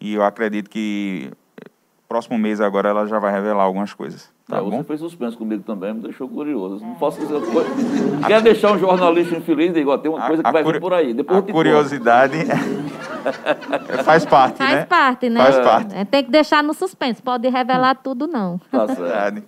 E 0.00 0.14
eu 0.14 0.22
acredito 0.24 0.70
que 0.70 1.30
eh, 1.60 1.68
próximo 2.08 2.38
mês 2.38 2.58
agora 2.60 2.88
ela 2.88 3.06
já 3.06 3.18
vai 3.18 3.30
revelar 3.32 3.62
algumas 3.64 3.92
coisas. 3.92 4.30
Tá 4.48 4.56
É, 4.56 4.60
bom? 4.62 4.70
você 4.70 4.84
fez 4.84 5.00
suspense 5.00 5.36
comigo 5.36 5.62
também, 5.64 5.92
me 5.92 6.00
deixou 6.00 6.26
curioso. 6.26 6.82
Não 6.82 6.94
posso 6.94 7.20
dizer 7.20 7.38
coisa. 7.42 7.68
Quer 8.26 8.40
deixar 8.40 8.72
um 8.72 8.78
jornalista 8.78 9.36
infeliz? 9.36 9.74
Digo, 9.74 9.90
ó, 9.90 9.98
tem 9.98 10.10
uma 10.10 10.26
coisa 10.26 10.42
que 10.42 10.50
vai 10.50 10.62
vir 10.62 10.66
curi- 10.68 10.80
por 10.80 10.94
aí. 10.94 11.12
Depois 11.12 11.38
a 11.40 11.42
curiosidade 11.52 12.38
faz 14.04 14.24
parte, 14.24 14.56
Faz 14.58 14.72
né? 14.72 14.84
parte, 14.86 15.28
né? 15.28 15.40
Faz 15.42 15.58
parte. 15.58 15.94
É, 15.94 16.04
tem 16.06 16.24
que 16.24 16.30
deixar 16.30 16.62
no 16.62 16.72
suspense, 16.72 17.20
pode 17.22 17.46
revelar 17.48 17.96
tudo, 17.96 18.26
não. 18.26 18.58
Tá 18.70 18.86
certo. 18.86 19.02
Verdade. 19.02 19.42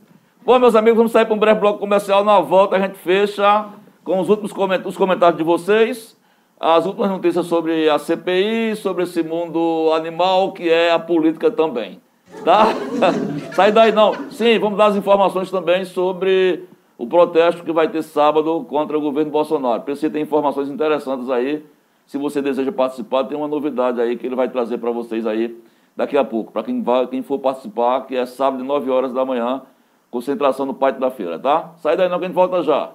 Bom, 0.44 0.58
meus 0.58 0.74
amigos, 0.74 0.96
vamos 0.96 1.12
sair 1.12 1.24
para 1.24 1.34
um 1.34 1.38
breve 1.38 1.60
bloco 1.60 1.78
comercial. 1.78 2.24
Na 2.24 2.40
volta 2.40 2.76
a 2.76 2.80
gente 2.80 2.98
fecha 2.98 3.66
com 4.10 4.18
os 4.18 4.28
últimos 4.28 4.52
os 4.86 4.96
comentários 4.96 5.38
de 5.38 5.44
vocês, 5.44 6.18
as 6.58 6.84
últimas 6.84 7.08
notícias 7.08 7.46
sobre 7.46 7.88
a 7.88 7.96
CPI, 7.96 8.74
sobre 8.74 9.04
esse 9.04 9.22
mundo 9.22 9.92
animal 9.94 10.50
que 10.50 10.68
é 10.68 10.90
a 10.90 10.98
política 10.98 11.48
também. 11.48 12.00
Tá? 12.44 12.66
Sai 13.54 13.70
daí 13.70 13.92
não. 13.92 14.12
Sim, 14.32 14.58
vamos 14.58 14.76
dar 14.76 14.86
as 14.86 14.96
informações 14.96 15.48
também 15.48 15.84
sobre 15.84 16.64
o 16.98 17.06
protesto 17.06 17.62
que 17.62 17.70
vai 17.70 17.86
ter 17.86 18.02
sábado 18.02 18.66
contra 18.68 18.98
o 18.98 19.00
governo 19.00 19.30
Bolsonaro. 19.30 19.82
Precisa 19.82 20.12
ter 20.12 20.18
informações 20.18 20.68
interessantes 20.68 21.30
aí. 21.30 21.64
Se 22.04 22.18
você 22.18 22.42
deseja 22.42 22.72
participar, 22.72 23.22
tem 23.22 23.38
uma 23.38 23.46
novidade 23.46 24.00
aí 24.00 24.16
que 24.16 24.26
ele 24.26 24.34
vai 24.34 24.48
trazer 24.48 24.78
para 24.78 24.90
vocês 24.90 25.24
aí 25.24 25.56
daqui 25.96 26.16
a 26.16 26.24
pouco. 26.24 26.50
Para 26.50 26.64
quem, 26.64 26.82
vai- 26.82 27.06
quem 27.06 27.22
for 27.22 27.38
participar, 27.38 28.00
que 28.08 28.16
é 28.16 28.26
sábado, 28.26 28.64
9 28.64 28.90
horas 28.90 29.12
da 29.12 29.24
manhã, 29.24 29.62
concentração 30.10 30.66
no 30.66 30.74
Pátio 30.74 31.00
da 31.00 31.12
Feira, 31.12 31.38
tá? 31.38 31.74
Sai 31.76 31.96
daí 31.96 32.08
não 32.08 32.18
que 32.18 32.24
a 32.24 32.26
gente 32.26 32.34
volta 32.34 32.60
já. 32.64 32.90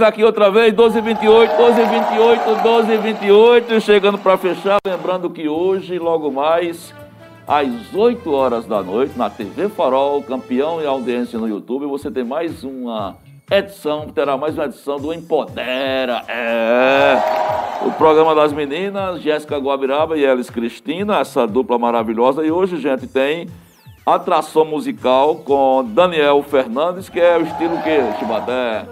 Aqui 0.00 0.24
outra 0.24 0.50
vez, 0.50 0.72
12h28, 0.72 1.50
12h28, 1.54 2.62
12h28, 2.62 3.80
chegando 3.80 4.16
para 4.16 4.38
fechar. 4.38 4.78
Lembrando 4.86 5.28
que 5.28 5.46
hoje, 5.46 5.98
logo 5.98 6.30
mais, 6.30 6.94
às 7.46 7.92
8 7.92 8.32
horas 8.32 8.64
da 8.64 8.82
noite, 8.82 9.18
na 9.18 9.28
TV 9.28 9.68
Farol, 9.68 10.22
campeão 10.22 10.80
e 10.80 10.86
audiência 10.86 11.38
no 11.38 11.46
YouTube, 11.46 11.84
você 11.84 12.10
tem 12.10 12.24
mais 12.24 12.64
uma 12.64 13.16
edição, 13.50 14.08
terá 14.08 14.34
mais 14.38 14.54
uma 14.54 14.64
edição 14.64 14.98
do 14.98 15.12
Empodera. 15.12 16.22
É! 16.26 17.18
O 17.86 17.92
programa 17.92 18.34
das 18.34 18.50
meninas, 18.50 19.20
Jéssica 19.20 19.58
Guabiraba 19.58 20.16
e 20.16 20.24
Elis 20.24 20.48
Cristina, 20.48 21.18
essa 21.18 21.46
dupla 21.46 21.78
maravilhosa. 21.78 22.42
E 22.42 22.50
hoje, 22.50 22.78
gente, 22.78 23.06
tem 23.06 23.46
atração 24.04 24.64
musical 24.64 25.36
com 25.36 25.84
Daniel 25.84 26.42
Fernandes, 26.42 27.08
que 27.08 27.20
é 27.20 27.38
o 27.38 27.42
estilo 27.42 27.78
que, 27.82 28.18
Chibaté? 28.18 28.86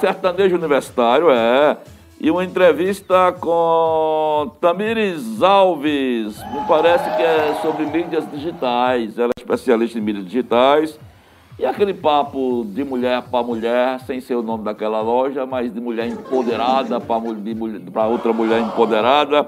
Sertanejo 0.00 0.56
universitário, 0.56 1.30
é. 1.30 1.76
E 2.18 2.30
uma 2.30 2.44
entrevista 2.44 3.32
com 3.40 4.52
Tamires 4.60 5.42
Alves, 5.42 6.38
me 6.52 6.60
parece 6.68 7.04
que 7.16 7.22
é 7.22 7.58
sobre 7.62 7.86
mídias 7.86 8.30
digitais. 8.30 9.18
Ela 9.18 9.30
é 9.36 9.40
especialista 9.40 9.98
em 9.98 10.02
mídias 10.02 10.26
digitais. 10.26 10.98
E 11.58 11.64
aquele 11.64 11.92
papo 11.92 12.64
de 12.66 12.84
mulher 12.84 13.22
para 13.22 13.44
mulher, 13.44 14.00
sem 14.00 14.20
ser 14.20 14.34
o 14.34 14.42
nome 14.42 14.64
daquela 14.64 15.02
loja, 15.02 15.44
mas 15.44 15.72
de 15.72 15.80
mulher 15.80 16.06
empoderada 16.08 16.98
para 17.00 18.06
outra 18.06 18.32
mulher 18.32 18.60
empoderada. 18.60 19.46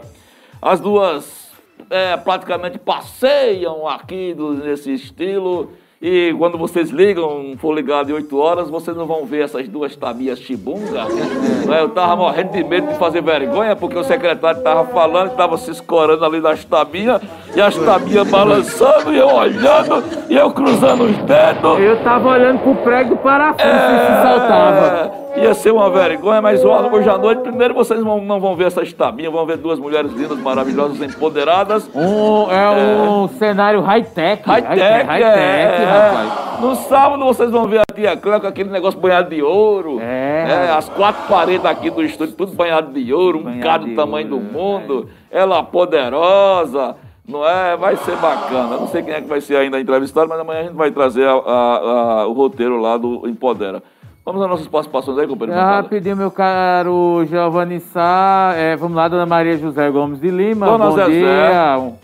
As 0.61 0.79
duas 0.79 1.42
é, 1.91 2.17
praticamente 2.17 2.79
passeiam 2.79 3.87
aqui 3.89 4.35
do- 4.35 4.55
nesse 4.55 4.93
estilo. 4.93 5.71
E 6.05 6.35
quando 6.37 6.59
vocês 6.59 6.91
ligam, 6.91 7.55
for 7.59 7.73
ligado 7.73 8.11
em 8.11 8.13
8 8.13 8.37
horas, 8.37 8.69
vocês 8.69 8.97
não 8.97 9.07
vão 9.07 9.25
ver 9.25 9.45
essas 9.45 9.69
duas 9.69 9.95
tabias 9.95 10.39
chibunga. 10.41 11.05
Né? 11.63 11.81
Eu 11.81 11.91
tava 11.91 12.17
morrendo 12.17 12.51
de 12.51 12.65
medo 12.65 12.89
de 12.89 12.99
fazer 12.99 13.23
vergonha, 13.23 13.77
porque 13.77 13.97
o 13.97 14.03
secretário 14.03 14.61
tava 14.65 14.85
falando 14.87 15.31
que 15.31 15.37
tava 15.37 15.57
se 15.57 15.71
escorando 15.71 16.25
ali 16.25 16.41
nas 16.41 16.65
tabinhas, 16.65 17.23
e 17.55 17.61
as 17.61 17.77
tabinhas 17.79 18.29
balançando, 18.29 19.15
e 19.15 19.19
eu 19.19 19.29
olhando, 19.29 20.03
e 20.29 20.35
eu 20.35 20.51
cruzando 20.51 21.05
os 21.05 21.17
dedos. 21.19 21.79
Eu 21.79 22.03
tava 22.03 22.31
olhando 22.31 22.59
pro 22.63 22.75
prego 22.75 23.11
do 23.11 23.17
parafuso 23.19 23.63
que 23.65 23.65
se 23.65 24.23
saltava. 24.23 25.22
É, 25.35 25.45
ia 25.45 25.55
ser 25.55 25.73
uma 25.73 25.89
vergonha, 25.91 26.43
mas 26.43 26.63
hoje 26.65 27.09
à 27.09 27.17
noite, 27.19 27.41
primeiro 27.43 27.75
vocês 27.75 28.01
não, 28.05 28.21
não 28.21 28.39
vão 28.39 28.55
ver 28.55 28.67
essas 28.67 28.93
tabinhas, 28.93 29.33
vão 29.33 29.47
ver 29.47 29.57
duas 29.57 29.79
mulheres 29.79 30.13
lindas, 30.13 30.39
maravilhosas, 30.39 31.01
empoderadas. 31.01 31.89
Um, 31.95 32.51
é 32.51 32.71
um 33.09 33.29
cenário 33.29 33.81
high-tech. 33.81 34.43
High-tech, 34.45 35.07
high-tech, 35.07 35.23
é, 35.23 35.85
rapaz. 35.85 36.61
No 36.61 36.75
sábado 36.77 37.25
vocês 37.25 37.51
vão 37.51 37.67
ver 37.67 37.81
a 37.81 37.95
tia 37.95 38.17
Clã 38.17 38.39
com 38.39 38.47
aquele 38.47 38.71
negócio 38.71 39.01
banhado 39.01 39.31
de 39.31 39.43
ouro. 39.43 39.99
É. 40.01 40.71
as 40.77 40.89
quatro 40.89 41.23
paredes 41.29 41.65
aqui 41.65 41.91
do 41.91 42.03
estúdio, 42.03 42.35
tudo 42.37 42.53
banhado 42.55 42.93
de 42.93 43.13
ouro, 43.13 43.39
um 43.47 43.61
cara 43.61 43.79
do 43.85 43.95
tamanho 43.95 44.33
ouro, 44.33 44.45
do 44.45 44.53
mundo. 44.53 45.09
Ela 45.31 45.63
poderosa, 45.63 46.95
não 47.27 47.47
é? 47.49 47.77
Vai 47.77 47.97
ser 47.97 48.17
bacana. 48.17 48.77
Não 48.77 48.87
sei 48.89 49.03
quem 49.03 49.15
é 49.15 49.21
que 49.21 49.29
vai 49.29 49.41
ser 49.41 49.57
ainda 49.57 49.81
entrevistado, 49.81 50.29
mas 50.29 50.39
amanhã 50.39 50.61
a 50.61 50.65
gente 50.65 50.75
vai 50.77 50.91
trazer 50.91 51.27
a- 51.27 51.33
a- 51.33 52.21
a- 52.23 52.27
o 52.27 52.33
roteiro 52.33 52.79
lá 52.81 52.97
do 52.97 53.27
Empodera. 53.27 53.83
Vamos 54.25 54.41
às 54.43 54.49
nossas 54.49 54.69
participações 54.69 55.19
aí, 55.19 55.27
companheiro. 55.27 55.61
Rapidinho, 55.61 56.17
meu 56.17 56.31
caro 56.31 57.25
Giovanni 57.29 57.81
Sá. 57.81 58.53
É, 58.57 58.77
vamos 58.77 58.97
lá, 58.97 59.09
Dona 59.09 59.27
Maria 59.27 59.59
José 59.59 59.91
Gomes 59.91 60.21
de 60.21 60.31
Lima. 60.31 60.67
Dona 60.67 60.87
bom 60.87 60.93
Zezé. 60.97 61.11
dia. 61.11 61.79
Um- 61.79 61.95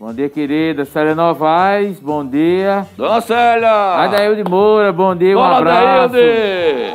Bom 0.00 0.12
dia, 0.14 0.28
querida. 0.28 0.84
Célia 0.84 1.12
Novaes, 1.12 1.98
bom 1.98 2.24
dia. 2.24 2.86
Dona 2.96 3.20
Célia! 3.20 3.94
Adailde 4.04 4.48
Moura, 4.48 4.92
bom 4.92 5.12
dia, 5.16 5.36
um 5.36 5.40
Dona 5.42 5.56
abraço. 5.56 6.04
Adailde! 6.14 6.94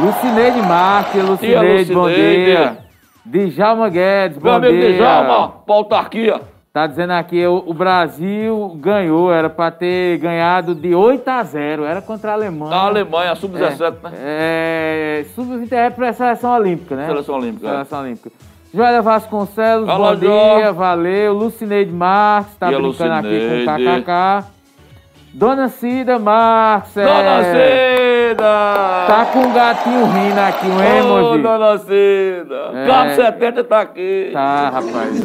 Lucineide 0.00 0.62
Marques, 0.62 1.24
Lucineide, 1.28 1.92
bom 1.92 2.02
Lucineide. 2.02 2.44
dia. 2.44 2.78
Djalma 3.26 3.88
Guedes, 3.88 4.38
Meu 4.40 4.52
bom 4.52 4.56
amigo 4.58 4.78
dia. 4.80 4.92
Djalma, 4.92 5.48
pra 5.66 5.74
autarquia. 5.74 6.40
Tá 6.72 6.86
dizendo 6.86 7.10
aqui, 7.14 7.44
o, 7.44 7.64
o 7.66 7.74
Brasil 7.74 8.78
ganhou, 8.80 9.32
era 9.32 9.50
pra 9.50 9.72
ter 9.72 10.18
ganhado 10.18 10.72
de 10.72 10.94
8 10.94 11.26
a 11.28 11.42
0, 11.42 11.84
era 11.84 12.00
contra 12.00 12.30
a 12.30 12.34
Alemanha. 12.34 12.70
Da 12.70 12.82
Alemanha, 12.82 13.34
sub-17, 13.34 13.94
né? 14.04 14.12
É, 14.14 15.24
sub-20 15.34 15.72
é 15.72 15.90
pra 15.90 16.12
seleção 16.12 16.54
olímpica, 16.54 16.94
né? 16.94 17.06
Seleção 17.08 17.34
olímpica, 17.34 17.66
é. 17.66 17.70
Seleção 17.72 18.00
olímpica. 18.02 18.30
Joélia 18.72 19.02
Vasconcelos, 19.02 19.86
Fala, 19.88 20.14
bom 20.14 20.24
Jó. 20.24 20.56
dia, 20.58 20.72
valeu. 20.72 21.32
Lucineide 21.32 21.90
Marques, 21.92 22.54
tá 22.54 22.70
E 22.70 22.74
a 22.76 22.78
brincando 22.78 23.14
aqui 23.14 23.48
com 23.48 23.72
o? 23.72 23.98
KKK. 24.04 24.46
Dona 25.34 25.68
Cida 25.68 26.18
Marques, 26.20 26.96
é, 26.96 27.04
Dona 27.04 27.44
Cida! 27.44 28.44
tá 29.08 29.28
com 29.32 29.38
um 29.40 29.52
gatinho 29.52 30.04
rindo 30.06 30.38
aqui, 30.40 30.66
um 30.68 30.76
Ô, 30.76 31.18
emoji. 31.18 31.42
Dona 31.42 31.78
Cida! 31.78 32.70
É. 32.74 32.86
Cabo 32.86 33.10
70 33.10 33.64
tá 33.64 33.80
aqui. 33.80 34.30
Tá, 34.32 34.70
rapaz, 34.70 35.24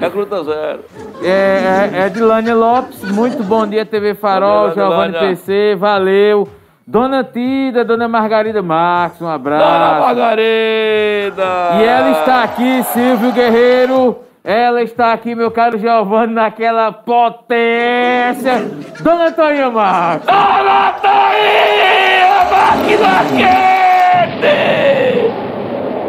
Recruta 0.00 0.42
zero. 0.44 0.80
É, 1.22 1.90
é, 1.92 2.06
Edilânia 2.06 2.54
Lopes, 2.54 3.02
muito 3.02 3.42
bom 3.42 3.66
dia, 3.66 3.84
TV 3.84 4.14
Farol, 4.14 4.72
Giovanni. 4.72 5.18
PC, 5.18 5.76
valeu. 5.78 6.48
Dona 6.86 7.24
Tida, 7.24 7.84
Dona 7.84 8.06
Margarida 8.08 8.62
Marques, 8.62 9.20
um 9.20 9.24
Dona 9.24 9.34
abraço. 9.36 10.00
Margarida! 10.00 11.44
E 11.78 11.84
ela 11.84 12.10
está 12.10 12.42
aqui, 12.44 12.82
Silvio 12.84 13.32
Guerreiro. 13.32 14.18
Ela 14.42 14.82
está 14.82 15.12
aqui, 15.14 15.34
meu 15.34 15.50
caro 15.50 15.78
Giovanni, 15.78 16.34
naquela 16.34 16.92
potência. 16.92 18.62
Dona 19.00 19.32
Toninha 19.32 19.70
Marques. 19.70 20.26
Dona 20.26 20.92
Thaís! 21.00 22.24
Máquina 22.50 23.24
quente! 23.30 25.23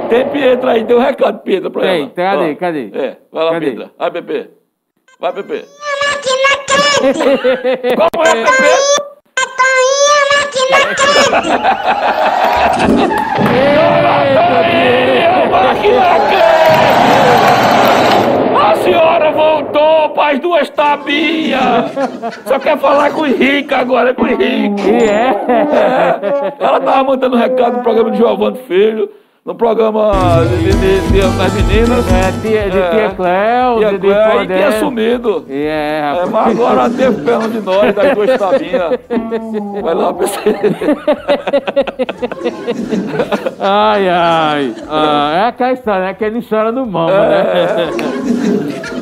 Tem 0.09 0.29
Pietra 0.29 0.71
aí, 0.71 0.83
tem 0.85 0.95
um 0.95 0.99
recado, 0.99 1.39
Pietra, 1.39 1.69
pra 1.69 1.81
Tem, 1.81 2.01
ela. 2.01 2.09
cadê, 2.11 2.51
Ó, 2.51 2.55
cadê? 2.55 2.89
É, 2.93 3.17
vai 3.31 3.43
lá, 3.45 3.51
Cadê? 3.51 3.65
Pietra. 3.71 3.91
Aí, 3.99 4.11
Pepe. 4.11 4.49
Vai, 5.19 5.33
Pepe. 5.33 5.65
Como 7.95 8.25
é, 8.25 8.45
Pepe? 8.45 9.05
A 18.57 18.75
senhora 18.83 19.31
voltou 19.31 20.09
para 20.09 20.33
as 20.33 20.39
duas 20.39 20.69
tabinhas! 20.69 21.91
Só 22.45 22.59
quer 22.59 22.77
falar 22.77 23.11
com 23.11 23.21
o 23.21 23.27
Henrique 23.27 23.73
agora, 23.73 24.11
é 24.11 24.13
com 24.13 24.23
o 24.23 24.27
Henrique! 24.27 24.89
E 24.89 25.09
é. 25.09 26.55
Ela 26.59 26.79
tava 26.79 27.03
mandando 27.03 27.35
recado 27.35 27.77
no 27.77 27.83
programa 27.83 28.11
de 28.11 28.17
Giovanni 28.17 28.59
Filho, 28.67 29.09
no 29.45 29.53
programa 29.53 30.11
de, 30.57 30.71
de, 30.73 31.01
de- 31.11 31.37
das 31.37 31.53
meninas. 31.53 32.05
É, 32.11 32.31
tia, 32.41 32.67
de 32.69 32.79
É. 32.79 32.89
tia 32.89 33.09
Cléo, 33.11 33.77
Tia 33.77 33.89
de, 33.91 33.97
de 33.99 34.07
Cléo, 34.07 34.41
e 34.41 34.47
tinha 34.47 34.71
sumido. 34.79 35.45
E 35.47 35.53
é, 35.67 36.13
É, 36.23 36.25
mas 36.25 36.59
agora 36.59 36.89
teve 36.89 37.21
pena 37.23 37.47
de 37.47 37.59
nós, 37.61 37.93
das 37.93 38.13
duas 38.15 38.37
tabinhas. 38.39 38.99
Vai 39.83 39.93
lá, 39.93 40.13
PC. 40.13 40.39
Ai, 43.59 44.09
ai. 44.09 44.73
Ah, 44.89 45.31
é 45.35 45.47
aquela 45.49 45.73
história, 45.73 46.05
né? 46.05 46.13
Que 46.15 46.25
ele 46.25 46.41
chora 46.47 46.71
no 46.71 46.83
mama, 46.87 47.11
né? 47.11 47.45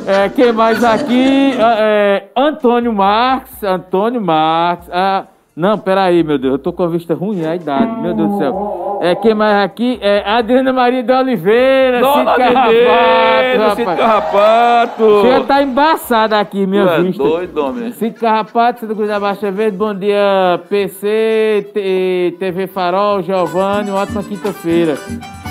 É, 0.05 0.27
quem 0.29 0.51
mais 0.51 0.83
aqui? 0.83 1.55
Ah, 1.57 1.75
é, 1.79 2.23
Antônio 2.35 2.91
Marques. 2.91 3.63
Antônio 3.63 4.19
Marques. 4.19 4.89
Ah, 4.91 5.23
não, 5.55 5.77
peraí, 5.77 6.23
meu 6.23 6.37
Deus. 6.37 6.53
Eu 6.53 6.57
tô 6.59 6.73
com 6.73 6.83
a 6.83 6.87
vista 6.87 7.13
ruim, 7.13 7.41
é 7.43 7.49
a 7.49 7.55
idade. 7.55 8.01
Meu 8.01 8.13
Deus 8.13 8.31
do 8.31 8.37
céu. 8.39 8.99
É, 9.01 9.13
quem 9.15 9.33
mais 9.33 9.63
aqui? 9.63 9.99
É 10.01 10.23
Adriana 10.25 10.71
Maria 10.73 11.03
de 11.03 11.11
Oliveira. 11.11 11.99
Dona 11.99 12.37
Nenê, 12.37 12.53
Carrapato, 12.53 13.81
rapaz. 13.83 13.99
Carrapato. 13.99 15.21
Chega 15.21 15.41
tá 15.41 15.61
embaçada 15.61 16.39
aqui, 16.39 16.65
minha 16.65 16.83
Tu 16.85 16.89
é 16.89 17.01
vista. 17.01 17.23
doido, 17.23 17.57
homem. 17.65 17.91
Cid 17.91 18.17
Carrapato, 18.19 18.79
Santa 18.81 18.95
Cruz 18.95 19.07
da 19.09 19.19
Baixa 19.19 19.51
Verde, 19.51 19.77
bom 19.77 19.93
dia 19.93 20.59
PC, 20.69 21.69
T- 21.73 22.35
TV 22.39 22.67
Farol, 22.67 23.21
Giovanni, 23.21 23.91
ótima 23.91 24.23
quinta-feira. 24.23 24.97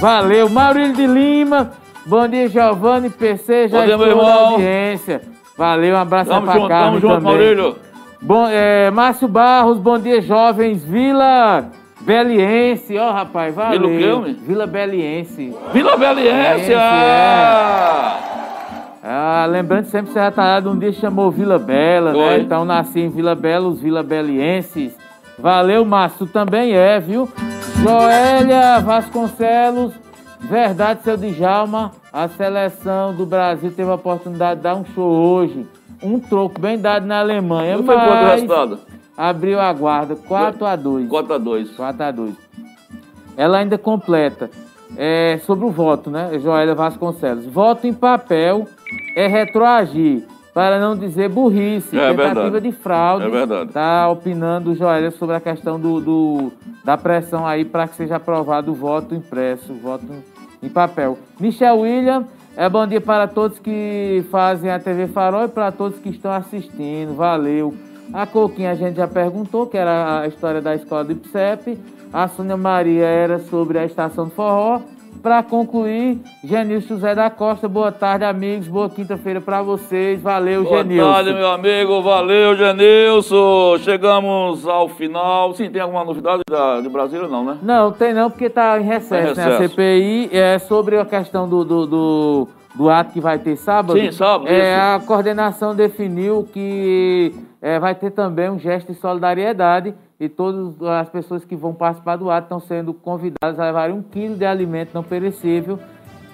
Valeu, 0.01 0.49
Maurílio 0.49 0.95
de 0.95 1.07
Lima, 1.07 1.71
bom 2.07 2.27
dia 2.27 2.49
Giovanni, 2.49 3.11
PC, 3.11 3.69
já 3.69 3.81
Bom 3.81 3.87
dia, 3.87 3.99
meu 3.99 4.07
irmão. 4.09 4.49
audiência. 4.53 5.21
Valeu, 5.57 5.95
um 5.95 5.99
abraço 5.99 6.31
Tamo 6.31 6.47
pra 6.47 6.55
junto, 6.55 6.69
cá. 6.69 6.81
tamo 6.85 7.01
junto, 7.01 7.21
Maurílio. 7.23 7.77
Bom, 8.23 8.47
é, 8.47 8.89
Márcio 8.93 9.27
Barros, 9.27 9.79
bom 9.79 9.99
dia 9.99 10.23
jovens, 10.23 10.85
Vila 10.85 11.65
Beliense, 12.03 12.97
ó 12.97 13.11
rapaz, 13.11 13.53
valeu. 13.53 13.89
Vila 13.89 14.23
quê? 14.23 14.37
Vila 14.47 14.65
Beliense. 14.65 15.53
Vila 15.73 15.97
Beliense! 15.97 16.73
Ah! 16.73 18.21
Ah, 19.03 19.47
lembrando 19.51 19.87
sempre 19.87 20.07
que 20.07 20.13
você 20.13 20.21
retalhado 20.21 20.71
um 20.71 20.79
dia 20.79 20.93
chamou 20.93 21.33
Vila 21.33 21.59
Bela, 21.59 22.13
né? 22.13 22.29
Foi. 22.29 22.41
Então 22.43 22.65
nasci 22.65 23.01
em 23.01 23.09
Vila 23.09 23.35
Bela, 23.35 23.67
os 23.67 23.81
Vila 23.81 24.05
Belienses. 24.05 24.97
Valeu, 25.37 25.85
Márcio, 25.85 26.25
também 26.25 26.75
é, 26.75 27.01
viu? 27.01 27.29
Joélia 27.83 28.79
Vasconcelos, 28.79 29.95
verdade, 30.39 31.03
seu 31.03 31.17
Djalma, 31.17 31.91
a 32.13 32.29
seleção 32.29 33.13
do 33.13 33.27
Brasil 33.27 33.73
teve 33.73 33.91
a 33.91 33.95
oportunidade 33.95 34.59
de 34.59 34.63
dar 34.63 34.77
um 34.77 34.85
show 34.85 35.11
hoje. 35.11 35.67
Um 36.03 36.19
troco 36.19 36.61
bem 36.61 36.79
dado 36.79 37.07
na 37.07 37.21
Alemanha, 37.21 37.77
Não 37.77 37.85
foi 37.85 37.95
quanto 37.95 38.11
o 38.11 38.27
resultado? 38.27 38.79
abriu 39.17 39.61
a 39.61 39.73
guarda, 39.73 40.17
4 40.17 40.65
a 40.67 40.75
2 40.77 41.09
4 41.09 41.35
a 41.35 41.39
2 41.39 41.71
4 41.77 42.03
a 42.05 42.11
2 42.11 42.35
Ela 43.37 43.59
ainda 43.59 43.79
completa 43.79 44.51
é, 44.97 45.39
sobre 45.45 45.65
o 45.65 45.71
voto, 45.71 46.11
né? 46.11 46.39
Joélia 46.39 46.75
Vasconcelos. 46.75 47.47
Voto 47.47 47.87
em 47.87 47.95
papel 47.95 48.67
é 49.17 49.27
retroagir, 49.27 50.25
para 50.53 50.79
não 50.79 50.95
dizer 50.97 51.31
burrice, 51.31 51.97
É 51.99 52.11
tentativa 52.11 52.43
verdade. 52.51 52.71
de 52.71 52.73
fraude. 52.77 53.25
É 53.27 53.31
verdade. 53.31 53.73
Tá 53.73 54.09
opinando 54.11 54.75
Joélia 54.75 55.11
sobre 55.11 55.37
a 55.37 55.41
questão 55.41 55.81
do, 55.81 55.99
do- 56.01 56.53
da 56.85 56.99
pressão 56.99 57.47
aí 57.47 57.65
para 57.65 57.89
que 57.89 57.95
seja 57.95 58.17
aprovado 58.17 58.71
o 58.73 58.75
voto 58.75 59.15
impresso, 59.15 59.73
o 59.73 59.77
voto 59.77 60.05
em 60.63 60.69
papel. 60.69 61.17
Michel 61.41 61.79
William, 61.79 62.27
é 62.57 62.69
bom 62.69 62.87
dia 62.87 63.01
para 63.01 63.27
todos 63.27 63.59
que 63.59 64.25
fazem 64.31 64.71
a 64.71 64.79
TV 64.79 65.09
Farol 65.09 65.45
e 65.45 65.49
para 65.49 65.73
todos 65.73 65.99
que 65.99 66.11
estão 66.11 66.33
assistindo. 66.33 67.15
Valeu. 67.15 67.75
A 68.13 68.27
Coquinha 68.27 68.73
a 68.73 68.75
gente 68.75 68.97
já 68.97 69.09
perguntou, 69.09 69.67
que 69.67 69.77
era 69.77 70.21
a 70.21 70.29
história 70.29 70.61
da 70.61 70.75
escola 70.75 71.05
do 71.05 71.13
IPSEP. 71.13 71.79
A 72.13 72.29
Sônia 72.29 72.57
Maria 72.57 73.07
era 73.07 73.39
sobre 73.39 73.79
a 73.79 73.87
estação 73.87 74.27
do 74.27 74.31
forró. 74.33 74.83
Para 75.23 75.41
concluir, 75.41 76.21
Genilson 76.43 76.95
José 76.95 77.15
da 77.15 77.31
Costa, 77.31 77.69
boa 77.69 77.93
tarde, 77.93 78.25
amigos. 78.25 78.67
Boa 78.67 78.91
quinta-feira 78.91 79.41
para 79.41 79.63
vocês. 79.63 80.21
Valeu, 80.21 80.65
Boa 80.65 80.79
Genilson. 80.83 81.13
tarde, 81.13 81.33
meu 81.33 81.49
amigo. 81.49 82.03
Valeu, 82.03 82.57
Genilson. 82.57 83.79
Chegamos 83.79 84.67
ao 84.67 84.89
final. 84.89 85.55
Sim, 85.55 85.71
tem 85.71 85.81
alguma 85.81 86.05
novidade 86.05 86.43
da, 86.51 86.81
de 86.81 86.89
Brasília? 86.89 87.29
Não, 87.29 87.45
né? 87.45 87.57
Não, 87.63 87.93
tem 87.93 88.13
não, 88.13 88.29
porque 88.29 88.47
está 88.47 88.81
em 88.81 88.83
recesso, 88.83 89.37
Tá 89.37 89.47
né? 89.47 89.55
A. 89.55 89.59
CPI 89.59 90.29
é 90.33 90.59
sobre 90.59 90.99
a 90.99 91.05
questão 91.05 91.49
do, 91.49 91.65
do, 91.65 91.87
do, 91.87 92.49
do 92.75 92.91
ato 92.91 93.13
que 93.13 93.21
vai 93.21 93.39
ter 93.39 93.55
sábado. 93.55 93.97
Sim, 93.97 94.11
sábado, 94.11 94.49
É, 94.49 94.73
isso. 94.73 94.81
a 95.05 95.07
coordenação 95.07 95.73
definiu 95.73 96.49
que 96.53 97.33
é, 97.63 97.79
vai 97.79 97.95
ter 97.95 98.11
também 98.11 98.51
um 98.51 98.59
gesto 98.59 98.93
de 98.93 98.99
solidariedade 98.99 99.95
e 100.19 100.29
todas 100.29 100.83
as 100.83 101.09
pessoas 101.09 101.45
que 101.45 101.55
vão 101.55 101.73
participar 101.73 102.17
do 102.17 102.29
ato 102.29 102.47
estão 102.47 102.59
sendo 102.59 102.93
convidadas 102.93 103.59
a 103.61 103.65
levar 103.65 103.91
um 103.93 104.03
quilo 104.03 104.35
de 104.35 104.45
alimento 104.45 104.91
não 104.93 105.05
perecível. 105.05 105.79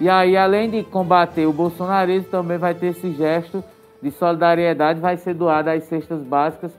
E 0.01 0.09
aí, 0.09 0.35
além 0.35 0.71
de 0.71 0.83
combater 0.83 1.45
o 1.45 1.53
bolsonarismo, 1.53 2.31
também 2.31 2.57
vai 2.57 2.73
ter 2.73 2.87
esse 2.87 3.11
gesto 3.11 3.63
de 4.01 4.09
solidariedade, 4.09 4.99
vai 4.99 5.17
ser 5.17 5.35
doado 5.35 5.69
as 5.69 5.83
cestas 5.83 6.21
básicas 6.23 6.71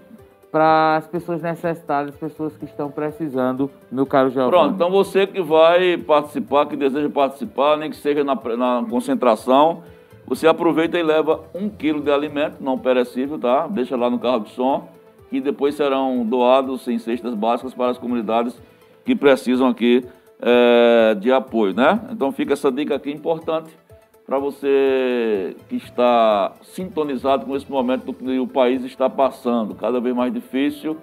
para 0.50 0.96
as 0.96 1.06
pessoas 1.06 1.40
necessitadas, 1.40 2.14
as 2.14 2.18
pessoas 2.18 2.56
que 2.56 2.64
estão 2.64 2.90
precisando, 2.90 3.70
meu 3.92 4.04
caro 4.04 4.30
Giovanni. 4.30 4.50
Pronto, 4.50 4.74
então 4.74 4.90
você 4.90 5.26
que 5.28 5.40
vai 5.40 5.96
participar, 5.96 6.66
que 6.66 6.74
deseja 6.74 7.08
participar, 7.08 7.76
nem 7.76 7.88
que 7.88 7.96
seja 7.96 8.24
na, 8.24 8.34
na 8.34 8.84
concentração, 8.88 9.82
você 10.30 10.46
aproveita 10.46 10.96
e 10.96 11.02
leva 11.02 11.40
um 11.52 11.68
quilo 11.68 12.00
de 12.00 12.08
alimento 12.08 12.62
não 12.62 12.78
perecível, 12.78 13.36
tá? 13.36 13.66
Deixa 13.66 13.96
lá 13.96 14.08
no 14.08 14.16
carro 14.16 14.44
de 14.44 14.50
som, 14.50 14.88
que 15.28 15.40
depois 15.40 15.74
serão 15.74 16.24
doados 16.24 16.86
em 16.86 17.00
cestas 17.00 17.34
básicas 17.34 17.74
para 17.74 17.90
as 17.90 17.98
comunidades 17.98 18.56
que 19.04 19.16
precisam 19.16 19.66
aqui 19.66 20.04
eh, 20.40 21.16
de 21.18 21.32
apoio, 21.32 21.74
né? 21.74 22.00
Então 22.12 22.30
fica 22.30 22.52
essa 22.52 22.70
dica 22.70 22.94
aqui 22.94 23.10
importante 23.10 23.76
para 24.24 24.38
você 24.38 25.56
que 25.68 25.74
está 25.74 26.52
sintonizado 26.62 27.44
com 27.44 27.56
esse 27.56 27.68
momento 27.68 28.12
que 28.12 28.38
o 28.38 28.46
país 28.46 28.84
está 28.84 29.10
passando, 29.10 29.74
cada 29.74 29.98
vez 29.98 30.14
mais 30.14 30.32
difícil, 30.32 30.96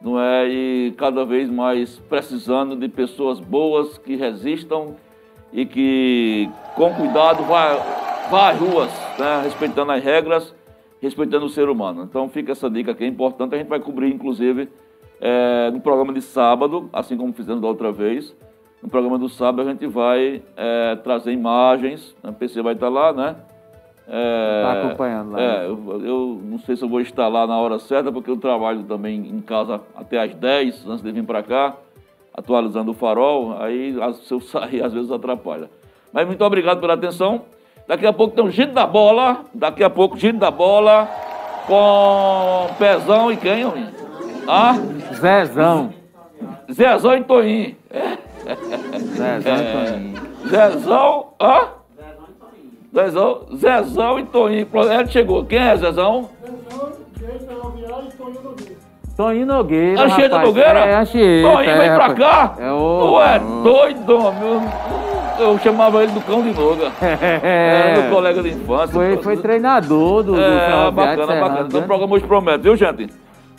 não 0.00 0.20
é? 0.20 0.48
E 0.48 0.94
cada 0.96 1.24
vez 1.24 1.50
mais 1.50 1.98
precisando 2.08 2.76
de 2.76 2.88
pessoas 2.88 3.40
boas 3.40 3.98
que 3.98 4.14
resistam 4.14 4.94
e 5.52 5.66
que, 5.66 6.48
com 6.76 6.94
cuidado, 6.94 7.42
vá, 7.42 8.09
vá 8.30 8.50
às 8.50 8.58
ruas, 8.58 8.90
né? 9.18 9.42
respeitando 9.44 9.92
as 9.92 10.02
regras, 10.02 10.54
respeitando 11.00 11.46
o 11.46 11.48
ser 11.48 11.68
humano. 11.68 12.02
Então 12.08 12.28
fica 12.28 12.52
essa 12.52 12.68
dica 12.70 12.92
aqui, 12.92 13.04
é 13.04 13.06
importante. 13.06 13.54
A 13.54 13.58
gente 13.58 13.68
vai 13.68 13.80
cobrir, 13.80 14.12
inclusive, 14.12 14.68
eh, 15.20 15.70
no 15.72 15.80
programa 15.80 16.12
de 16.12 16.22
sábado, 16.22 16.88
assim 16.92 17.16
como 17.16 17.32
fizemos 17.32 17.60
da 17.60 17.68
outra 17.68 17.90
vez. 17.92 18.34
No 18.82 18.88
programa 18.88 19.18
do 19.18 19.28
sábado 19.28 19.62
a 19.68 19.70
gente 19.72 19.86
vai 19.86 20.42
eh, 20.56 20.96
trazer 21.02 21.32
imagens, 21.32 22.14
né? 22.22 22.30
o 22.30 22.32
PC 22.32 22.62
vai 22.62 22.74
estar 22.74 22.88
lá, 22.88 23.12
né? 23.12 23.36
É, 24.12 24.62
Tá 24.64 24.72
acompanhando 24.86 25.32
lá, 25.32 25.40
É, 25.40 25.58
né? 25.60 25.66
eu, 25.66 26.02
eu 26.04 26.40
não 26.42 26.58
sei 26.58 26.74
se 26.76 26.82
eu 26.82 26.88
vou 26.88 27.00
estar 27.00 27.28
lá 27.28 27.46
na 27.46 27.56
hora 27.58 27.78
certa, 27.78 28.10
porque 28.10 28.28
eu 28.30 28.36
trabalho 28.36 28.82
também 28.82 29.20
em 29.28 29.40
casa 29.40 29.80
até 29.94 30.18
às 30.20 30.34
10, 30.34 30.84
antes 30.88 31.02
de 31.02 31.12
vir 31.12 31.22
para 31.24 31.42
cá, 31.44 31.76
atualizando 32.34 32.90
o 32.90 32.94
farol, 32.94 33.56
aí 33.60 33.96
as- 34.02 34.16
se 34.26 34.34
eu 34.34 34.40
sair 34.40 34.82
às 34.84 34.92
vezes 34.92 35.12
atrapalha. 35.12 35.70
Mas 36.12 36.26
muito 36.26 36.44
obrigado 36.44 36.80
pela 36.80 36.94
atenção. 36.94 37.42
Daqui 37.90 38.06
a 38.06 38.12
pouco 38.12 38.36
tem 38.36 38.44
um 38.44 38.50
giro 38.52 38.70
da 38.70 38.86
bola, 38.86 39.38
daqui 39.52 39.82
a 39.82 39.90
pouco 39.90 40.16
giro 40.16 40.38
da 40.38 40.48
bola 40.48 41.08
com 41.66 42.68
Pezão 42.78 43.32
e 43.32 43.36
quem? 43.36 43.66
Ah, 44.46 44.76
Zezão. 45.12 45.92
Zezão 46.72 47.16
e 47.16 47.24
Toinho. 47.24 47.76
Zezão 49.16 49.54
É. 49.56 49.58
e 49.58 49.90
Toninho. 49.90 50.22
Zezão, 50.46 51.26
hã? 51.40 51.60
Zezão, 52.94 53.40
Zezão 53.56 54.18
e. 54.20 54.64
Pronto, 54.66 54.88
Ele 54.92 55.08
chegou. 55.08 55.44
Quem 55.44 55.58
é 55.58 55.76
Zezão? 55.76 56.28
Toninho 59.16 59.46
Nogueira. 59.46 60.02
Anchieta. 60.04 60.38
Nogueira? 60.38 60.78
É, 60.78 60.94
Anchieta. 60.94 61.50
Toninho, 61.50 61.70
é, 61.72 61.78
vem 61.78 61.88
pra 61.96 62.06
rapaz. 62.06 62.18
cá. 62.20 62.54
É 62.56 62.70
o. 62.70 63.00
Tu 63.00 63.20
é 63.20 63.38
doido, 63.64 64.16
homem. 64.16 64.68
Eu, 65.40 65.58
chamava 65.58 66.02
ele 66.02 66.12
do 66.12 66.20
cão 66.20 66.42
de 66.42 66.52
Noga. 66.52 66.92
É. 67.42 67.90
Era 67.90 68.02
meu 68.02 68.10
colega 68.10 68.42
de 68.42 68.50
infância. 68.50 68.88
Foi, 68.88 69.16
foi 69.18 69.36
treinador 69.36 70.22
do, 70.22 70.32
do 70.32 70.40
É, 70.40 70.66
Ferroviário 70.66 70.92
bacana, 70.92 71.40
bacana. 71.40 71.66
Então 71.66 71.78
o 71.78 71.82
né? 71.82 71.86
programa 71.86 72.14
hoje 72.14 72.26
promete, 72.26 72.62
viu, 72.62 72.76
gente? 72.76 73.08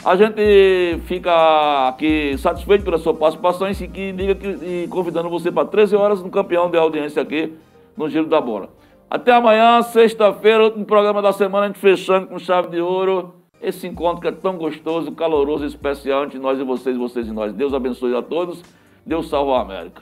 A 0.04 0.16
gente 0.16 1.00
fica 1.06 1.90
aqui 1.90 2.36
satisfeito 2.38 2.84
pela 2.84 2.98
sua 2.98 3.14
participação 3.14 3.70
e, 3.70 3.76
que 3.76 4.12
diga 4.12 4.34
que, 4.34 4.48
e 4.48 4.88
convidando 4.90 5.30
você 5.30 5.52
para 5.52 5.68
13 5.68 5.96
horas 5.96 6.24
no 6.24 6.30
campeão 6.30 6.70
de 6.72 6.78
audiência 6.78 7.22
aqui 7.22 7.54
no 7.96 8.10
Giro 8.10 8.26
da 8.26 8.42
Bola. 8.42 8.70
Até 9.10 9.32
amanhã, 9.32 9.82
sexta-feira, 9.84 10.64
último 10.64 10.86
programa 10.86 11.22
da 11.22 11.32
semana, 11.32 11.66
a 11.66 11.68
gente 11.68 11.80
fechando 11.80 12.28
com 12.28 12.40
chave 12.40 12.70
de 12.70 12.82
ouro. 12.82 13.36
Esse 13.62 13.86
encontro 13.86 14.22
que 14.22 14.28
é 14.28 14.32
tão 14.32 14.58
gostoso, 14.58 15.12
caloroso 15.12 15.66
especial 15.66 16.24
entre 16.26 16.40
nós 16.40 16.60
e 16.60 16.64
vocês, 16.64 16.98
vocês 16.98 17.28
e 17.28 17.32
nós. 17.32 17.54
Deus 17.54 17.74
abençoe 17.74 18.16
a 18.16 18.22
todos. 18.22 18.64
Deus 19.06 19.30
salve 19.30 19.52
a 19.52 19.62
América. 19.62 20.02